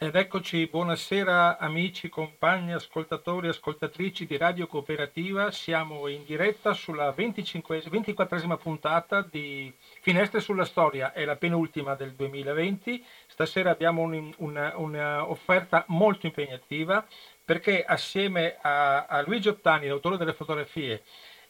Ed 0.00 0.14
eccoci, 0.14 0.68
buonasera 0.68 1.58
amici, 1.58 2.08
compagni, 2.08 2.72
ascoltatori, 2.72 3.48
ascoltatrici 3.48 4.26
di 4.26 4.36
Radio 4.36 4.68
Cooperativa. 4.68 5.50
Siamo 5.50 6.06
in 6.06 6.22
diretta 6.24 6.72
sulla 6.72 7.10
25, 7.10 7.82
24esima 7.82 8.56
puntata 8.58 9.26
di 9.28 9.74
Finestre 10.00 10.38
sulla 10.38 10.64
Storia, 10.64 11.12
è 11.12 11.24
la 11.24 11.34
penultima 11.34 11.96
del 11.96 12.12
2020. 12.12 13.04
Stasera 13.26 13.70
abbiamo 13.70 14.02
un'offerta 14.02 15.84
molto 15.88 16.26
impegnativa 16.26 17.04
perché 17.44 17.82
assieme 17.82 18.56
a, 18.60 19.04
a 19.06 19.20
Luigi 19.22 19.48
Ottani, 19.48 19.88
l'autore 19.88 20.16
delle 20.16 20.32
fotografie, 20.32 21.02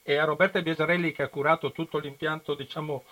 e 0.03 0.17
a 0.17 0.25
Roberta 0.25 0.62
Biasarelli 0.62 1.12
che 1.12 1.25
ha 1.25 1.29
curato 1.29 1.71
tutto 1.71 1.99
l'impianto, 1.99 2.55
diciamo, 2.55 3.05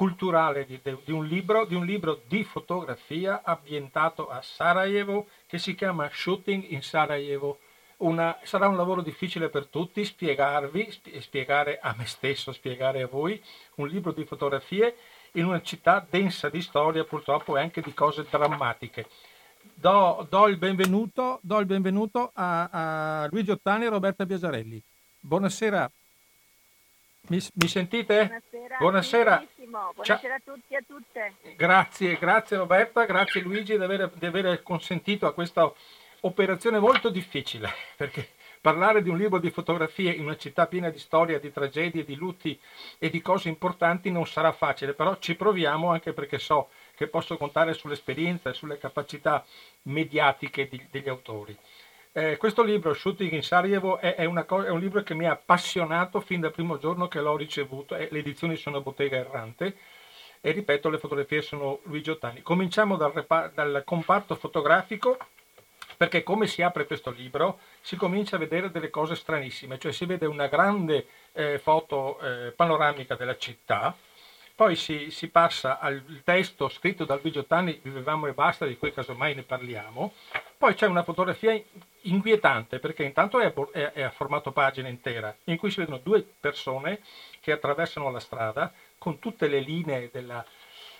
culturale 0.00 0.64
di, 0.64 0.80
di, 0.82 1.12
un 1.12 1.26
libro, 1.26 1.66
di 1.66 1.74
un 1.74 1.84
libro 1.84 2.22
di 2.26 2.42
fotografia 2.42 3.42
ambientato 3.44 4.30
a 4.30 4.40
Sarajevo 4.40 5.26
che 5.46 5.58
si 5.58 5.74
chiama 5.74 6.08
Shooting 6.10 6.70
in 6.70 6.80
Sarajevo. 6.80 7.58
Una, 7.98 8.38
sarà 8.44 8.66
un 8.66 8.78
lavoro 8.78 9.02
difficile 9.02 9.50
per 9.50 9.66
tutti 9.66 10.02
spiegarvi, 10.02 10.88
spiegare 11.18 11.80
a 11.82 11.94
me 11.98 12.06
stesso, 12.06 12.50
spiegare 12.50 13.02
a 13.02 13.08
voi 13.08 13.42
un 13.74 13.88
libro 13.88 14.12
di 14.12 14.24
fotografie 14.24 14.96
in 15.32 15.44
una 15.44 15.60
città 15.60 16.02
densa 16.08 16.48
di 16.48 16.62
storia 16.62 17.04
purtroppo 17.04 17.58
e 17.58 17.60
anche 17.60 17.82
di 17.82 17.92
cose 17.92 18.24
drammatiche. 18.26 19.06
Do, 19.74 20.26
do, 20.30 20.48
il, 20.48 20.56
benvenuto, 20.56 21.40
do 21.42 21.58
il 21.58 21.66
benvenuto, 21.66 22.30
a, 22.32 23.24
a 23.24 23.28
Luigi 23.30 23.50
Ottani 23.50 23.84
e 23.84 23.90
Roberta 23.90 24.24
Biasarelli. 24.24 24.82
Buonasera. 25.20 25.90
Mi, 27.30 27.40
mi 27.54 27.68
sentite? 27.68 28.26
Buonasera. 28.26 28.76
Buonasera. 28.78 29.46
Buonasera 29.94 30.34
a 30.34 30.40
tutti 30.44 30.74
e 30.74 30.76
a 30.76 30.82
tutte. 30.84 31.34
Grazie, 31.56 32.18
grazie 32.18 32.56
Roberta, 32.56 33.04
grazie 33.04 33.40
Luigi 33.40 33.76
di 33.76 33.84
aver, 33.84 34.10
di 34.14 34.26
aver 34.26 34.64
consentito 34.64 35.28
a 35.28 35.32
questa 35.32 35.72
operazione 36.22 36.80
molto 36.80 37.08
difficile, 37.08 37.70
perché 37.96 38.30
parlare 38.60 39.00
di 39.00 39.10
un 39.10 39.16
libro 39.16 39.38
di 39.38 39.50
fotografie 39.50 40.10
in 40.10 40.24
una 40.24 40.36
città 40.36 40.66
piena 40.66 40.90
di 40.90 40.98
storia, 40.98 41.38
di 41.38 41.52
tragedie, 41.52 42.04
di 42.04 42.16
lutti 42.16 42.58
e 42.98 43.10
di 43.10 43.22
cose 43.22 43.48
importanti 43.48 44.10
non 44.10 44.26
sarà 44.26 44.50
facile, 44.50 44.92
però 44.92 45.16
ci 45.18 45.36
proviamo 45.36 45.88
anche 45.88 46.12
perché 46.12 46.40
so 46.40 46.70
che 46.96 47.06
posso 47.06 47.36
contare 47.36 47.74
sull'esperienza 47.74 48.50
e 48.50 48.54
sulle 48.54 48.76
capacità 48.76 49.44
mediatiche 49.82 50.66
di, 50.66 50.84
degli 50.90 51.08
autori. 51.08 51.56
Eh, 52.12 52.36
questo 52.38 52.64
libro, 52.64 52.92
Shooting 52.92 53.30
in 53.30 53.42
Sarajevo, 53.42 53.98
è, 53.98 54.16
è, 54.16 54.44
co- 54.44 54.64
è, 54.64 54.70
un 54.70 54.80
libro 54.80 55.02
che 55.04 55.14
mi 55.14 55.26
ha 55.26 55.32
appassionato 55.32 56.20
fin 56.20 56.40
dal 56.40 56.50
primo 56.50 56.76
giorno 56.76 57.06
che 57.06 57.20
l'ho 57.20 57.36
ricevuto. 57.36 57.94
Eh, 57.94 58.08
le 58.10 58.18
edizioni 58.18 58.56
sono 58.56 58.80
Bottega 58.80 59.16
Errante 59.16 59.76
e 60.40 60.50
ripeto, 60.50 60.90
le 60.90 60.98
fotografie 60.98 61.40
sono 61.40 61.78
Luigi 61.84 62.10
Ottani. 62.10 62.42
Cominciamo 62.42 62.96
dal, 62.96 63.12
repa- 63.12 63.48
dal 63.54 63.82
comparto 63.84 64.34
fotografico 64.34 65.18
perché 65.96 66.22
come 66.24 66.46
si 66.48 66.62
apre 66.62 66.86
questo 66.86 67.10
libro 67.10 67.60
si 67.80 67.94
comincia 67.94 68.36
a 68.36 68.38
vedere 68.38 68.70
delle 68.70 68.90
cose 68.90 69.14
stranissime, 69.14 69.78
cioè 69.78 69.92
si 69.92 70.06
vede 70.06 70.26
una 70.26 70.46
grande 70.46 71.06
eh, 71.32 71.58
foto 71.58 72.18
eh, 72.20 72.52
panoramica 72.52 73.16
della 73.16 73.36
città, 73.36 73.94
poi 74.54 74.76
si, 74.76 75.10
si, 75.10 75.28
passa 75.28 75.78
al 75.78 76.22
testo 76.24 76.68
scritto 76.70 77.04
dal 77.04 77.20
Luigi 77.22 77.38
Ottani, 77.38 77.78
Vivevamo 77.82 78.26
e 78.26 78.32
basta, 78.32 78.66
di 78.66 78.78
cui 78.78 78.94
casomai 78.94 79.34
ne 79.34 79.42
parliamo, 79.42 80.14
poi 80.56 80.74
c'è 80.74 80.86
una 80.86 81.02
fotografia 81.02 81.52
inquietante 82.02 82.78
perché 82.78 83.04
intanto 83.04 83.40
è, 83.40 83.52
è, 83.52 83.92
è, 83.92 84.02
a 84.02 84.10
formato 84.10 84.52
pagina 84.52 84.88
intera, 84.88 85.34
in 85.44 85.56
cui 85.56 85.70
si 85.70 85.80
vedono 85.80 86.00
due 86.02 86.22
persone 86.22 87.00
che 87.40 87.52
attraversano 87.52 88.10
la 88.10 88.20
strada 88.20 88.72
con 88.98 89.18
tutte 89.18 89.48
le 89.48 89.60
linee 89.60 90.10
della, 90.12 90.44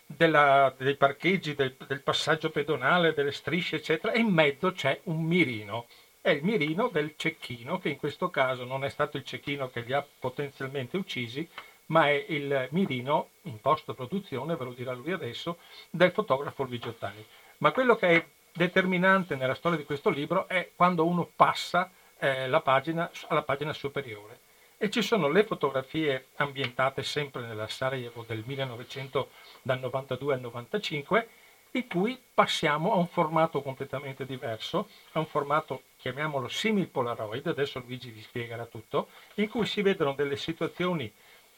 della, 0.06 0.74
dei 0.76 0.96
parcheggi, 0.96 1.54
del, 1.54 1.76
del, 1.86 2.02
passaggio 2.02 2.50
pedonale, 2.50 3.14
delle 3.14 3.32
strisce, 3.32 3.76
eccetera, 3.76 4.12
e 4.12 4.18
in 4.18 4.28
mezzo 4.28 4.72
c'è 4.72 5.00
un 5.04 5.22
mirino. 5.22 5.86
È 6.20 6.30
il 6.30 6.42
mirino 6.42 6.88
del 6.88 7.14
cecchino, 7.16 7.78
che 7.78 7.88
in 7.88 7.96
questo 7.96 8.28
caso 8.28 8.64
non 8.64 8.84
è 8.84 8.88
stato 8.90 9.16
il 9.16 9.24
cecchino 9.24 9.70
che 9.70 9.80
li 9.80 9.92
ha 9.92 10.06
potenzialmente 10.18 10.96
uccisi, 10.96 11.48
ma 11.86 12.08
è 12.08 12.24
il 12.28 12.68
mirino 12.70 13.30
in 13.42 13.60
post 13.60 13.92
produzione, 13.94 14.56
ve 14.56 14.64
lo 14.64 14.72
dirà 14.72 14.92
lui 14.92 15.12
adesso, 15.12 15.58
del 15.90 16.12
fotografo 16.12 16.64
Luigi 16.64 16.88
Ottani. 16.88 17.24
Ma 17.58 17.72
quello 17.72 17.96
che 17.96 18.08
è 18.08 18.26
determinante 18.60 19.36
nella 19.36 19.54
storia 19.54 19.78
di 19.78 19.86
questo 19.86 20.10
libro 20.10 20.46
è 20.46 20.72
quando 20.76 21.06
uno 21.06 21.30
passa 21.34 21.90
eh, 22.18 22.46
la 22.46 22.60
pagina, 22.60 23.10
alla 23.28 23.42
pagina 23.42 23.72
superiore. 23.72 24.40
E 24.76 24.90
ci 24.90 25.00
sono 25.00 25.30
le 25.30 25.44
fotografie 25.44 26.26
ambientate 26.36 27.02
sempre 27.02 27.40
nella 27.40 27.66
Sarajevo 27.68 28.22
del 28.28 28.42
1900, 28.44 29.30
dal 29.62 29.80
92 29.80 30.34
al 30.34 30.40
95, 30.40 31.28
in 31.72 31.88
cui 31.88 32.20
passiamo 32.34 32.92
a 32.92 32.96
un 32.96 33.06
formato 33.06 33.62
completamente 33.62 34.26
diverso, 34.26 34.88
a 35.12 35.20
un 35.20 35.26
formato, 35.26 35.84
chiamiamolo 35.96 36.48
simil 36.48 36.88
Polaroid, 36.88 37.46
adesso 37.46 37.78
Luigi 37.78 38.10
vi 38.10 38.20
spiegherà 38.20 38.66
tutto, 38.66 39.08
in 39.36 39.48
cui 39.48 39.64
si 39.64 39.80
vedono 39.80 40.12
delle 40.12 40.36
situazioni 40.36 41.10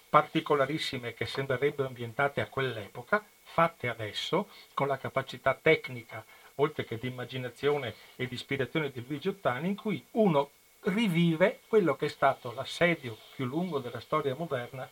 particolarissime 0.09 1.15
che 1.15 1.27
sembrerebbero 1.27 1.89
ambientate 1.89 2.41
a 2.41 2.47
quell'epoca, 2.47 3.25
fatte 3.43 3.89
adesso, 3.89 4.49
con 4.73 4.87
la 4.87 4.99
capacità 4.99 5.59
tecnica 5.61 6.25
oltre 6.63 6.85
che 6.85 6.99
di 6.99 7.09
immaginazione 7.09 7.95
e 8.17 8.27
di 8.27 8.35
ispirazione 8.35 8.91
di 8.91 9.05
Luigi 9.07 9.29
Ottani, 9.29 9.69
in 9.69 9.77
cui 9.77 10.05
uno 10.13 10.51
rivive 10.85 11.61
quello 11.69 11.95
che 11.97 12.07
è 12.07 12.09
stato 12.09 12.53
l'assedio 12.53 13.17
più 13.37 13.45
lungo 13.45 13.79
della 13.79 14.01
storia 14.01 14.35
moderna 14.35 14.89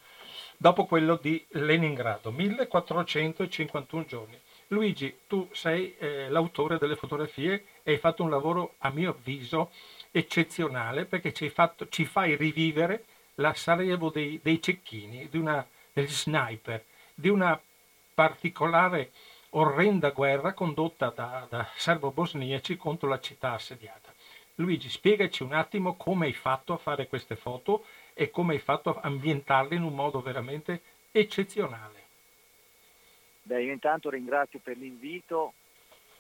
dopo 0.56 0.84
quello 0.84 1.16
di 1.16 1.44
Leningrado, 1.50 2.30
1451 2.30 4.04
giorni. 4.04 4.38
Luigi, 4.69 5.20
tu 5.26 5.48
sei 5.53 5.97
eh, 5.98 6.28
l'autore 6.28 6.78
delle 6.78 6.94
fotografie 6.94 7.64
e 7.82 7.92
hai 7.92 7.98
fatto 7.98 8.22
un 8.22 8.30
lavoro, 8.30 8.75
a 8.78 8.91
mio 8.91 9.10
avviso, 9.10 9.70
eccezionale 10.12 11.06
perché 11.06 11.32
ci, 11.32 11.48
fatto, 11.48 11.88
ci 11.88 12.04
fai 12.04 12.36
rivivere 12.36 13.04
la 13.36 13.54
Sarajevo 13.54 14.10
dei, 14.10 14.38
dei 14.42 14.60
cecchini, 14.60 15.28
di 15.28 15.38
una, 15.38 15.66
del 15.92 16.09
sniper, 16.09 16.84
di 17.14 17.28
una 17.28 17.60
particolare 18.14 19.10
orrenda 19.50 20.10
guerra 20.10 20.52
condotta 20.52 21.10
da, 21.10 21.46
da 21.48 21.68
serbo-bosniaci 21.74 22.76
contro 22.76 23.08
la 23.08 23.20
città 23.20 23.52
assediata. 23.52 24.12
Luigi, 24.56 24.88
spiegaci 24.88 25.42
un 25.42 25.52
attimo 25.52 25.96
come 25.96 26.26
hai 26.26 26.34
fatto 26.34 26.74
a 26.74 26.76
fare 26.76 27.06
queste 27.08 27.36
foto 27.36 27.84
e 28.12 28.30
come 28.30 28.54
hai 28.54 28.60
fatto 28.60 28.94
a 28.94 29.00
ambientarle 29.02 29.74
in 29.74 29.82
un 29.82 29.94
modo 29.94 30.20
veramente 30.20 30.82
eccezionale. 31.10 32.08
Beh, 33.42 33.62
io 33.62 33.72
intanto 33.72 34.10
ringrazio 34.10 34.60
per 34.62 34.76
l'invito 34.76 35.54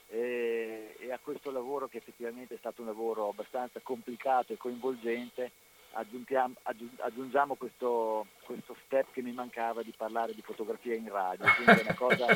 eh, 0.08 0.96
e 0.98 1.12
a 1.12 1.18
questo 1.22 1.50
lavoro 1.50 1.86
che 1.86 1.98
effettivamente 1.98 2.54
è 2.54 2.58
stato 2.58 2.80
un 2.80 2.88
lavoro 2.88 3.28
abbastanza 3.28 3.78
complicato 3.80 4.52
e 4.52 4.56
coinvolgente 4.56 5.52
aggiungiamo 5.92 7.54
questo, 7.54 8.26
questo, 8.44 8.76
step 8.84 9.12
che 9.12 9.22
mi 9.22 9.32
mancava 9.32 9.82
di 9.82 9.92
parlare 9.96 10.34
di 10.34 10.42
fotografia 10.42 10.94
in 10.94 11.08
radio, 11.08 11.46
quindi 11.54 11.80
è 11.80 11.84
una, 11.84 11.94
cosa, 11.94 12.26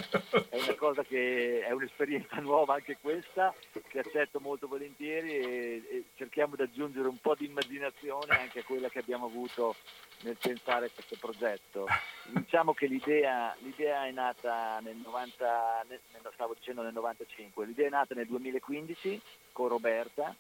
è 0.49 0.61
una 0.61 0.75
cosa 0.77 1.03
che 1.03 1.61
è 1.61 1.71
un'esperienza 1.71 2.41
nuova 2.41 2.75
anche 2.75 2.99
questa, 3.01 3.55
che 3.89 3.99
accetto 3.99 4.41
molto 4.41 4.67
volentieri 4.67 5.31
e, 5.31 5.83
e, 5.89 6.05
cerchiamo 6.17 6.57
di 6.57 6.63
aggiungere 6.63 7.07
un 7.09 7.19
po' 7.19 7.35
di 7.35 7.47
immaginazione 7.47 8.37
anche 8.37 8.61
a 8.61 8.65
quella 8.65 8.89
che 8.89 8.99
abbiamo 8.99 9.27
avuto 9.27 9.77
nel 10.23 10.37
pensare 10.41 10.87
a 10.87 10.91
questo 10.93 11.17
progetto. 11.21 11.87
Diciamo 12.27 12.73
che 12.73 12.87
l'idea, 12.87 13.55
l'idea 13.59 14.07
è 14.07 14.11
nata 14.11 14.81
nel 14.81 14.97
90, 14.97 15.85
nel, 15.89 16.01
stavo 16.33 16.55
dicendo 16.55 16.83
nel 16.83 16.93
95, 16.93 17.67
l'idea 17.67 17.87
è 17.87 17.91
nata 17.91 18.15
nel 18.15 18.27
2015 18.27 19.21
con 19.53 19.69
Roberta 19.69 20.35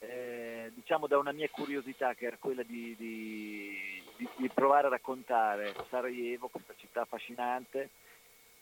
eh, 0.00 0.70
diciamo 0.74 1.06
da 1.06 1.18
una 1.18 1.32
mia 1.32 1.48
curiosità 1.50 2.14
che 2.14 2.26
era 2.26 2.36
quella 2.38 2.62
di, 2.62 2.94
di, 2.96 4.02
di, 4.16 4.28
di, 4.36 4.48
provare 4.48 4.86
a 4.86 4.90
raccontare 4.90 5.74
Sarajevo, 5.88 6.48
questa 6.48 6.74
città 6.76 7.02
affascinante, 7.02 7.90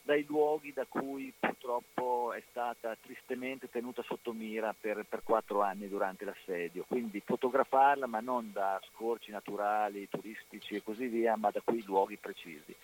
dai 0.03 0.25
luoghi 0.27 0.73
da 0.73 0.87
cui 0.89 1.33
purtroppo 1.39 2.33
è 2.33 2.43
stata 2.51 2.97
tristemente 3.01 3.69
tenuta 3.69 4.03
sotto 4.03 4.33
mira 4.33 4.75
per, 4.79 5.05
per 5.09 5.23
quattro 5.25 5.63
anni 5.63 5.89
durante 5.89 6.25
l'assedio. 6.25 6.85
Quindi 6.87 7.21
fotografarla 7.21 8.07
ma 8.07 8.21
non 8.21 8.53
da 8.53 8.81
scorci 8.93 9.31
naturali, 9.31 10.09
turistici 10.09 10.77
e 10.77 10.83
così 10.83 11.07
via, 11.07 11.37
ma 11.37 11.51
da 11.51 11.61
quei 11.63 11.83
luoghi 11.83 12.17
precisi. 12.17 12.75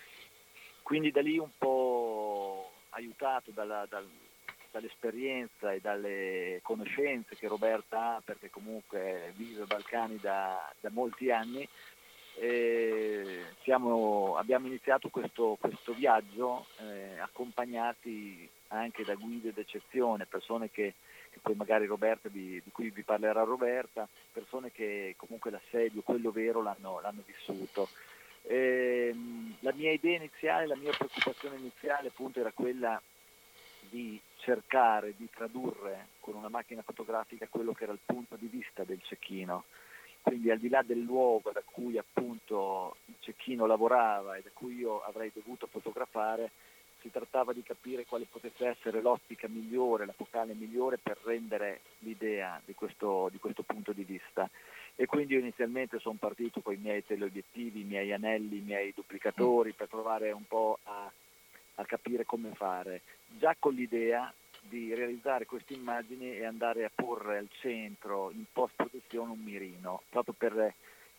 Quindi 0.83 1.11
da 1.11 1.23
lì 1.23 1.39
un 1.39 1.51
po' 1.57 2.71
aiutato 2.91 3.51
dalla, 3.53 3.87
dal, 3.89 4.07
dall'esperienza 4.73 5.73
e 5.73 5.81
dalle 5.81 6.61
conoscenze 6.63 7.37
che 7.37 7.47
Roberta 7.47 8.17
ha, 8.17 8.23
perché 8.25 8.51
comunque 8.51 9.33
vive 9.37 9.63
i 9.63 9.67
Balcani 9.67 10.19
da, 10.19 10.73
da 10.81 10.91
molti 10.91 11.31
anni, 11.31 11.69
eh, 12.37 13.45
siamo, 13.63 14.37
abbiamo 14.37 14.67
iniziato 14.67 15.11
questo, 15.11 15.57
questo 15.61 15.93
viaggio 15.93 16.67
eh, 16.81 17.19
accompagnati 17.19 18.49
anche 18.69 19.05
da 19.05 19.15
guide 19.15 19.53
d'eccezione, 19.53 20.25
persone 20.25 20.71
che, 20.71 20.95
che 21.31 21.39
poi 21.43 21.55
magari 21.55 21.85
Roberta, 21.85 22.29
di, 22.29 22.61
di, 22.65 22.71
cui 22.73 22.89
vi 22.89 23.03
parlerà 23.03 23.43
Roberta, 23.43 24.09
persone 24.33 24.73
che 24.73 25.15
comunque 25.19 25.51
l'assedio, 25.51 26.01
quello 26.01 26.31
vero, 26.31 26.63
l'hanno, 26.63 27.01
l'hanno 27.01 27.23
vissuto. 27.27 27.89
Eh, 28.45 29.15
la 29.61 29.73
mia 29.75 29.93
idea 29.93 30.17
iniziale, 30.17 30.67
la 30.67 30.77
mia 30.77 30.93
preoccupazione 30.97 31.57
iniziale 31.59 32.09
appunto 32.09 32.41
era 32.41 32.51
quella 32.51 33.01
di 33.91 34.19
cercare 34.43 35.15
di 35.17 35.29
tradurre 35.33 36.09
con 36.21 36.35
una 36.35 36.49
macchina 36.49 36.83
fotografica 36.83 37.47
quello 37.49 37.73
che 37.73 37.85
era 37.85 37.93
il 37.93 38.01
punto 38.05 38.37
di 38.37 38.47
vista 38.47 38.85
del 38.85 39.01
cecchino. 39.03 39.65
Quindi 40.21 40.51
al 40.51 40.59
di 40.59 40.69
là 40.69 40.83
del 40.83 41.01
luogo 41.01 41.51
da 41.53 41.63
cui 41.65 41.99
appunto 41.99 42.97
il 43.07 43.15
cecchino 43.21 43.67
lavorava 43.67 44.37
e 44.37 44.43
da 44.43 44.51
cui 44.53 44.77
io 44.77 45.03
avrei 45.03 45.31
dovuto 45.35 45.67
fotografare, 45.67 46.51
si 47.01 47.11
trattava 47.11 47.53
di 47.53 47.63
capire 47.63 48.07
quale 48.07 48.27
potesse 48.31 48.67
essere 48.67 49.01
l'ottica 49.01 49.49
migliore, 49.49 50.07
la 50.07 50.13
focale 50.13 50.55
migliore 50.55 50.99
per 50.99 51.19
rendere 51.25 51.81
l'idea 51.99 52.61
di 52.65 52.75
questo, 52.75 53.29
di 53.31 53.39
questo 53.39 53.63
punto 53.63 53.93
di 53.93 54.05
vista. 54.05 54.49
E 54.95 55.07
quindi 55.07 55.35
io 55.35 55.41
inizialmente 55.41 55.99
sono 55.99 56.17
partito 56.19 56.61
con 56.61 56.75
i 56.75 56.81
miei 56.81 57.05
teleobiettivi, 57.05 57.81
i 57.81 57.85
miei 57.85 58.13
anelli, 58.13 58.59
i 58.59 58.65
miei 58.65 58.93
duplicatori 58.95 59.73
per 59.73 59.89
provare 59.89 60.31
un 60.31 60.47
po' 60.47 60.79
a, 60.85 61.11
a 61.77 61.85
capire 61.85 62.25
come 62.25 62.53
fare. 62.55 63.03
Già 63.27 63.57
con 63.59 63.75
l'idea 63.75 64.33
di 64.61 64.95
realizzare 64.95 65.47
queste 65.47 65.75
immagini 65.75 66.37
e 66.37 66.45
andare 66.45 66.85
a 66.85 66.91
porre 66.95 67.39
al 67.39 67.49
centro 67.61 68.31
in 68.31 68.45
post 68.53 68.75
produzione 68.77 69.33
un 69.33 69.41
mirino, 69.43 70.03
proprio 70.09 70.35
per, 70.37 70.75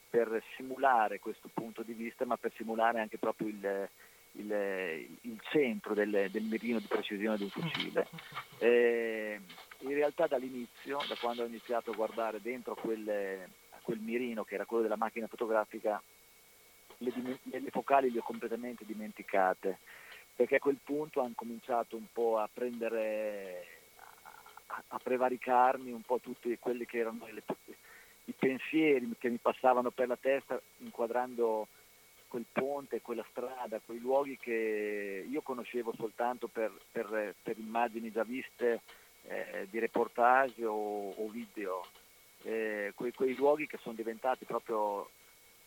per 0.10 0.42
simulare 0.56 1.20
questo 1.20 1.50
punto 1.54 1.84
di 1.84 1.94
vista, 1.94 2.26
ma 2.26 2.38
per 2.38 2.54
simulare 2.56 3.00
anche 3.00 3.18
proprio 3.18 3.48
il, 3.48 3.90
il, 4.34 5.08
il 5.22 5.42
centro 5.50 5.94
del, 5.94 6.30
del, 6.32 6.44
mirino 6.44 6.80
di 6.80 6.88
precisione 6.88 7.38
di 7.38 7.44
un 7.44 7.50
fucile. 7.50 8.08
Eh, 8.64 9.42
in 9.80 9.94
realtà 9.94 10.26
dall'inizio, 10.26 11.00
da 11.10 11.18
quando 11.20 11.44
ho 11.44 11.46
iniziato 11.46 11.92
a 11.92 11.96
guardare 11.96 12.40
dentro 12.42 12.76
quelle, 12.76 13.50
quel 13.82 14.00
mirino 14.00 14.46
che 14.46 14.56
era 14.56 14.64
quello 14.64 14.84
della 14.84 14.96
macchina 14.96 15.28
fotografica, 15.28 16.02
le, 17.00 17.12
le 17.44 17.70
focali 17.72 18.10
le 18.10 18.20
ho 18.20 18.24
completamente 18.24 18.86
dimenticate, 18.86 19.80
perché 20.36 20.56
a 20.56 20.60
quel 20.60 20.80
punto 20.84 21.22
hanno 21.22 21.34
cominciato 21.36 21.96
un 21.96 22.06
po' 22.12 22.40
a 22.40 22.50
prendere, 22.52 23.66
a, 24.68 24.84
a 24.88 25.00
prevaricarmi 25.00 25.92
un 25.92 26.02
po' 26.02 26.20
tutti 26.20 26.58
quelli 26.60 26.86
che 26.86 26.98
erano 26.98 27.28
le, 27.30 27.44
i 28.26 28.34
pensieri 28.34 29.10
che 29.20 29.30
mi 29.30 29.38
passavano 29.38 29.92
per 29.92 30.08
la 30.08 30.18
testa 30.18 30.60
inquadrando 30.80 31.68
quel 32.28 32.46
ponte, 32.52 33.02
quella 33.02 33.26
strada, 33.30 33.80
quei 33.86 34.00
luoghi 34.00 34.38
che 34.40 35.24
io 35.30 35.42
conoscevo 35.42 35.94
soltanto 35.96 36.48
per, 36.48 36.72
per, 36.92 37.36
per 37.44 37.60
immagini 37.60 38.12
già 38.12 38.24
viste 38.24 38.82
eh, 39.28 39.68
di 39.70 39.78
reportage 39.78 40.66
o, 40.66 41.12
o 41.12 41.30
video, 41.30 41.86
eh, 42.42 42.92
quei, 42.96 43.14
quei, 43.14 43.36
luoghi 43.36 43.68
che 43.68 43.78
sono 43.82 43.94
diventati 43.94 44.46
proprio 44.46 45.10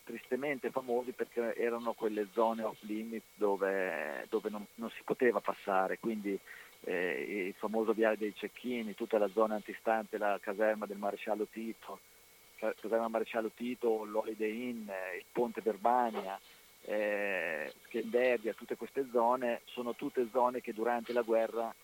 tristemente 0.07 0.71
famosi 0.71 1.11
perché 1.11 1.57
erano 1.57 1.93
quelle 1.93 2.29
zone 2.33 2.63
off 2.63 2.81
limit 2.83 3.25
dove, 3.35 4.25
dove 4.31 4.49
non, 4.49 4.65
non, 4.77 4.89
si 4.91 5.03
poteva 5.03 5.41
passare, 5.41 5.99
quindi 5.99 6.39
eh, 6.85 7.47
il 7.49 7.55
famoso 7.55 7.93
viale 7.93 8.17
dei 8.17 8.33
cecchini, 8.33 8.95
tutta 8.95 9.19
la 9.19 9.29
zona 9.29 9.57
antistante 9.57 10.17
la 10.17 10.39
caserma 10.41 10.87
del 10.87 10.97
maresciallo 10.97 11.49
Tito, 11.51 11.99
caserma 12.57 13.09
maresciallo 13.09 13.51
Tito, 13.53 14.05
l'Holiday 14.05 14.71
Inn, 14.71 14.89
il 14.89 15.25
ponte 15.33 15.61
Verbania, 15.61 16.39
eh, 16.83 17.73
Skenderbia, 17.87 18.55
tutte 18.55 18.77
queste 18.77 19.09
zone, 19.11 19.63
sono 19.65 19.97
tutte 19.97 20.29
zone 20.31 20.61
che 20.61 20.73
durante 20.73 21.13
la 21.13 21.23
guerra, 21.23 21.75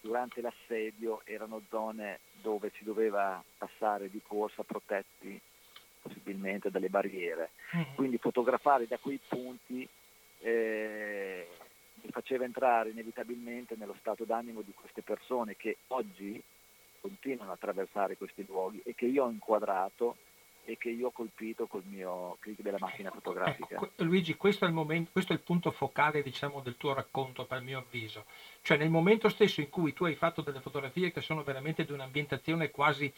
durante 0.00 0.40
l'assedio, 0.40 1.20
erano 1.24 1.60
zone 1.68 2.20
dove 2.40 2.72
si 2.78 2.84
doveva 2.84 3.44
passare 3.58 4.08
di 4.08 4.22
corsa 4.26 4.62
protetti 4.62 5.38
possibilmente 6.06 6.70
dalle 6.70 6.88
barriere. 6.88 7.50
Mm. 7.76 7.94
Quindi 7.94 8.18
fotografare 8.18 8.86
da 8.86 8.98
quei 8.98 9.18
punti 9.26 9.88
eh, 10.40 11.48
mi 12.02 12.10
faceva 12.10 12.44
entrare 12.44 12.90
inevitabilmente 12.90 13.74
nello 13.76 13.96
stato 13.98 14.24
d'animo 14.24 14.62
di 14.62 14.72
queste 14.74 15.02
persone 15.02 15.56
che 15.56 15.78
oggi 15.88 16.42
continuano 17.00 17.52
a 17.52 17.54
attraversare 17.54 18.16
questi 18.16 18.44
luoghi 18.46 18.80
e 18.84 18.94
che 18.94 19.06
io 19.06 19.24
ho 19.24 19.30
inquadrato 19.30 20.16
e 20.66 20.76
che 20.76 20.90
io 20.90 21.08
ho 21.08 21.10
colpito 21.12 21.66
col 21.66 21.84
mio 21.86 22.36
click 22.40 22.60
della 22.60 22.78
macchina 22.80 23.08
ecco, 23.08 23.18
fotografica. 23.18 23.76
Ecco, 23.76 23.90
Luigi, 24.02 24.36
questo 24.36 24.64
è, 24.64 24.68
il 24.68 24.74
momento, 24.74 25.10
questo 25.12 25.32
è 25.32 25.36
il 25.36 25.42
punto 25.42 25.70
focale 25.70 26.22
diciamo, 26.22 26.60
del 26.60 26.76
tuo 26.76 26.92
racconto, 26.92 27.46
per 27.46 27.60
mio 27.60 27.78
avviso. 27.78 28.24
Cioè 28.62 28.76
nel 28.76 28.90
momento 28.90 29.28
stesso 29.28 29.60
in 29.60 29.70
cui 29.70 29.92
tu 29.92 30.04
hai 30.04 30.16
fatto 30.16 30.42
delle 30.42 30.60
fotografie 30.60 31.12
che 31.12 31.20
sono 31.20 31.44
veramente 31.44 31.84
di 31.84 31.92
un'ambientazione 31.92 32.70
quasi 32.70 33.12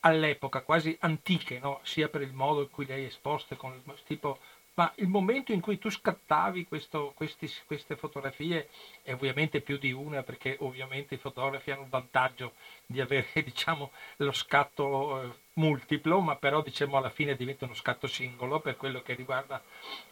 all'epoca, 0.00 0.62
quasi 0.62 0.96
antiche, 1.00 1.58
no? 1.58 1.80
sia 1.82 2.08
per 2.08 2.22
il 2.22 2.32
modo 2.32 2.62
in 2.62 2.70
cui 2.70 2.86
le 2.86 2.94
hai 2.94 3.04
esposte, 3.04 3.56
con 3.56 3.82
tipo 4.06 4.38
ma 4.78 4.92
il 4.98 5.08
momento 5.08 5.52
in 5.52 5.60
cui 5.60 5.76
tu 5.76 5.90
scattavi 5.90 6.64
questo, 6.64 7.12
questi, 7.16 7.50
queste 7.66 7.96
fotografie, 7.96 8.68
e 9.02 9.12
ovviamente 9.12 9.60
più 9.60 9.76
di 9.76 9.90
una, 9.90 10.22
perché 10.22 10.56
ovviamente 10.60 11.16
i 11.16 11.18
fotografi 11.18 11.72
hanno 11.72 11.82
il 11.82 11.88
vantaggio 11.88 12.52
di 12.86 13.00
avere 13.00 13.26
diciamo, 13.42 13.90
lo 14.18 14.30
scatto 14.30 15.20
eh, 15.20 15.30
multiplo, 15.54 16.20
ma 16.20 16.36
però 16.36 16.62
diciamo, 16.62 16.96
alla 16.96 17.10
fine 17.10 17.34
diventa 17.34 17.64
uno 17.64 17.74
scatto 17.74 18.06
singolo 18.06 18.60
per 18.60 18.76
quello 18.76 19.02
che 19.02 19.14
riguarda 19.14 19.60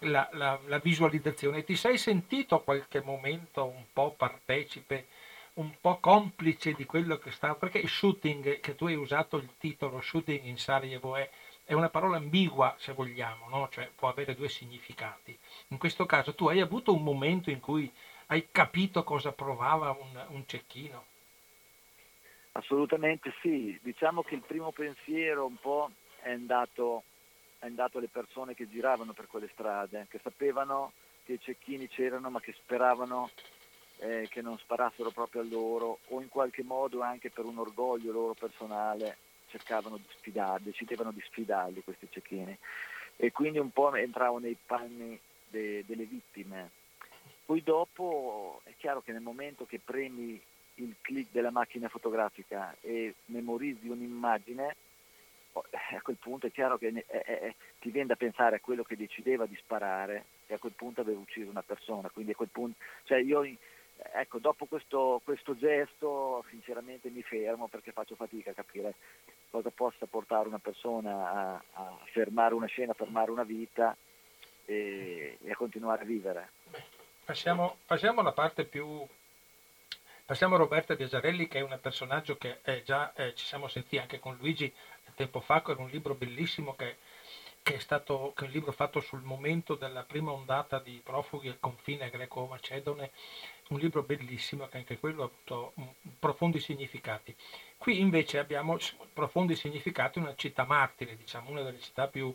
la, 0.00 0.28
la, 0.32 0.58
la 0.66 0.78
visualizzazione. 0.78 1.62
Ti 1.62 1.76
sei 1.76 1.96
sentito 1.96 2.56
a 2.56 2.62
qualche 2.62 3.00
momento 3.00 3.64
un 3.64 3.84
po' 3.92 4.14
partecipe? 4.16 5.06
Un 5.56 5.74
po' 5.80 5.98
complice 5.98 6.72
di 6.72 6.84
quello 6.84 7.18
che 7.18 7.30
sta 7.30 7.54
perché 7.54 7.86
shooting 7.86 8.60
che 8.60 8.74
tu 8.74 8.86
hai 8.86 8.94
usato 8.94 9.36
il 9.36 9.48
titolo 9.58 10.00
shooting 10.00 10.44
in 10.44 10.58
Sarajevo 10.58 11.16
è 11.16 11.30
è 11.66 11.72
una 11.72 11.90
parola 11.90 12.16
ambigua 12.16 12.76
se 12.78 12.92
vogliamo, 12.92 13.48
no? 13.48 13.68
cioè 13.68 13.90
può 13.94 14.08
avere 14.08 14.36
due 14.36 14.48
significati. 14.48 15.36
In 15.68 15.78
questo 15.78 16.06
caso 16.06 16.32
tu 16.32 16.46
hai 16.46 16.60
avuto 16.60 16.94
un 16.94 17.02
momento 17.02 17.50
in 17.50 17.58
cui 17.58 17.92
hai 18.26 18.46
capito 18.52 19.02
cosa 19.02 19.32
provava 19.32 19.90
un, 19.90 20.26
un 20.28 20.46
cecchino? 20.46 21.04
Assolutamente 22.52 23.34
sì, 23.42 23.76
diciamo 23.82 24.22
che 24.22 24.36
il 24.36 24.42
primo 24.42 24.70
pensiero 24.70 25.44
un 25.44 25.56
po' 25.56 25.90
è 26.22 26.30
andato, 26.30 27.02
è 27.58 27.66
andato 27.66 27.98
alle 27.98 28.08
persone 28.08 28.54
che 28.54 28.68
giravano 28.68 29.12
per 29.12 29.26
quelle 29.26 29.50
strade, 29.52 30.06
che 30.08 30.20
sapevano 30.22 30.92
che 31.24 31.32
i 31.32 31.40
cecchini 31.40 31.88
c'erano 31.88 32.30
ma 32.30 32.40
che 32.40 32.52
speravano 32.52 33.30
eh, 33.98 34.28
che 34.30 34.42
non 34.42 34.58
sparassero 34.58 35.10
proprio 35.10 35.42
a 35.42 35.44
loro 35.44 35.98
o 36.08 36.20
in 36.20 36.28
qualche 36.28 36.62
modo 36.62 37.02
anche 37.02 37.30
per 37.30 37.44
un 37.44 37.58
orgoglio 37.58 38.12
loro 38.12 38.34
personale 38.34 39.16
cercavano 39.48 39.96
di 39.96 40.04
sfidarli, 40.08 40.64
decidevano 40.64 41.12
di 41.12 41.22
sfidarli 41.24 41.82
questi 41.82 42.08
cecchini 42.10 42.56
e 43.16 43.32
quindi 43.32 43.58
un 43.58 43.70
po' 43.70 43.94
entravo 43.94 44.38
nei 44.38 44.56
panni 44.66 45.18
de, 45.48 45.84
delle 45.86 46.04
vittime. 46.04 46.70
Poi 47.44 47.62
dopo 47.62 48.60
è 48.64 48.74
chiaro 48.76 49.00
che 49.00 49.12
nel 49.12 49.22
momento 49.22 49.64
che 49.66 49.80
premi 49.82 50.40
il 50.74 50.96
click 51.00 51.30
della 51.32 51.50
macchina 51.50 51.88
fotografica 51.88 52.74
e 52.80 53.14
memorizzi 53.26 53.88
un'immagine, 53.88 54.76
oh, 55.52 55.64
a 55.70 56.02
quel 56.02 56.16
punto 56.16 56.46
è 56.46 56.52
chiaro 56.52 56.76
che 56.76 56.88
è, 56.88 57.04
è, 57.06 57.38
è, 57.40 57.54
ti 57.80 57.90
viene 57.90 58.08
da 58.08 58.16
pensare 58.16 58.56
a 58.56 58.60
quello 58.60 58.82
che 58.82 58.96
decideva 58.96 59.46
di 59.46 59.56
sparare 59.56 60.24
e 60.46 60.54
a 60.54 60.58
quel 60.58 60.72
punto 60.72 61.00
aveva 61.00 61.20
ucciso 61.20 61.48
una 61.48 61.62
persona. 61.62 62.10
Quindi 62.10 62.32
a 62.32 62.36
quel 62.36 62.50
punto, 62.50 62.76
cioè 63.04 63.18
io 63.18 63.42
ecco, 64.14 64.38
dopo 64.38 64.66
questo, 64.66 65.20
questo, 65.24 65.56
gesto 65.56 66.44
sinceramente 66.50 67.08
mi 67.10 67.22
fermo 67.22 67.68
perché 67.68 67.92
faccio 67.92 68.14
fatica 68.14 68.50
a 68.50 68.54
capire 68.54 68.94
cosa 69.50 69.70
possa 69.70 70.06
portare 70.06 70.48
una 70.48 70.58
persona 70.58 71.30
a, 71.30 71.62
a 71.72 71.98
fermare 72.12 72.54
una 72.54 72.66
scena, 72.66 72.92
a 72.92 72.96
fermare 72.96 73.30
una 73.30 73.44
vita 73.44 73.96
e, 74.64 75.38
e 75.42 75.50
a 75.50 75.56
continuare 75.56 76.02
a 76.02 76.06
vivere. 76.06 76.50
Passiamo, 77.24 77.78
passiamo, 77.86 78.20
alla 78.20 78.32
parte 78.32 78.64
più... 78.64 79.06
Passiamo 80.24 80.56
a 80.56 80.58
Roberta 80.58 80.96
Biasarelli 80.96 81.46
che 81.46 81.58
è 81.58 81.62
un 81.62 81.78
personaggio 81.80 82.36
che 82.36 82.60
è 82.62 82.82
già 82.82 83.12
eh, 83.14 83.32
ci 83.34 83.44
siamo 83.44 83.68
sentiti 83.68 83.98
anche 83.98 84.18
con 84.18 84.36
Luigi 84.40 84.72
tempo 85.16 85.40
fa, 85.40 85.62
con 85.62 85.78
un 85.78 85.88
libro 85.88 86.14
bellissimo 86.14 86.74
che, 86.74 86.98
che, 87.62 87.74
è 87.74 87.78
stato 87.78 88.32
che 88.36 88.44
è 88.44 88.46
un 88.46 88.52
libro 88.52 88.70
fatto 88.70 89.00
sul 89.00 89.22
momento 89.22 89.74
della 89.74 90.04
prima 90.04 90.30
ondata 90.30 90.78
di 90.78 91.00
profughi 91.02 91.48
al 91.48 91.58
confine 91.58 92.10
greco-macedone 92.10 93.10
un 93.68 93.78
libro 93.78 94.02
bellissimo 94.02 94.66
che 94.68 94.78
anche 94.78 94.98
quello 94.98 95.22
ha 95.22 95.26
avuto 95.26 95.72
profondi 96.18 96.60
significati. 96.60 97.34
Qui 97.76 98.00
invece 98.00 98.38
abbiamo 98.38 98.78
profondi 99.12 99.56
significati 99.56 100.18
una 100.18 100.34
città 100.36 100.64
martire, 100.64 101.16
diciamo, 101.16 101.50
una 101.50 101.62
delle 101.62 101.80
città 101.80 102.06
più, 102.06 102.34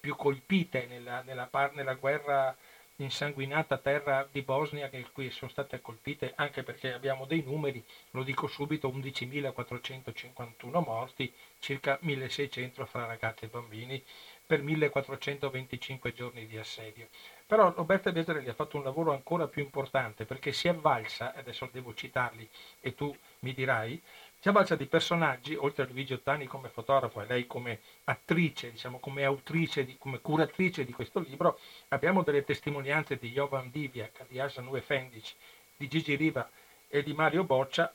più 0.00 0.16
colpite 0.16 0.86
nella, 0.86 1.22
nella, 1.22 1.48
nella, 1.74 1.94
guerra 1.94 2.56
insanguinata 2.96 3.78
terra 3.78 4.28
di 4.30 4.42
Bosnia, 4.42 4.88
che 4.88 5.06
qui 5.12 5.30
sono 5.30 5.50
state 5.50 5.80
colpite 5.80 6.32
anche 6.36 6.62
perché 6.62 6.92
abbiamo 6.92 7.24
dei 7.24 7.42
numeri, 7.42 7.82
lo 8.10 8.22
dico 8.22 8.46
subito, 8.46 8.88
11.451 8.88 10.84
morti, 10.84 11.32
circa 11.58 11.98
1.600 12.02 12.84
fra 12.84 13.06
ragazzi 13.06 13.44
e 13.44 13.48
bambini 13.48 14.02
per 14.44 14.62
1.425 14.62 16.12
giorni 16.12 16.46
di 16.46 16.58
assedio. 16.58 17.08
Però 17.52 17.70
Roberta 17.70 18.10
Beserelli 18.12 18.48
ha 18.48 18.54
fatto 18.54 18.78
un 18.78 18.82
lavoro 18.82 19.12
ancora 19.12 19.46
più 19.46 19.62
importante 19.62 20.24
perché 20.24 20.52
si 20.52 20.68
avvalsa, 20.68 21.34
adesso 21.34 21.68
devo 21.70 21.92
citarli 21.92 22.48
e 22.80 22.94
tu 22.94 23.14
mi 23.40 23.52
dirai, 23.52 24.00
si 24.38 24.48
avvalsa 24.48 24.74
di 24.74 24.86
personaggi, 24.86 25.54
oltre 25.54 25.82
a 25.82 25.86
Luigi 25.86 26.14
Ottani 26.14 26.46
come 26.46 26.70
fotografo 26.70 27.20
e 27.20 27.26
lei 27.26 27.46
come 27.46 27.80
attrice, 28.04 28.70
diciamo 28.70 28.98
come 29.00 29.24
autrice, 29.24 29.84
di, 29.84 29.98
come 29.98 30.22
curatrice 30.22 30.86
di 30.86 30.94
questo 30.94 31.20
libro, 31.20 31.58
abbiamo 31.88 32.22
delle 32.22 32.42
testimonianze 32.42 33.18
di 33.18 33.32
Jovan 33.32 33.70
Diviak, 33.70 34.28
di 34.28 34.40
Asan 34.40 34.74
Efendic, 34.74 35.34
di 35.76 35.88
Gigi 35.88 36.14
Riva 36.14 36.48
e 36.88 37.02
di 37.02 37.12
Mario 37.12 37.44
Boccia 37.44 37.92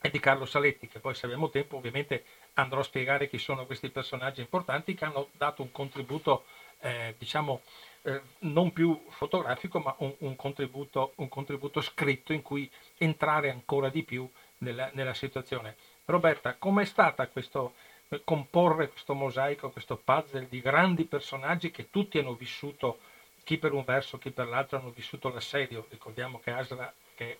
e 0.00 0.10
di 0.10 0.18
Carlo 0.18 0.44
Saletti, 0.44 0.88
che 0.88 0.98
poi 0.98 1.14
se 1.14 1.26
abbiamo 1.26 1.50
tempo 1.50 1.76
ovviamente 1.76 2.24
andrò 2.54 2.80
a 2.80 2.82
spiegare 2.82 3.28
chi 3.28 3.38
sono 3.38 3.64
questi 3.64 3.90
personaggi 3.90 4.40
importanti 4.40 4.94
che 4.94 5.04
hanno 5.04 5.28
dato 5.30 5.62
un 5.62 5.70
contributo, 5.70 6.46
eh, 6.80 7.14
diciamo, 7.16 7.60
eh, 8.02 8.20
non 8.40 8.72
più 8.72 9.00
fotografico, 9.10 9.78
ma 9.78 9.94
un, 9.98 10.14
un, 10.18 10.36
contributo, 10.36 11.12
un, 11.16 11.28
contributo, 11.28 11.80
scritto 11.80 12.32
in 12.32 12.42
cui 12.42 12.70
entrare 12.98 13.50
ancora 13.50 13.88
di 13.88 14.02
più 14.02 14.28
nella, 14.58 14.90
nella 14.92 15.14
situazione. 15.14 15.76
Roberta, 16.04 16.56
com'è 16.56 16.84
stata 16.84 17.28
questo, 17.28 17.74
eh, 18.08 18.22
comporre 18.24 18.88
questo 18.88 19.14
mosaico, 19.14 19.70
questo 19.70 19.96
puzzle 19.96 20.48
di 20.48 20.60
grandi 20.60 21.04
personaggi 21.04 21.70
che 21.70 21.90
tutti 21.90 22.18
hanno 22.18 22.34
vissuto, 22.34 22.98
chi 23.44 23.58
per 23.58 23.72
un 23.72 23.84
verso, 23.84 24.18
chi 24.18 24.30
per 24.30 24.48
l'altro, 24.48 24.78
hanno 24.78 24.90
vissuto 24.90 25.28
l'assedio. 25.28 25.86
Ricordiamo 25.88 26.40
che 26.40 26.50
Asra, 26.50 26.92
che 27.14 27.38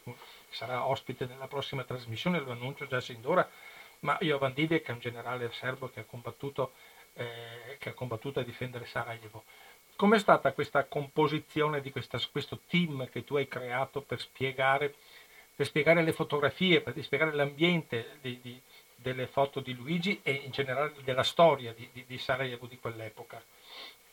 sarà 0.51 0.87
ospite 0.87 1.27
nella 1.27 1.49
prossima 1.49 1.85
trasmissione, 1.85 2.41
lo 2.41 2.53
annuncio 2.53 2.87
già 2.87 3.01
sin 3.01 3.21
d'ora, 3.21 3.49
ma 4.01 4.17
Jovan 4.21 4.55
che 4.55 4.83
è 4.83 4.91
un 4.91 4.99
generale 4.99 5.51
serbo 5.53 5.89
che 5.89 6.01
ha 6.01 6.05
combattuto, 6.05 6.73
eh, 7.15 7.77
che 7.79 7.91
ha 7.91 7.95
combattuto 7.95 8.41
a 8.41 8.43
difendere 8.43 8.87
Sarajevo. 8.87 9.45
Com'è 10.03 10.19
stata 10.19 10.53
questa 10.53 10.83
composizione 10.87 11.81
di 11.81 11.93
questa, 11.93 12.19
questo 12.33 12.59
team 12.67 13.09
che 13.09 13.23
tu 13.23 13.37
hai 13.37 13.47
creato 13.47 14.01
per 14.01 14.19
spiegare, 14.19 14.93
per 15.55 15.65
spiegare 15.65 16.03
le 16.03 16.13
fotografie, 16.13 16.81
per 16.81 17.01
spiegare 17.05 17.33
l'ambiente 17.33 18.19
di, 18.21 18.41
di, 18.43 18.61
delle 18.97 19.29
foto 19.29 19.61
di 19.61 19.73
Luigi 19.75 20.19
e 20.25 20.33
in 20.33 20.51
generale 20.51 20.93
della 21.05 21.23
storia 21.23 21.73
di, 21.73 21.89
di 22.05 22.19
Sarajevo 22.19 22.67
di 22.67 22.81
quell'epoca? 22.81 23.41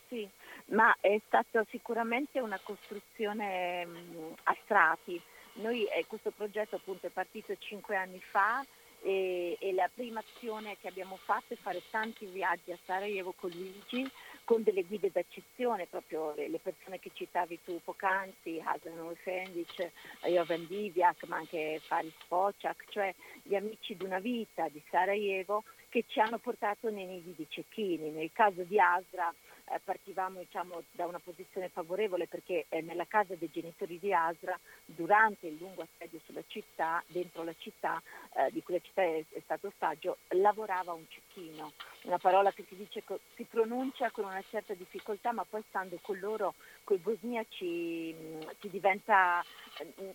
Sì, 0.06 0.28
ma 0.66 0.96
è 1.00 1.20
stata 1.26 1.66
sicuramente 1.70 2.38
una 2.38 2.60
costruzione 2.62 3.84
mh, 3.84 4.34
a 4.44 4.56
strati. 4.62 5.20
Noi, 5.54 5.86
eh, 5.86 6.06
questo 6.06 6.30
progetto 6.30 6.76
appunto 6.76 7.08
è 7.08 7.10
partito 7.10 7.52
cinque 7.58 7.96
anni 7.96 8.22
fa 8.30 8.64
e, 9.02 9.56
e, 9.58 9.72
la 9.72 9.90
prima 9.92 10.20
azione 10.20 10.76
che 10.80 10.86
abbiamo 10.86 11.16
fatto 11.16 11.52
è 11.54 11.56
fare 11.56 11.82
tanti 11.90 12.26
viaggi 12.26 12.70
a 12.70 12.78
Sarajevo 12.84 13.32
con 13.32 13.50
Luigi 13.50 14.08
con 14.50 14.64
delle 14.64 14.82
guide 14.82 15.12
d'eccezione, 15.12 15.86
proprio 15.86 16.34
le, 16.34 16.58
persone 16.60 16.98
che 16.98 17.12
citavi 17.14 17.60
tu 17.62 17.80
poc'anzi, 17.84 18.60
Hasan 18.60 19.08
Efendic, 19.12 19.92
Jovan 20.24 20.66
Diviak, 20.66 21.22
ma 21.28 21.36
anche 21.36 21.80
Faris 21.86 22.12
Pocak, 22.26 22.86
cioè 22.88 23.14
gli 23.44 23.54
amici 23.54 23.96
di 23.96 24.02
una 24.02 24.18
vita 24.18 24.68
di 24.68 24.82
Sarajevo 24.90 25.62
che 25.88 26.02
ci 26.08 26.18
hanno 26.18 26.38
portato 26.38 26.90
nei 26.90 27.06
nidi 27.06 27.32
di 27.36 27.46
cecchini. 27.48 28.10
Nel 28.10 28.32
caso 28.32 28.64
di 28.64 28.80
Asra 28.80 29.32
eh, 29.70 29.80
partivamo 29.82 30.40
diciamo, 30.40 30.82
da 30.90 31.06
una 31.06 31.20
posizione 31.20 31.68
favorevole 31.68 32.26
perché 32.26 32.66
eh, 32.68 32.80
nella 32.80 33.06
casa 33.06 33.34
dei 33.36 33.50
genitori 33.50 33.98
di 33.98 34.12
Asra, 34.12 34.58
durante 34.84 35.46
il 35.46 35.56
lungo 35.58 35.82
assedio 35.82 36.20
sulla 36.24 36.42
città, 36.46 37.02
dentro 37.06 37.44
la 37.44 37.54
città, 37.56 38.02
eh, 38.34 38.50
di 38.50 38.62
cui 38.62 38.74
la 38.74 38.80
città 38.80 39.02
è, 39.02 39.24
è, 39.30 39.40
stato 39.44 39.68
ostaggio, 39.68 40.18
lavorava 40.30 40.92
un 40.92 41.04
cecchino, 41.08 41.72
una 42.02 42.18
parola 42.18 42.50
che 42.52 42.64
si, 42.68 42.76
dice, 42.76 43.02
si 43.36 43.44
pronuncia 43.44 44.10
con 44.10 44.24
una 44.24 44.42
certa 44.48 44.74
difficoltà, 44.74 45.32
ma 45.32 45.44
poi 45.44 45.62
stando 45.68 45.98
con 46.02 46.18
loro, 46.18 46.54
con 46.82 46.96
i 46.96 47.00
bosniaci, 47.00 48.14
mm, 48.18 48.40
diventa 48.62 49.44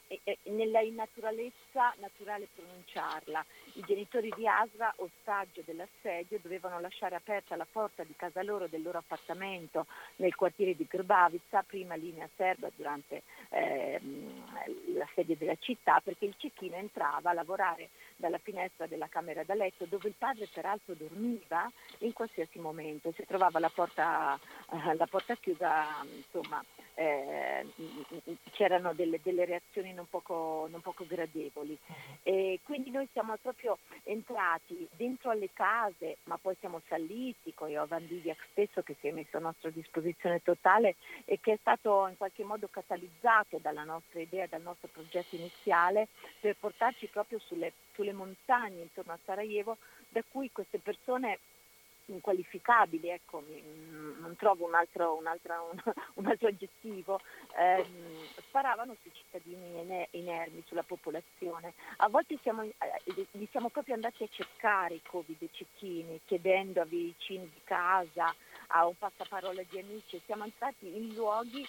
eh, 0.07 0.37
nella 0.43 0.81
innaturalezza 0.81 1.93
naturale 1.99 2.49
pronunciarla. 2.53 3.45
I 3.73 3.83
genitori 3.85 4.31
di 4.35 4.47
Asra, 4.47 4.93
ostaggio 4.97 5.61
dell'assedio, 5.65 6.39
dovevano 6.41 6.79
lasciare 6.79 7.15
aperta 7.15 7.55
la 7.55 7.67
porta 7.69 8.03
di 8.03 8.15
casa 8.15 8.43
loro, 8.43 8.67
del 8.67 8.81
loro 8.81 8.97
appartamento 8.97 9.43
nel 10.17 10.35
quartiere 10.35 10.75
di 10.75 10.85
Grbavica, 10.89 11.63
prima 11.63 11.95
linea 11.95 12.27
serba 12.35 12.69
durante 12.75 13.23
eh, 13.49 13.99
l'assedio 14.93 15.35
della 15.37 15.55
città, 15.59 16.01
perché 16.03 16.25
il 16.25 16.35
cecchino 16.37 16.75
entrava 16.75 17.29
a 17.29 17.33
lavorare 17.33 17.89
dalla 18.15 18.37
finestra 18.37 18.87
della 18.87 19.07
camera 19.07 19.43
da 19.43 19.53
letto, 19.53 19.85
dove 19.85 20.07
il 20.07 20.15
padre 20.17 20.47
peraltro 20.51 20.93
dormiva 20.93 21.69
in 21.99 22.13
qualsiasi 22.13 22.59
momento. 22.59 23.11
Se 23.15 23.25
trovava 23.25 23.59
la 23.59 23.69
porta, 23.69 24.39
eh, 24.71 24.95
la 24.95 25.07
porta 25.07 25.35
chiusa, 25.35 26.03
insomma, 26.03 26.63
eh, 26.95 27.65
c'erano 28.51 28.93
delle, 28.93 29.19
delle, 29.21 29.45
reazioni 29.45 29.93
non 29.93 30.07
poco, 30.09 30.67
non 30.71 30.81
poco 30.81 31.05
gradevoli. 31.05 31.77
E 32.23 32.59
quindi 32.63 32.89
noi 32.89 33.07
siamo 33.11 33.35
proprio 33.41 33.77
entrati 34.03 34.87
dentro 34.95 35.29
alle 35.29 35.49
case, 35.53 36.17
ma 36.23 36.37
poi 36.37 36.55
siamo 36.59 36.81
saliti 36.87 37.53
con 37.53 37.69
Jovan 37.69 38.07
Diviak 38.07 38.47
stesso 38.51 38.81
che 38.81 38.95
si 38.99 39.07
è 39.07 39.11
messo 39.11 39.34
a 39.37 39.41
nostra 39.41 39.69
disposizione 39.69 40.41
totale 40.41 40.95
e 41.25 41.39
che 41.41 41.53
è 41.53 41.57
stato 41.59 42.07
in 42.07 42.17
qualche 42.17 42.43
modo 42.43 42.67
catalizzato 42.67 43.57
dalla 43.59 43.83
nostra 43.83 44.19
idea, 44.19 44.47
dal 44.47 44.61
nostro 44.61 44.89
progetto 44.91 45.35
iniziale 45.35 46.07
per 46.39 46.55
portarci 46.59 47.07
proprio 47.07 47.39
sulle, 47.39 47.73
sulle 47.93 48.13
montagne 48.13 48.81
intorno 48.81 49.13
a 49.13 49.19
Sarajevo 49.25 49.77
da 50.09 50.23
cui 50.29 50.51
queste 50.51 50.79
persone 50.79 51.39
inqualificabili, 52.07 53.09
ecco, 53.09 53.43
non 54.19 54.35
trovo 54.37 54.65
un 54.65 54.75
altro, 54.75 55.15
un 55.17 55.27
altro, 55.27 55.71
un, 55.71 55.93
un 56.15 56.25
altro 56.27 56.47
aggettivo, 56.47 57.19
ehm, 57.57 58.27
sparavano 58.47 58.95
sui 59.01 59.11
cittadini 59.13 60.07
inermi, 60.11 60.63
sulla 60.67 60.83
popolazione. 60.83 61.73
A 61.97 62.09
volte 62.09 62.37
siamo, 62.41 62.63
eh, 62.63 62.73
li 63.31 63.47
siamo 63.51 63.69
proprio 63.69 63.95
andati 63.95 64.23
a 64.23 64.29
cercare 64.29 64.95
i 64.95 65.01
covid 65.03 65.49
cecchini, 65.51 66.21
chiedendo 66.25 66.81
a 66.81 66.85
vicini 66.85 67.49
di 67.53 67.61
casa, 67.63 68.33
a 68.67 68.87
un 68.87 68.97
passaparola 68.97 69.61
di 69.69 69.79
amici, 69.79 70.21
siamo 70.25 70.43
entrati 70.43 70.87
in 70.87 71.13
luoghi 71.13 71.65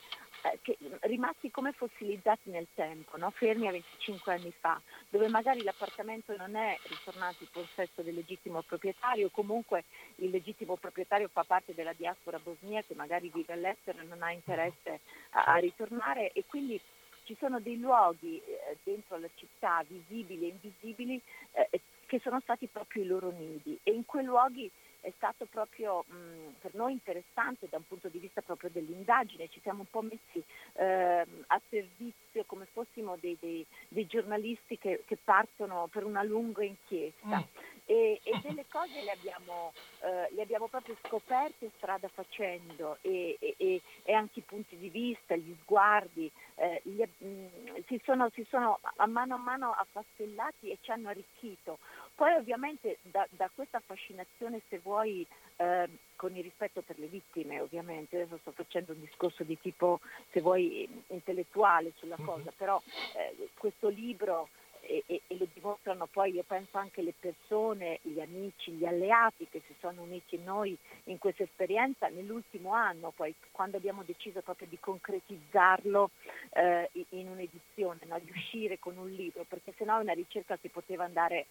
eh, 0.52 0.58
che, 0.62 0.76
rimasti 1.02 1.50
come 1.50 1.72
fossilizzati 1.72 2.50
nel 2.50 2.66
tempo, 2.74 3.16
no? 3.16 3.30
fermi 3.30 3.66
a 3.66 3.72
25 3.72 4.32
anni 4.32 4.52
fa, 4.58 4.80
dove 5.08 5.28
magari 5.28 5.62
l'appartamento 5.62 6.36
non 6.36 6.56
è 6.56 6.76
ritornato 6.84 7.38
in 7.40 7.48
possesso 7.50 8.02
del 8.02 8.14
legittimo 8.14 8.62
proprietario, 8.62 9.30
comunque 9.30 9.84
il 10.16 10.30
legittimo 10.30 10.76
proprietario 10.76 11.28
fa 11.28 11.44
parte 11.44 11.74
della 11.74 11.92
diaspora 11.92 12.38
bosnia 12.38 12.82
che 12.82 12.94
magari 12.94 13.30
vive 13.32 13.54
all'estero 13.54 14.00
e 14.00 14.04
non 14.04 14.22
ha 14.22 14.32
interesse 14.32 15.00
a, 15.30 15.44
a 15.44 15.56
ritornare 15.56 16.32
e 16.32 16.44
quindi 16.46 16.80
ci 17.24 17.36
sono 17.38 17.58
dei 17.60 17.78
luoghi 17.78 18.40
eh, 18.44 18.76
dentro 18.84 19.18
la 19.18 19.28
città, 19.34 19.84
visibili 19.86 20.44
e 20.44 20.48
invisibili, 20.50 21.20
eh, 21.52 21.80
che 22.06 22.20
sono 22.20 22.40
stati 22.40 22.68
proprio 22.68 23.02
i 23.02 23.06
loro 23.06 23.30
nidi 23.30 23.78
e 23.82 23.92
in 23.92 24.04
quei 24.04 24.24
luoghi 24.24 24.70
è 25.06 25.12
stato 25.18 25.46
proprio 25.46 26.04
mh, 26.08 26.56
per 26.60 26.74
noi 26.74 26.92
interessante 26.92 27.68
da 27.70 27.76
un 27.76 27.86
punto 27.86 28.08
di 28.08 28.18
vista 28.18 28.40
proprio 28.42 28.70
dell'indagine, 28.70 29.48
ci 29.48 29.60
siamo 29.60 29.80
un 29.80 29.86
po' 29.88 30.02
messi 30.02 30.44
eh, 30.72 31.24
a 31.46 31.60
servizio 31.68 32.42
come 32.44 32.66
fossimo 32.72 33.16
dei, 33.20 33.36
dei, 33.38 33.64
dei 33.86 34.06
giornalisti 34.06 34.76
che, 34.78 35.04
che, 35.06 35.16
partono 35.22 35.86
per 35.92 36.04
una 36.04 36.24
lunga 36.24 36.64
inchiesta. 36.64 37.38
Mm. 37.38 37.75
E, 37.88 38.20
e, 38.24 38.40
delle 38.42 38.64
cose 38.68 39.00
le 39.00 39.12
abbiamo, 39.12 39.72
eh, 40.00 40.28
le 40.34 40.42
abbiamo, 40.42 40.66
proprio 40.66 40.96
scoperte 41.04 41.70
strada 41.76 42.08
facendo 42.08 42.98
e, 43.00 43.36
e, 43.38 43.80
e, 44.02 44.12
anche 44.12 44.40
i 44.40 44.42
punti 44.42 44.76
di 44.76 44.88
vista, 44.88 45.36
gli 45.36 45.54
sguardi 45.62 46.30
eh, 46.56 46.80
gli, 46.84 47.00
mh, 47.00 47.26
mm, 47.26 47.46
si, 47.86 48.00
sono, 48.04 48.30
si, 48.34 48.44
sono, 48.48 48.80
a 48.96 49.06
mano 49.06 49.34
a 49.34 49.38
mano 49.38 49.72
affastellati 49.72 50.70
e 50.70 50.78
ci 50.80 50.90
hanno 50.90 51.10
arricchito. 51.10 51.78
Poi 52.14 52.32
ovviamente 52.34 52.98
da, 53.02 53.26
da 53.30 53.50
questa 53.54 53.80
fascinazione, 53.80 54.62
se 54.68 54.78
vuoi, 54.78 55.26
eh, 55.56 55.88
con 56.16 56.34
il 56.34 56.42
rispetto 56.42 56.80
per 56.80 56.98
le 56.98 57.06
vittime, 57.06 57.60
ovviamente, 57.60 58.16
adesso 58.16 58.38
sto 58.38 58.52
facendo 58.52 58.92
un 58.92 59.00
discorso 59.00 59.44
di 59.44 59.58
tipo, 59.60 60.00
se 60.30 60.40
vuoi, 60.40 60.88
intellettuale 61.08 61.92
sulla 61.96 62.16
mhm. 62.18 62.24
cosa, 62.24 62.52
però 62.56 62.80
eh, 63.16 63.48
questo 63.54 63.88
libro 63.88 64.48
e, 64.86 65.02
e, 65.06 65.22
e, 65.26 65.36
lo 65.36 65.46
dimostrano 65.52 66.06
poi 66.06 66.32
io 66.32 66.44
penso 66.46 66.78
anche 66.78 67.02
le 67.02 67.12
persone, 67.18 67.98
gli 68.02 68.20
amici, 68.20 68.72
gli 68.72 68.86
alleati 68.86 69.46
che 69.50 69.62
si 69.66 69.74
sono 69.80 70.02
uniti 70.02 70.38
noi 70.42 70.76
in 71.04 71.18
questa 71.18 71.42
esperienza 71.42 72.08
nell'ultimo 72.08 72.72
anno, 72.72 73.12
poi 73.14 73.34
quando 73.50 73.76
abbiamo 73.76 74.02
deciso 74.04 74.40
proprio 74.40 74.68
di 74.68 74.78
concretizzarlo 74.78 76.10
eh, 76.50 76.90
in 77.10 77.28
un'edizione, 77.28 78.00
no? 78.06 78.18
di 78.20 78.30
uscire 78.30 78.78
con 78.78 78.96
un 78.96 79.10
libro, 79.10 79.44
perché 79.48 79.74
sennò 79.76 79.98
è 79.98 80.02
una 80.02 80.12
ricerca 80.12 80.56
che 80.56 80.68
poteva 80.68 81.04
andare 81.04 81.38
eh, 81.38 81.46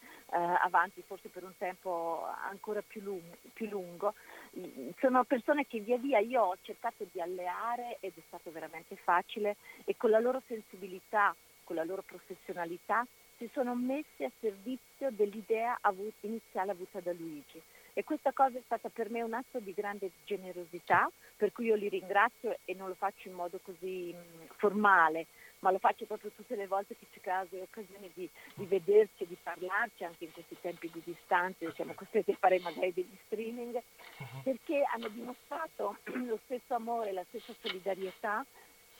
avanti 0.63 1.03
forse 1.05 1.29
per 1.29 1.43
un 1.43 1.53
tempo 1.57 2.25
ancora 2.49 2.81
più 2.81 3.01
lungo, 3.01 3.35
più 3.53 3.67
lungo. 3.67 4.13
Sono 4.99 5.25
persone 5.25 5.67
che 5.67 5.79
via 5.79 5.97
via 5.97 6.19
io 6.19 6.41
ho 6.41 6.57
cercato 6.61 7.05
di 7.11 7.19
alleare 7.19 7.97
ed 7.99 8.13
è 8.15 8.21
stato 8.27 8.51
veramente 8.51 8.95
facile 8.95 9.57
e 9.83 9.97
con 9.97 10.09
la 10.09 10.19
loro 10.19 10.41
sensibilità, 10.47 11.35
con 11.65 11.75
la 11.75 11.83
loro 11.83 12.01
professionalità 12.03 13.05
si 13.37 13.49
sono 13.53 13.75
messi 13.75 14.23
a 14.23 14.31
servizio 14.39 15.11
dell'idea 15.11 15.79
iniziale 16.21 16.71
avuta 16.71 16.99
da 16.99 17.13
Luigi. 17.13 17.61
E 17.97 18.03
questa 18.03 18.33
cosa 18.33 18.57
è 18.57 18.61
stata 18.65 18.89
per 18.89 19.09
me 19.09 19.21
un 19.21 19.33
atto 19.33 19.59
di 19.59 19.73
grande 19.73 20.11
generosità, 20.25 21.09
per 21.37 21.53
cui 21.53 21.67
io 21.67 21.75
li 21.75 21.87
ringrazio 21.87 22.57
e 22.65 22.73
non 22.73 22.89
lo 22.89 22.95
faccio 22.95 23.29
in 23.29 23.35
modo 23.35 23.59
così 23.63 24.13
formale, 24.57 25.27
ma 25.59 25.71
lo 25.71 25.79
faccio 25.79 26.05
proprio 26.05 26.31
tutte 26.35 26.55
le 26.55 26.67
volte 26.67 26.97
che 26.97 27.05
c'è 27.11 27.21
caso 27.21 27.55
e 27.55 27.61
occasione 27.61 28.09
di, 28.13 28.29
di, 28.55 28.65
vederci 28.65 29.23
e 29.23 29.27
di 29.27 29.37
parlarci, 29.41 30.03
anche 30.03 30.25
in 30.25 30.33
questi 30.33 30.57
tempi 30.59 30.89
di 30.91 31.01
distanza, 31.05 31.71
siamo 31.71 31.93
costretti 31.93 32.31
a 32.31 32.37
fare 32.37 32.59
magari 32.59 32.93
degli 32.93 33.17
streaming, 33.27 33.75
uh-huh. 33.75 34.41
perché 34.43 34.83
hanno 34.93 35.07
dimostrato 35.07 35.97
lo 36.27 36.39
stesso 36.43 36.73
amore, 36.73 37.13
la 37.13 37.25
stessa 37.29 37.53
solidarietà 37.61 38.45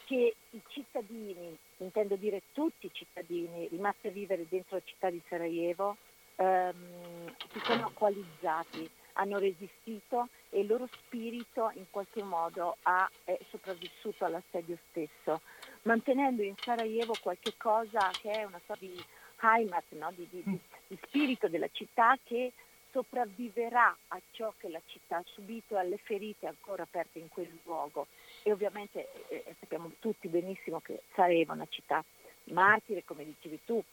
che 0.06 0.36
i 0.50 0.62
cittadini, 0.68 1.58
intendo 1.78 2.16
dire 2.16 2.44
tutti 2.54 2.86
i 2.86 2.92
cittadini 2.94 3.68
rimasti 3.70 4.08
a 4.08 4.12
vivere 4.12 4.46
dentro 4.48 4.78
la 4.78 4.84
città 4.86 5.10
di 5.10 5.22
Sarajevo, 5.28 5.98
ehm, 6.36 7.36
si 7.52 7.60
sono 7.64 7.92
coalizzati, 7.94 8.90
hanno 9.14 9.38
resistito 9.38 10.30
e 10.50 10.62
il 10.62 10.68
loro 10.68 10.88
spirito 10.92 11.72
in 11.76 11.86
qualche 11.90 12.24
modo 12.24 12.78
ha, 12.84 13.10
è 13.24 13.38
sopravvissuto 13.50 14.26
all'assedio 14.26 14.78
stesso, 14.90 15.42
mantenendo 15.84 16.44
in 16.44 16.56
Sarajevo 16.58 17.16
qualche 17.22 17.54
cosa 17.58 18.10
che 18.22 18.32
è 18.32 18.44
una 18.44 18.62
sorta 18.66 18.86
di 18.86 19.04
Heimat, 19.42 19.84
no? 19.92 20.12
di, 20.16 20.28
di, 20.30 20.42
di, 20.44 20.60
di 20.88 21.00
spirito 21.04 21.48
della 21.48 21.70
città 21.72 22.18
che 22.24 22.52
sopravviverà 22.96 23.94
a 24.08 24.22
ciò 24.32 24.54
che 24.58 24.70
la 24.70 24.82
città 24.86 25.18
ha 25.18 25.24
subito 25.25 25.75
alle 25.75 25.98
ferite 25.98 26.48
ancora 26.48 26.84
aperte 26.84 27.20
in 27.20 27.28
quel 27.28 27.52
luogo. 27.66 28.08
E 28.42 28.54
ovviamente 28.54 29.10
eh, 29.28 29.44
eh 29.46 29.56
sappiamo 29.60 29.92
tutti 30.00 30.30
benissimo 30.30 30.80
che 30.80 31.02
Sarajevo 31.14 31.52
è 31.52 31.56
una 31.56 31.68
città 31.70 32.02
martire, 32.46 33.04
come 33.04 33.25
dicevi 33.25 33.60
tu, 33.66 33.84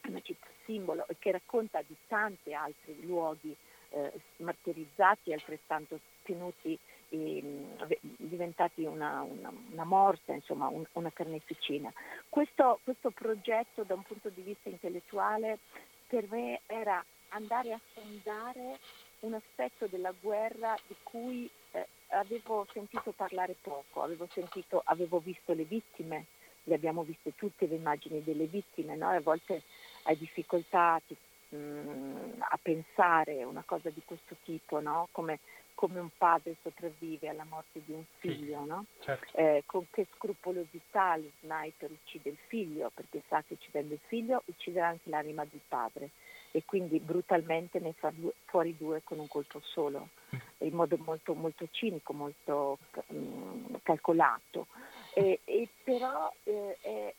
è 0.00 0.08
una 0.08 0.20
città 0.20 0.46
simbolo 0.64 1.06
e 1.06 1.14
che 1.20 1.30
racconta 1.30 1.80
di 1.86 1.94
tanti 2.08 2.52
altri 2.52 2.98
luoghi 3.06 3.54
eh, 3.90 4.12
martirizzati 4.38 5.30
e 5.30 5.34
altrettanto 5.34 6.00
tenuti, 6.22 6.76
eh, 7.10 7.66
diventati 8.00 8.82
una, 8.82 9.20
una, 9.22 9.52
una, 9.70 9.84
morsa, 9.84 10.32
insomma 10.32 10.66
un, 10.66 10.84
una 10.94 11.12
carneficina. 11.12 11.92
Questo, 12.28 12.80
questo 12.82 13.10
progetto 13.10 13.84
da 13.84 13.94
un 13.94 14.02
punto 14.02 14.28
di 14.28 14.42
vista 14.42 14.68
intellettuale 14.68 15.58
per 16.08 16.26
me 16.28 16.62
era 16.66 17.04
andare 17.30 17.72
a 17.72 17.80
sondare 17.94 18.78
un 19.20 19.34
aspetto 19.34 19.86
della 19.86 20.12
guerra 20.18 20.78
di 20.86 20.94
cui 21.02 21.48
eh, 21.72 21.86
avevo 22.08 22.66
sentito 22.72 23.12
parlare 23.12 23.56
poco, 23.60 24.02
avevo, 24.02 24.28
sentito, 24.32 24.82
avevo 24.84 25.18
visto 25.18 25.52
le 25.52 25.64
vittime, 25.64 26.26
le 26.64 26.74
abbiamo 26.74 27.02
viste 27.02 27.34
tutte 27.34 27.66
le 27.66 27.76
immagini 27.76 28.22
delle 28.22 28.46
vittime, 28.46 28.96
no? 28.96 29.08
a 29.08 29.20
volte 29.20 29.62
hai 30.04 30.16
difficoltà 30.16 31.00
mh, 31.50 31.56
mm, 31.56 32.40
a 32.40 32.58
pensare 32.60 33.44
una 33.44 33.62
cosa 33.64 33.90
di 33.90 34.02
questo 34.04 34.36
tipo, 34.44 34.80
no? 34.80 35.08
come, 35.12 35.40
come, 35.80 35.98
un 35.98 36.10
padre 36.14 36.56
sopravvive 36.60 37.30
alla 37.30 37.46
morte 37.48 37.80
di 37.82 37.92
un 37.92 38.04
figlio, 38.18 38.62
no? 38.66 38.84
certo. 39.00 39.34
eh, 39.34 39.62
con 39.64 39.86
che 39.90 40.06
scrupolosità 40.14 41.16
lo 41.16 41.30
sniper 41.40 41.90
uccide 41.90 42.28
il 42.28 42.36
figlio, 42.48 42.90
perché 42.92 43.22
sa 43.28 43.42
che 43.42 43.54
uccidendo 43.54 43.94
il 43.94 44.00
figlio 44.06 44.42
ucciderà 44.44 44.88
anche 44.88 45.08
l'anima 45.08 45.42
del 45.46 45.62
padre 45.66 46.10
e 46.50 46.64
quindi 46.66 46.98
brutalmente 46.98 47.78
ne 47.78 47.94
fa 47.94 48.12
due, 48.14 48.32
fuori 48.44 48.76
due 48.76 49.00
con 49.02 49.20
un 49.20 49.26
colpo 49.26 49.60
solo, 49.64 50.10
mm. 50.36 50.66
in 50.66 50.74
modo 50.74 50.98
molto, 50.98 51.32
molto 51.32 51.66
cinico, 51.70 52.12
molto 52.12 52.76
um, 53.06 53.80
calcolato. 53.82 54.66
E, 55.14 55.40
e 55.44 55.66
però 55.82 56.30
eh, 56.42 56.76
eh, 56.82 57.14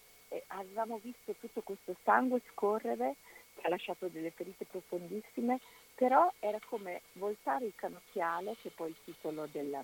avevamo 0.48 1.00
visto 1.02 1.34
tutto 1.40 1.62
questo 1.62 1.96
sangue 2.04 2.42
scorrere 2.52 3.16
che 3.56 3.66
ha 3.66 3.70
lasciato 3.70 4.08
delle 4.08 4.30
ferite 4.30 4.66
profondissime, 4.66 5.60
però 6.02 6.34
era 6.40 6.58
come 6.66 7.02
voltare 7.14 7.66
il 7.66 7.74
canocchiale, 7.76 8.56
che 8.60 8.70
è 8.70 8.72
poi 8.72 8.90
il 8.90 8.96
titolo 9.04 9.48
del, 9.52 9.80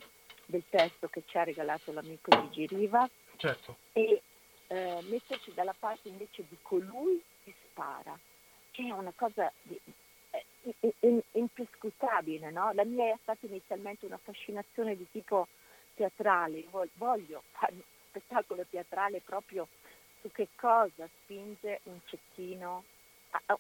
del 0.48 0.64
testo 0.68 1.08
che 1.10 1.22
ci 1.28 1.38
ha 1.38 1.44
regalato 1.44 1.92
l'amico 1.92 2.32
Gigi 2.42 2.66
Riva, 2.66 3.08
certo. 3.36 3.78
e 3.94 4.24
eh, 4.66 5.00
metterci 5.10 5.54
dalla 5.54 5.76
parte 5.78 6.08
invece 6.08 6.44
di 6.50 6.58
colui 6.64 7.22
che 7.44 7.54
spara 7.70 8.18
che 8.72 8.88
è 8.88 8.92
una 8.92 9.14
cosa 9.16 9.52
di, 9.62 9.80
eh, 10.32 11.24
imprescrutabile. 11.34 12.50
No? 12.50 12.72
La 12.74 12.84
mia 12.84 13.14
è 13.14 13.18
stata 13.22 13.46
inizialmente 13.46 14.08
una 14.08 14.18
fascinazione 14.18 14.98
di 14.98 15.06
tipo 15.12 15.48
teatrale, 15.94 16.66
voglio 16.96 17.44
fare 17.52 17.74
un 17.74 17.82
spettacolo 18.10 18.66
teatrale 18.68 19.22
proprio 19.22 19.68
su 20.22 20.32
che 20.32 20.48
cosa 20.56 21.08
spinge 21.22 21.82
un 21.84 22.00
cecchino, 22.06 22.86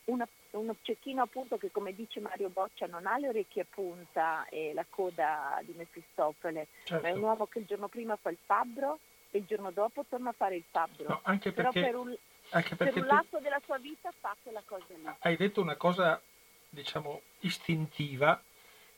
una, 0.05 0.27
uno 0.51 0.75
cecchino 0.81 1.21
appunto 1.21 1.57
che 1.57 1.71
come 1.71 1.93
dice 1.93 2.19
Mario 2.19 2.50
Boccia 2.50 2.88
non 2.88 3.05
ha 3.05 3.17
le 3.17 3.29
orecchie 3.29 3.63
a 3.63 3.65
punta 3.69 4.45
e 4.50 4.74
la 4.74 4.86
coda 4.89 5.59
di 5.63 5.74
Mefistofele, 5.75 6.67
certo. 6.83 7.06
ma 7.06 7.12
è 7.12 7.15
un 7.15 7.21
uomo 7.21 7.45
che 7.47 7.60
il 7.60 7.65
giorno 7.65 7.88
prima 7.88 8.15
fa 8.15 8.30
il 8.30 8.38
fabbro 8.45 8.99
e 9.32 9.39
il 9.39 9.45
giorno 9.45 9.71
dopo 9.71 10.06
torna 10.08 10.30
a 10.30 10.34
fare 10.34 10.56
il 10.56 10.63
fabbro. 10.69 11.08
No, 11.08 11.19
anche 11.23 11.51
perché... 11.51 11.82
Per 11.82 11.95
un, 11.95 12.15
anche 12.51 12.75
perché 12.75 12.93
per 12.93 13.01
un 13.01 13.08
lato 13.08 13.39
della 13.39 13.62
sua 13.65 13.77
vita 13.77 14.12
fa 14.19 14.36
quella 14.41 14.62
cosa 14.65 14.86
lì. 14.89 15.10
Hai 15.19 15.36
detto 15.36 15.62
una 15.62 15.75
cosa, 15.75 16.21
diciamo, 16.69 17.21
istintiva, 17.39 18.41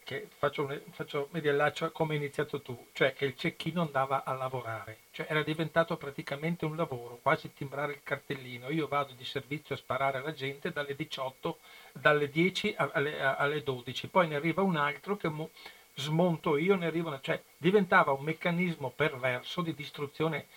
che 0.09 0.27
faccio, 0.39 0.67
faccio 0.89 1.27
mi 1.33 1.39
riallaccio 1.39 1.91
come 1.91 2.13
hai 2.13 2.17
iniziato 2.17 2.63
tu, 2.63 2.87
cioè 2.93 3.13
che 3.13 3.25
il 3.25 3.35
cecchino 3.37 3.81
andava 3.81 4.23
a 4.23 4.33
lavorare, 4.33 5.01
cioè 5.11 5.27
era 5.29 5.43
diventato 5.43 5.97
praticamente 5.97 6.65
un 6.65 6.75
lavoro, 6.75 7.19
quasi 7.21 7.53
timbrare 7.53 7.93
il 7.93 7.99
cartellino. 8.01 8.71
Io 8.71 8.87
vado 8.87 9.13
di 9.13 9.23
servizio 9.23 9.75
a 9.75 9.77
sparare 9.77 10.17
alla 10.17 10.33
gente 10.33 10.71
dalle 10.71 10.95
18, 10.95 11.59
dalle 11.91 12.27
10 12.27 12.73
alle, 12.75 13.21
alle 13.21 13.61
12, 13.61 14.07
poi 14.07 14.27
ne 14.27 14.35
arriva 14.35 14.63
un 14.63 14.77
altro 14.77 15.15
che 15.15 15.29
mo, 15.29 15.51
smonto 15.93 16.57
io, 16.57 16.73
ne 16.73 16.87
arriva 16.87 17.19
cioè 17.21 17.39
diventava 17.55 18.11
un 18.11 18.23
meccanismo 18.23 18.89
perverso 18.89 19.61
di 19.61 19.75
distruzione 19.75 20.47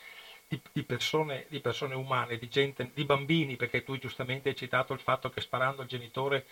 di, 0.48 0.58
di, 0.72 0.82
persone, 0.82 1.44
di 1.48 1.60
persone 1.60 1.94
umane, 1.94 2.38
di, 2.38 2.48
gente, 2.48 2.90
di 2.94 3.04
bambini, 3.04 3.56
perché 3.56 3.84
tu 3.84 3.98
giustamente 3.98 4.48
hai 4.48 4.56
citato 4.56 4.94
il 4.94 5.00
fatto 5.00 5.28
che 5.28 5.42
sparando 5.42 5.82
al 5.82 5.88
genitore 5.88 6.46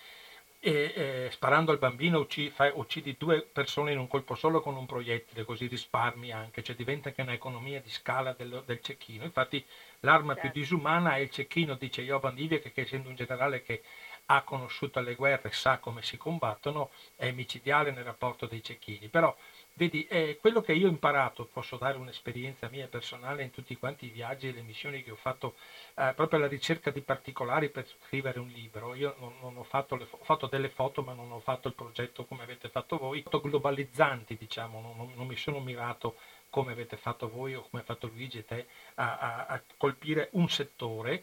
e 0.63 0.93
eh, 0.95 1.29
sparando 1.33 1.73
al 1.73 1.79
bambino 1.79 2.19
uccidi, 2.19 2.51
fai, 2.51 2.71
uccidi, 2.75 3.17
due 3.19 3.41
persone 3.41 3.93
in 3.93 3.99
un 3.99 4.07
colpo 4.07 4.35
solo 4.35 4.61
con 4.61 4.77
un 4.77 4.85
proiettile, 4.85 5.45
così 5.45 5.67
risparmi 5.67 6.33
anche, 6.33 6.63
cioè 6.63 6.77
diventa 6.77 7.09
anche 7.09 7.23
un'economia 7.23 7.81
di 7.81 7.89
scala 7.89 8.35
del, 8.35 8.63
del 8.67 8.83
cecchino. 8.83 9.25
Infatti 9.25 9.65
l'arma 10.01 10.35
certo. 10.35 10.51
più 10.51 10.61
disumana 10.61 11.17
è 11.17 11.21
il 11.21 11.31
cecchino, 11.31 11.77
dice 11.77 12.03
Jovan 12.03 12.35
Divie, 12.35 12.61
che 12.61 12.73
essendo 12.75 13.09
un 13.09 13.15
generale 13.15 13.63
che 13.63 13.83
ha 14.27 14.43
conosciuto 14.43 15.01
le 15.01 15.15
guerre, 15.15 15.51
sa 15.51 15.79
come 15.79 16.03
si 16.03 16.19
combattono, 16.19 16.91
è 17.17 17.31
micidiale 17.31 17.91
nel 17.91 18.05
rapporto 18.05 18.47
dei 18.47 18.63
cecchini. 18.63 19.09
Però 19.09 19.35
Vedi, 19.75 20.07
eh, 20.09 20.37
quello 20.41 20.61
che 20.61 20.73
io 20.73 20.87
ho 20.87 20.91
imparato, 20.91 21.47
posso 21.47 21.77
dare 21.77 21.97
un'esperienza 21.97 22.69
mia 22.69 22.87
personale 22.87 23.43
in 23.45 23.51
tutti 23.51 23.77
quanti 23.77 24.07
i 24.07 24.11
viaggi 24.11 24.49
e 24.49 24.53
le 24.53 24.63
missioni 24.63 25.03
che 25.03 25.11
ho 25.11 25.17
fatto, 25.17 25.55
eh, 25.95 26.13
proprio 26.15 26.39
alla 26.39 26.49
ricerca 26.49 26.91
di 26.91 27.01
particolari 27.01 27.71
per 27.71 27.87
scrivere 27.87 28.41
un 28.41 28.49
libro. 28.49 28.95
Io 28.95 29.15
non, 29.19 29.35
non 29.41 29.57
ho, 29.57 29.63
fatto 29.63 29.97
le, 29.97 30.07
ho, 30.11 30.25
fatto 30.25 30.49
delle 30.49 30.69
foto, 30.69 31.03
ma 31.03 31.15
non 31.15 31.33
ho 31.33 31.41
fatto 31.41 31.69
il 31.69 31.75
progetto 31.75 32.27
come 32.27 32.43
avete 32.43 32.69
fatto 32.69 32.99
voi, 32.99 33.23
foto 33.23 33.41
globalizzanti, 33.41 34.37
diciamo, 34.37 34.81
non, 34.81 34.97
non, 34.97 35.13
non 35.15 35.27
mi 35.27 35.37
sono 35.37 35.61
mirato 35.61 36.17
come 36.51 36.73
avete 36.73 36.97
fatto 36.97 37.29
voi 37.29 37.55
o 37.55 37.67
come 37.71 37.83
ha 37.83 37.87
fatto 37.87 38.09
Luigi 38.09 38.39
e 38.39 38.45
te 38.45 38.67
a, 38.97 39.19
a, 39.19 39.47
a 39.47 39.63
colpire 39.79 40.29
un 40.33 40.49
settore. 40.49 41.23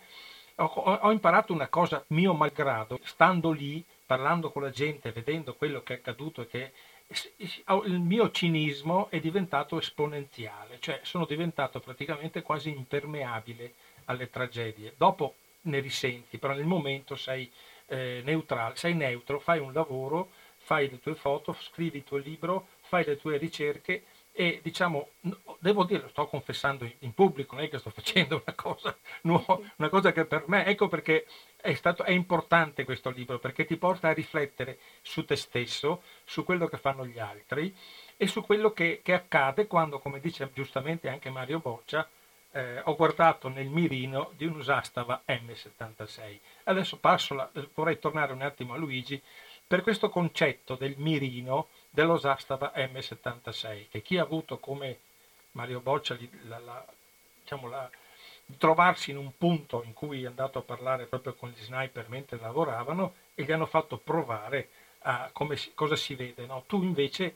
Ho, 0.56 0.66
ho 0.66 1.12
imparato 1.12 1.54
una 1.54 1.68
cosa 1.68 2.04
mio 2.08 2.34
malgrado, 2.34 3.00
stando 3.04 3.52
lì, 3.52 3.86
parlando 4.04 4.50
con 4.50 4.64
la 4.64 4.72
gente, 4.72 5.12
vedendo 5.12 5.54
quello 5.54 5.84
che 5.84 5.94
è 5.94 5.98
accaduto 5.98 6.42
e 6.42 6.48
che 6.48 6.72
il 7.86 8.00
mio 8.00 8.32
cinismo 8.32 9.10
è 9.10 9.20
diventato 9.20 9.80
esponenziale, 9.80 10.78
cioè 10.80 11.00
sono 11.04 11.26
diventato 11.26 11.80
praticamente 11.80 12.42
quasi 12.42 12.70
impermeabile 12.70 13.74
alle 14.06 14.30
tragedie. 14.30 14.94
Dopo 14.98 15.36
ne 15.62 15.80
risenti, 15.80 16.38
però 16.38 16.54
nel 16.54 16.66
momento 16.66 17.16
sei 17.16 17.50
eh, 17.88 18.22
neutrale, 18.24 18.76
sei 18.76 18.94
neutro, 18.94 19.40
fai 19.40 19.60
un 19.60 19.72
lavoro, 19.74 20.32
fai 20.58 20.90
le 20.90 21.00
tue 21.00 21.16
foto, 21.16 21.56
scrivi 21.60 22.00
il 22.00 22.04
tuo 22.04 22.18
libro, 22.18 22.68
fai 22.82 23.06
le 23.06 23.18
tue 23.18 23.38
ricerche 23.38 24.04
e 24.40 24.60
diciamo, 24.62 25.14
devo 25.58 25.84
dire, 25.84 26.04
lo 26.04 26.10
sto 26.10 26.28
confessando 26.28 26.88
in 27.00 27.16
pubblico, 27.16 27.56
non 27.56 27.64
è 27.64 27.70
che 27.70 27.80
sto 27.80 27.90
facendo 27.90 28.44
una 28.46 28.56
cosa 28.56 28.96
nuova, 29.22 29.60
una 29.78 29.90
cosa 29.90 30.12
che 30.12 30.26
per 30.26 30.44
me, 30.46 30.64
ecco 30.68 30.88
perché 30.88 31.26
è, 31.56 31.74
stato, 31.74 32.04
è 32.04 32.12
importante 32.12 32.86
questo 32.86 33.10
libro, 33.10 33.40
perché 33.40 33.66
ti 33.66 33.78
porta 33.78 34.10
a 34.10 34.14
riflettere 34.14 34.78
su 35.02 35.26
te 35.26 35.36
stesso, 35.36 36.04
su 36.24 36.44
quello 36.44 36.68
che 36.68 36.78
fanno 36.78 37.04
gli 37.08 37.18
altri 37.18 37.76
e 38.16 38.28
su 38.28 38.44
quello 38.44 38.74
che, 38.74 39.02
che 39.04 39.14
accade 39.14 39.66
quando, 39.66 39.98
come 39.98 40.20
dice 40.20 40.52
giustamente 40.54 41.10
anche 41.10 41.32
Mario 41.32 41.58
Boccia, 41.58 42.08
eh, 42.52 42.80
ho 42.84 42.96
guardato 42.96 43.48
nel 43.48 43.70
mirino 43.70 44.34
di 44.38 44.46
un 44.46 44.58
Usastava 44.58 45.24
M76. 45.28 46.40
Adesso 46.66 46.98
passo 46.98 47.34
la, 47.34 47.50
vorrei 47.74 47.98
tornare 47.98 48.34
un 48.34 48.44
attimo 48.44 48.76
a 48.76 48.78
Luigi 48.78 49.20
per 49.66 49.82
questo 49.82 50.10
concetto 50.10 50.76
del 50.76 50.94
mirino 50.98 51.70
dello 51.98 52.20
Zastava 52.20 52.74
M76, 52.76 53.88
che 53.90 54.04
chi 54.04 54.20
ha 54.20 54.22
avuto 54.22 54.60
come 54.60 55.00
Mario 55.54 55.80
Boccia 55.80 56.16
la, 56.44 56.60
la, 56.60 56.86
diciamo 57.42 57.72
trovarsi 58.60 59.10
in 59.10 59.18
un 59.18 59.36
punto 59.36 59.82
in 59.84 59.94
cui 59.94 60.22
è 60.22 60.28
andato 60.28 60.60
a 60.60 60.62
parlare 60.62 61.08
proprio 61.08 61.34
con 61.34 61.50
gli 61.50 61.60
sniper 61.60 62.08
mentre 62.10 62.38
lavoravano 62.38 63.16
e 63.34 63.42
gli 63.42 63.52
hanno 63.52 63.66
fatto 63.66 63.98
provare 63.98 64.70
a 65.00 65.32
come 65.34 65.58
cosa 65.74 65.96
si 65.96 66.14
vede. 66.14 66.46
No? 66.46 66.66
Tu 66.68 66.84
invece, 66.84 67.36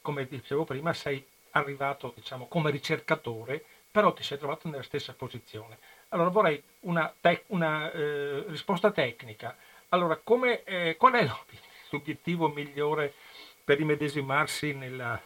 come 0.00 0.26
dicevo 0.26 0.64
prima, 0.64 0.94
sei 0.94 1.22
arrivato 1.50 2.10
diciamo, 2.16 2.46
come 2.46 2.70
ricercatore, 2.70 3.62
però 3.90 4.14
ti 4.14 4.22
sei 4.22 4.38
trovato 4.38 4.70
nella 4.70 4.82
stessa 4.84 5.12
posizione. 5.12 5.76
Allora 6.08 6.30
vorrei 6.30 6.62
una, 6.80 7.12
tec- 7.20 7.44
una 7.48 7.92
eh, 7.92 8.42
risposta 8.46 8.90
tecnica. 8.90 9.54
Allora, 9.90 10.16
come, 10.16 10.64
eh, 10.64 10.96
qual 10.96 11.12
è 11.12 11.28
l'obiettivo 11.90 12.48
migliore 12.48 13.12
per 13.68 13.80
immedesimarsi 13.80 14.72
nella, 14.72 15.20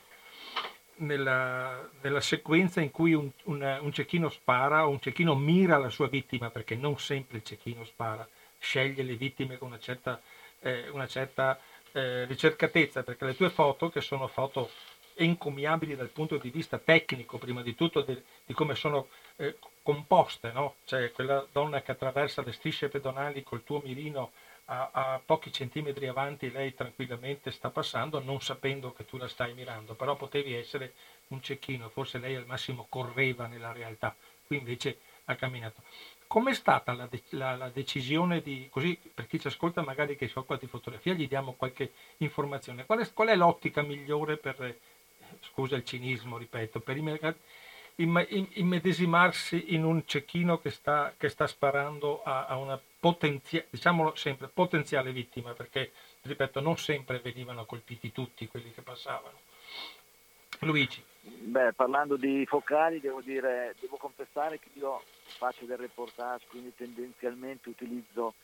nella, 0.96 1.88
nella, 2.00 2.20
sequenza 2.20 2.80
in 2.80 2.90
cui 2.90 3.14
un, 3.14 3.30
un, 3.44 3.78
un, 3.80 3.92
cecchino 3.92 4.28
spara 4.30 4.84
o 4.84 4.90
un 4.90 5.00
cecchino 5.00 5.36
mira 5.36 5.78
la 5.78 5.90
sua 5.90 6.08
vittima, 6.08 6.50
perché 6.50 6.74
non 6.74 6.98
sempre 6.98 7.36
il 7.36 7.44
cecchino 7.44 7.84
spara, 7.84 8.28
sceglie 8.58 9.04
le 9.04 9.14
vittime 9.14 9.58
con 9.58 9.68
una 9.68 9.78
certa, 9.78 10.20
eh, 10.58 10.88
una 10.88 11.06
certa 11.06 11.56
eh, 11.92 12.24
ricercatezza, 12.24 13.04
perché 13.04 13.26
le 13.26 13.36
tue 13.36 13.48
foto, 13.48 13.90
che 13.90 14.00
sono 14.00 14.26
foto 14.26 14.70
encomiabili 15.14 15.94
dal 15.94 16.08
punto 16.08 16.36
di 16.36 16.50
vista 16.50 16.78
tecnico, 16.78 17.38
prima 17.38 17.62
di 17.62 17.76
tutto 17.76 18.00
di, 18.00 18.20
di 18.44 18.54
come 18.54 18.74
sono 18.74 19.06
eh, 19.36 19.56
composte, 19.84 20.50
no? 20.50 20.74
cioè 20.84 21.12
quella 21.12 21.46
donna 21.52 21.80
che 21.80 21.92
attraversa 21.92 22.42
le 22.42 22.50
strisce 22.50 22.88
pedonali 22.88 23.44
col 23.44 23.62
tuo 23.62 23.80
mirino 23.84 24.32
a, 24.72 24.88
a, 24.92 25.20
pochi 25.24 25.52
centimetri 25.52 26.06
avanti 26.06 26.50
lei 26.50 26.74
tranquillamente 26.74 27.50
sta 27.50 27.68
passando 27.68 28.20
non 28.20 28.40
sapendo 28.40 28.92
che 28.92 29.04
tu 29.04 29.18
la 29.18 29.28
stai 29.28 29.52
mirando, 29.52 29.94
però 29.94 30.16
potevi 30.16 30.54
essere 30.54 30.94
un 31.28 31.42
cecchino, 31.42 31.90
forse 31.90 32.18
lei 32.18 32.34
al 32.34 32.46
massimo 32.46 32.86
correva 32.88 33.46
nella 33.46 33.72
realtà, 33.72 34.14
qui 34.46 34.56
invece 34.56 34.98
ha 35.26 35.34
camminato. 35.34 35.82
Com'è 36.26 36.54
stata 36.54 36.94
la, 36.94 37.06
de- 37.06 37.22
la, 37.30 37.54
la 37.56 37.68
decisione 37.68 38.40
di, 38.40 38.66
così 38.70 38.98
per 39.12 39.26
chi 39.26 39.38
ci 39.38 39.48
ascolta 39.48 39.82
magari 39.82 40.16
che 40.16 40.26
si 40.26 40.38
occupa 40.38 40.56
di 40.56 40.66
fotografia 40.66 41.12
gli 41.12 41.28
diamo 41.28 41.52
qualche 41.52 41.92
informazione, 42.18 42.86
qual 42.86 43.00
è, 43.00 43.12
qual 43.12 43.28
è 43.28 43.36
l'ottica 43.36 43.82
migliore 43.82 44.38
per, 44.38 44.78
scusa 45.40 45.76
il 45.76 45.84
cinismo, 45.84 46.38
ripeto, 46.38 46.80
per 46.80 46.96
immedesimarsi 48.02 49.74
in 49.74 49.84
un 49.84 50.04
cecchino 50.06 50.58
che 50.58 50.70
sta, 50.70 51.14
che 51.16 51.28
sta 51.28 51.46
sparando 51.46 52.22
a, 52.22 52.46
a 52.46 52.56
una 52.56 52.80
potenziale, 53.00 53.66
diciamolo 53.70 54.14
sempre, 54.14 54.48
potenziale 54.48 55.12
vittima, 55.12 55.52
perché, 55.52 55.92
ripeto, 56.22 56.60
non 56.60 56.76
sempre 56.76 57.18
venivano 57.18 57.64
colpiti 57.64 58.12
tutti 58.12 58.46
quelli 58.48 58.72
che 58.72 58.82
passavano. 58.82 59.38
Luigi. 60.60 61.02
Beh, 61.22 61.72
parlando 61.72 62.16
di 62.16 62.44
focali, 62.46 63.00
devo 63.00 63.20
dire, 63.20 63.74
devo 63.80 63.96
confessare 63.96 64.58
che 64.58 64.68
io 64.74 65.02
faccio 65.24 65.64
del 65.64 65.78
reportage, 65.78 66.46
quindi 66.48 66.74
tendenzialmente 66.74 67.68
utilizzo 67.68 68.34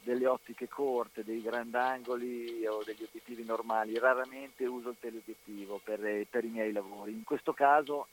delle 0.00 0.26
ottiche 0.26 0.68
corte, 0.68 1.24
dei 1.24 1.40
grandangoli 1.40 2.66
o 2.66 2.82
degli 2.84 3.02
obiettivi 3.02 3.44
normali, 3.44 3.98
raramente 3.98 4.66
uso 4.66 4.90
il 4.90 4.96
teleobiettivo 5.00 5.80
per, 5.82 6.26
per 6.28 6.44
i 6.44 6.48
miei 6.48 6.72
lavori. 6.72 7.12
In 7.12 7.24
questo 7.24 7.52
caso 7.54 8.08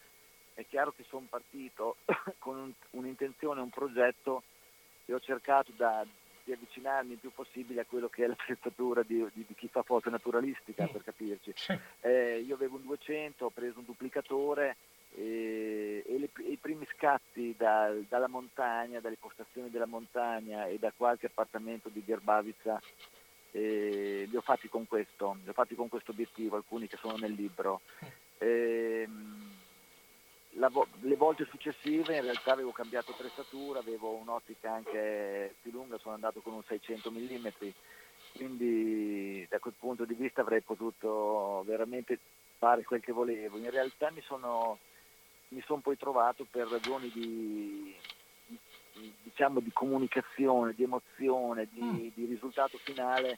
è 0.54 0.66
chiaro 0.68 0.92
che 0.92 1.04
sono 1.08 1.26
partito 1.30 1.98
con 2.40 2.58
un, 2.58 2.72
un'intenzione, 2.92 3.62
un 3.62 3.70
progetto 3.70 4.44
e 5.06 5.14
ho 5.14 5.20
cercato 5.20 5.72
da, 5.76 6.06
di 6.44 6.52
avvicinarmi 6.52 7.14
il 7.14 7.18
più 7.20 7.32
possibile 7.32 7.82
a 7.82 7.86
quello 7.86 8.08
che 8.08 8.24
è 8.24 8.28
la 8.28 8.36
l'attrezzatura 8.38 9.04
di, 9.04 9.26
di, 9.34 9.46
di 9.48 9.56
chi 9.56 9.68
fa 9.68 9.84
foto 9.84 10.10
naturalistica, 10.10 10.88
per 10.88 11.04
capirci. 11.04 11.54
Eh, 12.02 12.40
io 12.40 12.56
avevo 12.56 12.78
un 12.78 12.86
200, 12.86 13.46
ho 13.46 13.50
preso 13.50 13.80
un 13.80 13.86
duplicatore 13.86 14.76
e, 15.14 16.04
e, 16.08 16.20
le, 16.20 16.30
e 16.46 16.52
i 16.52 16.58
primi 16.58 16.88
scatti 16.96 17.56
da, 17.58 17.94
dalla 18.08 18.28
montagna, 18.28 19.00
dalle 19.00 19.18
postazioni 19.20 19.70
della 19.70 19.86
montagna 19.86 20.68
e 20.68 20.78
da 20.80 20.92
qualche 20.96 21.28
appartamento 21.28 21.90
di 21.90 22.04
Gerbavica 22.04 22.80
eh, 23.52 24.28
li 24.30 24.36
ho 24.36 24.42
fatti 24.42 24.70
con 24.70 24.88
questo, 24.88 25.38
li 25.44 25.50
ho 25.50 25.54
fatti 25.54 25.76
con 25.76 25.90
questo 25.90 26.12
obiettivo, 26.12 26.56
alcuni 26.56 26.88
che 26.88 26.98
sono 26.98 27.18
nel 27.18 27.34
libro. 27.34 27.82
Eh, 28.38 29.08
la, 30.56 30.72
le 31.02 31.16
volte 31.16 31.46
successive 31.50 32.16
in 32.16 32.24
realtà 32.24 32.52
avevo 32.52 32.72
cambiato 32.72 33.12
attrezzatura, 33.12 33.80
avevo 33.80 34.12
un'ottica 34.16 34.74
anche 34.74 35.56
più 35.62 35.72
lunga, 35.72 35.98
sono 35.98 36.16
andato 36.16 36.42
con 36.42 36.54
un 36.54 36.64
600 36.64 37.12
mm, 37.12 37.48
quindi 38.36 39.46
da 39.50 39.60
quel 39.60 39.74
punto 39.78 40.06
di 40.06 40.14
vista 40.14 40.42
avrei 40.42 40.62
potuto 40.62 41.64
veramente 41.66 42.20
fare 42.58 42.84
quel 42.84 43.02
che 43.02 43.12
volevo. 43.12 43.58
In 43.58 43.70
realtà 43.70 44.12
mi 44.12 44.22
sono 44.22 44.78
mi 45.52 45.62
sono 45.66 45.82
poi 45.82 45.98
trovato 45.98 46.46
per 46.50 46.68
ragioni 46.68 47.10
di, 47.10 47.94
diciamo, 49.24 49.60
di 49.60 49.72
comunicazione, 49.72 50.74
di 50.74 50.84
emozione, 50.84 51.68
di, 51.72 51.82
mm. 51.82 52.08
di, 52.14 52.26
risultato 52.26 52.78
finale 52.78 53.38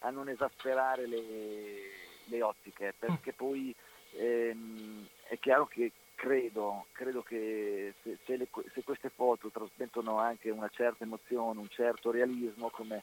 a 0.00 0.10
non 0.10 0.28
esasperare 0.28 1.06
le, 1.06 1.22
le 2.24 2.42
ottiche, 2.42 2.94
perché 2.98 3.32
mm. 3.32 3.36
poi 3.36 3.74
ehm, 4.12 5.06
è 5.28 5.38
chiaro 5.38 5.66
che 5.66 5.92
credo, 6.14 6.86
credo 6.92 7.22
che 7.22 7.94
se, 8.02 8.18
se, 8.24 8.36
le, 8.36 8.48
se, 8.72 8.82
queste 8.82 9.10
foto 9.10 9.50
trasmettono 9.50 10.18
anche 10.18 10.50
una 10.50 10.68
certa 10.68 11.04
emozione, 11.04 11.60
un 11.60 11.68
certo 11.68 12.10
realismo, 12.10 12.70
come, 12.70 13.02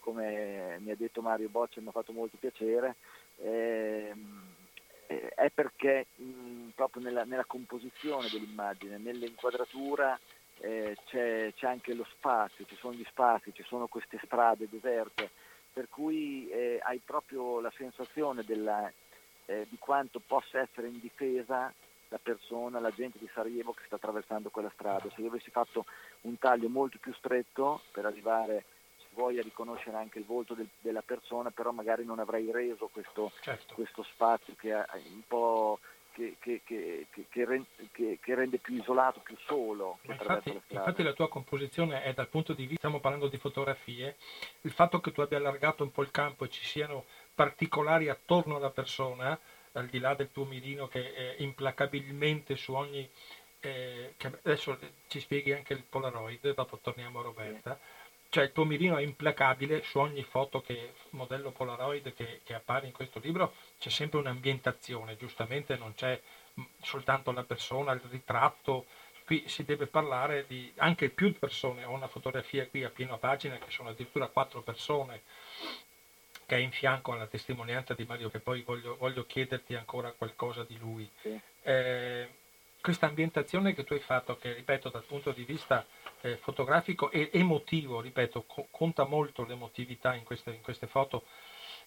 come 0.00 0.78
mi 0.80 0.90
ha 0.90 0.96
detto 0.96 1.22
Mario 1.22 1.48
Boccia, 1.48 1.80
mi 1.80 1.88
ha 1.88 1.92
fatto 1.92 2.12
molto 2.12 2.36
piacere, 2.38 2.96
ehm, 3.38 4.54
eh, 5.06 5.28
è 5.34 5.50
perché 5.50 6.06
mh, 6.14 6.68
proprio 6.74 7.02
nella, 7.02 7.24
nella, 7.24 7.44
composizione 7.44 8.28
dell'immagine, 8.30 8.98
nell'inquadratura 8.98 10.18
eh, 10.58 10.96
c'è, 11.06 11.52
c'è, 11.54 11.66
anche 11.66 11.94
lo 11.94 12.06
spazio, 12.10 12.64
ci 12.66 12.76
sono 12.76 12.94
gli 12.94 13.04
spazi, 13.08 13.52
ci 13.54 13.64
sono 13.64 13.86
queste 13.86 14.20
strade 14.24 14.68
deserte, 14.68 15.30
per 15.72 15.88
cui 15.88 16.48
eh, 16.50 16.80
hai 16.82 17.00
proprio 17.04 17.60
la 17.60 17.72
sensazione 17.76 18.44
della, 18.44 18.92
eh, 19.46 19.66
di 19.68 19.78
quanto 19.78 20.20
possa 20.20 20.60
essere 20.60 20.88
in 20.88 21.00
difesa 21.00 21.72
la 22.10 22.18
persona, 22.22 22.80
la 22.80 22.90
gente 22.90 23.18
di 23.18 23.28
Sarajevo 23.32 23.72
che 23.72 23.84
sta 23.86 23.96
attraversando 23.96 24.50
quella 24.50 24.70
strada. 24.74 25.08
Se 25.14 25.20
io 25.20 25.28
avessi 25.28 25.50
fatto 25.50 25.86
un 26.22 26.38
taglio 26.38 26.68
molto 26.68 26.98
più 27.00 27.14
stretto 27.14 27.80
per 27.92 28.04
arrivare 28.04 28.64
voglia 29.12 29.42
riconoscere 29.42 29.96
anche 29.96 30.18
il 30.18 30.24
volto 30.24 30.54
del, 30.54 30.68
della 30.80 31.02
persona, 31.02 31.50
però 31.50 31.72
magari 31.72 32.04
non 32.04 32.20
avrei 32.20 32.50
reso 32.52 32.88
questo, 32.92 33.32
certo. 33.40 33.74
questo 33.74 34.02
spazio 34.04 34.54
che 34.56 34.72
è 34.72 34.84
un 35.12 35.22
po' 35.26 35.80
che, 36.12 36.36
che, 36.38 36.60
che, 36.64 37.06
che, 37.28 38.34
rende 38.34 38.58
più 38.58 38.76
isolato, 38.76 39.20
più 39.20 39.36
solo. 39.46 39.98
Infatti 40.02 40.52
la, 40.52 40.60
infatti, 40.68 41.02
la 41.02 41.12
tua 41.12 41.28
composizione 41.28 42.02
è 42.02 42.12
dal 42.12 42.28
punto 42.28 42.52
di 42.52 42.62
vista, 42.62 42.78
stiamo 42.78 43.00
parlando 43.00 43.28
di 43.28 43.38
fotografie, 43.38 44.16
il 44.62 44.72
fatto 44.72 45.00
che 45.00 45.12
tu 45.12 45.20
abbia 45.20 45.38
allargato 45.38 45.82
un 45.82 45.90
po' 45.90 46.02
il 46.02 46.10
campo 46.10 46.44
e 46.44 46.50
ci 46.50 46.64
siano 46.64 47.04
particolari 47.34 48.08
attorno 48.08 48.56
alla 48.56 48.70
persona, 48.70 49.38
al 49.72 49.86
di 49.86 49.98
là 49.98 50.14
del 50.14 50.30
tuo 50.32 50.44
mirino 50.44 50.88
che 50.88 51.14
è 51.14 51.34
implacabilmente 51.38 52.56
su 52.56 52.72
ogni... 52.72 53.08
Eh, 53.62 54.14
adesso 54.42 54.78
ci 55.08 55.20
spieghi 55.20 55.52
anche 55.52 55.74
il 55.74 55.82
Polaroid, 55.82 56.54
dopo 56.54 56.78
torniamo 56.78 57.20
a 57.20 57.22
Roberta. 57.22 57.78
Cioè 58.30 58.44
il 58.44 58.52
tuo 58.52 58.64
mirino 58.64 58.96
è 58.96 59.02
implacabile 59.02 59.82
su 59.82 59.98
ogni 59.98 60.22
foto 60.22 60.60
che 60.60 60.94
modello 61.10 61.50
Polaroid 61.50 62.14
che, 62.14 62.40
che 62.44 62.54
appare 62.54 62.86
in 62.86 62.92
questo 62.92 63.18
libro. 63.18 63.54
C'è 63.78 63.90
sempre 63.90 64.18
un'ambientazione 64.20 65.16
giustamente 65.16 65.76
non 65.76 65.94
c'è 65.94 66.20
soltanto 66.80 67.32
la 67.32 67.42
persona 67.42 67.92
il 67.92 68.00
ritratto. 68.08 68.86
Qui 69.24 69.44
si 69.46 69.64
deve 69.64 69.86
parlare 69.86 70.46
di 70.46 70.72
anche 70.76 71.08
più 71.10 71.36
persone. 71.38 71.84
Ho 71.84 71.92
una 71.92 72.08
fotografia 72.08 72.66
qui 72.66 72.84
a 72.84 72.90
pieno 72.90 73.18
pagina 73.18 73.58
che 73.58 73.70
sono 73.70 73.90
addirittura 73.90 74.28
quattro 74.28 74.62
persone 74.62 75.22
che 76.50 76.56
è 76.56 76.58
in 76.58 76.72
fianco 76.72 77.12
alla 77.12 77.28
testimonianza 77.28 77.94
di 77.94 78.04
Mario 78.04 78.28
che 78.28 78.40
poi 78.40 78.62
voglio, 78.62 78.96
voglio 78.96 79.24
chiederti 79.24 79.76
ancora 79.76 80.10
qualcosa 80.10 80.64
di 80.64 80.76
lui 80.78 81.08
sì. 81.22 81.38
eh, 81.62 82.28
questa 82.80 83.06
ambientazione 83.06 83.72
che 83.72 83.84
tu 83.84 83.92
hai 83.92 84.00
fatto 84.00 84.36
che 84.36 84.54
ripeto 84.54 84.88
dal 84.88 85.04
punto 85.04 85.30
di 85.30 85.44
vista 85.44 85.86
eh, 86.22 86.36
fotografico 86.38 87.12
e 87.12 87.30
emotivo, 87.32 88.00
ripeto, 88.00 88.42
co- 88.48 88.66
conta 88.72 89.04
molto 89.04 89.44
l'emotività 89.44 90.14
in 90.14 90.24
queste, 90.24 90.50
in 90.50 90.62
queste, 90.62 90.88
foto, 90.88 91.24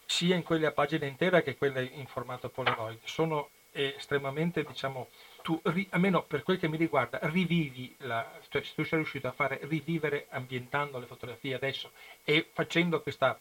sia 0.06 0.36
in 0.36 0.44
quelle 0.44 0.68
a 0.68 0.72
pagina 0.72 1.08
intera 1.08 1.42
che 1.42 1.58
quelle 1.58 1.84
in 1.84 2.06
formato 2.06 2.48
Polaroid. 2.48 3.00
Sono 3.04 3.50
estremamente, 3.72 4.64
diciamo, 4.64 5.10
tu, 5.42 5.60
ri, 5.64 5.88
almeno 5.90 6.24
per 6.24 6.44
quel 6.44 6.60
che 6.60 6.70
mi 6.70 6.78
riguarda, 6.78 7.20
rivivi, 7.24 7.94
la, 8.00 8.40
cioè 8.50 8.62
tu 8.62 8.84
sei 8.84 9.00
riuscito 9.00 9.28
a 9.28 9.32
fare 9.32 9.60
rivivere 9.64 10.28
ambientando 10.30 11.00
le 11.00 11.08
fotografie 11.08 11.56
adesso 11.56 11.92
e 12.24 12.48
facendo 12.54 13.02
questa 13.02 13.38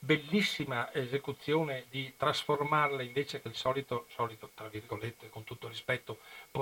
bellissima 0.00 0.92
esecuzione 0.92 1.84
di 1.90 2.14
trasformarle 2.16 3.04
invece 3.04 3.40
che 3.40 3.48
il 3.48 3.54
solito, 3.54 4.06
solito 4.08 4.50
tra 4.54 4.68
virgolette, 4.68 5.28
con 5.28 5.44
tutto 5.44 5.68
rispetto, 5.68 6.18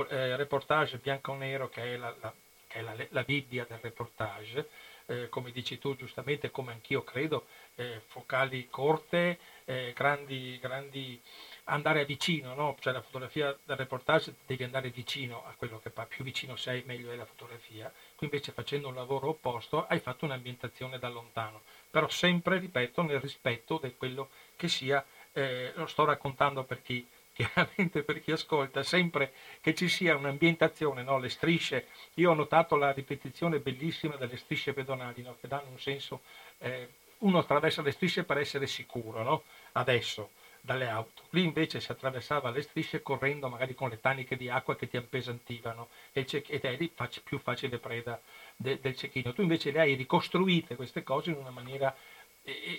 eh, 0.08 0.36
reportage 0.36 0.98
bianco-nero 0.98 1.68
che 1.68 1.94
è 1.94 1.96
la, 1.96 2.14
la 2.20 2.32
che 2.68 2.78
è 2.78 2.82
la, 2.82 2.94
la 3.08 3.22
Bibbia 3.22 3.66
del 3.68 3.78
reportage, 3.80 4.68
eh, 5.06 5.28
come 5.30 5.50
dici 5.50 5.78
tu 5.78 5.96
giustamente, 5.96 6.50
come 6.50 6.72
anch'io 6.72 7.02
credo, 7.02 7.46
eh, 7.74 8.02
focali 8.06 8.68
corte, 8.68 9.38
eh, 9.64 9.92
grandi, 9.96 10.58
grandi, 10.60 11.20
andare 11.64 12.04
vicino, 12.04 12.54
no? 12.54 12.76
cioè 12.78 12.92
la 12.92 13.00
fotografia 13.00 13.56
del 13.64 13.76
reportage 13.76 14.34
devi 14.46 14.64
andare 14.64 14.90
vicino 14.90 15.44
a 15.46 15.54
quello 15.56 15.78
che 15.80 15.90
fa, 15.90 16.04
più 16.04 16.24
vicino 16.24 16.56
sei 16.56 16.82
meglio 16.84 17.10
è 17.10 17.16
la 17.16 17.24
fotografia, 17.24 17.92
qui 18.14 18.26
invece 18.26 18.52
facendo 18.52 18.88
un 18.88 18.94
lavoro 18.94 19.28
opposto 19.28 19.86
hai 19.86 19.98
fatto 19.98 20.26
un'ambientazione 20.26 20.98
da 20.98 21.08
lontano, 21.08 21.62
però 21.90 22.08
sempre, 22.08 22.58
ripeto, 22.58 23.02
nel 23.02 23.20
rispetto 23.20 23.80
di 23.82 23.94
quello 23.96 24.30
che 24.56 24.68
sia, 24.68 25.04
eh, 25.32 25.72
lo 25.74 25.86
sto 25.86 26.04
raccontando 26.04 26.64
per 26.64 26.82
chi 26.82 27.06
chiaramente 27.38 28.02
per 28.02 28.20
chi 28.20 28.32
ascolta, 28.32 28.82
sempre 28.82 29.32
che 29.60 29.72
ci 29.72 29.88
sia 29.88 30.16
un'ambientazione, 30.16 31.04
no? 31.04 31.18
le 31.18 31.28
strisce, 31.28 31.86
io 32.14 32.32
ho 32.32 32.34
notato 32.34 32.74
la 32.74 32.90
ripetizione 32.90 33.60
bellissima 33.60 34.16
delle 34.16 34.36
strisce 34.36 34.72
pedonali, 34.72 35.22
no? 35.22 35.36
che 35.40 35.46
danno 35.46 35.70
un 35.70 35.78
senso, 35.78 36.22
eh, 36.58 36.88
uno 37.18 37.38
attraversa 37.38 37.80
le 37.82 37.92
strisce 37.92 38.24
per 38.24 38.38
essere 38.38 38.66
sicuro, 38.66 39.22
no? 39.22 39.44
adesso, 39.72 40.30
dalle 40.60 40.88
auto. 40.88 41.22
Lì 41.30 41.44
invece 41.44 41.80
si 41.80 41.90
attraversava 41.90 42.50
le 42.50 42.62
strisce 42.62 43.02
correndo 43.02 43.48
magari 43.48 43.74
con 43.74 43.88
le 43.88 44.00
taniche 44.00 44.36
di 44.36 44.48
acqua 44.48 44.76
che 44.76 44.88
ti 44.88 44.96
appesantivano 44.96 45.88
e 46.12 46.26
ed 46.30 46.64
eri 46.64 46.92
più 47.24 47.38
facile 47.38 47.78
preda 47.78 48.20
de, 48.56 48.78
del 48.80 48.96
cecchino. 48.96 49.32
Tu 49.32 49.42
invece 49.42 49.70
le 49.70 49.80
hai 49.80 49.94
ricostruite 49.94 50.76
queste 50.76 51.02
cose 51.02 51.30
in 51.30 51.36
una 51.36 51.50
maniera 51.50 51.94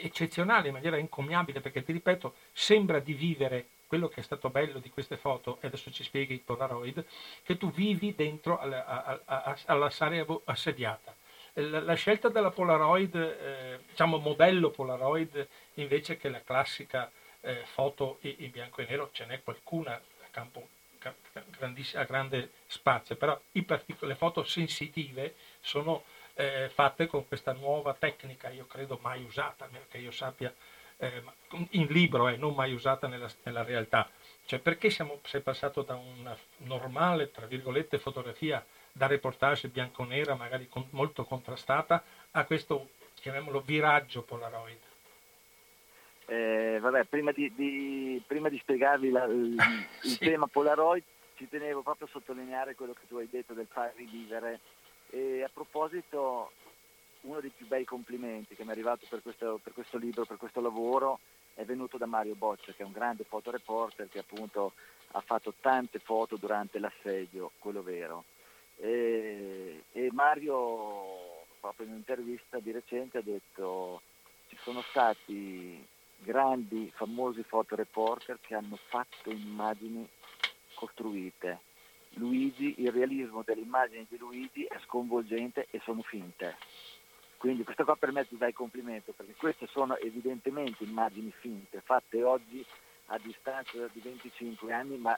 eccezionale, 0.02 0.68
in 0.68 0.74
maniera 0.74 0.98
incommiabile, 0.98 1.62
perché 1.62 1.84
ti 1.84 1.92
ripeto, 1.92 2.34
sembra 2.52 3.00
di 3.00 3.14
vivere 3.14 3.68
quello 3.88 4.08
che 4.08 4.22
è 4.22 4.24
stato 4.24 4.50
bello 4.50 4.80
di 4.80 4.90
queste 4.90 5.18
foto, 5.18 5.58
e 5.62 5.68
adesso 5.68 5.92
ci 5.92 6.04
spieghi 6.04 6.34
il 6.34 6.42
Polaroid, 6.42 7.04
che 7.44 7.58
tu 7.58 7.72
vivi 7.72 8.14
dentro 8.16 8.60
alla, 8.60 8.86
alla, 9.26 9.58
alla 9.66 9.90
Sarajevo 9.90 10.42
assediata. 10.46 11.16
La, 11.54 11.82
la, 11.82 11.96
scelta 11.96 12.30
della 12.30 12.52
Polaroid, 12.52 13.16
eh, 13.16 13.80
diciamo 13.88 14.18
modello 14.18 14.70
Polaroid, 14.70 15.48
invece 15.76 16.18
che 16.18 16.30
la 16.30 16.42
classica 16.42 17.12
eh, 17.42 17.64
foto 17.74 18.18
in 18.22 18.52
bianco 18.52 18.82
e 18.82 18.86
nero, 18.88 19.10
ce 19.12 19.26
n'è 19.26 19.42
qualcuna 19.44 19.94
a 19.96 20.28
campo 20.32 20.68
a 21.02 22.04
grande 22.04 22.52
spazio, 22.68 23.16
però 23.16 23.40
partic- 23.66 24.02
le 24.02 24.16
foto 24.16 24.44
sensitive 24.44 25.36
sono 25.62 26.04
eh, 26.34 26.70
fatte 26.74 27.08
con 27.08 27.28
questa 27.28 27.54
nuova 27.54 27.94
tecnica, 27.94 28.50
io 28.50 28.66
credo 28.66 29.00
mai 29.02 29.24
usata, 29.24 29.70
che 29.88 29.98
io 29.98 30.12
sappia, 30.12 30.54
eh, 30.98 31.24
in 31.72 31.88
libro 31.88 32.28
e 32.28 32.34
eh, 32.34 32.38
non 32.38 32.54
mai 32.54 32.74
usata 32.74 33.08
nella, 33.08 33.30
nella 33.44 33.64
realtà. 33.64 34.10
Cioè 34.46 34.60
perché 34.60 34.90
siamo, 34.90 35.20
sei 35.24 35.42
passato 35.42 35.84
da 35.84 35.96
una 35.96 36.36
normale, 36.58 37.32
tra 37.32 37.46
virgolette, 37.46 38.00
fotografia 38.00 38.66
da 38.92 39.08
reportage 39.08 39.68
bianco-nera, 39.70 40.36
magari 40.36 40.68
con, 40.68 40.86
molto 40.92 41.24
contrastata, 41.24 42.04
a 42.32 42.44
questo, 42.46 42.90
chiamiamolo, 43.16 43.62
viraggio 43.62 44.24
Polaroid? 44.24 44.89
Eh, 46.30 46.78
vabbè, 46.80 47.06
prima 47.06 47.32
di, 47.32 47.52
di, 47.56 48.22
prima 48.28 48.50
di 48.50 48.60
spiegarvi 48.60 49.10
la, 49.10 49.24
il, 49.26 49.56
il 50.04 50.10
sì. 50.14 50.20
tema 50.20 50.46
Polaroid, 50.46 51.04
ci 51.34 51.50
tenevo 51.50 51.82
proprio 51.82 52.06
a 52.06 52.12
sottolineare 52.12 52.76
quello 52.76 52.94
che 52.94 53.08
tu 53.08 53.18
hai 53.18 53.28
detto 53.28 53.54
del 53.54 53.66
far 53.66 53.94
rivivere. 53.96 54.60
E 55.10 55.42
a 55.42 55.50
proposito, 55.52 56.52
uno 57.22 57.40
dei 57.40 57.50
più 57.50 57.66
bei 57.66 57.84
complimenti 57.84 58.56
che 58.56 58.62
mi 58.62 58.70
è 58.70 58.74
arrivato 58.74 59.08
per 59.10 59.24
questo, 59.24 59.60
per 59.64 59.74
questo 59.74 59.98
libro, 59.98 60.26
per 60.26 60.38
questo 60.38 60.62
lavoro, 60.62 61.20
è 61.56 61.66
venuto 61.66 61.98
da 61.98 62.06
Mario 62.06 62.36
Boccia, 62.36 62.74
che 62.74 62.84
è 62.84 62.86
un 62.86 62.92
grande 62.92 63.24
fotoreporter 63.24 64.08
che 64.08 64.20
appunto 64.20 64.74
ha 65.14 65.22
fatto 65.22 65.56
tante 65.60 65.98
foto 65.98 66.38
durante 66.38 66.78
l'assedio, 66.78 67.54
quello 67.58 67.82
vero. 67.82 68.26
E, 68.78 69.84
e 69.92 70.10
Mario, 70.12 71.46
proprio 71.60 71.88
in 71.88 71.94
un'intervista 71.94 72.60
di 72.60 72.72
recente, 72.72 73.18
ha 73.18 73.24
detto 73.24 74.02
ci 74.48 74.58
sono 74.62 74.82
stati 74.82 75.98
grandi, 76.20 76.92
famosi 76.96 77.44
fotoreporter 77.44 78.40
che 78.42 78.56
hanno 78.56 78.78
fatto 78.88 79.30
immagini 79.30 80.08
costruite. 80.74 81.60
Luigi, 82.12 82.76
il 82.78 82.92
realismo 82.92 83.44
delle 83.44 83.62
immagini 83.62 84.06
di 84.10 84.18
Luigi 84.18 84.64
è 84.64 84.80
sconvolgente 84.86 85.68
e 85.70 85.80
sono 85.84 86.02
finte. 86.02 86.58
Quindi 87.38 87.64
questo 87.64 87.86
qua 87.86 87.96
per 87.96 88.12
me 88.12 88.28
ti 88.28 88.38
dà 88.38 88.48
il 88.48 88.54
complimento, 88.54 89.14
perché 89.14 89.34
queste 89.36 89.68
sono 89.68 89.96
evidentemente 89.98 90.84
immagini 90.84 91.32
finte, 91.40 91.82
fatte 91.82 92.22
oggi 92.24 92.66
a 93.08 93.18
distanza 93.18 93.88
di 93.94 94.02
25 94.02 94.74
anni, 94.74 94.98
ma 94.98 95.18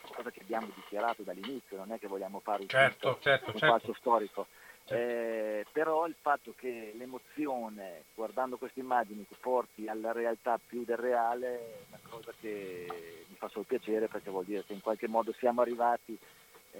cosa 0.00 0.30
che 0.30 0.40
abbiamo 0.40 0.68
dichiarato 0.74 1.22
dall'inizio, 1.22 1.76
non 1.76 1.92
è 1.92 1.98
che 1.98 2.08
vogliamo 2.08 2.40
fare 2.40 2.62
un, 2.62 2.68
certo, 2.68 3.18
certo, 3.20 3.52
un 3.52 3.58
certo. 3.58 3.66
falso 3.66 3.94
storico. 3.94 4.46
Eh, 4.86 5.64
però 5.72 6.06
il 6.06 6.16
fatto 6.20 6.52
che 6.56 6.92
l'emozione 6.96 8.04
guardando 8.14 8.56
queste 8.56 8.80
immagini 8.80 9.26
ti 9.26 9.36
porti 9.40 9.88
alla 9.88 10.12
realtà 10.12 10.58
più 10.64 10.84
del 10.84 10.96
reale 10.96 11.58
è 11.58 11.78
una 11.88 12.00
cosa 12.08 12.32
che 12.40 13.24
mi 13.28 13.36
fa 13.36 13.48
solo 13.48 13.64
piacere 13.64 14.08
perché 14.08 14.30
vuol 14.30 14.44
dire 14.44 14.64
che 14.64 14.72
in 14.72 14.80
qualche 14.80 15.08
modo 15.08 15.32
siamo 15.32 15.60
arrivati 15.60 16.18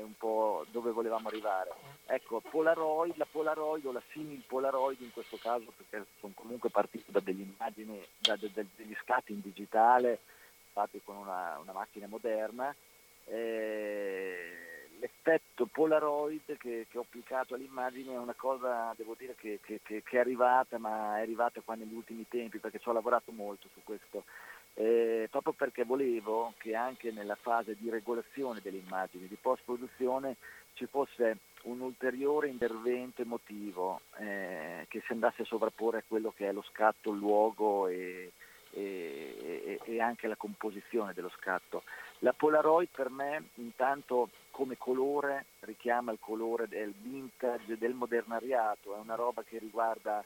un 0.00 0.16
po' 0.16 0.64
dove 0.70 0.90
volevamo 0.90 1.28
arrivare. 1.28 1.70
Ecco, 2.06 2.40
Polaroid, 2.40 3.16
la 3.16 3.26
Polaroid 3.30 3.84
o 3.84 3.92
la 3.92 4.02
simil 4.10 4.42
Polaroid 4.46 5.00
in 5.00 5.12
questo 5.12 5.36
caso, 5.36 5.72
perché 5.76 6.06
sono 6.18 6.32
comunque 6.34 6.70
partito 6.70 7.10
da 7.10 7.20
delle 7.20 7.42
immagini, 7.42 8.02
da, 8.18 8.36
da, 8.36 8.48
degli 8.76 8.96
scatti 9.02 9.32
in 9.32 9.40
digitale 9.40 10.20
fatti 10.72 11.00
con 11.04 11.16
una, 11.16 11.58
una 11.60 11.72
macchina 11.72 12.06
moderna. 12.06 12.74
Eh, 13.26 14.71
l'effetto 15.02 15.66
Polaroid 15.66 16.56
che, 16.56 16.86
che, 16.88 16.96
ho 16.96 17.00
applicato 17.00 17.54
all'immagine 17.54 18.12
è 18.12 18.18
una 18.18 18.34
cosa, 18.36 18.94
devo 18.96 19.16
dire, 19.18 19.34
che, 19.34 19.58
che, 19.60 19.80
che, 19.82 20.02
è 20.08 20.18
arrivata, 20.18 20.78
ma 20.78 21.18
è 21.18 21.22
arrivata 21.22 21.60
qua 21.60 21.74
negli 21.74 21.92
ultimi 21.92 22.24
tempi 22.28 22.58
perché 22.58 22.78
ci 22.78 22.88
ho 22.88 22.92
lavorato 22.92 23.32
molto 23.32 23.68
su 23.72 23.80
questo. 23.82 24.24
Eh, 24.74 25.26
proprio 25.28 25.52
perché 25.52 25.84
volevo 25.84 26.54
che 26.56 26.76
anche 26.76 27.10
nella 27.10 27.34
fase 27.34 27.76
di 27.78 27.90
regolazione 27.90 28.60
delle 28.62 28.78
immagini, 28.78 29.26
di 29.26 29.36
post-produzione, 29.38 30.36
ci 30.74 30.86
fosse 30.86 31.38
un 31.64 31.80
ulteriore 31.80 32.48
intervento 32.48 33.22
emotivo 33.22 34.02
eh, 34.18 34.86
che 34.88 35.02
si 35.04 35.12
andasse 35.12 35.42
a 35.42 35.46
sovrapporre 35.46 35.98
a 35.98 36.04
quello 36.06 36.32
che 36.34 36.48
è 36.48 36.52
lo 36.52 36.64
scatto, 36.70 37.10
il 37.10 37.18
luogo 37.18 37.88
e, 37.88 38.32
e, 38.72 39.78
e, 39.84 40.00
anche 40.00 40.26
la 40.26 40.36
composizione 40.36 41.12
dello 41.12 41.30
scatto. 41.36 41.82
La 42.20 42.32
Polaroid 42.32 42.88
per 42.90 43.10
me 43.10 43.48
intanto 43.54 44.30
come 44.50 44.76
colore 44.76 45.46
richiama 45.60 46.12
il 46.12 46.18
colore 46.20 46.68
del 46.68 46.92
vintage, 46.92 47.78
del 47.78 47.94
modernariato, 47.94 48.94
è 48.94 48.98
una 48.98 49.14
roba 49.14 49.42
che 49.42 49.58
riguarda 49.58 50.22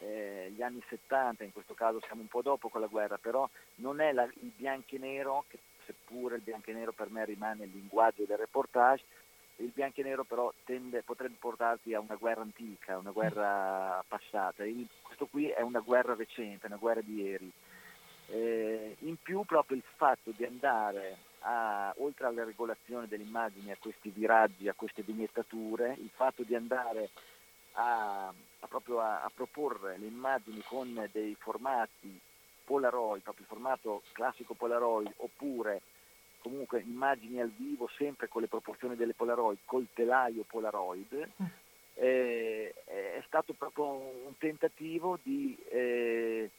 eh, 0.00 0.52
gli 0.54 0.62
anni 0.62 0.82
70, 0.88 1.44
in 1.44 1.52
questo 1.52 1.74
caso 1.74 2.00
siamo 2.00 2.22
un 2.22 2.28
po' 2.28 2.42
dopo 2.42 2.68
con 2.68 2.80
la 2.80 2.86
guerra, 2.86 3.18
però 3.18 3.48
non 3.76 4.00
è 4.00 4.12
la, 4.12 4.24
il 4.24 4.52
bianco 4.54 4.94
e 4.94 4.98
nero, 4.98 5.44
che 5.48 5.58
seppure 5.86 6.36
il 6.36 6.42
bianco 6.42 6.70
e 6.70 6.74
nero 6.74 6.92
per 6.92 7.10
me 7.10 7.24
rimane 7.24 7.64
il 7.64 7.70
linguaggio 7.72 8.24
del 8.24 8.38
reportage, 8.38 9.04
il 9.56 9.70
bianco 9.74 10.00
e 10.00 10.04
nero 10.04 10.24
però 10.24 10.52
tende, 10.64 11.02
potrebbe 11.02 11.36
portarti 11.38 11.94
a 11.94 12.00
una 12.00 12.14
guerra 12.14 12.42
antica, 12.42 12.98
una 12.98 13.10
guerra 13.10 14.04
passata. 14.06 14.64
Il, 14.64 14.86
questo 15.02 15.26
qui 15.26 15.48
è 15.48 15.62
una 15.62 15.80
guerra 15.80 16.14
recente, 16.14 16.66
una 16.66 16.76
guerra 16.76 17.00
di 17.00 17.22
ieri. 17.22 17.50
Eh, 18.30 18.96
in 19.00 19.16
più 19.22 19.42
proprio 19.44 19.78
il 19.78 19.82
fatto 19.96 20.32
di 20.36 20.44
andare 20.44 21.16
a, 21.40 21.94
oltre 21.98 22.26
alla 22.26 22.44
regolazione 22.44 23.08
delle 23.08 23.22
immagini, 23.22 23.70
a 23.70 23.76
questi 23.78 24.10
viraggi, 24.10 24.68
a 24.68 24.74
queste 24.74 25.02
vignettature, 25.02 25.96
il 25.98 26.10
fatto 26.14 26.42
di 26.42 26.54
andare 26.54 27.08
a, 27.72 28.26
a, 28.26 28.32
a 28.60 29.30
proporre 29.34 29.96
le 29.96 30.06
immagini 30.06 30.62
con 30.66 31.08
dei 31.12 31.34
formati 31.38 32.20
Polaroid, 32.64 33.22
proprio 33.22 33.46
il 33.48 33.50
formato 33.50 34.02
classico 34.12 34.52
Polaroid, 34.52 35.12
oppure 35.16 35.80
comunque 36.40 36.80
immagini 36.80 37.40
al 37.40 37.50
vivo 37.50 37.88
sempre 37.96 38.28
con 38.28 38.42
le 38.42 38.48
proporzioni 38.48 38.94
delle 38.94 39.14
Polaroid, 39.14 39.58
col 39.64 39.86
telaio 39.94 40.44
Polaroid, 40.46 41.30
mm. 41.42 41.46
eh, 41.94 42.74
è 42.84 43.22
stato 43.26 43.54
proprio 43.54 43.86
un 43.86 44.36
tentativo 44.36 45.18
di, 45.22 45.56
eh, 45.70 46.50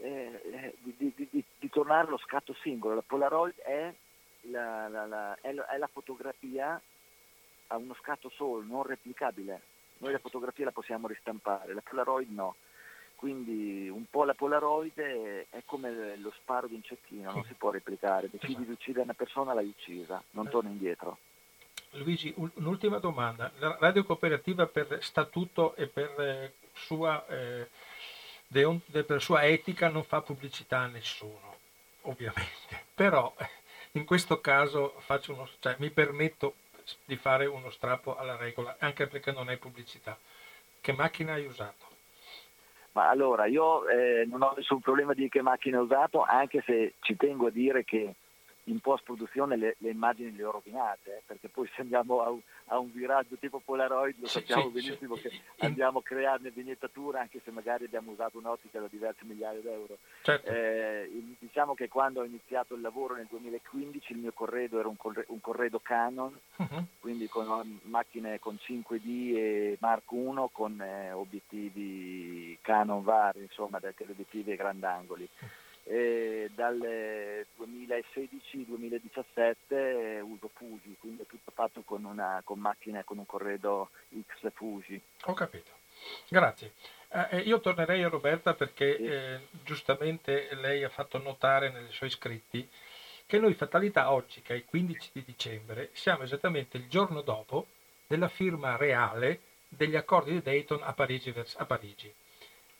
eh, 0.00 0.74
di, 0.78 1.12
di, 1.14 1.44
di, 1.58 1.70
tornare 1.70 2.06
allo 2.06 2.18
scatto 2.18 2.54
singolo. 2.62 2.94
La 2.94 3.04
Polaroid 3.06 3.56
è 3.56 3.92
la, 4.42 4.88
la, 4.88 5.06
la, 5.06 5.34
è 5.40 5.78
la 5.78 5.88
fotografia 5.92 6.80
a 7.68 7.76
uno 7.76 7.94
scatto 7.94 8.30
solo, 8.30 8.62
non 8.62 8.82
replicabile 8.82 9.60
noi 9.98 10.12
la 10.12 10.18
fotografia 10.18 10.64
la 10.64 10.72
possiamo 10.72 11.06
ristampare, 11.06 11.72
la 11.72 11.82
Polaroid 11.82 12.30
no. 12.30 12.56
Quindi 13.14 13.88
un 13.88 14.04
po' 14.10 14.24
la 14.24 14.34
Polaroid 14.34 14.98
è 15.48 15.62
come 15.64 16.16
lo 16.18 16.32
sparo 16.36 16.66
di 16.66 16.74
un 16.74 16.82
cecchino, 16.82 17.32
non 17.32 17.44
si 17.44 17.54
può 17.54 17.70
replicare. 17.70 18.28
Decidi 18.30 18.66
di 18.66 18.72
uccidere 18.72 19.04
una 19.04 19.14
persona, 19.14 19.54
l'hai 19.54 19.68
uccisa, 19.68 20.22
non 20.32 20.48
torna 20.50 20.68
indietro. 20.68 21.18
Luigi, 21.92 22.34
un'ultima 22.36 22.98
domanda. 22.98 23.50
La 23.56 23.78
radio 23.80 24.04
cooperativa 24.04 24.66
per 24.66 24.98
statuto 25.00 25.74
e 25.76 25.86
per 25.86 26.20
eh, 26.20 26.54
sua, 26.74 27.26
eh, 27.26 27.68
deon, 28.56 28.80
per 28.80 29.20
sua 29.20 29.44
etica 29.44 29.88
non 29.90 30.02
fa 30.02 30.22
pubblicità 30.22 30.78
a 30.78 30.86
nessuno, 30.86 31.56
ovviamente. 32.02 32.84
Però 32.94 33.34
in 33.92 34.04
questo 34.04 34.40
caso 34.40 34.94
uno, 35.28 35.48
cioè, 35.58 35.76
mi 35.78 35.90
permetto 35.90 36.54
di 37.04 37.16
fare 37.16 37.46
uno 37.46 37.70
strappo 37.70 38.16
alla 38.16 38.36
regola, 38.36 38.76
anche 38.78 39.06
perché 39.06 39.32
non 39.32 39.50
è 39.50 39.58
pubblicità. 39.58 40.16
Che 40.80 40.92
macchina 40.92 41.34
hai 41.34 41.44
usato? 41.46 41.84
Ma 42.92 43.10
allora, 43.10 43.44
io 43.44 43.86
eh, 43.88 44.24
non 44.26 44.40
ho 44.40 44.54
nessun 44.56 44.80
problema 44.80 45.12
di 45.12 45.28
che 45.28 45.42
macchina 45.42 45.78
ho 45.78 45.82
usato, 45.82 46.22
anche 46.22 46.62
se 46.64 46.94
ci 47.00 47.14
tengo 47.16 47.48
a 47.48 47.50
dire 47.50 47.84
che 47.84 48.14
in 48.66 48.80
post 48.80 49.04
produzione 49.04 49.56
le, 49.56 49.76
le, 49.78 49.90
immagini 49.90 50.34
le 50.34 50.44
ho 50.44 50.50
rovinate, 50.50 51.18
eh, 51.18 51.22
perché 51.24 51.48
poi 51.48 51.68
se 51.74 51.82
andiamo 51.82 52.20
a, 52.20 52.34
a, 52.66 52.78
un 52.78 52.90
viraggio 52.92 53.36
tipo 53.36 53.60
Polaroid 53.64 54.16
lo 54.18 54.26
sappiamo 54.26 54.70
benissimo 54.70 55.14
che 55.14 55.30
andiamo 55.58 55.98
a 55.98 56.02
crearne 56.02 56.50
vignettatura 56.50 57.20
anche 57.20 57.40
se 57.44 57.50
magari 57.50 57.84
abbiamo 57.84 58.10
usato 58.10 58.38
un'ottica 58.38 58.80
da 58.80 58.88
diverse 58.88 59.24
migliaia 59.24 59.60
d'euro. 59.60 59.98
Certo. 60.22 60.50
Eh, 60.50 61.36
diciamo 61.38 61.74
che 61.74 61.88
quando 61.88 62.20
ho 62.20 62.24
iniziato 62.24 62.74
il 62.74 62.80
lavoro 62.80 63.14
nel 63.14 63.26
2015 63.28 64.12
il 64.12 64.18
mio 64.18 64.32
corredo 64.32 64.78
era 64.78 64.88
un, 64.88 64.96
corredo, 64.96 65.32
un 65.32 65.40
corredo 65.40 65.78
Canon, 65.80 66.36
uh-huh. 66.56 66.84
quindi 67.00 67.28
con 67.28 67.80
macchine 67.82 68.38
con 68.38 68.58
5D 68.60 69.36
e 69.36 69.76
Mark 69.80 70.10
I 70.10 70.48
con 70.52 70.80
eh, 70.80 71.12
obiettivi 71.12 72.58
Canon 72.62 73.02
vari, 73.02 73.42
insomma, 73.42 73.78
dai 73.78 73.94
teleobiettivi 73.94 74.50
ai 74.50 74.56
grandangoli. 74.56 75.28
E 75.88 76.50
dal 76.52 77.46
2016-2017 77.58 80.20
uso 80.20 80.50
Fuji, 80.52 80.96
quindi 80.98 81.22
è 81.22 81.26
tutto 81.26 81.52
fatto 81.54 81.82
con, 81.82 82.02
una, 82.04 82.40
con 82.44 82.58
macchine 82.58 83.04
con 83.04 83.18
un 83.18 83.26
corredo 83.26 83.90
X 84.10 84.50
Fuji. 84.52 85.00
Ho 85.26 85.34
capito, 85.34 85.70
grazie. 86.28 86.72
Eh, 87.08 87.28
eh, 87.30 87.38
io 87.40 87.60
tornerei 87.60 88.02
a 88.02 88.08
Roberta 88.08 88.54
perché 88.54 88.96
sì. 88.96 89.04
eh, 89.04 89.40
giustamente 89.62 90.48
lei 90.56 90.82
ha 90.82 90.88
fatto 90.88 91.18
notare 91.18 91.70
nei 91.70 91.92
suoi 91.92 92.10
scritti 92.10 92.68
che 93.24 93.38
noi 93.38 93.54
Fatalità 93.54 94.10
oggi, 94.12 94.42
che 94.42 94.54
è 94.54 94.56
il 94.56 94.64
15 94.64 95.10
di 95.12 95.22
dicembre, 95.24 95.90
siamo 95.92 96.24
esattamente 96.24 96.76
il 96.76 96.88
giorno 96.88 97.20
dopo 97.22 97.68
della 98.06 98.28
firma 98.28 98.76
reale 98.76 99.40
degli 99.68 99.96
accordi 99.96 100.32
di 100.32 100.42
Dayton 100.42 100.80
a 100.82 100.92
Parigi. 100.92 101.32
A 101.56 101.64
Parigi. 101.64 102.12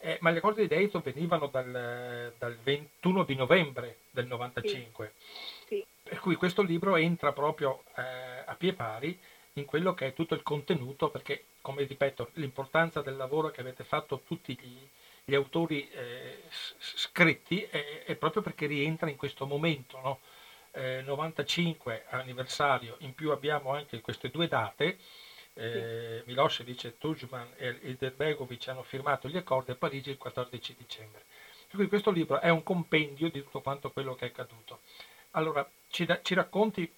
Eh, 0.06 0.18
ma 0.20 0.30
gli 0.30 0.36
accordi 0.36 0.60
di 0.60 0.68
Dayton 0.68 1.02
venivano 1.02 1.48
dal, 1.48 2.32
dal 2.38 2.56
21 2.62 3.24
di 3.24 3.34
novembre 3.34 3.96
del 4.12 4.28
95, 4.28 5.12
sì. 5.18 5.64
Sì. 5.66 5.86
per 6.00 6.20
cui 6.20 6.36
questo 6.36 6.62
libro 6.62 6.94
entra 6.94 7.32
proprio 7.32 7.82
eh, 7.96 8.02
a 8.46 8.54
pie 8.54 8.72
pari 8.72 9.18
in 9.54 9.64
quello 9.64 9.94
che 9.94 10.06
è 10.06 10.14
tutto 10.14 10.34
il 10.34 10.44
contenuto, 10.44 11.10
perché, 11.10 11.46
come 11.60 11.82
ripeto, 11.82 12.30
l'importanza 12.34 13.00
del 13.00 13.16
lavoro 13.16 13.50
che 13.50 13.60
avete 13.60 13.82
fatto 13.82 14.20
tutti 14.24 14.56
gli, 14.56 14.88
gli 15.24 15.34
autori 15.34 15.90
eh, 15.90 16.42
scritti 16.78 17.62
è, 17.62 18.04
è, 18.04 18.14
proprio 18.14 18.42
perché 18.42 18.66
rientra 18.66 19.10
in 19.10 19.16
questo 19.16 19.44
momento, 19.44 19.98
no? 20.00 20.20
95 20.76 22.04
anniversario, 22.10 22.96
in 22.98 23.14
più 23.14 23.30
abbiamo 23.30 23.72
anche 23.72 24.00
queste 24.02 24.28
due 24.28 24.46
date, 24.46 24.98
eh. 25.56 26.22
Milosevic, 26.26 26.98
Tujman 26.98 27.48
e 27.56 27.78
Ilderbegovic 27.82 28.68
hanno 28.68 28.82
firmato 28.82 29.28
gli 29.28 29.36
accordi 29.36 29.70
a 29.70 29.74
Parigi 29.74 30.10
il 30.10 30.18
14 30.18 30.74
dicembre. 30.76 31.24
Per 31.68 31.76
cui 31.76 31.88
questo 31.88 32.10
libro 32.10 32.40
è 32.40 32.48
un 32.50 32.62
compendio 32.62 33.30
di 33.30 33.42
tutto 33.42 33.60
quanto 33.60 33.90
quello 33.90 34.14
che 34.14 34.26
è 34.26 34.28
accaduto. 34.28 34.80
Allora, 35.32 35.68
ci, 35.88 36.04
da, 36.04 36.20
ci 36.22 36.34
racconti 36.34 36.90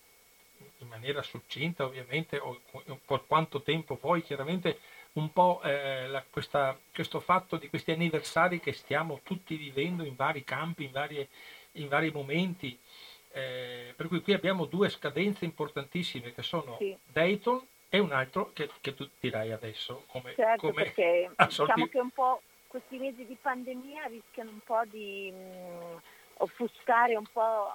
in 0.78 0.88
maniera 0.88 1.22
succinta 1.22 1.84
ovviamente, 1.84 2.38
o 2.38 2.60
per 3.04 3.24
quanto 3.26 3.62
tempo 3.62 3.96
poi 3.96 4.22
chiaramente, 4.22 4.78
un 5.14 5.32
po' 5.32 5.60
eh, 5.62 6.06
la, 6.08 6.24
questa, 6.28 6.78
questo 6.92 7.20
fatto 7.20 7.56
di 7.56 7.68
questi 7.68 7.90
anniversari 7.90 8.60
che 8.60 8.72
stiamo 8.72 9.20
tutti 9.22 9.56
vivendo 9.56 10.04
in 10.04 10.14
vari 10.14 10.44
campi, 10.44 10.84
in, 10.84 10.92
varie, 10.92 11.28
in 11.72 11.88
vari 11.88 12.10
momenti. 12.10 12.78
Eh, 13.30 13.92
per 13.96 14.08
cui 14.08 14.20
qui 14.20 14.32
abbiamo 14.32 14.64
due 14.64 14.88
scadenze 14.88 15.44
importantissime 15.44 16.32
che 16.32 16.42
sono 16.42 16.76
sì. 16.78 16.96
Dayton 17.04 17.66
e 17.88 17.98
un 17.98 18.12
altro 18.12 18.52
che, 18.52 18.70
che 18.80 18.94
tu 18.94 19.08
dirai 19.18 19.52
adesso 19.52 20.04
come, 20.08 20.34
certo, 20.34 20.68
come 20.68 20.82
perché 20.82 21.30
diciamo 21.36 21.86
che 21.86 21.98
un 21.98 22.10
po' 22.10 22.42
questi 22.66 22.98
mesi 22.98 23.24
di 23.24 23.36
pandemia 23.40 24.04
rischiano 24.06 24.50
un 24.50 24.60
po' 24.64 24.82
di 24.84 25.32
mh, 25.32 25.36
mm, 25.36 25.96
offuscare 26.38 27.16
un 27.16 27.26
po' 27.32 27.70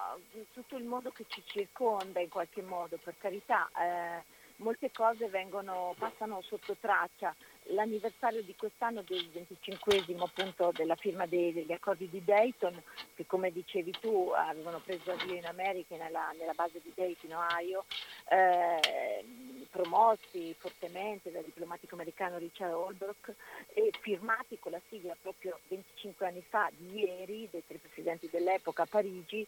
tutto 0.53 0.77
il 0.77 0.83
mondo 0.83 1.11
che 1.11 1.25
ci 1.27 1.41
circonda 1.45 2.19
in 2.19 2.29
qualche 2.29 2.61
modo, 2.61 2.97
per 3.03 3.15
carità. 3.17 3.69
Eh, 3.77 4.23
molte 4.57 4.91
cose 4.91 5.27
vengono, 5.27 5.95
passano 5.97 6.41
sotto 6.43 6.75
traccia 6.79 7.35
l'anniversario 7.67 8.41
di 8.43 8.55
quest'anno 8.55 9.03
del 9.07 9.27
25 9.29 10.03
appunto 10.19 10.71
della 10.73 10.95
firma 10.95 11.25
dei, 11.25 11.53
degli 11.53 11.71
accordi 11.71 12.09
di 12.09 12.23
Dayton, 12.23 12.81
che 13.15 13.25
come 13.25 13.51
dicevi 13.51 13.91
tu 13.99 14.31
avevano 14.35 14.79
preso 14.79 15.11
avvio 15.11 15.35
in 15.35 15.45
America 15.45 15.95
nella, 15.95 16.31
nella 16.37 16.53
base 16.53 16.79
di 16.83 16.91
Dayton, 16.93 17.31
Ohio, 17.33 17.85
eh, 18.29 19.25
promossi 19.69 20.53
fortemente 20.57 21.31
dal 21.31 21.43
diplomatico 21.43 21.95
americano 21.95 22.37
Richard 22.37 22.73
Holbrooke 22.73 23.35
e 23.73 23.91
firmati 24.01 24.59
con 24.59 24.71
la 24.71 24.81
sigla 24.89 25.15
proprio 25.19 25.59
25 25.67 26.27
anni 26.27 26.43
fa, 26.47 26.69
di 26.75 26.99
ieri, 26.99 27.47
dai 27.51 27.63
tre 27.65 27.77
presidenti 27.79 28.29
dell'epoca 28.29 28.83
a 28.83 28.87
Parigi, 28.87 29.45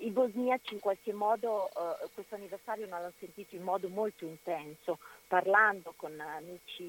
i 0.00 0.10
bosniaci 0.10 0.74
in 0.74 0.80
qualche 0.80 1.12
modo 1.12 1.68
eh, 1.68 2.08
questo 2.14 2.34
anniversario 2.34 2.86
non 2.86 3.00
l'hanno 3.00 3.12
sentito 3.18 3.54
in 3.54 3.62
modo 3.62 3.88
molto 3.88 4.24
intenso, 4.24 4.98
parlando 5.26 5.92
con 5.96 6.18
amici 6.20 6.84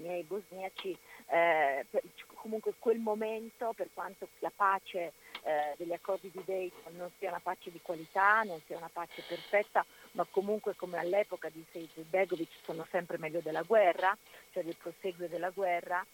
miei 0.00 0.22
bosniaci, 0.24 0.96
eh, 1.28 1.86
comunque 2.34 2.74
quel 2.78 2.98
momento, 2.98 3.72
per 3.74 3.88
quanto 3.92 4.28
la 4.40 4.52
pace 4.54 5.12
eh, 5.42 5.74
degli 5.76 5.92
accordi 5.92 6.30
di 6.30 6.42
Dayton 6.44 6.96
non 6.96 7.10
sia 7.18 7.30
una 7.30 7.40
pace 7.40 7.70
di 7.70 7.80
qualità, 7.80 8.42
non 8.42 8.60
sia 8.66 8.76
una 8.76 8.90
pace 8.92 9.22
perfetta, 9.26 9.84
ma 10.12 10.26
comunque 10.30 10.74
come 10.76 10.98
all'epoca 10.98 11.48
di 11.48 11.64
Sejid 11.70 12.06
Begovic 12.06 12.50
sono 12.62 12.86
sempre 12.90 13.18
meglio 13.18 13.40
della 13.40 13.62
guerra, 13.62 14.16
cioè 14.52 14.64
del 14.64 14.76
proseguo 14.76 15.26
della 15.26 15.50
guerra, 15.50 16.04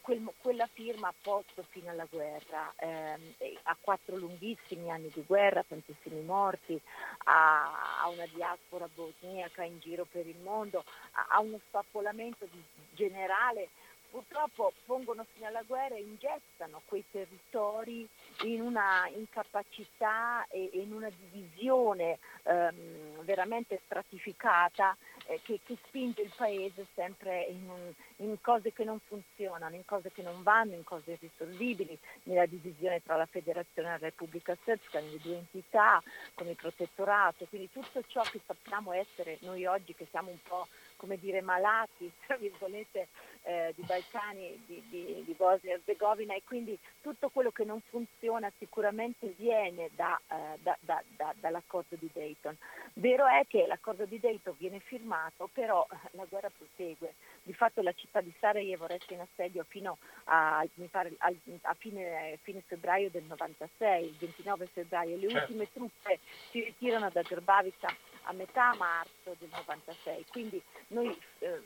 quel, 0.00 0.28
quella 0.40 0.68
firma 0.72 1.08
ha 1.08 1.14
posto 1.20 1.64
fino 1.68 1.90
alla 1.90 2.06
guerra, 2.08 2.72
ehm, 2.76 3.34
a 3.64 3.76
quattro 3.80 4.16
lunghissimi 4.16 4.90
anni 4.90 5.10
di 5.12 5.24
guerra, 5.26 5.64
tantissimi 5.66 6.22
morti, 6.22 6.80
a, 7.24 8.02
a 8.02 8.08
una 8.08 8.26
diaspora 8.32 8.88
bosniaca 8.92 9.62
in 9.64 9.78
giro 9.78 10.06
per 10.10 10.26
il 10.26 10.38
mondo, 10.38 10.84
a, 11.12 11.26
a 11.30 11.40
uno 11.40 11.60
spappolamento 11.66 12.46
di, 12.50 12.62
generale 12.92 13.68
purtroppo 14.10 14.72
pongono 14.84 15.26
fine 15.32 15.46
alla 15.46 15.62
guerra 15.62 15.94
e 15.94 16.00
ingettano 16.00 16.82
quei 16.86 17.04
territori 17.10 18.08
in 18.42 18.60
una 18.60 19.08
incapacità 19.14 20.46
e 20.48 20.70
in 20.74 20.92
una 20.92 21.10
divisione 21.10 22.18
ehm, 22.42 23.22
veramente 23.24 23.80
stratificata 23.84 24.96
eh, 25.26 25.40
che, 25.42 25.60
che, 25.64 25.76
spinge 25.86 26.22
il 26.22 26.32
paese 26.34 26.86
sempre 26.94 27.42
in, 27.44 27.94
in, 28.16 28.36
cose 28.40 28.72
che 28.72 28.84
non 28.84 29.00
funzionano, 29.00 29.74
in 29.74 29.84
cose 29.84 30.12
che 30.12 30.22
non 30.22 30.42
vanno, 30.42 30.74
in 30.74 30.84
cose 30.84 31.12
irrisolvibili, 31.12 31.98
nella 32.24 32.46
divisione 32.46 33.02
tra 33.02 33.16
la 33.16 33.26
federazione 33.26 33.88
e 33.88 33.90
la 33.92 33.96
Repubblica 33.98 34.56
Srpska, 34.64 35.00
nelle 35.00 35.18
due 35.18 35.36
entità, 35.36 36.02
con 36.34 36.46
il 36.46 36.56
protettorato, 36.56 37.46
quindi 37.46 37.70
tutto 37.70 38.02
ciò 38.06 38.22
che 38.22 38.40
sappiamo 38.46 38.92
essere 38.92 39.38
noi 39.40 39.66
oggi 39.66 39.94
che 39.94 40.06
siamo 40.10 40.30
un 40.30 40.42
po' 40.46 40.68
come 40.96 41.18
dire 41.18 41.40
malati, 41.40 42.10
tra 42.26 42.36
virgolette, 42.36 43.08
eh, 43.42 43.72
di 43.76 43.82
Balcani, 43.82 44.60
di, 44.66 44.82
di, 44.88 45.22
di, 45.24 45.34
Bosnia 45.34 45.72
e 45.72 45.74
Herzegovina 45.76 46.34
e 46.34 46.42
quindi 46.44 46.76
tutto 47.00 47.28
quello 47.28 47.52
che 47.52 47.64
non 47.64 47.80
funziona 47.90 48.50
sicuramente 48.58 49.34
viene 49.36 49.90
da, 49.94 50.20
eh, 50.28 50.58
da, 50.62 50.76
da, 50.80 51.34
dall'accordo 51.38 51.94
di 51.96 52.10
Dayton. 52.12 52.56
Vero 52.94 53.26
è 53.26 53.44
che 53.46 53.66
l'accordo 53.66 54.04
di 54.04 54.18
Dayton 54.18 54.56
viene 54.58 54.80
firmato, 54.80 55.48
però 55.52 55.86
la 56.12 56.24
guerra 56.24 56.50
prosegue. 56.50 57.14
Di 57.42 57.52
fatto 57.52 57.82
la 57.82 57.92
città 57.92 58.20
di 58.20 58.34
Sarajevo 58.40 58.86
resta 58.86 59.14
in 59.14 59.20
assedio 59.20 59.64
fino 59.68 59.98
a, 60.24 60.66
pare, 60.90 61.12
a 61.18 61.74
fine, 61.74 62.38
fine, 62.42 62.62
febbraio 62.66 63.10
del 63.10 63.22
96, 63.24 64.04
il 64.04 64.16
29 64.18 64.66
febbraio. 64.66 65.16
Le 65.16 65.28
certo. 65.28 65.52
ultime 65.52 65.72
truppe 65.72 66.18
si 66.50 66.64
ritirano 66.64 67.10
da 67.10 67.22
Grbavica 67.22 67.94
a 68.26 68.32
metà 68.32 68.74
marzo 68.76 69.34
del 69.38 69.48
96. 69.50 70.24
Quindi 70.30 70.60
noi 70.88 71.16
eh, 71.38 71.60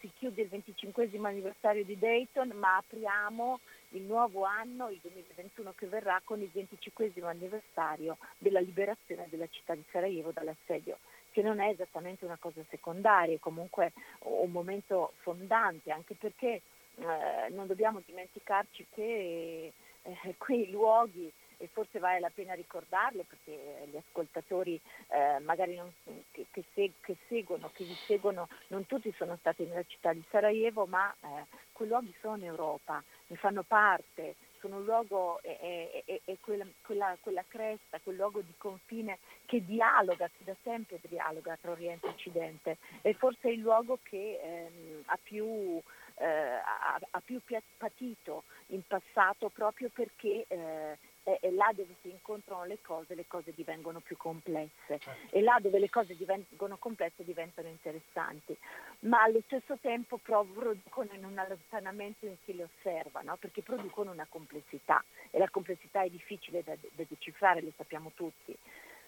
si 0.00 0.10
chiude 0.18 0.42
il 0.42 0.48
25 0.48 1.08
anniversario 1.22 1.84
di 1.84 1.98
Dayton, 1.98 2.48
ma 2.50 2.76
apriamo 2.76 3.60
il 3.90 4.02
nuovo 4.02 4.44
anno, 4.44 4.88
il 4.88 4.98
2021 5.02 5.72
che 5.76 5.86
verrà, 5.86 6.20
con 6.24 6.40
il 6.40 6.50
25 6.52 7.12
anniversario 7.22 8.16
della 8.38 8.60
liberazione 8.60 9.26
della 9.28 9.48
città 9.50 9.74
di 9.74 9.84
Sarajevo 9.90 10.30
dall'assedio 10.32 10.98
che 11.32 11.40
non 11.40 11.60
è 11.60 11.70
esattamente 11.70 12.26
una 12.26 12.36
cosa 12.38 12.60
secondaria, 12.68 13.34
è 13.34 13.38
comunque 13.38 13.92
un 14.20 14.50
momento 14.50 15.14
fondante, 15.22 15.90
anche 15.90 16.14
perché 16.14 16.60
eh, 16.96 17.48
non 17.48 17.66
dobbiamo 17.66 18.02
dimenticarci 18.04 18.86
che 18.90 19.72
eh, 20.02 20.34
quei 20.36 20.70
luoghi 20.70 21.32
e 21.62 21.68
forse 21.72 22.00
vale 22.00 22.18
la 22.18 22.30
pena 22.34 22.54
ricordarlo 22.54 23.22
perché 23.22 23.86
gli 23.88 23.96
ascoltatori 23.96 24.80
eh, 25.08 25.38
magari 25.38 25.76
non, 25.76 25.92
che, 26.32 26.46
che, 26.50 26.64
seg- 26.74 27.00
che, 27.00 27.16
seguono, 27.28 27.70
che 27.72 27.84
vi 27.84 27.96
seguono, 28.06 28.48
non 28.68 28.84
tutti 28.86 29.12
sono 29.16 29.36
stati 29.36 29.64
nella 29.64 29.84
città 29.86 30.12
di 30.12 30.24
Sarajevo, 30.28 30.86
ma 30.86 31.14
eh, 31.20 31.46
quei 31.70 31.86
luoghi 31.86 32.12
sono 32.20 32.36
in 32.36 32.46
Europa, 32.46 33.00
ne 33.28 33.36
fanno 33.36 33.62
parte, 33.62 34.34
sono 34.58 34.78
un 34.78 34.84
luogo, 34.84 35.40
è, 35.40 36.02
è, 36.04 36.20
è 36.24 36.36
quella, 36.40 36.66
quella, 36.82 37.16
quella, 37.20 37.44
cresta, 37.46 38.00
quel 38.02 38.16
luogo 38.16 38.40
di 38.40 38.54
confine 38.58 39.18
che 39.46 39.64
dialoga, 39.64 40.28
che 40.36 40.44
da 40.44 40.56
sempre 40.64 40.98
dialoga 41.02 41.56
tra 41.60 41.70
Oriente 41.70 42.06
e 42.06 42.10
Occidente, 42.10 42.78
è 43.02 43.12
forse 43.12 43.50
il 43.50 43.60
luogo 43.60 44.00
che 44.02 44.40
ehm, 44.42 45.02
ha 45.06 45.18
più 45.22 45.80
eh, 46.16 46.26
ha, 46.26 47.20
più 47.24 47.40
patito 47.76 48.44
in 48.66 48.82
passato 48.86 49.48
proprio 49.48 49.90
perché 49.92 50.44
eh, 50.46 50.98
è, 51.22 51.38
è, 51.40 51.50
là 51.50 51.70
dove 51.74 51.94
si 52.00 52.10
incontrano 52.10 52.64
le 52.64 52.78
cose, 52.82 53.14
le 53.14 53.26
cose 53.26 53.52
divengono 53.54 54.00
più 54.00 54.16
complesse 54.16 54.98
certo. 54.98 55.36
e 55.36 55.40
là 55.40 55.58
dove 55.60 55.78
le 55.78 55.90
cose 55.90 56.16
divengono 56.16 56.76
complesse 56.76 57.24
diventano 57.24 57.68
interessanti, 57.68 58.56
ma 59.00 59.22
allo 59.22 59.40
stesso 59.46 59.76
tempo 59.80 60.18
producono 60.18 61.10
in 61.12 61.24
un 61.24 61.38
allontanamento 61.38 62.26
in 62.26 62.36
chi 62.44 62.54
le 62.54 62.64
osserva, 62.64 63.20
no? 63.22 63.36
perché 63.36 63.62
producono 63.62 64.10
una 64.10 64.26
complessità 64.28 65.02
e 65.30 65.38
la 65.38 65.48
complessità 65.48 66.02
è 66.02 66.08
difficile 66.08 66.62
da, 66.62 66.74
da 66.76 67.04
decifrare, 67.08 67.62
lo 67.62 67.72
sappiamo 67.76 68.12
tutti. 68.14 68.56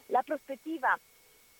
La 0.06 0.22
prospettiva 0.22 0.98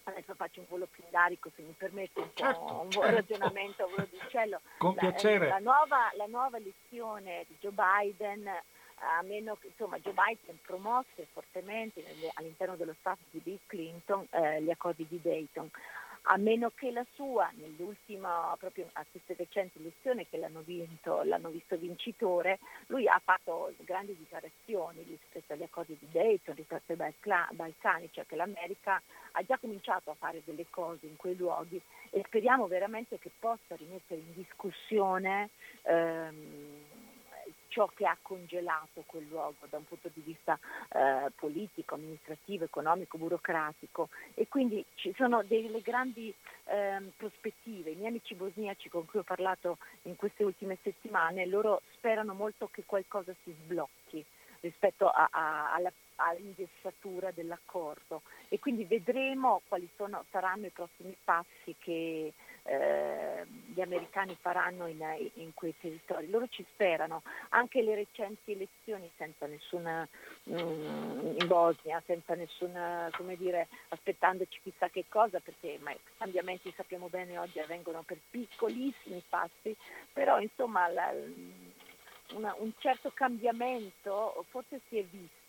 adesso 0.05 0.35
faccio 0.35 0.61
un 0.61 0.67
volo 0.69 0.87
pindarico 0.87 1.51
se 1.57 1.63
mi 1.63 1.75
permette 1.77 2.21
un, 2.21 2.31
certo, 2.35 2.81
un 2.83 2.91
certo. 2.91 3.11
ragionamento 3.11 3.85
a 3.85 3.87
volo 3.87 4.07
di 4.11 4.19
uccello. 4.23 4.61
Con 4.77 4.95
la, 4.95 5.01
piacere. 5.01 5.49
La 5.49 5.59
nuova, 5.59 6.11
la 6.17 6.27
nuova 6.27 6.59
elezione 6.59 7.45
di 7.49 7.57
Joe 7.59 7.73
Biden 7.73 8.51
a 9.05 9.23
meno 9.23 9.57
che 9.61 9.69
insomma 9.69 9.99
Joe 9.99 10.15
Biden 10.15 10.59
promosse 10.63 11.27
fortemente 11.33 12.03
all'interno 12.35 12.77
dello 12.77 12.95
staff 13.01 13.19
di 13.31 13.41
Bill 13.41 13.59
Clinton 13.67 14.27
eh, 14.31 14.63
gli 14.63 14.71
accordi 14.71 15.07
di 15.09 15.21
Dayton. 15.21 15.71
A 16.29 16.39
meno 16.39 16.73
che 16.75 16.91
la 16.91 17.05
sua, 17.13 17.51
nell'ultima, 17.55 18.57
proprio 18.59 18.89
a 18.95 19.05
queste 19.11 19.35
recenti 19.37 19.79
elezioni 19.79 20.27
che 20.27 20.39
l'hanno, 20.39 20.63
vinto, 20.63 21.23
l'hanno 21.23 21.51
visto 21.51 21.77
vincitore, 21.77 22.61
lui 22.87 23.07
ha 23.07 23.21
fatto 23.23 23.75
grandi 23.81 24.17
dichiarazioni 24.17 25.03
rispetto 25.03 25.53
agli 25.53 25.65
accordi 25.65 25.95
di 26.01 26.09
Dayton, 26.11 26.55
rispetto 26.55 26.93
ai 26.93 27.13
Balcani, 27.51 28.09
cioè 28.11 28.25
che 28.25 28.37
l'America 28.37 29.03
ha 29.33 29.43
già 29.43 29.59
cominciato 29.59 30.11
a 30.11 30.15
fare 30.15 30.41
delle 30.47 30.65
cose 30.71 31.05
in 31.05 31.17
quei 31.17 31.37
luoghi 31.37 31.79
e 32.09 32.23
speriamo 32.27 32.69
veramente 32.69 33.19
che 33.19 33.31
possa 33.39 33.77
rimettere 33.77 34.21
in 34.21 34.33
discussione 34.33 35.51
ehm, 35.83 36.94
ciò 37.75 37.91
che 37.93 38.07
ha 38.07 38.17
congelato 38.23 39.03
quel 39.05 39.27
luogo 39.29 39.67
da 39.69 39.79
un 39.79 39.85
punto 39.85 40.09
di 40.15 40.21
vista 40.21 40.57
eh, 40.91 41.33
politico, 41.35 41.97
amministrativo, 41.97 42.63
economico, 42.63 43.19
burocratico 43.19 44.11
e 44.35 44.47
quindi 44.47 44.85
ci 44.95 45.13
sono 45.17 45.43
delle 45.43 45.81
grandi 45.81 46.33
eh, 46.67 47.03
prospettive. 47.17 47.91
I 47.91 47.97
miei 47.97 48.11
amici 48.11 48.37
bosniaci 48.37 48.89
con 48.89 49.05
cui 49.07 49.19
ho 49.19 49.25
parlato 49.25 49.79
in 50.03 50.15
queste 50.15 50.45
ultime 50.45 50.79
settimane, 50.83 51.47
loro 51.47 51.83
sperano 51.95 52.33
molto 52.33 52.69
che 52.71 52.85
qualcosa 52.87 53.35
si 53.43 53.53
sblocchi 53.65 54.25
rispetto 54.61 55.09
a, 55.09 55.29
a, 55.33 55.75
alla, 55.75 55.93
all'ingessatura 56.17 57.33
dell'accordo 57.33 58.23
e 58.49 58.61
quindi 58.61 58.85
vedremo 58.85 59.63
quali 59.67 59.89
sono, 59.97 60.25
saranno 60.31 60.67
i 60.67 60.71
prossimi 60.71 61.17
passi 61.25 61.75
che 61.81 62.33
eh, 62.65 63.45
gli 63.75 63.81
americani 63.81 64.37
faranno 64.41 64.87
in, 64.87 65.05
in, 65.35 65.53
quei 65.55 65.75
territori. 65.79 66.31
Loro 66.31 66.47
ci 66.49 66.65
sperano, 66.73 67.23
anche 67.51 67.83
le 67.83 67.95
recenti 67.95 68.53
elezioni 68.53 69.11
senza 69.17 69.47
nessuna 69.47 70.09
mm, 70.49 71.37
in 71.39 71.47
Bosnia, 71.47 72.03
senza 72.07 72.35
nessuna, 72.35 73.11
come 73.17 73.37
dire, 73.37 73.69
aspettandoci 73.89 74.61
chissà 74.63 74.89
che 74.89 75.05
cosa, 75.09 75.41
perché 75.41 75.79
ma, 75.83 75.91
i 75.93 75.99
cambiamenti 76.17 76.73
sappiamo 76.75 77.09
bene 77.09 77.39
oggi 77.39 77.59
avvengono 77.59 78.03
per 78.03 78.19
piccolissimi 78.31 79.23
passi, 79.29 79.77
però 80.13 80.41
insomma 80.41 80.89
la, 80.89 81.13
una, 82.33 82.55
un 82.59 82.73
certo 82.79 83.11
cambiamento 83.13 84.45
forse 84.49 84.81
si 84.89 84.99
è 84.99 85.05
visto 85.05 85.44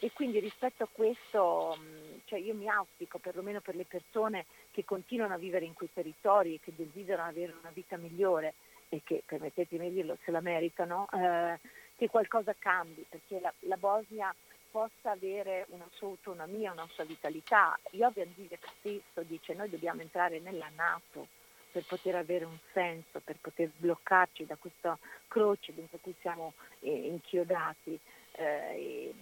e 0.00 0.10
quindi 0.12 0.40
rispetto 0.40 0.82
a 0.82 0.88
questo 0.90 1.76
mm, 1.78 2.18
cioè 2.24 2.38
io 2.38 2.54
mi 2.54 2.68
auspico 2.68 3.18
perlomeno 3.18 3.60
per 3.60 3.76
le 3.76 3.84
persone 3.84 4.46
che 4.70 4.84
continuano 4.84 5.34
a 5.34 5.38
vivere 5.38 5.66
in 5.66 5.74
quei 5.74 5.90
territori 5.92 6.54
e 6.54 6.60
che 6.60 6.72
desiderano 6.74 7.28
avere 7.28 7.54
una 7.58 7.70
vita 7.72 7.96
migliore 7.96 8.54
e 8.88 9.02
che, 9.04 9.22
permettetemi 9.24 9.88
di 9.88 9.94
dirlo, 9.94 10.18
se 10.24 10.30
la 10.30 10.40
meritano, 10.40 11.08
eh, 11.12 11.58
che 11.96 12.08
qualcosa 12.08 12.54
cambi, 12.58 13.06
perché 13.08 13.38
la, 13.40 13.52
la, 13.60 13.76
Bosnia 13.76 14.34
possa 14.70 15.12
avere 15.12 15.66
una 15.68 15.86
sua 15.92 16.08
autonomia, 16.08 16.72
una 16.72 16.88
sua 16.92 17.04
vitalità. 17.04 17.78
Jovan 17.90 18.32
Divek 18.34 18.66
stesso 18.78 19.22
dice 19.22 19.54
noi 19.54 19.70
dobbiamo 19.70 20.00
entrare 20.00 20.40
nella 20.40 20.70
Nato 20.74 21.28
per 21.70 21.84
poter 21.84 22.16
avere 22.16 22.44
un 22.44 22.58
senso, 22.72 23.20
per 23.20 23.36
poter 23.40 23.70
sbloccarci 23.76 24.44
da 24.44 24.56
questa 24.56 24.98
croce 25.28 25.72
dentro 25.72 25.98
cui 26.00 26.14
siamo 26.20 26.54
eh, 26.80 26.90
inchiodati. 26.90 27.98
Eh, 28.32 29.14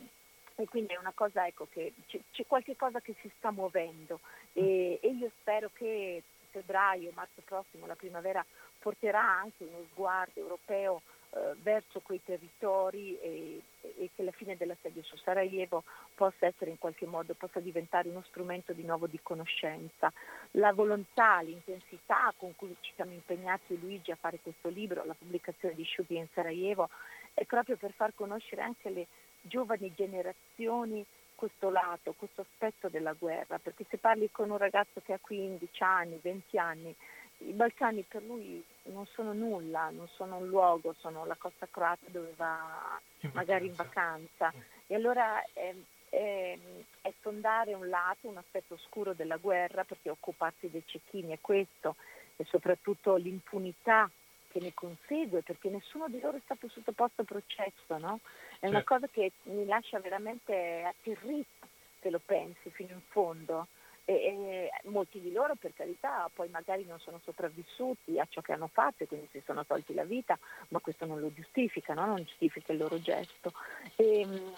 e 0.60 0.66
quindi 0.66 0.92
è 0.92 0.98
una 0.98 1.12
cosa 1.14 1.46
ecco, 1.46 1.68
che 1.70 1.92
c'è, 2.08 2.18
c'è 2.32 2.44
qualche 2.46 2.76
cosa 2.76 3.00
che 3.00 3.14
si 3.20 3.30
sta 3.38 3.52
muovendo 3.52 4.18
e, 4.52 4.98
e 5.00 5.08
io 5.08 5.30
spero 5.40 5.70
che 5.72 6.22
febbraio, 6.50 7.12
marzo 7.14 7.42
prossimo, 7.44 7.86
la 7.86 7.94
primavera 7.94 8.44
porterà 8.78 9.22
anche 9.22 9.64
uno 9.64 9.84
sguardo 9.92 10.40
europeo 10.40 11.02
eh, 11.30 11.54
verso 11.60 12.00
quei 12.00 12.20
territori 12.24 13.18
e, 13.20 13.62
e, 13.82 14.10
che 14.14 14.22
la 14.24 14.32
fine 14.32 14.56
dell'assedio 14.56 15.02
su 15.02 15.16
Sarajevo 15.16 15.84
possa 16.14 16.46
essere 16.46 16.70
in 16.70 16.78
qualche 16.78 17.06
modo, 17.06 17.34
possa 17.34 17.60
diventare 17.60 18.08
uno 18.08 18.24
strumento 18.26 18.72
di 18.72 18.82
nuovo 18.82 19.06
di 19.06 19.20
conoscenza. 19.22 20.12
La 20.52 20.72
volontà, 20.72 21.40
l'intensità 21.40 22.32
con 22.36 22.56
cui 22.56 22.74
ci 22.80 22.92
siamo 22.94 23.12
impegnati 23.12 23.78
Luigi 23.78 24.10
a 24.10 24.16
fare 24.16 24.40
questo 24.42 24.68
libro, 24.70 25.04
la 25.04 25.14
pubblicazione 25.14 25.74
di 25.74 25.84
Sciubi 25.84 26.16
in 26.16 26.26
Sarajevo, 26.32 26.88
è 27.34 27.44
proprio 27.44 27.76
per 27.76 27.92
far 27.92 28.12
conoscere 28.14 28.62
anche 28.62 28.90
le 28.90 29.06
giovani 29.42 29.92
generazioni 29.94 31.04
questo 31.34 31.70
lato, 31.70 32.14
questo 32.18 32.40
aspetto 32.40 32.88
della 32.88 33.12
guerra, 33.12 33.58
perché 33.58 33.86
se 33.88 33.98
parli 33.98 34.28
con 34.30 34.50
un 34.50 34.56
ragazzo 34.56 35.00
che 35.04 35.12
ha 35.12 35.18
15 35.20 35.82
anni, 35.84 36.18
20 36.20 36.58
anni, 36.58 36.94
i 37.38 37.52
Balcani 37.52 38.02
per 38.02 38.24
lui 38.24 38.62
non 38.86 39.06
sono 39.06 39.32
nulla, 39.32 39.90
non 39.90 40.08
sono 40.08 40.38
un 40.38 40.48
luogo, 40.48 40.94
sono 40.98 41.24
la 41.26 41.36
costa 41.36 41.68
croata 41.70 42.06
dove 42.08 42.32
va 42.34 43.00
in 43.20 43.30
magari 43.32 43.66
in 43.66 43.74
vacanza. 43.74 44.52
E 44.88 44.94
allora 44.96 45.40
è, 45.52 45.72
è, 46.08 46.58
è 47.02 47.12
sondare 47.20 47.74
un 47.74 47.88
lato, 47.88 48.26
un 48.26 48.38
aspetto 48.38 48.74
oscuro 48.74 49.12
della 49.12 49.36
guerra, 49.36 49.84
perché 49.84 50.10
occuparsi 50.10 50.68
dei 50.68 50.82
cecchini 50.84 51.30
è 51.30 51.38
questo, 51.40 51.94
e 52.34 52.44
soprattutto 52.46 53.14
l'impunità 53.14 54.10
che 54.48 54.60
ne 54.60 54.74
consegue, 54.74 55.42
perché 55.42 55.68
nessuno 55.68 56.08
di 56.08 56.20
loro 56.20 56.36
è 56.36 56.40
stato 56.44 56.68
sottoposto 56.68 57.22
a 57.22 57.24
processo, 57.24 57.98
no? 57.98 58.20
È 58.58 58.66
una 58.66 58.82
cosa 58.82 59.06
che 59.06 59.32
mi 59.44 59.64
lascia 59.64 60.00
veramente 60.00 60.82
atterrita 60.84 61.66
se 62.00 62.10
lo 62.10 62.20
pensi 62.24 62.70
fino 62.70 62.92
in 62.92 63.02
fondo. 63.08 63.68
E, 64.04 64.14
e, 64.14 64.70
molti 64.84 65.20
di 65.20 65.30
loro 65.32 65.54
per 65.54 65.74
carità 65.74 66.30
poi 66.32 66.48
magari 66.48 66.86
non 66.86 66.98
sono 66.98 67.20
sopravvissuti 67.22 68.18
a 68.18 68.26
ciò 68.26 68.40
che 68.40 68.54
hanno 68.54 68.70
fatto 68.72 69.02
e 69.02 69.06
quindi 69.06 69.28
si 69.30 69.42
sono 69.44 69.66
tolti 69.66 69.92
la 69.92 70.04
vita, 70.04 70.38
ma 70.68 70.78
questo 70.78 71.04
non 71.04 71.20
lo 71.20 71.30
giustifica, 71.30 71.92
no? 71.92 72.06
non 72.06 72.22
giustifica 72.22 72.72
il 72.72 72.78
loro 72.78 72.98
gesto. 73.02 73.52
E, 73.96 74.20
ehm, 74.20 74.54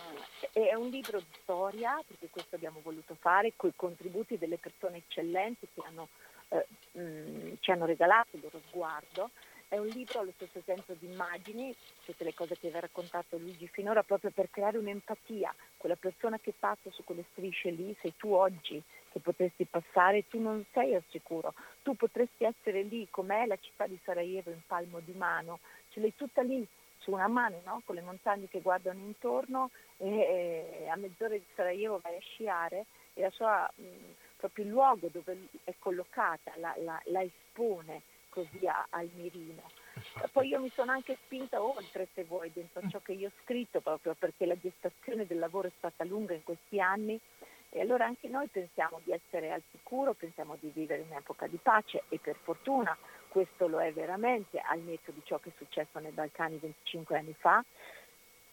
è 0.53 0.74
un 0.74 0.88
libro 0.88 1.18
di 1.18 1.36
storia, 1.43 2.01
perché 2.07 2.28
questo 2.30 2.55
abbiamo 2.55 2.78
voluto 2.80 3.16
fare, 3.16 3.55
con 3.57 3.70
i 3.70 3.74
contributi 3.74 4.38
delle 4.38 4.57
persone 4.57 4.99
eccellenti 4.99 5.66
che 5.74 5.82
hanno, 5.84 6.09
eh, 6.51 6.66
mh, 6.93 7.57
ci 7.59 7.72
hanno 7.72 7.86
regalato 7.86 8.36
il 8.36 8.43
loro 8.43 8.61
sguardo 8.68 9.30
è 9.70 9.78
un 9.78 9.86
libro 9.86 10.18
allo 10.18 10.32
stesso 10.34 10.58
tempo 10.64 10.94
di 10.98 11.06
immagini, 11.06 11.72
tutte 12.04 12.24
le 12.24 12.34
cose 12.34 12.58
che 12.58 12.72
ha 12.74 12.80
raccontato 12.80 13.38
Luigi 13.38 13.68
finora, 13.68 14.02
proprio 14.02 14.32
per 14.32 14.50
creare 14.50 14.78
un'empatia. 14.78 15.54
Quella 15.76 15.94
persona 15.94 16.40
che 16.40 16.52
passa 16.58 16.90
su 16.90 17.04
quelle 17.04 17.24
strisce 17.30 17.70
lì, 17.70 17.96
sei 18.00 18.12
tu 18.16 18.32
oggi 18.32 18.82
che 19.12 19.20
potresti 19.20 19.66
passare, 19.66 20.26
tu 20.26 20.40
non 20.40 20.64
sei 20.72 20.96
al 20.96 21.04
sicuro. 21.10 21.54
Tu 21.82 21.94
potresti 21.94 22.42
essere 22.42 22.82
lì, 22.82 23.06
com'è 23.10 23.46
la 23.46 23.56
città 23.60 23.86
di 23.86 23.96
Sarajevo 24.02 24.50
in 24.50 24.60
palmo 24.66 24.98
di 24.98 25.12
mano, 25.12 25.60
ce 25.90 26.00
l'hai 26.00 26.16
tutta 26.16 26.42
lì 26.42 26.66
su 26.98 27.12
una 27.12 27.28
mano, 27.28 27.60
no? 27.64 27.80
con 27.84 27.94
le 27.94 28.02
montagne 28.02 28.48
che 28.48 28.60
guardano 28.60 28.98
intorno 28.98 29.70
e, 29.98 30.80
e 30.80 30.88
a 30.88 30.96
mezz'ora 30.96 31.34
di 31.34 31.46
Sarajevo 31.54 32.00
vai 32.02 32.16
a 32.16 32.20
sciare 32.20 32.86
e 33.14 33.20
la 33.20 33.30
sua, 33.30 33.70
mh, 33.72 33.84
proprio 34.36 34.64
il 34.64 34.70
luogo 34.72 35.08
dove 35.12 35.46
è 35.62 35.74
collocata 35.78 36.54
la, 36.56 36.74
la, 36.78 37.00
la 37.04 37.22
espone 37.22 38.02
così 38.31 38.66
a, 38.66 38.87
al 38.91 39.11
mirino. 39.14 39.62
Poi 40.33 40.49
io 40.49 40.61
mi 40.61 40.70
sono 40.74 40.93
anche 40.93 41.18
spinta 41.24 41.62
oltre, 41.62 42.09
se 42.14 42.24
vuoi, 42.24 42.51
dentro 42.53 42.81
ciò 42.89 43.01
che 43.01 43.12
io 43.12 43.28
ho 43.28 43.33
scritto, 43.43 43.81
proprio 43.81 44.14
perché 44.18 44.47
la 44.47 44.59
gestazione 44.59 45.26
del 45.26 45.39
lavoro 45.39 45.68
è 45.68 45.72
stata 45.76 46.05
lunga 46.05 46.33
in 46.33 46.43
questi 46.43 46.81
anni 46.81 47.20
e 47.72 47.81
allora 47.81 48.05
anche 48.05 48.28
noi 48.28 48.49
pensiamo 48.49 49.01
di 49.05 49.12
essere 49.12 49.53
al 49.53 49.62
sicuro, 49.70 50.14
pensiamo 50.14 50.57
di 50.59 50.70
vivere 50.74 51.03
in 51.03 51.11
un'epoca 51.11 51.47
di 51.47 51.59
pace 51.62 52.03
e 52.09 52.18
per 52.18 52.37
fortuna 52.43 52.97
questo 53.28 53.68
lo 53.68 53.81
è 53.81 53.93
veramente 53.93 54.59
al 54.59 54.81
netto 54.81 55.12
di 55.12 55.20
ciò 55.24 55.39
che 55.39 55.51
è 55.51 55.53
successo 55.57 56.01
nei 56.01 56.11
Balcani 56.11 56.57
25 56.57 57.16
anni 57.16 57.35
fa, 57.39 57.64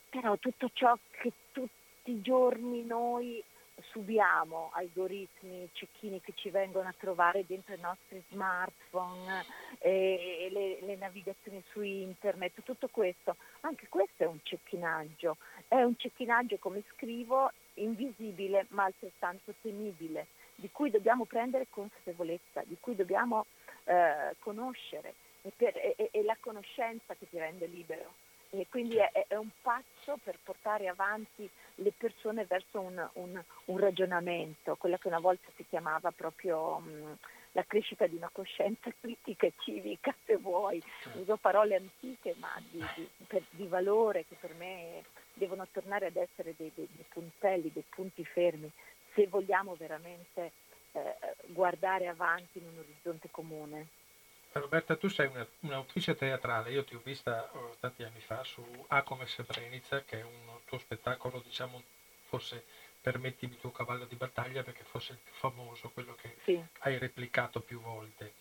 però 0.10 0.38
tutto 0.38 0.70
ciò 0.72 0.96
che 1.10 1.32
tutti 1.52 2.12
i 2.12 2.22
giorni 2.22 2.86
noi 2.86 3.44
subiamo 3.92 4.70
algoritmi, 4.74 5.70
cecchini 5.74 6.22
che 6.22 6.34
ci 6.36 6.50
vengono 6.50 6.88
a 6.88 6.96
trovare 6.98 7.46
dentro 7.46 7.74
i 7.76 7.80
nostri 7.80 8.24
smartphone, 8.30 9.46
eh, 9.80 10.48
le, 10.52 10.80
le, 10.82 10.96
navigazioni 10.96 11.64
su 11.72 11.82
internet, 11.82 12.64
tutto 12.64 12.88
questo, 12.88 13.36
anche 13.62 13.88
questo 13.88 14.24
è 14.24 14.28
un 14.28 14.40
cecchinaggio, 14.44 15.38
è 15.68 15.82
un 15.82 15.96
cecchinaggio 15.98 16.58
come 16.58 16.84
scrivo 16.94 17.52
invisibile 17.76 18.66
ma 18.70 18.86
altrettanto 18.86 19.54
temibile, 19.62 20.28
di 20.56 20.70
cui 20.72 20.90
dobbiamo 20.90 21.26
prendere 21.26 21.68
consapevolezza, 21.70 22.64
di 22.66 22.78
cui 22.80 22.96
dobbiamo 22.96 23.46
eh, 23.84 24.36
conoscere, 24.40 25.14
è, 25.42 25.50
per, 25.56 25.74
è, 25.74 26.10
è 26.12 26.22
la 26.24 26.38
conoscenza 26.40 27.14
che 27.16 27.30
ti 27.30 27.38
rende 27.38 27.68
libero. 27.68 28.26
E 28.50 28.68
quindi 28.70 28.98
è, 28.98 29.12
è, 29.28 29.36
un 29.36 29.50
passo 29.62 30.18
per 30.24 30.38
portare 30.42 30.88
avanti 30.88 31.50
le 31.76 31.92
persone 31.96 32.46
verso 32.46 32.80
un, 32.80 33.10
un, 33.14 33.44
un 33.66 33.78
ragionamento, 33.78 34.76
quella 34.76 34.98
che 34.98 35.08
una 35.08 35.20
volta 35.20 35.50
si 35.56 35.66
chiamava 35.68 36.12
proprio 36.12 36.80
mh, 36.80 37.18
la 37.52 37.66
crescita 37.66 38.08
di 38.08 38.16
una 38.16 38.30
coscienza 38.32 38.92
critica 39.02 39.48
e 39.48 39.54
civica, 39.60 40.16
se 40.26 40.38
vuoi. 40.38 40.82
Certo. 41.02 41.20
Uso 41.20 41.38
parole 41.38 41.76
antiche 41.76 42.36
ma 42.38 42.52
di, 42.70 42.84
di, 42.96 43.10
per, 43.28 43.44
di, 43.50 43.68
valore 43.68 44.26
che 44.26 44.36
per 44.40 44.54
me 44.54 45.04
devono 45.34 45.68
tornare 45.72 46.08
ad 46.08 46.16
essere 46.16 46.54
dei, 46.56 46.72
dei, 46.74 46.88
dei 46.92 47.06
puntelli, 47.10 47.72
dei 47.74 47.86
punti 47.90 48.24
fermi, 48.24 48.72
se 49.14 49.28
vogliamo 49.28 49.76
veramente 49.76 50.52
eh, 50.94 51.16
guardare 51.48 52.08
avanti 52.08 52.60
in 52.60 52.68
un 52.68 52.78
orizzonte 52.80 53.30
comune. 53.32 53.88
Roberta, 54.60 54.96
tu 54.96 55.08
sei 55.08 55.28
una, 55.28 55.46
un'autrice 55.62 56.16
teatrale, 56.16 56.72
io 56.72 56.84
ti 56.84 56.96
ho 56.96 57.02
vista 57.04 57.50
oh, 57.54 57.76
tanti 57.80 58.04
anni 58.04 58.20
fa 58.20 58.44
su 58.44 58.64
A 58.88 59.02
come 59.04 59.26
Srebrenica, 59.26 60.04
che 60.04 60.20
è 60.20 60.24
un 60.24 60.60
tuo 60.66 60.78
spettacolo, 60.78 61.40
diciamo, 61.40 61.82
forse 62.26 62.64
permettimi 63.02 63.54
il 63.54 63.60
tuo 63.60 63.72
cavallo 63.72 64.06
di 64.06 64.16
battaglia 64.16 64.64
perché 64.64 64.84
fosse 64.84 65.14
il 65.14 65.20
più 65.24 65.34
famoso, 65.34 65.90
quello 65.90 66.16
che 66.16 66.36
sì. 66.44 66.62
hai 66.80 66.98
replicato 66.98 67.62
più 67.62 67.80
volte. 67.80 68.34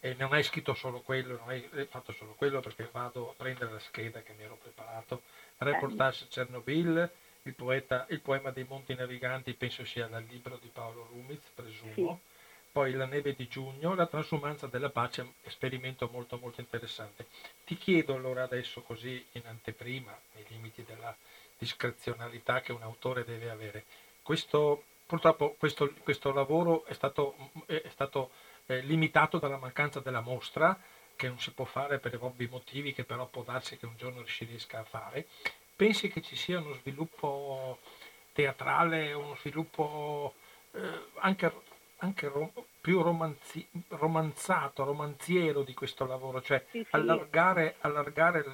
E 0.00 0.14
non 0.18 0.32
hai 0.32 0.42
scritto 0.42 0.74
solo 0.74 1.00
quello, 1.00 1.38
non 1.38 1.48
hai 1.48 1.66
fatto 1.88 2.12
solo 2.12 2.34
quello 2.34 2.60
perché 2.60 2.88
vado 2.92 3.30
a 3.30 3.34
prendere 3.34 3.72
la 3.72 3.78
scheda 3.78 4.20
che 4.22 4.34
mi 4.34 4.44
ero 4.44 4.56
preparato. 4.56 5.22
Reportage 5.58 6.28
Chernobyl, 6.28 7.10
il, 7.42 7.54
poeta, 7.54 8.06
il 8.10 8.20
poema 8.20 8.50
dei 8.50 8.64
Monti 8.68 8.94
Naviganti, 8.94 9.54
penso 9.54 9.84
sia 9.84 10.06
dal 10.06 10.24
libro 10.24 10.58
di 10.58 10.68
Paolo 10.68 11.06
Rumiz, 11.10 11.40
presumo. 11.54 12.20
Sì. 12.22 12.32
Poi 12.74 12.90
La 12.94 13.06
neve 13.06 13.36
di 13.36 13.46
giugno, 13.46 13.94
La 13.94 14.08
transumanza 14.08 14.66
della 14.66 14.90
pace, 14.90 15.34
esperimento 15.44 16.08
molto 16.10 16.38
molto 16.38 16.60
interessante. 16.60 17.28
Ti 17.64 17.78
chiedo 17.78 18.16
allora 18.16 18.42
adesso 18.42 18.82
così 18.82 19.24
in 19.30 19.42
anteprima, 19.46 20.12
nei 20.32 20.44
limiti 20.48 20.82
della 20.82 21.16
discrezionalità 21.56 22.62
che 22.62 22.72
un 22.72 22.82
autore 22.82 23.22
deve 23.22 23.48
avere. 23.48 23.84
Questo, 24.22 24.86
purtroppo 25.06 25.54
questo, 25.56 25.88
questo 26.02 26.32
lavoro 26.32 26.84
è 26.86 26.94
stato, 26.94 27.36
è 27.66 27.88
stato 27.90 28.32
eh, 28.66 28.80
limitato 28.80 29.38
dalla 29.38 29.56
mancanza 29.56 30.00
della 30.00 30.20
mostra, 30.20 30.76
che 31.14 31.28
non 31.28 31.38
si 31.38 31.52
può 31.52 31.66
fare 31.66 32.00
per 32.00 32.18
ovvi 32.20 32.48
motivi, 32.48 32.92
che 32.92 33.04
però 33.04 33.26
può 33.26 33.44
darsi 33.44 33.76
che 33.78 33.86
un 33.86 33.96
giorno 33.96 34.26
si 34.26 34.46
riesca 34.46 34.80
a 34.80 34.84
fare. 34.84 35.28
Pensi 35.76 36.08
che 36.08 36.20
ci 36.22 36.34
sia 36.34 36.58
uno 36.58 36.72
sviluppo 36.72 37.78
teatrale, 38.32 39.12
uno 39.12 39.36
sviluppo 39.36 40.34
eh, 40.72 40.80
anche, 41.20 41.52
anche 42.04 42.28
rom- 42.28 42.52
più 42.80 43.00
romanzi- 43.00 43.66
romanzato, 43.88 44.84
romanziero 44.84 45.62
di 45.62 45.72
questo 45.72 46.06
lavoro, 46.06 46.42
cioè 46.42 46.62
sì, 46.70 46.80
sì. 46.80 46.86
allargare, 46.90 47.76
allargare 47.80 48.44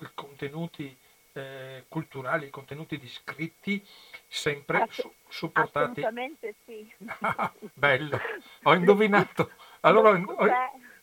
i 0.00 0.08
contenuti 0.14 0.96
eh, 1.32 1.84
culturali, 1.88 2.46
i 2.46 2.50
contenuti 2.50 2.98
di 2.98 3.08
scritti 3.08 3.84
sempre 4.28 4.82
Ass- 4.82 5.00
su- 5.00 5.12
supportati. 5.28 6.00
Assolutamente 6.00 6.54
sì. 6.64 6.88
bello, 7.74 8.20
ho 8.62 8.74
indovinato. 8.74 9.50
Allora 9.80 10.10
ho, 10.10 10.46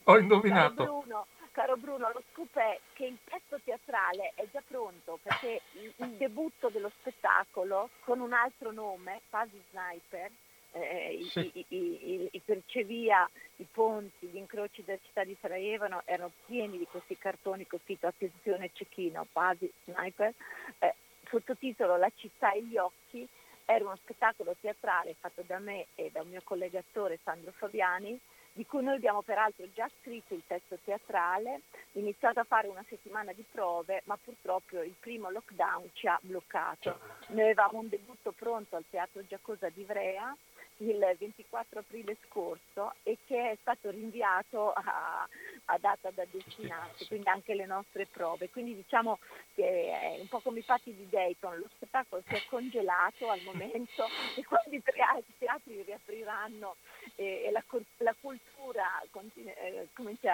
ho, 0.04 0.18
indovinato. 0.18 0.76
Caro 0.76 1.02
Bruno, 1.02 1.26
caro 1.52 1.78
Bruno, 1.78 2.12
lo 2.14 2.24
scoop 2.32 2.58
è 2.58 2.80
che 2.94 3.06
il 3.06 3.18
testo 3.26 3.60
teatrale 3.64 4.32
è 4.36 4.48
già 4.52 4.62
pronto 4.66 5.20
perché 5.22 5.62
il, 5.74 5.94
il 5.98 6.12
debutto 6.12 6.70
dello 6.70 6.92
spettacolo 7.00 7.90
con 8.06 8.22
un 8.22 8.32
altro 8.32 8.72
nome, 8.72 9.22
Fasi 9.30 9.62
Sniper, 9.72 10.32
eh, 10.72 11.20
sì. 11.30 11.52
i, 11.54 11.66
i, 11.70 12.30
i, 12.32 12.42
percevia, 12.44 13.30
i 13.58 13.66
ponti, 13.72 14.28
gli 14.28 14.38
incroci 14.38 14.84
della 14.84 15.00
città 15.04 15.24
di 15.24 15.36
Sarajevo 15.40 15.86
erano 16.06 16.32
pieni 16.46 16.78
di 16.78 16.86
questi 16.86 17.18
cartoni 17.18 17.66
con 17.68 17.80
scritto 17.84 18.08
attenzione 18.08 18.72
cecchino, 18.74 19.28
Pasi, 19.32 19.72
sniper, 19.86 20.34
eh, 20.80 20.96
sottotitolo 21.30 21.98
La 21.98 22.12
città 22.16 22.52
e 22.52 22.64
gli 22.64 22.78
occhi, 22.78 23.28
era 23.66 23.84
uno 23.84 23.98
spettacolo 23.98 24.56
teatrale 24.62 25.16
fatto 25.20 25.44
da 25.46 25.60
me 25.60 25.88
e 25.96 26.10
da 26.12 26.22
un 26.22 26.30
mio 26.30 26.42
collega 26.44 26.80
attore 26.80 27.20
Sandro 27.24 27.52
Fabiani, 27.52 28.18
di 28.54 28.66
cui 28.66 28.82
noi 28.82 28.96
abbiamo 28.96 29.22
peraltro 29.22 29.68
già 29.74 29.88
scritto 30.00 30.34
il 30.34 30.42
testo 30.48 30.80
teatrale, 30.84 31.62
iniziato 31.92 32.40
a 32.40 32.44
fare 32.44 32.68
una 32.68 32.84
settimana 32.88 33.32
di 33.34 33.44
prove, 33.52 34.02
ma 34.06 34.18
purtroppo 34.18 34.82
il 34.82 34.96
primo 35.00 35.30
lockdown 35.30 35.90
ci 35.94 36.08
ha 36.08 36.18
bloccato. 36.22 36.98
Noi 37.28 37.44
avevamo 37.44 37.80
un 37.80 37.90
debutto 37.90 38.32
pronto 38.32 38.76
al 38.76 38.86
Teatro 38.90 39.24
Giacosa 39.28 39.70
di 39.70 39.82
Ivrea, 39.82 40.36
il 40.78 41.16
24 41.18 41.80
aprile 41.80 42.18
scorso 42.28 42.94
e 43.04 43.18
che 43.26 43.52
è 43.52 43.58
stato 43.62 43.90
rinviato 43.90 44.72
a, 44.72 45.28
a 45.66 45.78
data 45.80 46.12
da 46.12 46.26
destinarsi, 46.30 47.08
quindi 47.08 47.30
anche 47.30 47.56
le 47.56 47.66
nostre 47.66 48.06
prove. 48.06 48.50
Quindi 48.50 48.76
diciamo 48.76 49.20
che 49.56 49.92
è 49.92 50.18
un 50.20 50.28
po' 50.28 50.40
come 50.40 50.60
i 50.60 50.64
fatti 50.64 50.94
di 50.94 51.08
Dayton, 51.10 51.58
lo 51.58 51.70
spettacolo 51.76 52.22
si 52.28 52.36
è 52.36 52.42
congelato 52.48 53.30
al 53.30 53.42
momento 53.42 54.06
e 54.36 54.44
quando 54.46 54.76
i 54.76 54.84
teatri 54.84 55.82
riapriranno 55.84 56.76
e, 57.16 57.44
e 57.46 57.52
la, 57.52 57.64
la, 57.98 58.16
cultura 58.20 59.04
continu- 59.10 59.56
eh, 59.58 59.88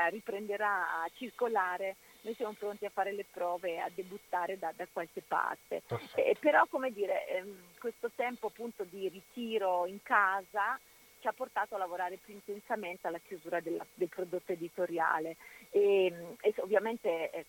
riprenderà 0.09 1.01
a 1.01 1.09
circolare, 1.13 1.95
noi 2.23 2.35
siamo 2.35 2.53
pronti 2.53 2.85
a 2.85 2.89
fare 2.89 3.11
le 3.11 3.25
prove 3.29 3.73
e 3.73 3.77
a 3.77 3.91
debuttare 3.93 4.57
da, 4.57 4.71
da 4.75 4.87
qualche 4.91 5.21
parte. 5.21 5.83
Eh, 6.15 6.35
però 6.39 6.65
come 6.67 6.91
dire, 6.91 7.27
ehm, 7.27 7.63
questo 7.79 8.11
tempo 8.15 8.47
appunto 8.47 8.83
di 8.83 9.07
ritiro 9.09 9.85
in 9.85 10.01
casa 10.01 10.79
ci 11.19 11.27
ha 11.27 11.33
portato 11.33 11.75
a 11.75 11.77
lavorare 11.77 12.17
più 12.17 12.33
intensamente 12.33 13.07
alla 13.07 13.19
chiusura 13.19 13.61
della, 13.61 13.85
del 13.93 14.09
prodotto 14.09 14.51
editoriale 14.51 15.37
e, 15.73 16.13
e 16.39 16.53
ovviamente 16.57 17.31
eh, 17.31 17.45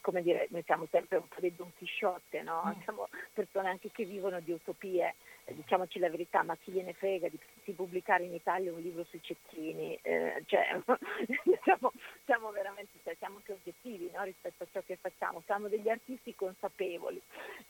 come 0.00 0.22
dire, 0.22 0.46
noi 0.50 0.62
siamo 0.64 0.86
sempre 0.90 1.16
un 1.16 1.26
po' 1.26 1.40
dei 1.40 1.54
Don 1.54 1.72
Chisciotte, 1.76 2.42
no? 2.42 2.62
Mm. 2.64 2.82
siamo 2.82 3.08
persone 3.32 3.68
anche 3.68 3.90
che 3.90 4.04
vivono 4.04 4.38
di 4.38 4.52
utopie, 4.52 5.16
eh, 5.44 5.54
diciamoci 5.54 5.98
la 5.98 6.08
verità, 6.08 6.44
ma 6.44 6.56
chi 6.56 6.70
gliene 6.70 6.92
frega 6.92 7.28
di, 7.28 7.38
di 7.64 7.72
pubblicare 7.72 8.22
in 8.22 8.34
Italia 8.34 8.72
un 8.72 8.80
libro 8.80 9.04
sui 9.04 9.20
cecchini, 9.20 9.98
eh, 10.00 10.44
cioè, 10.46 10.78
siamo, 11.64 11.92
siamo, 12.24 12.50
veramente, 12.52 12.98
cioè, 13.02 13.16
siamo 13.18 13.38
anche 13.38 13.52
oggettivi 13.52 14.08
no? 14.14 14.22
rispetto 14.22 14.62
a 14.62 14.68
ciò 14.70 14.80
che 14.86 14.96
facciamo, 15.00 15.42
siamo 15.44 15.66
degli 15.66 15.88
artisti 15.88 16.32
consapevoli 16.36 17.20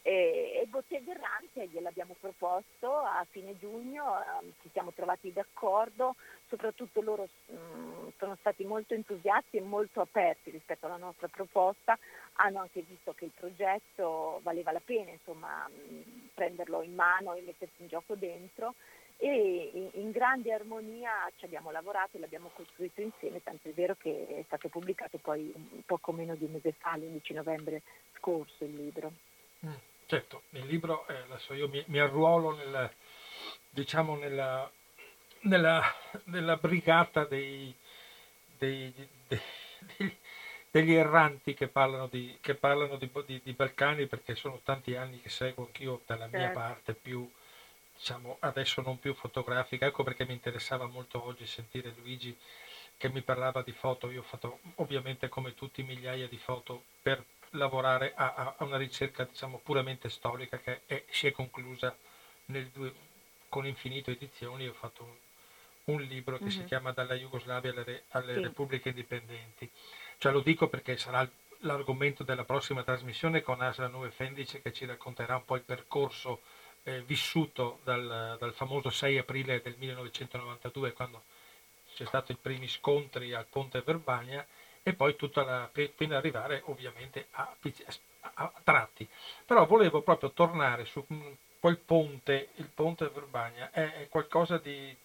e, 0.02 0.60
e 0.62 0.66
Bottega 0.66 1.12
Errante 1.12 1.68
gliel'abbiamo 1.68 2.16
proposto 2.20 2.98
a 2.98 3.26
fine 3.30 3.56
giugno, 3.58 4.20
eh, 4.20 4.52
ci 4.60 4.68
siamo 4.72 4.92
trovati 4.92 5.32
d'accordo, 5.32 6.16
soprattutto 6.50 7.00
loro 7.00 7.28
mh, 7.46 7.54
mm, 7.54 8.08
sono 8.18 8.36
stati 8.40 8.64
molto 8.64 8.92
entusiasti 8.92 9.56
e 9.56 9.62
molto 9.62 10.02
aperti 10.02 10.50
rispetto 10.50 10.86
alla 10.86 10.96
nostra 10.96 11.28
proposta, 11.28 11.98
hanno 12.34 12.58
anche 12.58 12.82
visto 12.82 13.14
che 13.14 13.24
il 13.26 13.32
progetto 13.34 14.40
valeva 14.42 14.72
la 14.72 14.82
pena 14.84 15.10
insomma, 15.10 15.66
mh, 15.68 16.30
prenderlo 16.34 16.82
in 16.82 16.94
mano 16.94 17.34
e 17.34 17.42
mettersi 17.42 17.80
in 17.82 17.88
gioco 17.88 18.14
dentro 18.16 18.74
e 19.22 19.90
in, 19.92 20.10
grande 20.12 20.50
armonia 20.50 21.30
ci 21.36 21.44
abbiamo 21.44 21.70
lavorato 21.70 22.16
e 22.16 22.20
l'abbiamo 22.20 22.50
costruito 22.54 23.02
insieme, 23.02 23.42
tanto 23.42 23.68
è 23.68 23.72
vero 23.72 23.94
che 23.94 24.26
è 24.28 24.42
stato 24.46 24.68
pubblicato 24.68 25.18
poi 25.18 25.52
un 25.54 25.82
poco 25.84 26.12
meno 26.12 26.34
di 26.34 26.44
un 26.44 26.52
mese 26.52 26.72
fa, 26.72 26.96
l'11 26.96 27.34
novembre 27.34 27.82
scorso 28.16 28.64
il 28.64 28.74
libro. 28.74 29.12
Mm, 29.66 29.74
certo, 30.06 30.44
il 30.50 30.64
libro, 30.64 31.06
eh, 31.06 31.16
adesso 31.16 31.52
io 31.52 31.68
mi, 31.68 31.84
mi 31.88 31.98
arruolo 31.98 32.56
nel, 32.56 32.90
diciamo 33.68 34.16
nella, 34.16 34.70
nella, 35.42 35.82
nella 36.24 36.56
brigata 36.56 37.24
dei, 37.24 37.74
dei, 38.58 38.92
dei, 39.26 40.16
degli 40.70 40.92
erranti 40.92 41.54
che 41.54 41.68
parlano, 41.68 42.06
di, 42.06 42.36
che 42.40 42.54
parlano 42.54 42.96
di, 42.96 43.10
di, 43.26 43.40
di, 43.42 43.52
Balcani 43.52 44.06
perché 44.06 44.34
sono 44.34 44.60
tanti 44.62 44.94
anni 44.96 45.20
che 45.20 45.28
seguo 45.28 45.66
anch'io 45.66 46.02
dalla 46.06 46.26
mia 46.26 46.40
certo. 46.40 46.58
parte 46.58 46.94
più 46.94 47.30
diciamo 47.96 48.36
adesso 48.40 48.80
non 48.80 48.98
più 48.98 49.14
fotografica. 49.14 49.86
Ecco 49.86 50.02
perché 50.02 50.24
mi 50.24 50.32
interessava 50.32 50.86
molto 50.86 51.24
oggi 51.24 51.46
sentire 51.46 51.92
Luigi 51.96 52.36
che 52.96 53.08
mi 53.08 53.22
parlava 53.22 53.62
di 53.62 53.72
foto. 53.72 54.10
Io 54.10 54.20
ho 54.20 54.24
fatto 54.24 54.60
ovviamente 54.76 55.28
come 55.28 55.54
tutti 55.54 55.82
migliaia 55.82 56.28
di 56.28 56.38
foto 56.38 56.84
per 57.02 57.24
lavorare 57.54 58.12
a, 58.14 58.54
a 58.56 58.64
una 58.64 58.76
ricerca 58.76 59.24
diciamo 59.24 59.58
puramente 59.58 60.08
storica 60.08 60.58
che 60.58 60.82
è, 60.86 61.04
si 61.10 61.26
è 61.26 61.32
conclusa 61.32 61.96
nel, 62.46 62.70
con 63.48 63.66
infinito 63.66 64.10
edizioni. 64.10 64.66
Ho 64.66 64.72
fatto 64.72 65.28
un, 65.90 66.02
libro 66.02 66.36
che 66.36 66.44
mm-hmm. 66.44 66.52
si 66.52 66.64
chiama 66.64 66.92
Dalla 66.92 67.14
Jugoslavia 67.14 67.70
alle, 67.70 68.04
alle 68.10 68.34
sì. 68.34 68.40
repubbliche 68.40 68.88
indipendenti. 68.90 69.70
Cioè 70.18 70.32
lo 70.32 70.40
dico 70.40 70.68
perché 70.68 70.96
sarà 70.96 71.28
l'argomento 71.60 72.22
della 72.24 72.44
prossima 72.44 72.82
trasmissione 72.82 73.42
con 73.42 73.60
Asla 73.60 73.88
Nue 73.88 74.10
Fendice 74.10 74.62
che 74.62 74.72
ci 74.72 74.86
racconterà 74.86 75.36
un 75.36 75.44
po' 75.44 75.56
il 75.56 75.62
percorso 75.62 76.40
eh, 76.84 77.02
vissuto 77.02 77.80
dal, 77.84 78.36
dal, 78.38 78.54
famoso 78.54 78.90
6 78.90 79.18
aprile 79.18 79.60
del 79.60 79.74
1992 79.78 80.92
quando 80.92 81.22
c'è 81.94 82.06
stato 82.06 82.32
i 82.32 82.38
primi 82.40 82.68
scontri 82.68 83.34
al 83.34 83.46
ponte 83.46 83.82
Verbania 83.82 84.46
e 84.82 84.94
poi 84.94 85.16
tutta 85.16 85.42
la, 85.42 85.70
fino 85.72 86.12
ad 86.12 86.18
arrivare 86.18 86.62
ovviamente 86.66 87.26
a, 87.32 87.54
a, 88.20 88.32
a, 88.34 88.52
tratti. 88.64 89.06
Però 89.44 89.66
volevo 89.66 90.00
proprio 90.00 90.30
tornare 90.32 90.86
su 90.86 91.04
quel 91.58 91.76
ponte, 91.78 92.48
il 92.54 92.70
ponte 92.72 93.08
Verbania, 93.08 93.70
è, 93.70 93.92
è 94.02 94.08
qualcosa 94.08 94.56
di 94.56 94.96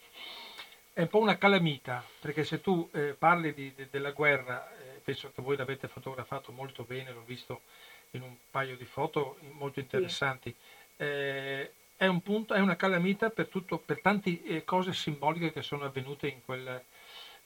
è 0.95 1.01
un 1.01 1.07
po' 1.09 1.19
una 1.19 1.37
calamita, 1.37 2.01
perché 2.21 2.45
se 2.45 2.61
tu 2.61 2.89
eh, 2.93 3.17
parli 3.19 3.53
di, 3.53 3.73
de, 3.75 3.89
della 3.91 4.11
guerra, 4.11 4.71
eh, 4.77 5.01
penso 5.03 5.29
che 5.35 5.41
voi 5.41 5.57
l'avete 5.57 5.89
fotografato 5.89 6.53
molto 6.53 6.83
bene, 6.83 7.11
l'ho 7.11 7.25
visto 7.25 7.63
in 8.11 8.21
un 8.21 8.33
paio 8.49 8.77
di 8.77 8.85
foto 8.85 9.37
molto 9.51 9.81
interessanti, 9.81 10.55
eh, 10.95 11.73
è, 11.97 12.05
un 12.05 12.21
punto, 12.21 12.53
è 12.53 12.61
una 12.61 12.77
calamita 12.77 13.29
per, 13.29 13.47
tutto, 13.47 13.77
per 13.77 13.99
tante 13.99 14.41
eh, 14.41 14.63
cose 14.63 14.93
simboliche 14.93 15.51
che 15.51 15.61
sono 15.63 15.83
avvenute 15.83 16.29
in 16.29 16.41
quel, 16.45 16.81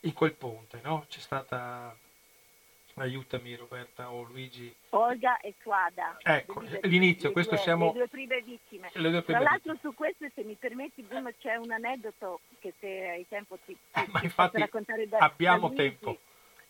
in 0.02 0.14
quel 0.14 0.34
ponte. 0.34 0.80
No? 0.84 1.08
C'è 1.10 1.20
stata 1.20 1.98
Aiutami 3.02 3.56
Roberta 3.56 4.12
o 4.12 4.24
Luigi. 4.24 4.74
Olga 4.90 5.40
e 5.40 5.54
Suada. 5.62 6.18
Ecco, 6.22 6.62
l'inizio, 6.82 7.32
questo 7.32 7.56
due, 7.56 7.64
siamo... 7.64 7.86
Le 7.88 7.94
due 7.94 8.08
prime 8.08 8.42
vittime. 8.42 8.90
Due 8.94 9.02
prime 9.10 9.24
Tra 9.24 9.40
l'altro 9.40 9.74
vittime. 9.74 9.80
su 9.80 9.94
questo, 9.94 10.26
se 10.34 10.44
mi 10.44 10.56
permetti, 10.56 11.02
Bruno, 11.04 11.32
c'è 11.38 11.56
un 11.56 11.72
aneddoto 11.72 12.42
che 12.60 12.74
se 12.80 13.08
hai 13.10 13.26
tempo 13.28 13.58
ti, 13.66 13.76
ti, 13.92 14.00
eh, 14.00 14.06
Ma 14.10 14.22
infatti 14.24 14.58
raccontare 14.60 15.08
da, 15.08 15.18
abbiamo 15.20 15.70
da 15.70 15.76
tempo. 15.76 16.18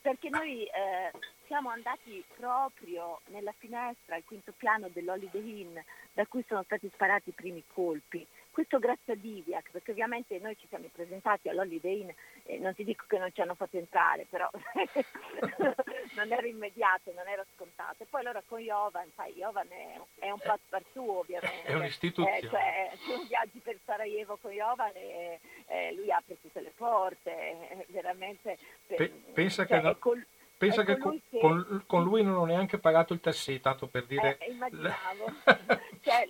perché 0.01 0.30
noi 0.30 0.63
eh, 0.63 1.11
siamo 1.47 1.69
andati 1.69 2.23
proprio 2.38 3.19
nella 3.27 3.53
finestra 3.57 4.15
al 4.15 4.23
quinto 4.23 4.53
piano 4.55 4.88
dell'Holiday 4.91 5.61
Inn 5.61 5.77
da 6.13 6.25
cui 6.27 6.43
sono 6.47 6.63
stati 6.63 6.89
sparati 6.93 7.30
i 7.30 7.34
primi 7.34 7.63
colpi. 7.73 8.25
Questo 8.52 8.80
grazie 8.80 9.14
a 9.14 9.16
Diviac, 9.16 9.70
perché 9.72 9.91
ovviamente 9.91 10.38
noi 10.39 10.58
ci 10.58 10.68
siamo 10.68 10.89
presentati 10.91 11.50
all'Holiday 11.50 12.02
Inn 12.02 12.10
e 12.43 12.58
non 12.58 12.74
ti 12.74 12.84
dico 12.84 13.06
che 13.08 13.18
non 13.18 13.32
ci 13.32 13.41
hanno 13.41 13.56
fatto 13.56 13.78
entrare, 13.78 14.26
però 14.30 14.50
non 16.16 16.32
era 16.32 16.45
immediato, 16.45 17.14
non 17.16 17.28
era 17.28 17.45
scontato. 17.56 18.04
E 18.04 18.08
poi 18.10 18.22
allora 18.22 18.41
con 18.45 18.60
Jovan, 18.60 19.10
sai, 19.16 19.34
Jovan 19.34 19.68
è, 19.70 20.00
è 20.20 20.32
un 20.32 20.39
passepartout 20.39 21.10
ovviamente. 21.10 21.64
È 21.64 21.74
un'istituzione. 21.76 22.39
Eh, 22.39 22.47
cioè, 22.47 22.91
tu 23.06 23.28
viaggi 23.28 23.60
per 23.60 23.78
Sarajevo 23.86 24.38
con 24.41 24.52
Jovan 24.52 24.91
e 24.95 25.39
eh, 25.68 25.93
lui 25.93 26.12
apre 26.12 26.41
tutte 26.41 26.62
le 26.62 26.74
porte, 26.76 27.86
veramente... 27.88 28.58
Per, 28.88 29.12
pensa 29.34 29.66
cioè, 29.66 29.80
che... 29.80 29.84
No. 29.84 29.95
Col, 29.97 30.26
Pensa 30.60 30.84
che 30.84 30.97
con, 30.97 31.18
che 31.30 31.39
con, 31.39 31.84
con, 31.88 32.03
lui 32.03 32.22
non 32.22 32.36
ho 32.36 32.43
neanche 32.43 32.80
pagato 32.80 33.14
il 33.14 33.22
tassì, 33.22 33.62
tanto 33.62 33.88
per 33.88 34.03
dire... 34.03 34.38
Eh, 34.39 34.51
immaginavo. 34.51 35.32
cioè, 36.03 36.28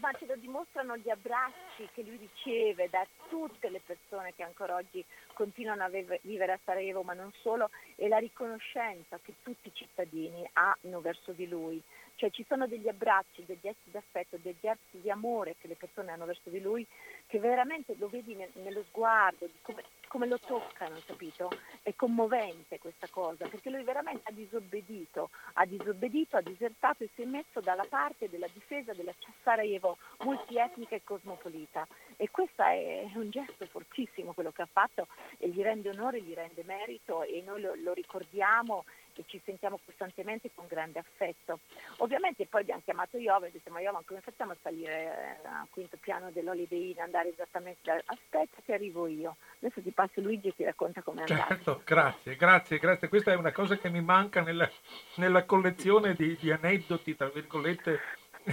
ma 0.00 0.12
ce 0.18 0.26
lo 0.26 0.34
dimostrano 0.34 0.96
gli 0.96 1.08
abbracci 1.08 1.88
che 1.94 2.02
lui 2.02 2.16
riceve 2.16 2.88
da 2.90 3.06
tutte 3.28 3.70
le 3.70 3.80
persone 3.86 4.34
che 4.34 4.42
ancora 4.42 4.74
oggi 4.74 5.04
continuano 5.32 5.84
a 5.84 5.90
vivere 6.22 6.52
a 6.52 6.58
Sarajevo, 6.64 7.04
ma 7.04 7.12
non 7.12 7.30
solo, 7.40 7.70
e 7.94 8.08
la 8.08 8.18
riconoscenza 8.18 9.20
che 9.22 9.34
tutti 9.44 9.68
i 9.68 9.74
cittadini 9.74 10.44
hanno 10.54 11.00
verso 11.00 11.30
di 11.30 11.46
lui. 11.46 11.80
Cioè 12.16 12.30
ci 12.30 12.44
sono 12.48 12.66
degli 12.66 12.88
abbracci, 12.88 13.44
degli 13.46 13.60
gesti 13.62 13.92
d'affetto, 13.92 14.38
degli 14.42 14.56
gesti 14.60 15.00
di 15.00 15.08
amore 15.08 15.54
che 15.60 15.68
le 15.68 15.76
persone 15.76 16.10
hanno 16.10 16.24
verso 16.24 16.50
di 16.50 16.60
lui, 16.60 16.84
che 17.28 17.38
veramente 17.38 17.94
lo 17.96 18.08
vedi 18.08 18.36
nello 18.54 18.82
sguardo, 18.88 19.46
di 19.46 19.58
come 19.62 19.84
come 20.08 20.26
lo 20.26 20.38
toccano, 20.38 21.00
capito? 21.06 21.50
È 21.82 21.94
commovente 21.94 22.78
questa 22.78 23.06
cosa, 23.08 23.46
perché 23.46 23.70
lui 23.70 23.82
veramente 23.84 24.28
ha 24.28 24.32
disobbedito, 24.32 25.30
ha 25.54 25.64
disobbedito, 25.64 26.36
ha 26.36 26.40
disertato 26.40 27.04
e 27.04 27.10
si 27.14 27.22
è 27.22 27.24
messo 27.24 27.60
dalla 27.60 27.86
parte 27.88 28.28
della 28.28 28.48
difesa 28.52 28.92
della 28.94 29.14
Sarajevo 29.42 29.98
multietnica 30.24 30.96
e 30.96 31.04
cosmopolita. 31.04 31.86
E 32.16 32.30
questo 32.30 32.62
è 32.62 33.08
un 33.14 33.30
gesto 33.30 33.66
fortissimo 33.66 34.32
quello 34.32 34.50
che 34.50 34.62
ha 34.62 34.68
fatto 34.70 35.06
e 35.38 35.48
gli 35.48 35.62
rende 35.62 35.90
onore, 35.90 36.20
gli 36.20 36.34
rende 36.34 36.64
merito 36.64 37.22
e 37.22 37.42
noi 37.46 37.60
lo, 37.60 37.74
lo 37.76 37.92
ricordiamo 37.92 38.84
e 39.20 39.24
ci 39.26 39.40
sentiamo 39.44 39.78
costantemente 39.84 40.50
con 40.54 40.66
grande 40.66 41.00
affetto. 41.00 41.60
Ovviamente 41.98 42.46
poi 42.46 42.62
abbiamo 42.62 42.82
chiamato 42.84 43.18
Iova 43.18 43.46
e 43.46 43.50
detto 43.50 43.70
ma 43.70 43.80
Iova 43.80 44.02
come 44.04 44.20
facciamo 44.20 44.52
a 44.52 44.56
salire 44.62 45.40
al 45.42 45.66
quinto 45.70 45.96
piano 46.00 46.30
dell'Holiday 46.30 46.90
Inn, 46.90 46.98
andare 47.00 47.30
esattamente 47.30 47.80
da... 47.82 48.00
aspetta 48.06 48.62
che 48.64 48.74
arrivo 48.74 49.06
io. 49.06 49.36
Adesso 49.60 49.82
ti 49.82 49.90
passo 49.90 50.20
Luigi 50.20 50.48
e 50.48 50.54
ti 50.54 50.64
racconta 50.64 51.02
come 51.02 51.24
è 51.24 51.30
andato. 51.30 51.54
Certo, 51.54 51.82
grazie, 51.84 52.36
grazie, 52.36 52.78
grazie. 52.78 53.08
Questa 53.08 53.32
è 53.32 53.36
una 53.36 53.52
cosa 53.52 53.76
che 53.76 53.90
mi 53.90 54.00
manca 54.00 54.42
nella, 54.42 54.70
nella 55.16 55.44
collezione 55.44 56.14
di, 56.14 56.36
di 56.36 56.50
aneddoti, 56.50 57.16
tra 57.16 57.28
virgolette, 57.28 58.00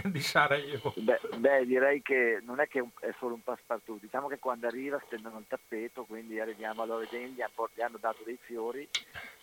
di 0.11 0.19
Sarajevo? 0.19 0.93
Beh, 0.97 1.19
beh, 1.37 1.65
direi 1.65 2.01
che 2.01 2.41
non 2.43 2.59
è 2.59 2.67
che 2.67 2.83
è 2.99 3.13
solo 3.19 3.35
un 3.35 3.43
passepartout, 3.43 4.01
diciamo 4.01 4.27
che 4.27 4.39
quando 4.39 4.67
arriva 4.67 5.01
stendono 5.05 5.39
il 5.39 5.45
tappeto, 5.47 6.03
quindi 6.03 6.39
arriviamo 6.39 6.81
all'Oreden, 6.81 7.29
gli, 7.29 7.43
gli 7.73 7.81
hanno 7.81 7.97
dato 7.99 8.23
dei 8.23 8.37
fiori 8.41 8.87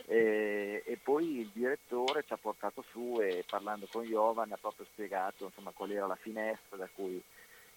e, 0.06 0.82
e, 0.84 0.98
poi 1.02 1.40
il 1.40 1.50
direttore 1.52 2.24
ci 2.24 2.32
ha 2.32 2.38
portato 2.38 2.84
su 2.90 3.18
e 3.20 3.44
parlando 3.48 3.86
con 3.90 4.04
Jovan 4.04 4.52
ha 4.52 4.58
proprio 4.60 4.86
spiegato 4.92 5.44
insomma, 5.46 5.70
qual 5.72 5.90
era 5.90 6.06
la 6.06 6.16
finestra 6.16 6.76
da 6.76 6.88
cui 6.92 7.22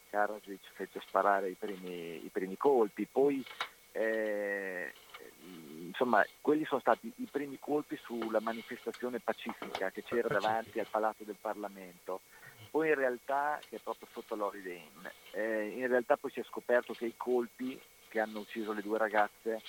Karadzic 0.09 0.71
fece 0.73 1.01
sparare 1.05 1.49
i 1.49 1.55
primi, 1.57 2.25
i 2.25 2.29
primi 2.31 2.57
colpi. 2.57 3.07
Poi 3.09 3.45
eh, 3.91 4.93
insomma, 5.85 6.25
quelli 6.41 6.65
sono 6.65 6.81
stati 6.81 7.11
i 7.17 7.27
primi 7.29 7.57
colpi 7.59 7.97
sulla 8.01 8.39
manifestazione 8.39 9.19
pacifica 9.19 9.91
che 9.91 10.03
c'era 10.03 10.27
davanti 10.27 10.79
al 10.79 10.87
Palazzo 10.89 11.23
del 11.23 11.37
Parlamento 11.39 12.21
poi 12.75 12.89
in 12.89 12.95
realtà, 12.95 13.57
che 13.69 13.77
è 13.77 13.79
proprio 13.79 14.05
sotto 14.11 14.35
l'Holiday 14.35 14.85
eh, 15.31 15.67
in 15.77 15.87
realtà 15.87 16.17
poi 16.17 16.29
si 16.31 16.41
è 16.41 16.43
scoperto 16.43 16.91
che 16.91 17.05
i 17.05 17.13
colpi 17.15 17.79
che 18.09 18.19
hanno 18.19 18.39
ucciso 18.39 18.73
le 18.73 18.81
due 18.81 18.97
ragazze 18.97 19.61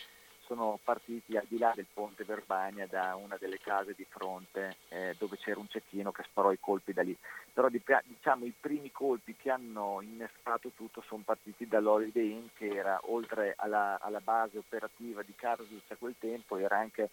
sono 0.45 0.81
partiti 0.83 1.37
al 1.37 1.45
di 1.47 1.57
là 1.57 1.71
del 1.73 1.87
ponte 1.93 2.25
Verbania 2.25 2.89
da 2.89 3.15
una 3.15 3.37
delle 3.39 3.59
case 3.59 3.95
di 3.97 4.05
fronte 4.09 4.79
eh, 4.89 5.15
dove 5.19 5.37
c'era 5.37 5.61
un 5.61 5.69
cecchino 5.69 6.11
che 6.11 6.25
sparò 6.25 6.51
i 6.51 6.59
colpi 6.59 6.93
da 6.93 7.03
lì. 7.03 7.17
Però 7.53 7.69
diciamo 7.69 8.45
i 8.45 8.55
primi 8.59 8.91
colpi 8.91 9.37
che 9.37 9.51
hanno 9.51 10.01
innescato 10.03 10.73
tutto 10.75 11.01
sono 11.07 11.23
partiti 11.25 11.69
dall'Holiday 11.69 12.31
Inn 12.31 12.47
che 12.55 12.75
era 12.75 12.99
oltre 13.05 13.55
alla, 13.57 14.01
alla 14.01 14.21
base 14.21 14.59
operativa 14.59 15.23
di 15.23 15.35
Karlsruhe 15.37 15.81
a 15.87 15.97
quel 15.97 16.17
tempo 16.19 16.57
era 16.57 16.77
anche 16.77 17.11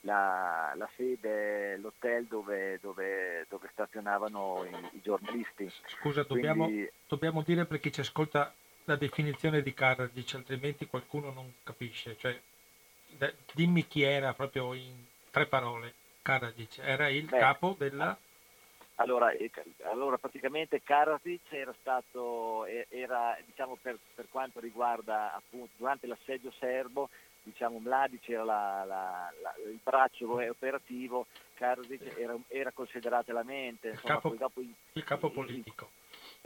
la, 0.00 0.72
la 0.76 0.88
sede, 0.96 1.76
l'hotel 1.78 2.26
dove, 2.26 2.78
dove, 2.80 3.46
dove 3.48 3.68
stazionavano 3.72 4.64
i, 4.64 4.96
i, 4.96 5.00
giornalisti. 5.00 5.70
Scusa, 5.86 6.22
dobbiamo, 6.22 6.64
Quindi... 6.64 6.90
dobbiamo, 7.06 7.42
dire 7.42 7.64
per 7.64 7.80
chi 7.80 7.92
ci 7.92 8.00
ascolta 8.00 8.52
la 8.84 8.96
definizione 8.96 9.62
di 9.62 9.74
Karadzic, 9.74 10.34
altrimenti 10.34 10.86
qualcuno 10.86 11.30
non 11.32 11.52
capisce. 11.62 12.16
Cioè, 12.16 12.38
dimmi 13.52 13.86
chi 13.86 14.02
era 14.02 14.32
proprio 14.32 14.72
in 14.74 15.04
tre 15.30 15.46
parole. 15.46 15.94
Karadzic 16.22 16.78
era 16.78 17.08
il 17.08 17.24
Beh, 17.26 17.38
capo 17.38 17.74
della... 17.78 18.16
Allora, 18.98 19.30
allora, 19.90 20.16
praticamente 20.16 20.82
Karadzic 20.82 21.52
era 21.52 21.74
stato, 21.80 22.64
era, 22.64 23.36
diciamo 23.44 23.76
per, 23.80 23.98
per 24.14 24.26
quanto 24.30 24.58
riguarda 24.58 25.34
appunto 25.34 25.72
durante 25.76 26.06
l'assedio 26.06 26.50
serbo, 26.58 27.10
diciamo 27.46 27.78
Mladic 27.78 28.28
era 28.28 28.42
la, 28.42 28.84
la, 28.84 29.32
la, 29.40 29.54
il 29.70 29.78
braccio 29.82 30.30
operativo, 30.32 31.26
Karovic 31.54 32.18
era, 32.18 32.36
era 32.48 32.72
considerato 32.72 33.32
la 33.32 33.44
mente, 33.44 33.90
insomma, 33.90 34.14
il, 34.14 34.20
capo, 34.20 34.34
dopo, 34.34 34.60
il 34.60 35.04
capo 35.04 35.30
politico 35.30 35.90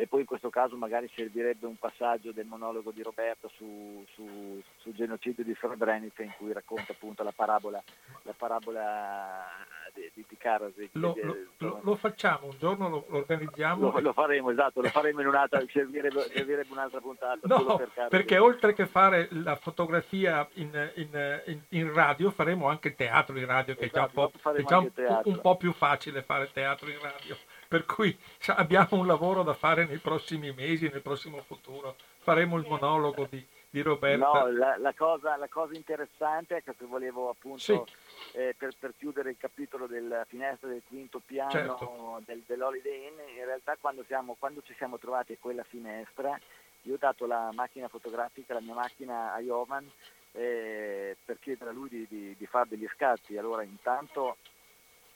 e 0.01 0.07
poi 0.07 0.20
in 0.20 0.26
questo 0.26 0.48
caso 0.48 0.76
magari 0.76 1.11
servirebbe 1.14 1.66
un 1.66 1.76
passaggio 1.76 2.32
del 2.32 2.46
monologo 2.46 2.90
di 2.90 3.03
Roberto 3.03 3.51
su, 3.55 4.03
su, 4.14 4.59
sul 4.78 4.94
genocidio 4.94 5.44
di 5.44 5.55
Srebrenica 5.61 6.22
in 6.22 6.32
cui 6.38 6.55
racconta 6.55 6.92
appunto 6.92 7.22
la 7.22 7.32
parabola, 7.32 7.82
la 8.22 8.32
parabola 8.34 9.44
di, 9.92 10.11
di, 10.14 10.24
di 10.26 10.36
Karasik. 10.38 10.88
Lo, 10.92 11.14
lo, 11.59 11.80
lo, 11.82 11.96
facciamo, 11.96 12.46
un 12.46 12.57
giorno 12.59 12.88
lo, 12.88 13.05
lo 13.09 13.16
organizziamo. 13.18 14.01
Lo, 14.01 14.12
faremo, 14.14 14.51
esatto, 14.51 14.80
lo 14.80 14.88
faremo 14.88 15.20
in 15.20 15.26
un'altra, 15.26 15.62
servirebbe, 15.70 16.22
servirebbe 16.34 16.72
un'altra 16.72 17.01
puntata. 17.01 17.40
No, 17.42 17.76
per 17.76 18.09
perché 18.09 18.38
oltre 18.38 18.72
che 18.72 18.86
fare 18.86 19.28
la 19.32 19.57
fotografia 19.57 20.48
in, 20.55 20.92
in, 20.94 21.42
in, 21.44 21.61
in, 21.68 21.92
radio, 21.92 22.30
faremo 22.30 22.68
anche 22.68 22.94
teatro 22.94 23.36
in 23.36 23.44
radio, 23.44 23.74
che 23.74 23.84
esatto, 23.84 24.32
è 24.55 24.62
già, 24.62 24.78
un 24.78 24.90
po', 24.90 25.03
un, 25.05 25.20
un 25.24 25.40
po' 25.42 25.57
più 25.59 25.72
facile 25.74 26.22
fare 26.22 26.51
teatro 26.51 26.88
in 26.88 26.98
radio 27.03 27.36
per 27.71 27.87
cui 27.87 28.18
abbiamo 28.47 28.99
un 28.99 29.07
lavoro 29.07 29.45
da 29.45 29.55
fare 29.55 29.87
nei 29.87 29.99
prossimi 29.99 30.51
mesi, 30.51 30.89
nel 30.89 31.03
prossimo 31.03 31.41
futuro. 31.43 31.95
Faremo 32.18 32.59
il 32.59 32.66
monologo 32.66 33.29
di, 33.31 33.47
di 33.71 33.81
Roberta. 33.81 34.27
No, 34.27 34.51
la, 34.51 34.77
la, 34.77 34.93
cosa, 34.93 35.37
la, 35.37 35.47
cosa, 35.47 35.77
interessante 35.77 36.57
è 36.57 36.62
che 36.64 36.75
volevo 36.81 37.29
appunto, 37.29 37.61
sì. 37.61 37.81
eh, 38.33 38.57
per, 38.59 38.75
per, 38.77 38.95
chiudere 38.99 39.31
il 39.31 39.37
capitolo 39.39 39.87
della 39.87 40.25
finestra 40.25 40.68
del 40.68 40.83
quinto 40.89 41.23
piano 41.25 41.51
certo. 41.53 42.21
del, 42.25 42.43
dell'Holiday 42.45 43.07
Inn, 43.07 43.39
in 43.39 43.45
realtà 43.45 43.77
quando, 43.81 44.03
siamo, 44.05 44.35
quando, 44.37 44.62
ci 44.62 44.75
siamo 44.77 44.99
trovati 44.99 45.35
a 45.35 45.37
quella 45.39 45.62
finestra, 45.62 46.37
io 46.83 46.95
ho 46.95 46.99
dato 46.99 47.25
la 47.25 47.51
macchina 47.55 47.87
fotografica, 47.87 48.53
la 48.53 48.62
mia 48.62 48.75
macchina 48.75 49.33
a 49.33 49.39
Jovan, 49.39 49.89
eh, 50.33 51.16
per 51.25 51.39
chiedere 51.39 51.71
a 51.71 51.73
lui 51.73 51.89
di, 51.89 52.07
di, 52.09 52.35
di 52.37 52.47
fare 52.47 52.66
degli 52.68 52.89
scatti. 52.93 53.37
Allora 53.37 53.62
intanto 53.62 54.39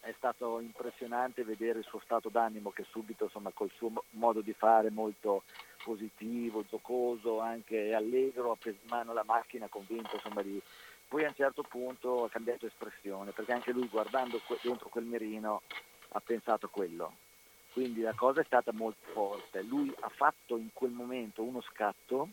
è 0.05 0.15
stato 0.19 0.61
impressionante 0.61 1.45
vedere 1.45 1.79
il 1.79 1.85
suo 1.85 1.99
stato 2.05 2.29
d'animo 2.29 2.71
che 2.71 2.85
subito 2.91 3.25
insomma, 3.25 3.51
col 3.53 3.71
suo 3.77 3.91
modo 4.11 4.43
di 4.43 4.53
fare 4.53 4.91
molto 4.91 5.45
positivo, 5.83 6.65
giocoso, 6.69 7.41
anche 7.41 7.95
allegro, 7.95 8.53
ha 8.53 8.57
preso 8.57 8.79
in 8.83 8.89
mano 8.91 9.13
la 9.15 9.25
macchina 9.25 9.67
convinto 9.69 10.17
insomma, 10.17 10.43
di... 10.43 10.61
Poi 11.09 11.25
a 11.25 11.29
un 11.29 11.35
certo 11.35 11.63
punto 11.63 12.25
ha 12.25 12.29
cambiato 12.29 12.67
espressione 12.67 13.31
perché 13.31 13.53
anche 13.53 13.73
lui 13.73 13.89
guardando 13.89 14.41
dentro 14.63 14.89
quel 14.89 15.05
mirino 15.05 15.63
ha 16.09 16.21
pensato 16.21 16.67
a 16.67 16.71
quello. 16.71 17.17
Quindi 17.73 18.03
la 18.03 18.15
cosa 18.15 18.41
è 18.41 18.45
stata 18.45 18.73
molto 18.73 19.11
forte. 19.13 19.63
Lui 19.63 19.93
ha 20.01 20.09
fatto 20.09 20.57
in 20.57 20.69
quel 20.73 20.91
momento 20.91 21.43
uno 21.43 21.63
scatto 21.63 22.29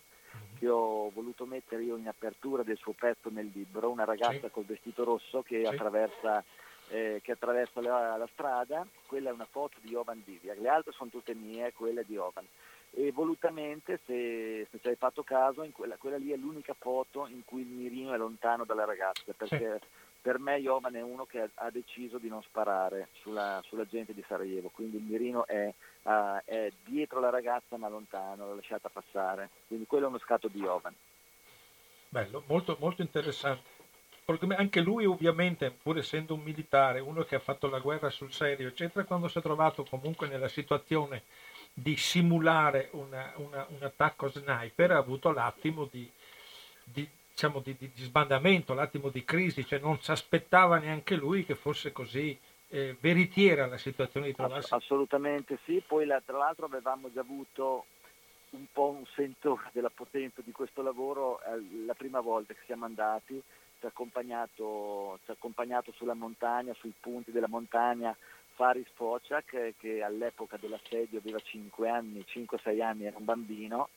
che 0.59 0.67
ho 0.67 1.09
voluto 1.09 1.45
mettere 1.45 1.83
io 1.83 1.97
in 1.97 2.07
apertura 2.07 2.63
del 2.63 2.77
suo 2.77 2.93
pezzo 2.93 3.29
nel 3.29 3.49
libro, 3.53 3.89
una 3.89 4.03
ragazza 4.03 4.47
sì. 4.47 4.51
col 4.51 4.65
vestito 4.65 5.03
rosso 5.03 5.41
che 5.41 5.61
sì. 5.61 5.65
attraversa 5.65 6.43
eh, 6.91 7.21
che 7.23 7.31
attraversa 7.31 7.81
la, 7.81 8.17
la, 8.17 8.27
strada, 8.33 8.85
quella 9.07 9.29
è 9.29 9.33
una 9.33 9.47
foto 9.49 9.77
di 9.81 9.89
Jovan 9.89 10.21
Diviak, 10.25 10.59
le 10.59 10.67
altre 10.67 10.91
sono 10.91 11.09
tutte 11.09 11.33
mie, 11.33 11.71
quelle 11.73 12.03
di 12.05 12.13
Jovan. 12.13 12.45
E 12.93 13.13
volutamente, 13.13 14.01
se, 14.05 14.67
se 14.69 14.79
ci 14.81 14.87
hai 14.89 14.97
fatto 14.97 15.23
caso, 15.23 15.65
quella, 15.71 15.95
quella, 15.95 16.17
lì 16.17 16.31
è 16.31 16.35
l'unica 16.35 16.75
foto 16.77 17.25
in 17.27 17.45
cui 17.45 17.61
il 17.61 17.67
mirino 17.67 18.13
è 18.13 18.17
lontano 18.17 18.65
dalla 18.65 18.83
ragazza, 18.83 19.31
perché 19.31 19.79
sì. 19.79 19.87
per 20.21 20.39
me 20.39 20.59
Jovan 20.59 20.95
è 20.97 21.01
uno 21.01 21.25
che 21.25 21.39
ha, 21.39 21.49
ha 21.53 21.69
deciso 21.69 22.17
di 22.17 22.27
non 22.27 22.43
sparare 22.43 23.07
sulla, 23.21 23.61
sulla, 23.63 23.85
gente 23.85 24.13
di 24.13 24.23
Sarajevo, 24.27 24.69
quindi 24.73 24.97
il 24.97 25.03
mirino 25.03 25.47
è, 25.47 25.73
uh, 26.03 26.41
è 26.43 26.69
dietro 26.83 27.21
la 27.21 27.29
ragazza 27.29 27.77
ma 27.77 27.87
lontano, 27.87 28.47
l'ha 28.47 28.55
lasciata 28.55 28.89
passare, 28.89 29.49
quindi 29.67 29.85
quello 29.85 30.07
è 30.07 30.09
uno 30.09 30.19
scatto 30.19 30.49
di 30.49 30.59
Jovan. 30.59 30.93
Bello, 32.09 32.43
molto, 32.47 32.75
molto 32.77 33.01
interessante. 33.01 33.80
Anche 34.55 34.79
lui 34.79 35.05
ovviamente, 35.05 35.71
pur 35.71 35.97
essendo 35.97 36.33
un 36.33 36.41
militare, 36.41 36.99
uno 36.99 37.23
che 37.23 37.35
ha 37.35 37.39
fatto 37.39 37.67
la 37.67 37.79
guerra 37.79 38.09
sul 38.09 38.31
serio, 38.31 38.67
eccetera, 38.67 39.05
quando 39.05 39.27
si 39.27 39.39
è 39.39 39.41
trovato 39.41 39.85
comunque 39.89 40.27
nella 40.27 40.47
situazione 40.47 41.23
di 41.73 41.95
simulare 41.95 42.89
una, 42.91 43.33
una, 43.37 43.65
un 43.69 43.81
attacco 43.81 44.29
sniper, 44.29 44.91
ha 44.91 44.97
avuto 44.97 45.31
l'attimo 45.31 45.87
di, 45.89 46.09
di, 46.83 47.07
diciamo, 47.29 47.59
di, 47.59 47.75
di, 47.77 47.91
sbandamento, 47.95 48.73
l'attimo 48.73 49.09
di 49.09 49.23
crisi, 49.23 49.65
cioè 49.65 49.79
non 49.79 49.99
si 49.99 50.11
aspettava 50.11 50.77
neanche 50.77 51.15
lui 51.15 51.45
che 51.45 51.55
fosse 51.55 51.91
così 51.91 52.37
eh, 52.69 52.95
veritiera 52.99 53.67
la 53.67 53.77
situazione 53.77 54.27
di 54.27 54.35
trovarsi. 54.35 54.73
Assolutamente 54.73 55.57
sì, 55.65 55.81
poi 55.85 56.05
la, 56.05 56.21
tra 56.25 56.37
l'altro 56.37 56.65
avevamo 56.65 57.11
già 57.11 57.21
avuto 57.21 57.85
un 58.51 58.65
po' 58.71 58.89
un 58.89 59.05
sentore 59.15 59.69
della 59.71 59.89
potenza 59.89 60.41
di 60.43 60.51
questo 60.51 60.81
lavoro 60.81 61.39
eh, 61.41 61.85
la 61.85 61.93
prima 61.93 62.19
volta 62.19 62.53
che 62.53 62.59
siamo 62.65 62.85
andati, 62.85 63.41
ci 63.81 63.87
ha 63.87 63.89
accompagnato, 63.89 65.19
accompagnato 65.25 65.91
sulla 65.93 66.13
montagna, 66.13 66.73
sui 66.75 66.93
punti 66.99 67.31
della 67.31 67.47
montagna 67.47 68.15
Faris 68.53 68.87
Fociak 68.93 69.53
eh, 69.53 69.73
che 69.77 70.03
all'epoca 70.03 70.57
dell'assedio 70.57 71.17
aveva 71.17 71.39
5 71.39 71.89
anni, 71.89 72.23
5-6 72.27 72.81
anni, 72.81 73.05
era 73.05 73.17
un 73.17 73.25
bambino 73.25 73.89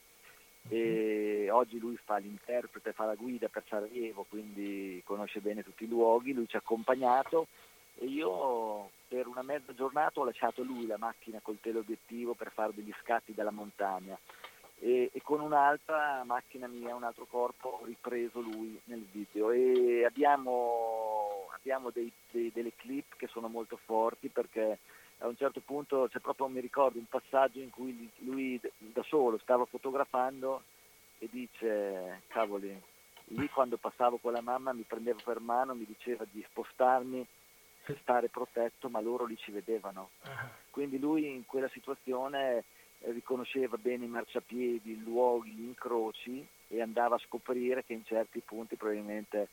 e 0.71 1.51
oggi 1.51 1.79
lui 1.79 1.99
fa 2.03 2.17
l'interprete, 2.17 2.93
fa 2.93 3.05
la 3.05 3.15
guida 3.15 3.49
per 3.49 3.65
Sarajevo, 3.69 4.25
quindi 4.27 5.03
conosce 5.05 5.41
bene 5.41 5.63
tutti 5.63 5.85
i 5.85 5.89
luoghi, 5.89 6.33
lui 6.33 6.49
ci 6.49 6.57
ha 6.57 6.61
accompagnato 6.61 7.49
e 7.97 8.07
io 8.07 8.89
per 9.07 9.27
una 9.27 9.43
mezza 9.43 9.75
giornata 9.75 10.21
ho 10.21 10.25
lasciato 10.25 10.63
lui 10.63 10.87
la 10.87 10.97
macchina 10.97 11.41
col 11.43 11.61
teleobiettivo 11.61 12.33
per 12.33 12.51
fare 12.53 12.73
degli 12.75 12.93
scatti 13.03 13.35
dalla 13.35 13.51
montagna 13.51 14.19
e, 14.81 15.11
e, 15.13 15.23
con 15.23 15.41
un'altra 15.41 16.23
macchina 16.25 16.67
mia, 16.67 16.95
un 16.95 17.05
altro 17.05 17.27
corpo, 17.27 17.81
ripreso 17.85 18.41
lui 18.41 18.79
nel 18.85 19.05
video 19.11 19.51
e 19.51 20.05
abbiamo, 20.05 21.49
abbiamo 21.57 21.91
dei, 21.91 22.11
dei, 22.31 22.51
delle 22.53 22.75
clip 22.75 23.17
che 23.17 23.29
sono 23.29 23.49
molto 23.49 23.79
forti 23.85 24.29
perché 24.29 24.79
a 25.19 25.29
un 25.29 25.37
certo 25.37 25.61
punto 25.61 26.09
c'è 26.11 26.19
proprio, 26.19 26.49
mi 26.49 26.61
ricordo, 26.61 26.99
un 26.99 27.07
passaggio 27.07 27.61
in 27.61 27.71
cui 27.71 28.11
lui 28.19 28.61
da 28.79 29.03
solo 29.05 29.39
stava 29.39 29.65
fotografando 29.65 30.63
e 31.19 31.29
dice, 31.31 32.23
cavoli, 32.29 32.79
lì 33.29 33.49
quando 33.49 33.77
passavo 33.77 34.19
con 34.19 34.33
la 34.33 34.41
mamma 34.41 34.73
mi 34.73 34.83
prendeva 34.83 35.21
per 35.25 35.41
mano, 35.41 35.75
mi 35.75 35.87
diceva 35.87 36.27
di 36.31 36.45
spostarmi 36.51 37.27
per 37.85 37.99
stare 38.01 38.29
protetto, 38.29 38.89
ma 38.89 39.01
loro 39.01 39.25
lì 39.25 39.37
ci 39.37 39.51
vedevano. 39.51 40.11
Ah. 40.23 40.51
Quindi 40.71 40.99
lui 40.99 41.27
in 41.27 41.47
quella 41.47 41.69
situazione 41.69 42.65
riconosceva 43.13 43.77
bene 43.77 44.05
i 44.05 44.09
marciapiedi, 44.09 44.93
i 44.93 45.03
luoghi, 45.03 45.51
gli 45.51 45.65
incroci 45.65 46.47
e 46.69 46.81
andava 46.81 47.17
a 47.17 47.23
scoprire 47.27 47.85
che 47.85 47.93
in 47.93 48.05
certi 48.05 48.41
punti 48.41 48.77
probabilmente 48.77 49.49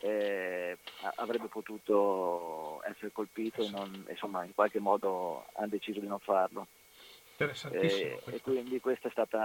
eh, 0.00 0.76
avrebbe 1.16 1.48
potuto 1.48 2.82
essere 2.84 3.12
colpito 3.12 3.62
e 3.62 3.70
non, 3.70 4.06
insomma 4.08 4.44
in 4.44 4.54
qualche 4.54 4.80
modo 4.80 5.46
hanno 5.54 5.68
deciso 5.68 6.00
di 6.00 6.06
non 6.06 6.18
farlo. 6.18 6.66
Interessantissimo. 7.32 8.20
E, 8.26 8.34
e, 8.34 8.40
quindi 8.42 8.80
questo 8.80 9.08
è 9.08 9.10
stato 9.10 9.38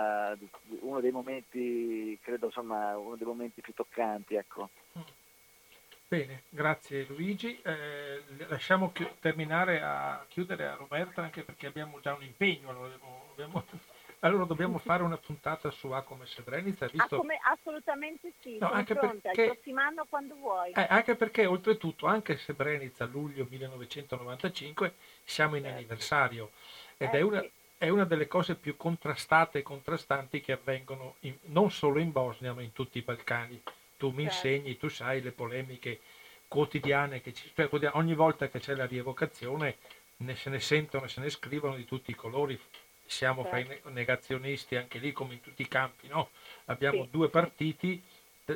uno 0.82 1.00
dei 1.00 1.12
momenti, 1.12 2.18
credo 2.22 2.48
insomma, 2.48 2.98
uno 2.98 3.16
dei 3.16 3.26
momenti 3.26 3.62
più 3.62 3.74
toccanti. 3.74 4.36
Ecco. 4.36 4.70
Mm. 4.98 5.02
Bene, 6.16 6.44
grazie 6.48 7.06
Luigi. 7.10 7.60
Eh, 7.62 8.24
lasciamo 8.48 8.94
chi- 8.94 9.06
terminare 9.20 9.82
a 9.82 10.26
chiudere 10.30 10.66
a 10.66 10.76
Roberta 10.76 11.22
anche 11.22 11.44
perché 11.44 11.68
abbiamo 11.68 12.00
già 12.00 12.14
un 12.14 12.24
impegno. 12.24 12.70
Allora, 12.70 12.98
abbiamo, 13.32 13.66
allora 14.20 14.46
dobbiamo 14.46 14.78
fare 14.78 15.04
una 15.04 15.18
puntata 15.18 15.70
su 15.72 15.90
A 15.90 16.04
come 16.04 16.26
Srebrenica. 16.26 16.88
Visto... 16.88 17.18
come, 17.18 17.38
assolutamente 17.44 18.32
sì, 18.40 18.58
no, 18.60 18.72
anche 18.72 18.96
pronta, 18.96 19.20
perché, 19.24 19.42
il 19.42 19.52
prossimo 19.52 19.82
anno 19.82 20.06
quando 20.08 20.36
vuoi. 20.36 20.72
Eh, 20.72 20.88
anche 20.88 21.16
perché 21.16 21.46
oltretutto 21.46 22.06
anche 22.06 22.38
Srebrenica 22.38 23.04
luglio 23.04 23.46
1995 23.50 24.94
siamo 25.22 25.58
in 25.58 25.64
certo. 25.64 25.78
anniversario 25.78 26.52
ed 26.96 27.14
eh, 27.14 27.18
è, 27.18 27.22
una, 27.22 27.42
sì. 27.42 27.52
è, 27.78 27.90
una, 27.90 28.06
delle 28.06 28.28
cose 28.28 28.56
più 28.56 28.78
contrastate 28.78 29.60
e 29.60 29.64
contrastanti 29.64 30.40
che 30.40 30.54
avvengono 30.54 31.16
in, 31.22 31.36
non 31.48 31.70
solo 31.72 32.00
in 32.00 32.14
Bosnia 32.14 32.54
ma 32.54 32.62
in 32.62 32.72
tutti 32.72 33.00
i 33.00 33.02
Balcani 33.02 33.62
tu 33.98 34.10
mi 34.10 34.24
certo. 34.24 34.48
insegni, 34.48 34.78
tu 34.78 34.88
sai 34.90 35.22
le 35.22 35.32
polemiche 35.32 36.00
quotidiane 36.48 37.22
che 37.22 37.34
ci, 37.34 37.52
cioè, 37.54 37.70
ogni 37.94 38.14
volta 38.14 38.48
che 38.48 38.60
c'è 38.60 38.76
la 38.76 38.86
rievocazione 38.86 39.78
ne, 40.18 40.36
se 40.36 40.50
ne 40.50 40.60
sentono, 40.60 41.08
se 41.08 41.22
ne 41.22 41.30
scrivono 41.30 41.76
di 41.76 41.86
tutti 41.86 42.12
i 42.12 42.16
colori, 42.16 42.60
siamo 43.06 43.44
certo. 43.44 43.74
fra 43.74 43.90
i 43.90 43.94
negazionisti 43.94 44.76
anche 44.76 44.98
lì 44.98 45.12
come 45.12 45.34
in 45.34 45.42
tutti 45.42 45.62
i 45.62 45.68
campi, 45.68 46.08
no? 46.08 46.30
Abbiamo 46.66 47.04
sì. 47.04 47.10
due 47.10 47.30
partiti, 47.30 48.02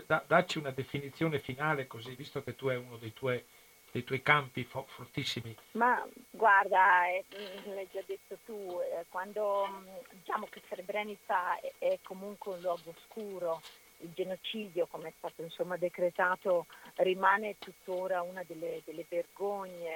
da, 0.06 0.24
dacci 0.26 0.58
una 0.58 0.72
definizione 0.72 1.40
finale 1.40 1.88
così, 1.88 2.16
visto 2.16 2.44
che 2.44 2.56
tu 2.56 2.68
hai 2.68 2.78
uno 2.78 2.98
dei 2.98 3.14
tuoi, 3.14 3.44
dei 3.92 4.04
tuoi 4.04 4.22
campi 4.22 4.64
fortissimi. 4.64 5.56
Ma 5.72 6.06
guarda, 6.30 7.08
eh, 7.08 7.26
l'hai 7.66 7.88
già 7.92 8.02
detto 8.06 8.38
tu, 8.46 8.80
eh, 8.82 9.06
quando 9.10 9.84
diciamo 10.12 10.48
che 10.50 10.62
Srebrenica 10.68 11.60
è, 11.60 11.74
è 11.80 12.00
comunque 12.04 12.54
un 12.54 12.62
luogo 12.62 12.94
oscuro, 12.96 13.62
il 14.00 14.12
genocidio, 14.14 14.88
come 14.88 15.10
è 15.10 15.14
stato 15.18 15.42
insomma, 15.42 15.78
decretato, 15.78 16.66
rimane 16.96 17.58
tuttora 17.58 18.22
una 18.22 18.44
delle, 18.46 18.82
delle 18.86 19.06
vergogne 19.08 19.88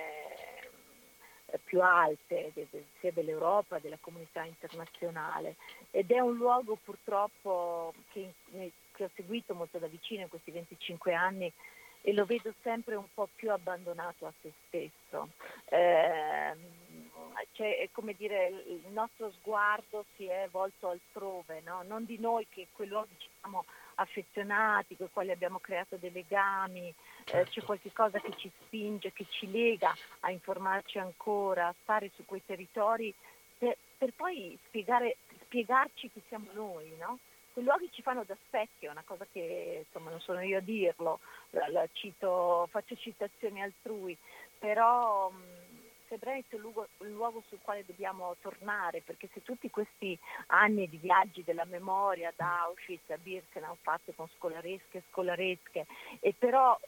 eh, 1.46 1.60
più 1.64 1.82
alte 1.82 2.52
de, 2.54 2.68
de, 2.70 2.86
sia 3.00 3.12
dell'Europa, 3.12 3.80
della 3.80 3.98
comunità 4.00 4.44
internazionale 4.44 5.56
ed 5.92 6.12
è 6.12 6.20
un 6.20 6.36
luogo 6.36 6.78
purtroppo 6.84 7.94
che, 8.12 8.34
che 8.92 9.04
ho 9.04 9.10
seguito 9.16 9.54
molto 9.54 9.78
da 9.78 9.88
vicino 9.88 10.22
in 10.22 10.30
questi 10.30 10.52
25 10.52 11.14
anni 11.14 11.52
e 12.06 12.14
lo 12.14 12.26
vedo 12.26 12.54
sempre 12.62 12.96
un 12.96 13.06
po' 13.14 13.30
più 13.34 13.50
abbandonato 13.50 14.26
a 14.26 14.34
se 14.42 14.52
stesso. 14.68 15.30
Eh, 15.66 16.54
cioè, 17.54 17.90
come 17.92 18.14
dire, 18.14 18.48
il 18.68 18.92
nostro 18.92 19.32
sguardo 19.32 20.06
si 20.16 20.26
è 20.26 20.48
volto 20.52 20.90
altrove, 20.90 21.62
no? 21.64 21.82
non 21.84 22.04
di 22.06 22.20
noi 22.20 22.46
che 22.50 22.68
quei 22.74 22.88
luoghi 22.88 23.16
ci 23.18 23.30
siamo 23.40 23.64
affezionati, 23.96 24.96
con 24.96 25.08
i 25.08 25.12
quali 25.12 25.32
abbiamo 25.32 25.60
creato 25.60 25.98
dei 25.98 26.12
legami, 26.12 26.88
eh, 26.88 26.96
certo. 27.26 27.52
c'è 27.52 27.64
qualcosa 27.64 28.20
che 28.20 28.34
ci 28.38 28.52
spinge, 28.62 29.14
che 29.14 29.26
ci 29.30 29.50
lega 29.50 29.94
a 30.22 30.32
informarci 30.32 30.98
ancora, 31.00 31.68
a 31.68 31.76
stare 31.82 32.12
su 32.16 32.26
quei 32.26 32.42
territori 32.46 33.14
per, 33.58 33.78
per 33.98 34.14
poi 34.16 34.58
spiegare, 34.68 35.18
spiegarci 35.44 36.10
chi 36.12 36.22
siamo 36.28 36.48
noi, 36.54 36.96
no? 37.00 37.20
Quei 37.54 37.66
luoghi 37.66 37.90
ci 37.92 38.02
fanno 38.02 38.24
da 38.26 38.36
specchio, 38.48 38.90
è 38.90 38.92
una 38.92 39.04
cosa 39.06 39.28
che 39.32 39.86
insomma 39.86 40.10
non 40.10 40.20
sono 40.20 40.42
io 40.42 40.58
a 40.58 40.62
dirlo, 40.62 41.20
la, 41.52 41.70
la 41.70 41.88
cito, 41.94 42.68
faccio 42.72 42.96
citazioni 42.96 43.62
altrui, 43.62 44.18
però 44.58 45.30
mh, 45.30 45.63
Srebrenica 46.14 46.56
è 46.56 46.60
un 46.60 47.14
luogo, 47.14 47.44
sul 47.48 47.58
quale 47.64 47.84
dobbiamo 47.86 48.36
tornare, 48.40 49.02
perché 49.02 49.30
se 49.34 49.42
tutti 49.42 49.72
questi 49.72 50.18
anni 50.48 50.88
di 50.88 50.98
viaggi 50.98 51.44
della 51.44 51.66
memoria 51.66 52.32
da 52.36 52.62
Auschwitz 52.66 53.10
a 53.10 53.18
Birkenau 53.18 53.76
fatti 53.82 54.14
con 54.14 54.30
scolaresche 54.36 55.00
e 55.00 55.04
scolaresche, 55.10 55.88
e 56.20 56.36
però 56.38 56.80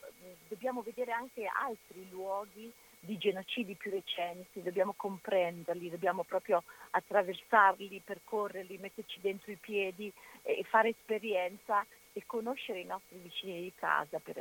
dobbiamo 0.47 0.83
vedere 0.83 1.11
anche 1.11 1.47
altri 1.47 2.07
luoghi 2.09 2.71
di 2.99 3.17
genocidi 3.17 3.73
più 3.73 3.89
recenti, 3.89 4.61
dobbiamo 4.61 4.93
comprenderli, 4.95 5.89
dobbiamo 5.89 6.23
proprio 6.23 6.63
attraversarli, 6.91 8.01
percorrerli, 8.05 8.77
metterci 8.77 9.19
dentro 9.21 9.51
i 9.51 9.57
piedi 9.57 10.11
e 10.43 10.63
fare 10.69 10.89
esperienza 10.89 11.83
e 12.13 12.23
conoscere 12.27 12.79
i 12.79 12.85
nostri 12.85 13.17
vicini 13.17 13.61
di 13.61 13.73
casa 13.75 14.19
per, 14.19 14.35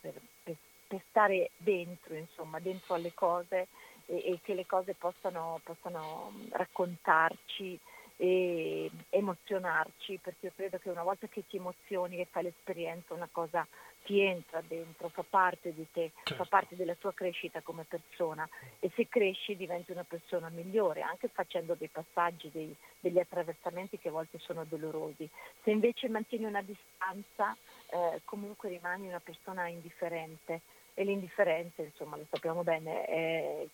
per, 0.00 0.20
per, 0.42 0.56
per 0.86 1.02
stare 1.08 1.50
dentro, 1.56 2.14
insomma, 2.14 2.60
dentro 2.60 2.94
alle 2.94 3.14
cose 3.14 3.68
e, 4.06 4.16
e 4.16 4.38
che 4.42 4.54
le 4.54 4.66
cose 4.66 4.94
possano, 4.94 5.60
possano 5.62 6.32
raccontarci 6.50 7.78
e 8.18 8.90
emozionarci, 9.10 10.18
perché 10.22 10.46
io 10.46 10.52
credo 10.56 10.78
che 10.78 10.88
una 10.88 11.02
volta 11.02 11.26
che 11.26 11.44
ti 11.46 11.58
emozioni 11.58 12.18
e 12.18 12.26
fai 12.30 12.44
l'esperienza 12.44 13.12
una 13.12 13.28
cosa 13.30 13.66
ti 14.04 14.20
entra 14.20 14.62
dentro, 14.66 15.08
fa 15.08 15.24
parte 15.28 15.74
di 15.74 15.84
te, 15.92 16.12
certo. 16.22 16.34
fa 16.34 16.48
parte 16.48 16.76
della 16.76 16.94
tua 16.94 17.12
crescita 17.12 17.60
come 17.60 17.84
persona 17.84 18.48
e 18.78 18.90
se 18.94 19.08
cresci 19.08 19.56
diventi 19.56 19.90
una 19.90 20.04
persona 20.04 20.48
migliore, 20.48 21.02
anche 21.02 21.28
facendo 21.28 21.74
dei 21.74 21.88
passaggi, 21.88 22.48
dei, 22.52 22.74
degli 23.00 23.18
attraversamenti 23.18 23.98
che 23.98 24.08
a 24.08 24.12
volte 24.12 24.38
sono 24.38 24.64
dolorosi. 24.64 25.28
Se 25.62 25.70
invece 25.70 26.08
mantieni 26.08 26.44
una 26.44 26.62
distanza, 26.62 27.54
eh, 27.90 28.22
comunque 28.24 28.68
rimani 28.68 29.08
una 29.08 29.20
persona 29.20 29.66
indifferente 29.66 30.60
e 30.94 31.04
l'indifferenza, 31.04 31.82
insomma, 31.82 32.16
lo 32.16 32.24
sappiamo 32.30 32.62
bene, 32.62 33.04
è 33.04 33.66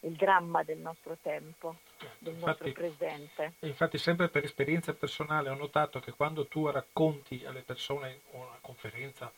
il 0.00 0.12
dramma 0.12 0.62
del 0.62 0.78
nostro 0.78 1.16
tempo, 1.20 1.76
del 2.18 2.34
infatti, 2.34 2.64
nostro 2.64 2.72
presente. 2.72 3.54
Infatti 3.60 3.98
sempre 3.98 4.28
per 4.28 4.44
esperienza 4.44 4.92
personale 4.94 5.48
ho 5.48 5.54
notato 5.54 5.98
che 5.98 6.12
quando 6.12 6.46
tu 6.46 6.68
racconti 6.68 7.44
alle 7.44 7.62
persone 7.62 8.20
o 8.32 8.38
una 8.38 8.58
conferenza 8.60 9.32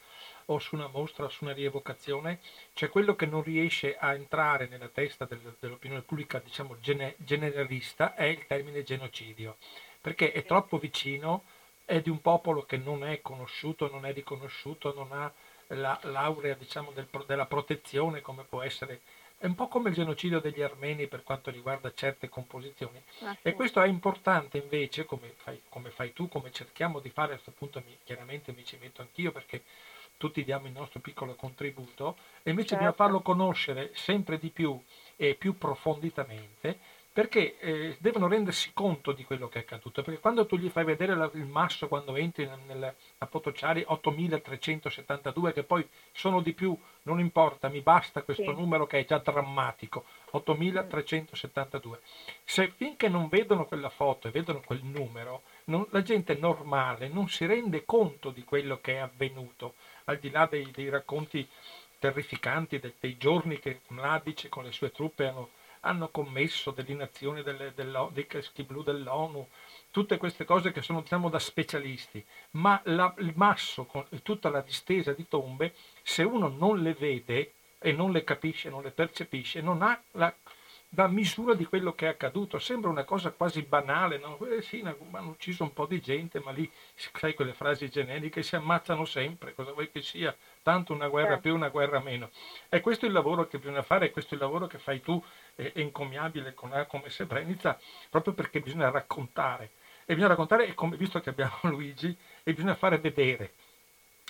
o 0.46 0.58
su 0.58 0.74
una 0.74 0.88
mostra 0.88 1.24
o 1.24 1.28
su 1.28 1.44
una 1.44 1.52
rievocazione, 1.52 2.40
c'è 2.74 2.88
quello 2.88 3.14
che 3.14 3.26
non 3.26 3.42
riesce 3.42 3.96
a 3.96 4.14
entrare 4.14 4.66
nella 4.66 4.88
testa 4.88 5.24
del, 5.24 5.56
dell'opinione 5.58 6.02
pubblica, 6.02 6.40
diciamo 6.40 6.78
gene, 6.80 7.14
generalista, 7.18 8.14
è 8.14 8.24
il 8.24 8.46
termine 8.46 8.82
genocidio, 8.82 9.56
perché 10.00 10.32
è 10.32 10.44
troppo 10.44 10.78
vicino, 10.78 11.44
è 11.84 12.00
di 12.00 12.10
un 12.10 12.20
popolo 12.20 12.64
che 12.64 12.76
non 12.76 13.04
è 13.04 13.20
conosciuto, 13.20 13.88
non 13.90 14.04
è 14.04 14.12
riconosciuto, 14.12 14.92
non 14.94 15.12
ha 15.12 15.32
la 15.74 15.98
laurea 16.02 16.54
diciamo, 16.54 16.90
del, 16.90 17.06
della 17.26 17.46
protezione, 17.46 18.20
come 18.20 18.42
può 18.42 18.62
essere 18.62 19.00
è 19.40 19.46
un 19.46 19.54
po' 19.54 19.68
come 19.68 19.88
il 19.88 19.94
genocidio 19.94 20.38
degli 20.38 20.60
armeni 20.60 21.06
per 21.06 21.22
quanto 21.22 21.50
riguarda 21.50 21.90
certe 21.94 22.28
composizioni. 22.28 23.02
Ah, 23.22 23.32
sì. 23.32 23.48
E 23.48 23.54
questo 23.54 23.80
è 23.80 23.88
importante 23.88 24.58
invece, 24.58 25.06
come 25.06 25.32
fai, 25.34 25.62
come 25.70 25.88
fai, 25.88 26.12
tu, 26.12 26.28
come 26.28 26.52
cerchiamo 26.52 27.00
di 27.00 27.08
fare, 27.08 27.32
a 27.32 27.34
questo 27.36 27.52
punto 27.52 27.82
mi, 27.86 27.96
chiaramente 28.04 28.52
mi 28.52 28.66
ci 28.66 28.76
metto 28.78 29.00
anch'io 29.00 29.32
perché 29.32 29.62
tutti 30.18 30.44
diamo 30.44 30.66
il 30.66 30.74
nostro 30.74 31.00
piccolo 31.00 31.34
contributo, 31.36 32.18
e 32.42 32.50
invece 32.50 32.68
certo. 32.68 32.84
bisogna 32.84 32.92
farlo 32.92 33.22
conoscere 33.22 33.92
sempre 33.94 34.38
di 34.38 34.50
più 34.50 34.78
e 35.16 35.34
più 35.36 35.56
profonditamente 35.56 36.78
perché 37.12 37.58
eh, 37.58 37.96
devono 37.98 38.28
rendersi 38.28 38.70
conto 38.72 39.10
di 39.10 39.24
quello 39.24 39.48
che 39.48 39.58
è 39.58 39.62
accaduto, 39.62 40.02
perché 40.02 40.20
quando 40.20 40.46
tu 40.46 40.56
gli 40.56 40.68
fai 40.68 40.84
vedere 40.84 41.16
la, 41.16 41.28
il 41.34 41.44
masso 41.44 41.88
quando 41.88 42.14
entri 42.14 42.48
nella 42.66 42.94
Potociari 43.28 43.82
8372, 43.84 45.52
che 45.52 45.64
poi 45.64 45.86
sono 46.12 46.40
di 46.40 46.52
più, 46.52 46.76
non 47.02 47.18
importa, 47.18 47.68
mi 47.68 47.80
basta 47.80 48.22
questo 48.22 48.54
sì. 48.54 48.60
numero 48.60 48.86
che 48.86 49.00
è 49.00 49.04
già 49.04 49.18
drammatico, 49.18 50.04
8372. 50.30 52.00
Se 52.44 52.68
finché 52.68 53.08
non 53.08 53.28
vedono 53.28 53.66
quella 53.66 53.90
foto 53.90 54.28
e 54.28 54.30
vedono 54.30 54.60
quel 54.64 54.84
numero, 54.84 55.42
non, 55.64 55.84
la 55.90 56.02
gente 56.02 56.34
normale 56.34 57.08
non 57.08 57.28
si 57.28 57.44
rende 57.44 57.84
conto 57.84 58.30
di 58.30 58.44
quello 58.44 58.78
che 58.80 58.94
è 58.94 58.98
avvenuto, 58.98 59.74
al 60.04 60.18
di 60.18 60.30
là 60.30 60.46
dei, 60.46 60.70
dei 60.70 60.88
racconti 60.88 61.48
terrificanti 61.98 62.78
dei, 62.78 62.94
dei 62.98 63.16
giorni 63.18 63.58
che 63.58 63.80
Mladic 63.88 64.48
con 64.48 64.64
le 64.64 64.72
sue 64.72 64.90
truppe 64.92 65.26
hanno 65.26 65.50
hanno 65.80 66.08
commesso 66.08 66.70
dell'inazione 66.70 67.42
delle, 67.42 67.72
dei 67.74 68.26
caschi 68.26 68.62
blu 68.62 68.82
dell'ONU, 68.82 69.48
tutte 69.90 70.18
queste 70.18 70.44
cose 70.44 70.72
che 70.72 70.82
sono 70.82 71.00
diciamo 71.00 71.28
da 71.28 71.38
specialisti, 71.38 72.24
ma 72.52 72.80
la, 72.84 73.12
il 73.18 73.32
masso 73.34 73.84
con 73.84 74.06
tutta 74.22 74.48
la 74.50 74.60
distesa 74.60 75.12
di 75.12 75.26
tombe, 75.26 75.74
se 76.02 76.22
uno 76.22 76.48
non 76.48 76.80
le 76.80 76.94
vede 76.94 77.52
e 77.78 77.92
non 77.92 78.12
le 78.12 78.24
capisce, 78.24 78.68
non 78.68 78.82
le 78.82 78.90
percepisce, 78.90 79.60
non 79.62 79.82
ha 79.82 80.00
la, 80.12 80.32
la 80.90 81.08
misura 81.08 81.54
di 81.54 81.64
quello 81.64 81.94
che 81.94 82.06
è 82.06 82.10
accaduto. 82.10 82.58
Sembra 82.58 82.90
una 82.90 83.04
cosa 83.04 83.30
quasi 83.30 83.62
banale, 83.62 84.18
no? 84.18 84.38
Eh 84.46 84.60
sì, 84.60 84.80
hanno 84.82 85.30
ucciso 85.30 85.62
un 85.62 85.72
po' 85.72 85.86
di 85.86 86.00
gente, 86.00 86.40
ma 86.40 86.50
lì, 86.50 86.70
sai, 86.94 87.34
quelle 87.34 87.54
frasi 87.54 87.88
generiche 87.88 88.42
si 88.42 88.54
ammazzano 88.54 89.04
sempre, 89.04 89.54
cosa 89.54 89.72
vuoi 89.72 89.90
che 89.90 90.02
sia, 90.02 90.36
tanto 90.62 90.92
una 90.92 91.08
guerra 91.08 91.38
più, 91.38 91.54
una 91.54 91.68
guerra 91.68 92.00
meno. 92.00 92.30
E 92.68 92.80
questo 92.80 93.06
è 93.06 93.08
il 93.08 93.14
lavoro 93.14 93.46
che 93.48 93.58
bisogna 93.58 93.82
fare, 93.82 94.06
è 94.06 94.10
questo 94.10 94.34
il 94.34 94.40
lavoro 94.40 94.66
che 94.66 94.78
fai 94.78 95.00
tu, 95.00 95.22
è, 95.72 95.90
A 96.70 96.86
come 96.86 97.10
Srebrenica, 97.10 97.78
proprio 98.08 98.32
perché 98.32 98.60
bisogna 98.60 98.90
raccontare. 98.90 99.70
E 100.04 100.14
bisogna 100.14 100.28
raccontare, 100.28 100.74
come, 100.74 100.96
visto 100.96 101.20
che 101.20 101.30
abbiamo 101.30 101.58
Luigi, 101.70 102.16
e 102.42 102.52
bisogna 102.52 102.74
fare 102.74 102.98
vedere. 102.98 103.52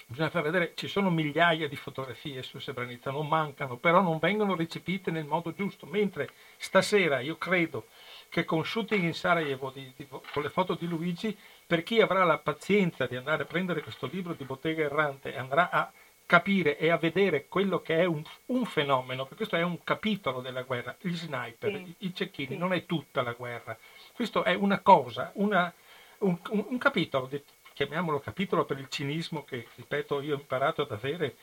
Bisogna 0.06 0.30
far 0.30 0.42
vedere, 0.42 0.72
ci 0.74 0.88
sono 0.88 1.08
migliaia 1.08 1.68
di 1.68 1.76
fotografie 1.76 2.42
su 2.42 2.58
Srebrenica, 2.58 3.12
non 3.12 3.28
mancano, 3.28 3.76
però 3.76 4.00
non 4.00 4.18
vengono 4.18 4.56
recepite 4.56 5.12
nel 5.12 5.24
modo 5.24 5.52
giusto. 5.52 5.86
Mentre 5.86 6.30
stasera 6.56 7.20
io 7.20 7.36
credo 7.38 7.86
che 8.28 8.44
con 8.44 8.64
Shooting 8.64 9.04
in 9.04 9.14
Sarajevo, 9.14 9.70
di, 9.70 9.92
di, 9.94 10.08
con 10.08 10.42
le 10.42 10.50
foto 10.50 10.74
di 10.74 10.88
Luigi, 10.88 11.36
per 11.64 11.84
chi 11.84 12.00
avrà 12.00 12.24
la 12.24 12.38
pazienza 12.38 13.06
di 13.06 13.14
andare 13.14 13.44
a 13.44 13.46
prendere 13.46 13.82
questo 13.82 14.08
libro 14.10 14.32
di 14.32 14.42
Bottega 14.42 14.82
Errante 14.82 15.32
e 15.32 15.38
andrà 15.38 15.70
a 15.70 15.92
capire 16.30 16.78
e 16.78 16.90
a 16.90 16.96
vedere 16.96 17.48
quello 17.48 17.82
che 17.82 17.96
è 17.96 18.04
un, 18.04 18.22
un, 18.46 18.64
fenomeno, 18.64 19.22
perché 19.22 19.38
questo 19.38 19.56
è 19.56 19.62
un 19.62 19.82
capitolo 19.82 20.40
della 20.40 20.62
guerra, 20.62 20.94
gli 21.00 21.12
sniper, 21.12 21.72
sì. 21.72 21.80
i, 21.80 22.06
i 22.06 22.14
cecchini, 22.14 22.50
sì. 22.50 22.56
non 22.56 22.72
è 22.72 22.86
tutta 22.86 23.22
la 23.22 23.32
guerra, 23.32 23.76
questo 24.12 24.44
è 24.44 24.54
una 24.54 24.78
cosa, 24.78 25.32
una, 25.34 25.74
un, 26.18 26.38
un, 26.50 26.66
un, 26.68 26.78
capitolo, 26.78 27.28
chiamiamolo 27.72 28.20
capitolo 28.20 28.64
per 28.64 28.78
il 28.78 28.88
cinismo 28.88 29.42
che, 29.42 29.66
ripeto, 29.74 30.20
io 30.20 30.36
ho 30.36 30.38
imparato 30.38 30.82
ad 30.82 30.92
avere, 30.92 31.34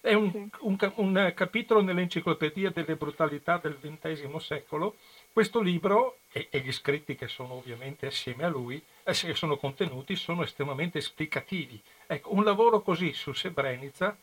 è 0.00 0.14
un, 0.14 0.30
sì. 0.30 0.48
un 0.60 1.32
capitolo 1.34 1.82
nell'enciclopedia 1.82 2.70
delle 2.70 2.94
brutalità 2.94 3.58
del 3.60 3.80
XX 3.80 4.36
secolo, 4.36 4.94
questo 5.32 5.60
libro 5.60 6.18
e, 6.30 6.46
e, 6.50 6.60
gli 6.60 6.70
scritti 6.70 7.16
che 7.16 7.26
sono 7.26 7.54
ovviamente 7.54 8.06
assieme 8.06 8.44
a 8.44 8.48
lui, 8.48 8.80
eh, 9.02 9.12
sono 9.12 9.56
contenuti, 9.56 10.14
sono 10.14 10.44
estremamente 10.44 10.98
esplicativi. 10.98 11.82
Ecco, 12.06 12.32
un 12.32 12.44
lavoro 12.44 12.80
così 12.80 13.12
su 13.12 13.34
Srebrenica 13.34 14.16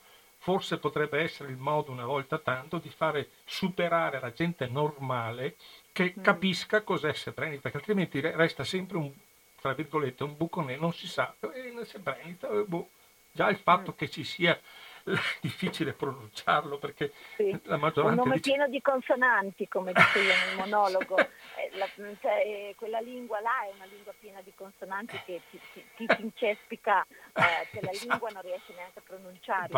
forse 0.44 0.78
potrebbe 0.78 1.22
essere 1.22 1.52
il 1.52 1.58
modo 1.58 1.89
una 1.89 2.06
volta 2.06 2.38
tanto 2.38 2.78
di 2.78 2.89
fare 2.89 3.30
superare 3.46 4.20
la 4.20 4.34
gente 4.34 4.68
normale 4.68 5.56
che 5.94 6.14
mm. 6.20 6.22
capisca 6.22 6.82
cos'è 6.82 7.14
Srebrenica, 7.14 7.62
perché 7.62 7.78
altrimenti 7.78 8.20
resta 8.20 8.66
sempre 8.66 8.98
un, 8.98 9.10
tra 9.62 9.74
virgolette, 9.74 10.26
un 10.26 10.36
buco 10.36 10.62
nero, 10.62 10.82
non 10.82 10.91
si 10.91 11.08
sa, 11.08 11.34
eh, 11.39 11.86
Srebrenica, 11.86 12.50
eh, 12.50 12.66
boh. 12.66 12.89
già 13.32 13.48
il 13.50 13.56
fatto 13.56 13.91
mm. 13.91 13.96
che 13.96 14.10
ci 14.10 14.26
sia 14.26 14.60
difficile 15.41 15.93
pronunciarlo 15.93 16.78
perché 16.78 17.12
sì. 17.36 17.58
la 17.64 17.78
maggioranza... 17.78 18.22
Un 18.22 18.28
nome 18.28 18.38
dice... 18.38 18.51
pieno 18.51 18.68
di 18.68 18.82
consonanti, 18.82 19.68
come 19.68 19.91
dico 19.91 20.20
io 20.20 20.34
nel 20.45 20.56
monologo. 20.58 21.18
Eh, 21.56 21.70
la, 21.78 21.88
cioè, 22.20 22.41
eh, 22.43 22.74
quella 22.76 22.99
lingua 22.99 23.39
là 23.39 23.64
è 23.66 23.72
una 23.76 23.86
lingua 23.86 24.12
piena 24.20 24.41
di 24.41 24.51
consonanti 24.56 25.20
che 25.24 25.41
ti, 25.49 25.60
ti, 25.72 25.86
ti 25.95 26.08
incespica, 26.22 27.06
eh, 27.34 27.68
che 27.72 27.80
la 27.82 27.91
lingua 27.91 28.30
non 28.30 28.41
riesce 28.41 28.74
neanche 28.74 28.99
a 28.99 29.01
pronunciare. 29.06 29.70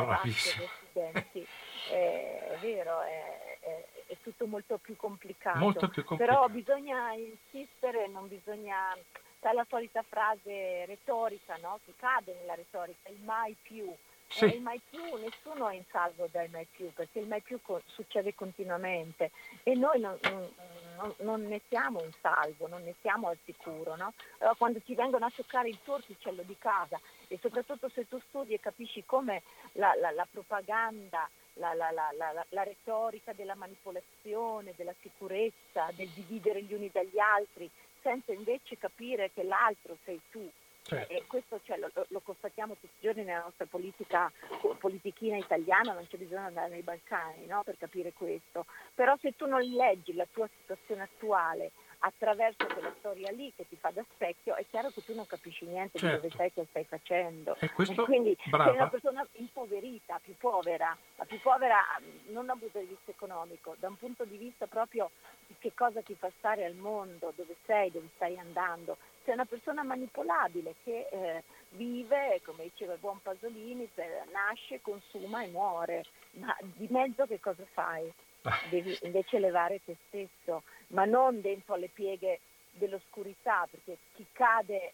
Eh, 1.92 2.48
è 2.48 2.58
vero, 2.60 3.02
è, 3.02 3.58
è, 3.60 3.86
è, 4.08 4.18
tutto 4.24 4.48
molto 4.48 4.78
più 4.78 4.96
complicato. 4.96 5.60
Molto 5.60 5.90
più 5.90 6.04
complicato. 6.06 6.40
Però 6.40 6.48
bisogna 6.54 7.14
insistere, 7.14 8.08
non 8.08 8.28
bisogna... 8.28 8.96
Sai 9.42 9.54
la 9.54 9.66
solita 9.70 10.04
frase 10.08 10.86
retorica, 10.86 11.58
no? 11.62 11.80
Che 11.86 11.94
cade 11.98 12.36
nella 12.40 12.56
retorica, 12.56 13.10
il 13.10 13.22
mai 13.22 13.56
più 13.62 13.94
sì. 14.28 14.46
il 14.46 14.62
mai 14.62 14.82
più, 14.90 15.02
nessuno 15.18 15.70
è 15.70 15.76
in 15.76 15.84
salvo 15.92 16.28
dal 16.32 16.50
mai 16.50 16.68
più, 16.70 16.92
perché 16.94 17.20
il 17.20 17.28
mai 17.28 17.42
più 17.42 17.60
co- 17.62 17.82
succede 17.86 18.34
continuamente 18.34 19.32
e 19.64 19.76
noi 19.76 20.00
non, 20.00 20.18
non, 20.22 21.14
non, 21.20 21.48
ne 21.48 21.62
siamo 21.68 22.02
in 22.02 22.12
salvo, 22.22 22.68
non 22.68 22.84
ne 22.84 22.96
siamo 23.02 23.30
al 23.30 23.38
sicuro. 23.44 23.96
No? 23.96 24.14
Allora, 24.40 24.56
quando 24.56 24.80
ti 24.82 24.96
vengono 24.96 25.26
a 25.26 25.32
toccare 25.34 25.70
il 25.70 25.80
tuo 25.84 25.96
orticello 25.96 26.44
di 26.44 26.56
casa 26.58 27.00
e 27.28 27.38
soprattutto 27.42 27.90
se 27.90 28.08
tu 28.08 28.20
studi 28.28 28.54
e 28.54 28.60
capisci 28.60 29.04
come 29.06 29.44
la, 29.74 29.94
la, 29.96 30.12
la 30.12 30.28
propaganda, 30.30 31.30
la, 31.54 31.74
la, 31.74 32.64
retorica 32.64 33.34
della 33.34 33.56
manipolazione, 33.56 34.74
della 34.76 34.94
sicurezza, 35.02 35.90
del 35.96 36.10
dividere 36.10 36.62
gli 36.64 36.74
uni 36.74 36.90
dagli 36.92 37.20
altri, 37.20 37.70
senza 38.02 38.34
invece 38.34 38.78
capire 38.78 39.32
che 39.34 39.44
l'altro 39.44 39.98
sei 40.04 40.20
tu 40.30 40.50
Certo. 40.88 41.12
E 41.12 41.24
questo 41.26 41.60
cioè, 41.64 41.78
lo, 41.78 41.90
lo, 42.10 42.20
constatiamo 42.20 42.76
tutti 42.76 42.94
i 43.00 43.02
giorni 43.02 43.24
nella 43.24 43.42
nostra 43.42 43.66
politica, 43.66 44.32
politichina 44.78 45.36
italiana, 45.36 45.94
non 45.94 46.06
c'è 46.08 46.18
bisogno 46.18 46.42
di 46.42 46.48
andare 46.48 46.70
nei 46.70 46.84
Balcani 46.84 47.48
no? 47.48 47.64
per 47.64 47.76
capire 47.80 48.14
questo. 48.14 48.68
Però 48.94 49.18
se 49.20 49.36
tu 49.36 49.48
non 49.48 49.62
leggi 49.62 50.14
la 50.14 50.28
tua 50.32 50.48
situazione 50.60 51.02
attuale 51.02 51.72
attraverso 52.00 52.68
quella 52.68 52.94
storia 53.00 53.32
lì 53.32 53.52
che 53.56 53.68
ti 53.68 53.76
fa 53.78 53.90
da 53.90 54.06
specchio, 54.14 54.54
è 54.54 54.66
chiaro 54.70 54.90
che 54.90 55.04
tu 55.04 55.16
non 55.16 55.26
capisci 55.26 55.66
niente 55.66 55.98
certo. 55.98 56.16
di 56.18 56.22
dove 56.22 56.36
sei, 56.36 56.54
che 56.54 56.68
stai 56.70 56.84
facendo. 56.84 57.56
E, 57.60 57.72
questo, 57.72 58.04
e 58.04 58.06
quindi 58.06 58.38
brava. 58.46 58.66
sei 58.66 58.76
una 58.76 58.90
persona 58.90 59.28
impoverita, 59.34 60.20
più 60.24 60.36
povera, 60.38 60.96
ma 61.16 61.26
più 61.26 61.42
povera 61.42 61.80
non 62.28 62.46
da 62.46 62.54
un 62.54 62.60
punto 62.60 62.78
di 62.78 62.86
vista 62.86 63.10
economico, 63.10 63.76
da 63.80 63.88
un 63.88 63.98
punto 63.98 64.24
di 64.24 64.38
vista 64.38 64.68
proprio 64.68 65.10
di 65.48 65.56
che 65.58 65.72
cosa 65.74 66.02
ti 66.04 66.14
fa 66.14 66.30
stare 66.38 66.64
al 66.64 66.76
mondo, 66.76 67.34
dove 67.36 67.56
sei, 67.66 67.90
dove 67.90 68.10
stai 68.14 68.38
andando 68.38 68.98
sei 69.26 69.34
una 69.34 69.46
persona 69.46 69.84
manipolabile 69.84 70.76
che 70.84 71.08
eh, 71.12 71.44
vive, 71.72 72.40
come 72.46 72.64
diceva 72.64 72.94
il 72.94 73.00
buon 73.00 73.20
Pasolini, 73.22 73.90
per, 73.94 74.28
nasce, 74.32 74.82
consuma 74.82 75.44
e 75.44 75.48
muore. 75.48 76.06
Ma 76.34 76.56
di 76.62 76.88
mezzo 76.90 77.26
che 77.26 77.40
cosa 77.40 77.66
fai? 77.74 78.12
Ah. 78.44 78.62
Devi 78.70 78.98
invece 79.02 79.38
elevare 79.38 79.82
te 79.84 79.98
stesso, 80.08 80.64
ma 80.90 81.06
non 81.06 81.42
dentro 81.42 81.74
alle 81.74 81.90
pieghe 81.90 82.40
dell'oscurità, 82.72 83.68
perché 83.70 83.98
chi 84.14 84.26
cade 84.32 84.94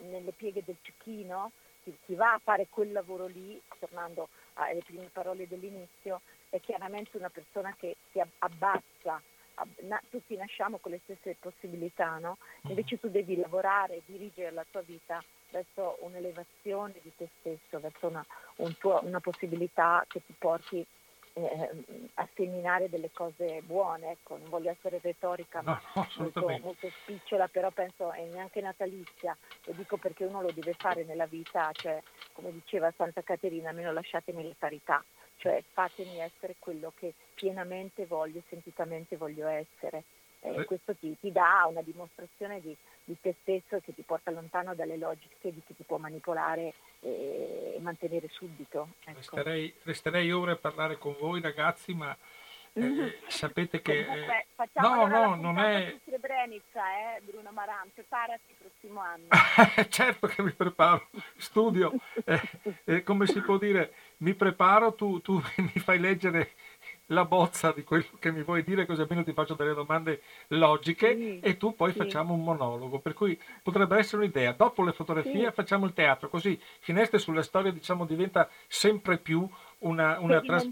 nelle 0.00 0.32
pieghe 0.32 0.62
del 0.64 0.76
cecchino, 0.80 1.52
chi, 1.82 1.96
chi 2.06 2.14
va 2.14 2.32
a 2.32 2.40
fare 2.42 2.66
quel 2.70 2.92
lavoro 2.92 3.26
lì, 3.26 3.60
tornando 3.78 4.28
alle 4.54 4.82
prime 4.82 5.10
parole 5.12 5.46
dell'inizio, 5.46 6.22
è 6.48 6.60
chiaramente 6.60 7.16
una 7.16 7.28
persona 7.28 7.74
che 7.78 7.96
si 8.10 8.22
abbassa 8.38 9.20
tutti 10.08 10.36
nasciamo 10.36 10.78
con 10.78 10.92
le 10.92 11.00
stesse 11.04 11.36
possibilità, 11.38 12.18
no? 12.18 12.38
Mm. 12.66 12.70
Invece 12.70 12.98
tu 13.00 13.08
devi 13.08 13.36
lavorare, 13.36 14.02
dirigere 14.06 14.50
la 14.50 14.64
tua 14.70 14.82
vita 14.82 15.22
verso 15.50 15.96
un'elevazione 16.00 16.94
di 17.02 17.12
te 17.16 17.28
stesso, 17.40 17.80
verso 17.80 18.08
una, 18.08 18.24
un 18.56 18.76
tuo, 18.76 19.00
una 19.04 19.20
possibilità 19.20 20.04
che 20.08 20.22
ti 20.24 20.34
porti 20.36 20.86
eh, 21.38 21.70
a 22.14 22.28
seminare 22.34 22.88
delle 22.88 23.10
cose 23.12 23.60
buone, 23.62 24.12
ecco, 24.12 24.38
non 24.38 24.48
voglio 24.48 24.70
essere 24.70 25.00
retorica, 25.02 25.60
no, 25.60 25.78
ma 25.94 26.08
molto, 26.16 26.48
molto, 26.62 26.88
spicciola, 27.02 27.46
però 27.48 27.70
penso 27.70 28.10
è 28.12 28.24
neanche 28.24 28.62
natalizia, 28.62 29.36
lo 29.64 29.72
dico 29.74 29.98
perché 29.98 30.24
uno 30.24 30.40
lo 30.40 30.50
deve 30.50 30.72
fare 30.72 31.04
nella 31.04 31.26
vita, 31.26 31.70
cioè 31.72 32.02
come 32.32 32.52
diceva 32.52 32.92
Santa 32.96 33.20
Caterina, 33.20 33.68
almeno 33.68 33.92
lasciatemi 33.92 34.42
le 34.42 34.54
carità, 34.58 35.04
cioè 35.36 35.62
fatemi 35.72 36.18
essere 36.18 36.56
quello 36.58 36.92
che 36.96 37.14
pienamente 37.34 38.06
voglio, 38.06 38.42
sentitamente 38.48 39.16
voglio 39.16 39.46
essere. 39.46 40.04
Eh, 40.40 40.64
questo 40.64 40.94
ti, 40.94 41.16
ti, 41.18 41.32
dà 41.32 41.66
una 41.68 41.82
dimostrazione 41.82 42.60
di, 42.60 42.76
di, 43.04 43.16
te 43.20 43.34
stesso 43.40 43.80
che 43.80 43.94
ti 43.94 44.02
porta 44.02 44.30
lontano 44.30 44.74
dalle 44.74 44.96
logiche 44.96 45.52
di 45.52 45.60
chi 45.66 45.74
ti 45.74 45.82
può 45.82 45.96
manipolare 45.96 46.74
e, 47.00 47.74
e 47.76 47.80
mantenere 47.80 48.28
subito. 48.30 48.90
Ecco. 49.00 49.16
Resterei, 49.16 49.74
resterei, 49.82 50.30
ore 50.30 50.52
a 50.52 50.56
parlare 50.56 50.98
con 50.98 51.16
voi 51.18 51.40
ragazzi, 51.40 51.94
ma 51.94 52.16
eh, 52.74 52.84
eh 52.84 53.18
sapete 53.28 53.80
che... 53.80 54.04
Comunque, 54.04 54.46
eh, 54.56 54.68
no, 54.74 55.06
no, 55.06 55.34
non 55.34 55.58
è... 55.58 55.98
Srebrenica, 56.04 57.16
eh, 57.16 57.22
Bruno 57.22 57.50
Maran, 57.50 57.90
preparati 57.92 58.42
il 58.48 58.56
prossimo 58.58 59.00
anno. 59.00 59.26
certo 59.88 60.26
che 60.26 60.42
mi 60.42 60.52
preparo, 60.52 61.08
studio, 61.36 61.92
eh, 62.84 63.02
come 63.02 63.26
si 63.26 63.40
può 63.40 63.56
dire, 63.56 63.92
mi 64.18 64.34
preparo, 64.34 64.94
tu, 64.94 65.20
tu 65.20 65.40
mi 65.56 65.80
fai 65.80 65.98
leggere 65.98 66.52
la 67.10 67.24
bozza 67.24 67.72
di 67.72 67.84
quello 67.84 68.04
che 68.18 68.32
mi 68.32 68.42
vuoi 68.42 68.64
dire, 68.64 68.84
così 68.84 69.02
almeno 69.02 69.22
ti 69.22 69.32
faccio 69.32 69.54
delle 69.54 69.74
domande 69.74 70.22
logiche 70.48 71.14
sì, 71.14 71.40
e 71.40 71.56
tu 71.56 71.74
poi 71.74 71.92
sì. 71.92 71.98
facciamo 71.98 72.34
un 72.34 72.42
monologo. 72.42 72.98
Per 72.98 73.12
cui 73.12 73.38
potrebbe 73.62 73.96
essere 73.98 74.22
un'idea. 74.22 74.52
Dopo 74.52 74.82
le 74.82 74.92
fotografie 74.92 75.46
sì. 75.46 75.52
facciamo 75.52 75.86
il 75.86 75.92
teatro, 75.92 76.28
così 76.28 76.60
Finestre 76.80 77.18
sulla 77.18 77.42
storia 77.42 77.70
diciamo, 77.70 78.04
diventa 78.06 78.48
sempre 78.66 79.18
più 79.18 79.48
una, 79.78 80.18
una, 80.18 80.40
tras- 80.40 80.68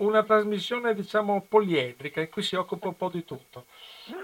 una 0.00 0.24
trasmissione 0.24 0.94
diciamo 0.94 1.44
poliedrica 1.46 2.20
in 2.20 2.30
cui 2.30 2.42
si 2.42 2.56
occupa 2.56 2.88
un 2.88 2.96
po' 2.96 3.10
di 3.10 3.24
tutto. 3.24 3.66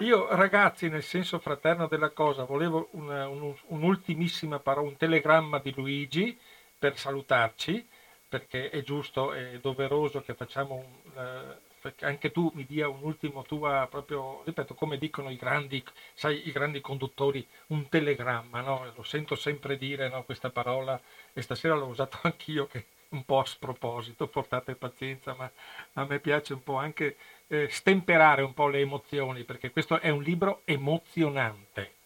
Io 0.00 0.34
ragazzi, 0.34 0.88
nel 0.88 1.02
senso 1.02 1.38
fraterno 1.38 1.86
della 1.86 2.10
cosa, 2.10 2.44
volevo 2.44 2.88
una, 2.92 3.28
un, 3.28 3.54
un'ultimissima 3.66 4.58
parola, 4.58 4.88
un 4.88 4.96
telegramma 4.96 5.58
di 5.58 5.72
Luigi 5.76 6.36
per 6.76 6.98
salutarci 6.98 7.86
perché 8.32 8.70
è 8.70 8.80
giusto 8.82 9.34
e 9.34 9.58
doveroso 9.60 10.22
che 10.22 10.32
facciamo 10.32 10.76
un, 10.76 11.54
perché 11.82 12.06
anche 12.06 12.32
tu 12.32 12.50
mi 12.54 12.64
dia 12.64 12.88
un 12.88 13.02
ultimo 13.02 13.42
tua 13.42 13.86
proprio, 13.90 14.42
ripeto, 14.44 14.72
come 14.72 14.96
dicono 14.96 15.28
i 15.28 15.36
grandi, 15.36 15.84
sai, 16.14 16.48
i 16.48 16.50
grandi 16.50 16.80
conduttori, 16.80 17.46
un 17.66 17.90
telegramma, 17.90 18.62
no? 18.62 18.90
Lo 18.96 19.02
sento 19.02 19.34
sempre 19.34 19.76
dire 19.76 20.08
no, 20.08 20.22
questa 20.24 20.48
parola 20.48 20.98
e 21.34 21.42
stasera 21.42 21.74
l'ho 21.74 21.88
usato 21.88 22.20
anch'io 22.26 22.66
che 22.66 22.86
un 23.10 23.22
po' 23.26 23.40
a 23.40 23.44
sproposito, 23.44 24.26
portate 24.28 24.76
pazienza, 24.76 25.34
ma 25.34 25.50
a 25.92 26.06
me 26.06 26.18
piace 26.18 26.54
un 26.54 26.62
po' 26.62 26.76
anche 26.76 27.18
eh, 27.48 27.68
stemperare 27.68 28.40
un 28.40 28.54
po' 28.54 28.68
le 28.68 28.78
emozioni, 28.78 29.44
perché 29.44 29.70
questo 29.70 30.00
è 30.00 30.08
un 30.08 30.22
libro 30.22 30.62
emozionante. 30.64 31.96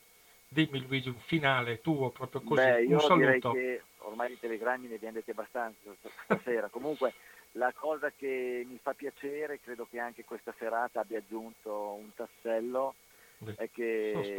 Dimmi 0.49 0.87
Luigi, 0.87 1.09
un 1.09 1.19
finale 1.27 1.81
tuo 1.81 2.11
proprio 2.11 2.41
così, 2.43 2.63
Beh, 2.63 2.87
un 2.87 3.01
saluto. 3.01 3.53
Che 3.53 3.83
ormai 3.99 4.29
di 4.29 4.39
telegrammi 4.39 4.89
ne 4.89 4.95
abbiamo 4.95 5.15
detti 5.15 5.31
abbastanza 5.31 5.91
stasera. 6.25 6.69
Comunque 6.69 7.15
la 7.53 7.73
cosa 7.75 8.13
che 8.17 8.65
mi 8.69 8.79
fa 8.81 8.95
piacere, 8.95 9.61
credo 9.61 9.87
che 9.91 9.99
anche 9.99 10.25
questa 10.25 10.55
serata 10.59 11.01
abbia 11.01 11.19
aggiunto 11.19 11.99
un 12.01 12.15
tassello, 12.15 12.95
Beh, 13.39 13.55
è 13.57 13.71
che 13.71 14.35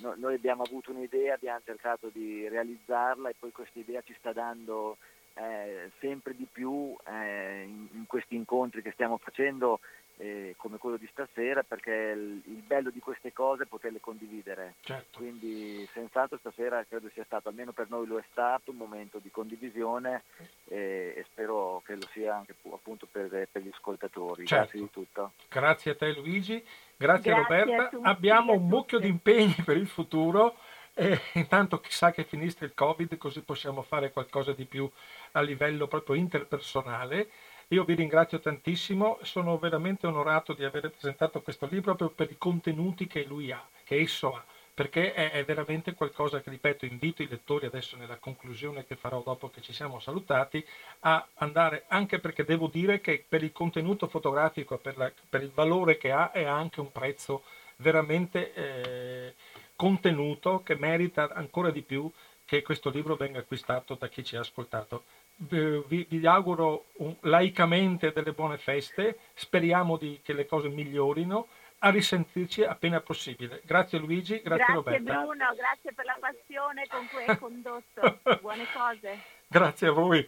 no, 0.00 0.14
noi 0.16 0.34
abbiamo 0.34 0.62
avuto 0.62 0.90
un'idea, 0.90 1.34
abbiamo 1.34 1.60
cercato 1.64 2.10
di 2.12 2.46
realizzarla 2.48 3.28
e 3.28 3.34
poi 3.38 3.52
questa 3.52 3.78
idea 3.78 4.02
ci 4.02 4.14
sta 4.18 4.32
dando 4.32 4.98
eh, 5.34 5.90
sempre 6.00 6.34
di 6.34 6.46
più 6.50 6.96
eh, 7.06 7.62
in, 7.62 7.88
in, 7.92 8.04
questi 8.06 8.34
incontri 8.34 8.82
che 8.82 8.92
stiamo 8.92 9.18
facendo 9.18 9.80
eh, 10.18 10.54
come 10.56 10.78
quello 10.78 10.96
di 10.96 11.08
stasera 11.10 11.62
perché 11.62 11.92
il, 11.92 12.42
il, 12.44 12.62
bello 12.66 12.90
di 12.90 12.98
queste 12.98 13.32
cose 13.32 13.62
è 13.62 13.66
poterle 13.66 14.00
condividere. 14.00 14.74
Certo. 14.80 15.18
Quindi 15.18 15.88
senz'altro 15.92 16.38
stasera 16.38 16.84
credo 16.84 17.08
sia 17.12 17.24
stato, 17.24 17.48
almeno 17.48 17.72
per 17.72 17.88
noi 17.88 18.06
lo 18.06 18.18
è 18.18 18.24
stato, 18.30 18.72
un 18.72 18.76
momento 18.76 19.18
di 19.18 19.30
condivisione 19.30 20.24
e, 20.66 21.14
e 21.16 21.24
spero 21.30 21.82
che 21.84 21.94
lo 21.94 22.06
sia 22.12 22.36
anche 22.36 22.54
appunto 22.70 23.06
per, 23.10 23.48
per 23.50 23.62
gli 23.62 23.70
ascoltatori. 23.72 24.44
Certo. 24.44 24.64
Grazie 24.64 24.80
di 24.80 24.90
tutto. 24.90 25.32
Grazie 25.48 25.90
a 25.92 25.96
te 25.96 26.12
Luigi, 26.12 26.64
grazie, 26.96 27.32
grazie 27.32 27.64
Roberta. 27.64 27.98
Abbiamo 28.02 28.52
un 28.52 28.66
mucchio 28.66 28.98
di 28.98 29.08
impegni 29.08 29.56
per 29.64 29.76
il 29.76 29.86
futuro. 29.86 30.56
E 31.00 31.16
intanto 31.34 31.78
chissà 31.78 32.10
che 32.10 32.24
finisca 32.24 32.64
il 32.64 32.74
Covid, 32.74 33.18
così 33.18 33.42
possiamo 33.42 33.82
fare 33.82 34.10
qualcosa 34.10 34.52
di 34.52 34.64
più 34.64 34.90
a 35.32 35.40
livello 35.40 35.86
proprio 35.86 36.16
interpersonale. 36.16 37.28
Io 37.70 37.84
vi 37.84 37.94
ringrazio 37.94 38.40
tantissimo, 38.40 39.18
sono 39.20 39.58
veramente 39.58 40.06
onorato 40.06 40.54
di 40.54 40.64
aver 40.64 40.90
presentato 40.90 41.42
questo 41.42 41.66
libro 41.66 41.94
proprio 41.94 42.08
per 42.08 42.30
i 42.30 42.38
contenuti 42.38 43.06
che 43.06 43.24
lui 43.24 43.52
ha, 43.52 43.62
che 43.84 44.00
esso 44.00 44.34
ha, 44.34 44.42
perché 44.72 45.12
è, 45.12 45.32
è 45.32 45.44
veramente 45.44 45.92
qualcosa 45.92 46.40
che, 46.40 46.48
ripeto, 46.48 46.86
invito 46.86 47.22
i 47.22 47.28
lettori 47.28 47.66
adesso 47.66 47.98
nella 47.98 48.16
conclusione 48.16 48.86
che 48.86 48.96
farò 48.96 49.20
dopo 49.20 49.50
che 49.50 49.60
ci 49.60 49.74
siamo 49.74 50.00
salutati, 50.00 50.64
a 51.00 51.28
andare, 51.34 51.84
anche 51.88 52.18
perché 52.20 52.42
devo 52.42 52.68
dire 52.68 53.02
che 53.02 53.22
per 53.28 53.42
il 53.42 53.52
contenuto 53.52 54.06
fotografico, 54.06 54.78
per, 54.78 54.96
la, 54.96 55.12
per 55.28 55.42
il 55.42 55.50
valore 55.52 55.98
che 55.98 56.10
ha, 56.10 56.32
è 56.32 56.44
anche 56.44 56.80
un 56.80 56.90
prezzo 56.90 57.42
veramente 57.76 58.54
eh, 58.54 59.34
contenuto 59.76 60.62
che 60.62 60.74
merita 60.74 61.34
ancora 61.34 61.70
di 61.70 61.82
più 61.82 62.10
che 62.46 62.62
questo 62.62 62.88
libro 62.88 63.14
venga 63.14 63.40
acquistato 63.40 63.94
da 63.94 64.08
chi 64.08 64.24
ci 64.24 64.36
ha 64.36 64.40
ascoltato 64.40 65.04
eh, 65.50 65.84
vi, 65.86 66.06
vi 66.08 66.26
auguro 66.26 66.86
un, 66.96 67.14
laicamente 67.20 68.12
delle 68.12 68.32
buone 68.32 68.58
feste, 68.58 69.18
speriamo 69.34 69.96
di, 69.96 70.20
che 70.22 70.32
le 70.32 70.46
cose 70.46 70.68
migliorino, 70.68 71.46
a 71.80 71.90
risentirci 71.90 72.64
appena 72.64 73.00
possibile. 73.00 73.62
Grazie 73.64 73.98
Luigi, 73.98 74.40
grazie, 74.40 74.48
grazie 74.48 74.74
Roberta. 74.74 75.02
Grazie 75.02 75.22
Bruno, 75.22 75.54
grazie 75.54 75.92
per 75.92 76.04
la 76.04 76.16
passione 76.18 76.86
con 76.88 77.08
cui 77.08 77.24
hai 77.24 77.38
condotto. 77.38 78.18
Buone 78.40 78.66
cose. 78.72 79.18
Grazie 79.46 79.88
a 79.88 79.92
voi. 79.92 80.18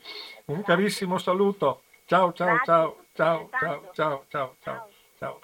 Un 0.47 0.55
grazie. 0.55 0.75
carissimo 0.75 1.19
saluto. 1.19 1.83
Ciao 2.05 2.33
ciao 2.33 2.61
ciao 2.65 3.05
ciao 3.15 3.49
ciao 3.51 3.91
ciao 3.93 4.25
ciao 4.29 4.57
ciao 4.61 4.89
ciao. 5.19 5.41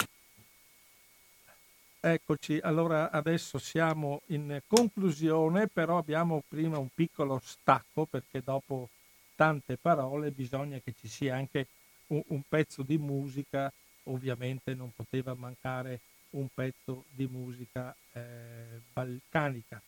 Eccoci, 2.01 2.61
allora 2.63 3.11
adesso 3.11 3.59
siamo 3.59 4.21
in 4.27 4.61
conclusione, 4.69 5.67
però 5.67 5.99
abbiamo 5.99 6.43
prima 6.47 6.79
un 6.79 6.89
piccolo 6.95 7.41
stacco 7.43 8.07
perché 8.07 8.43
dopo 8.45 8.91
tante 9.37 9.77
parole 9.77 10.33
bisogna 10.33 10.81
che 10.81 10.93
ci 10.99 11.07
sia 11.07 11.37
anche 11.37 11.69
un, 12.09 12.23
un 12.29 12.43
pezzo 12.49 12.83
di 12.83 12.99
musica, 12.99 13.73
ovviamente 14.05 14.75
non 14.75 14.91
poteva 14.95 15.35
mancare 15.35 16.01
un 16.31 16.49
pezzo 16.53 17.05
di 17.11 17.27
musica 17.27 17.95
eh, 18.13 18.81
balcanica. 18.93 19.81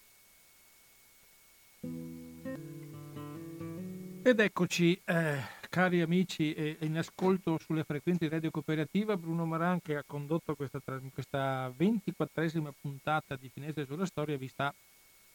Ed 4.22 4.40
eccoci, 4.40 5.00
eh, 5.04 5.40
cari 5.70 6.02
amici, 6.02 6.52
eh, 6.52 6.76
in 6.80 6.98
ascolto 6.98 7.58
sulle 7.58 7.84
frequenze 7.84 8.26
di 8.26 8.30
Radio 8.30 8.50
Cooperativa, 8.50 9.16
Bruno 9.16 9.46
Maran 9.46 9.80
che 9.80 9.96
ha 9.96 10.04
condotto 10.06 10.54
questa, 10.54 10.80
questa 11.12 11.68
24esima 11.70 12.70
puntata 12.78 13.36
di 13.36 13.48
Finestre 13.48 13.86
sulla 13.86 14.06
Storia, 14.06 14.36
vi 14.36 14.48
sta, 14.48 14.74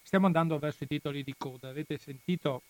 stiamo 0.02 0.28
andando 0.28 0.60
verso 0.60 0.84
i 0.84 0.88
titoli 0.88 1.24
di 1.24 1.34
coda. 1.38 1.70
Avete 1.70 1.98
sentito 1.98 2.62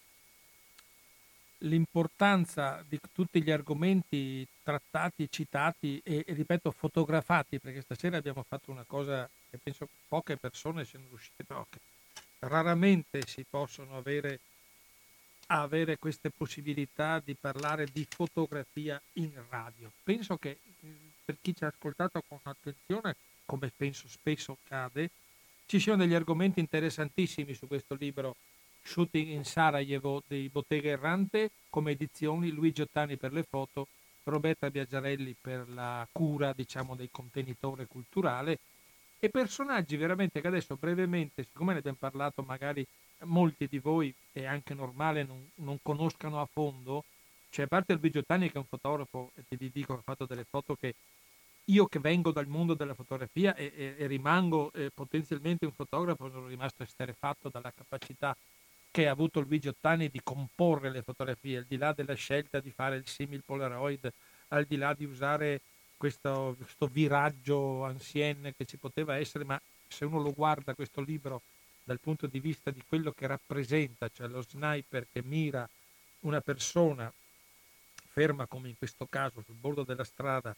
l'importanza 1.64 2.84
di 2.88 3.00
tutti 3.14 3.42
gli 3.42 3.52
argomenti 3.52 4.46
trattati, 4.64 5.30
citati 5.30 6.02
e, 6.04 6.24
e, 6.26 6.34
ripeto 6.34 6.72
fotografati, 6.72 7.60
perché 7.60 7.82
stasera 7.82 8.18
abbiamo 8.18 8.44
fatto 8.48 8.72
una 8.72 8.84
cosa 8.86 9.30
che 9.50 9.58
penso 9.62 9.88
poche 10.08 10.38
persone 10.38 10.86
siano 10.86 11.06
riuscite, 11.10 11.44
però 11.44 11.66
che 11.70 11.80
raramente 12.40 13.26
si 13.26 13.46
possono 13.50 13.98
avere, 13.98 14.40
avere 15.48 15.98
queste 15.98 16.30
possibilità 16.30 17.22
di 17.24 17.36
parlare 17.36 17.88
di 17.92 18.06
fotografia 18.10 19.02
in 19.14 19.32
radio. 19.50 19.92
Penso 20.04 20.38
che 20.38 20.58
per 21.24 21.38
chi 21.42 21.56
ci 21.56 21.64
ha 21.64 21.68
ascoltato 21.68 22.22
con 22.28 22.40
attenzione, 22.44 23.16
come 23.46 23.72
penso 23.76 24.08
spesso 24.08 24.58
accade, 24.64 25.10
ci 25.66 25.80
siano 25.80 26.04
degli 26.04 26.14
argomenti 26.14 26.60
interessantissimi 26.60 27.54
su 27.54 27.68
questo 27.68 27.96
libro 27.96 28.36
Shooting 28.84 29.30
in 29.30 29.44
Sarajevo 29.44 30.22
di 30.28 30.50
Bottega 30.50 30.90
Errante 30.90 31.52
come 31.70 31.92
edizioni, 31.92 32.52
Luigi 32.52 32.82
Ottani 32.82 33.18
per 33.18 33.34
le 33.34 33.44
foto, 33.44 33.88
Roberta 34.26 34.70
Biagiarelli 34.70 35.36
per 35.40 35.68
la 35.70 36.08
cura 36.12 36.54
diciamo, 36.54 36.96
del 36.96 37.10
contenitore 37.12 37.88
culturale 37.88 38.60
e 39.20 39.30
personaggi 39.30 39.96
veramente 39.96 40.42
che 40.42 40.48
adesso 40.48 40.76
brevemente, 40.76 41.44
siccome 41.44 41.74
ne 41.74 41.80
abbiamo 41.80 41.98
parlato 42.00 42.44
magari 42.44 42.86
molti 43.24 43.68
di 43.68 43.80
voi 43.80 44.14
è 44.32 44.46
anche 44.46 44.74
normale 44.74 45.24
non, 45.24 45.50
non 45.56 45.80
conoscano 45.82 46.42
a 46.42 46.46
fondo, 46.52 47.06
cioè 47.50 47.66
a 47.66 47.68
parte 47.68 47.94
Luigi 47.94 48.18
Ottani 48.18 48.48
che 48.48 48.56
è 48.56 48.58
un 48.58 48.66
fotografo 48.66 49.32
e 49.36 49.56
vi 49.56 49.72
dico 49.72 49.94
che 49.94 50.00
ha 50.00 50.04
fatto 50.04 50.26
delle 50.26 50.44
foto 50.44 50.76
che 50.76 50.94
io 51.66 51.86
che 51.86 52.00
vengo 52.00 52.32
dal 52.32 52.48
mondo 52.48 52.74
della 52.74 52.94
fotografia 52.94 53.56
e, 53.56 53.72
e, 53.74 53.96
e 53.98 54.08
rimango 54.08 54.72
eh, 54.74 54.92
potenzialmente 54.94 55.66
un 55.66 55.72
fotografo, 55.72 56.30
sono 56.30 56.48
rimasto 56.48 56.84
esterefatto 56.84 57.48
dalla 57.50 57.72
capacità 57.72 58.36
che 58.94 59.08
ha 59.08 59.12
avuto 59.12 59.40
Luigi 59.40 59.70
Ottani 59.70 60.08
di 60.08 60.22
comporre 60.22 60.92
le 60.92 61.02
fotografie, 61.02 61.58
al 61.58 61.64
di 61.64 61.78
là 61.78 61.94
della 61.94 62.14
scelta 62.14 62.60
di 62.60 62.70
fare 62.70 62.96
il 62.96 63.08
simil 63.08 63.42
Polaroid, 63.44 64.08
al 64.50 64.66
di 64.66 64.76
là 64.76 64.94
di 64.94 65.04
usare 65.04 65.62
questo, 65.98 66.54
questo 66.56 66.86
viraggio 66.86 67.84
ancien 67.86 68.54
che 68.56 68.66
ci 68.66 68.78
poteva 68.78 69.18
essere, 69.18 69.46
ma 69.46 69.60
se 69.88 70.06
uno 70.06 70.22
lo 70.22 70.32
guarda 70.32 70.76
questo 70.76 71.02
libro 71.02 71.42
dal 71.84 72.00
punto 72.00 72.28
di 72.28 72.40
vista 72.40 72.70
di 72.70 72.84
quello 72.88 73.12
che 73.14 73.26
rappresenta, 73.26 74.12
cioè 74.14 74.28
lo 74.28 74.44
sniper 74.44 75.08
che 75.12 75.24
mira 75.24 75.68
una 76.20 76.42
persona 76.42 77.12
ferma 78.10 78.46
come 78.46 78.70
in 78.70 78.78
questo 78.78 79.08
caso 79.08 79.42
sul 79.44 79.56
bordo 79.56 79.82
della 79.84 80.04
strada, 80.04 80.56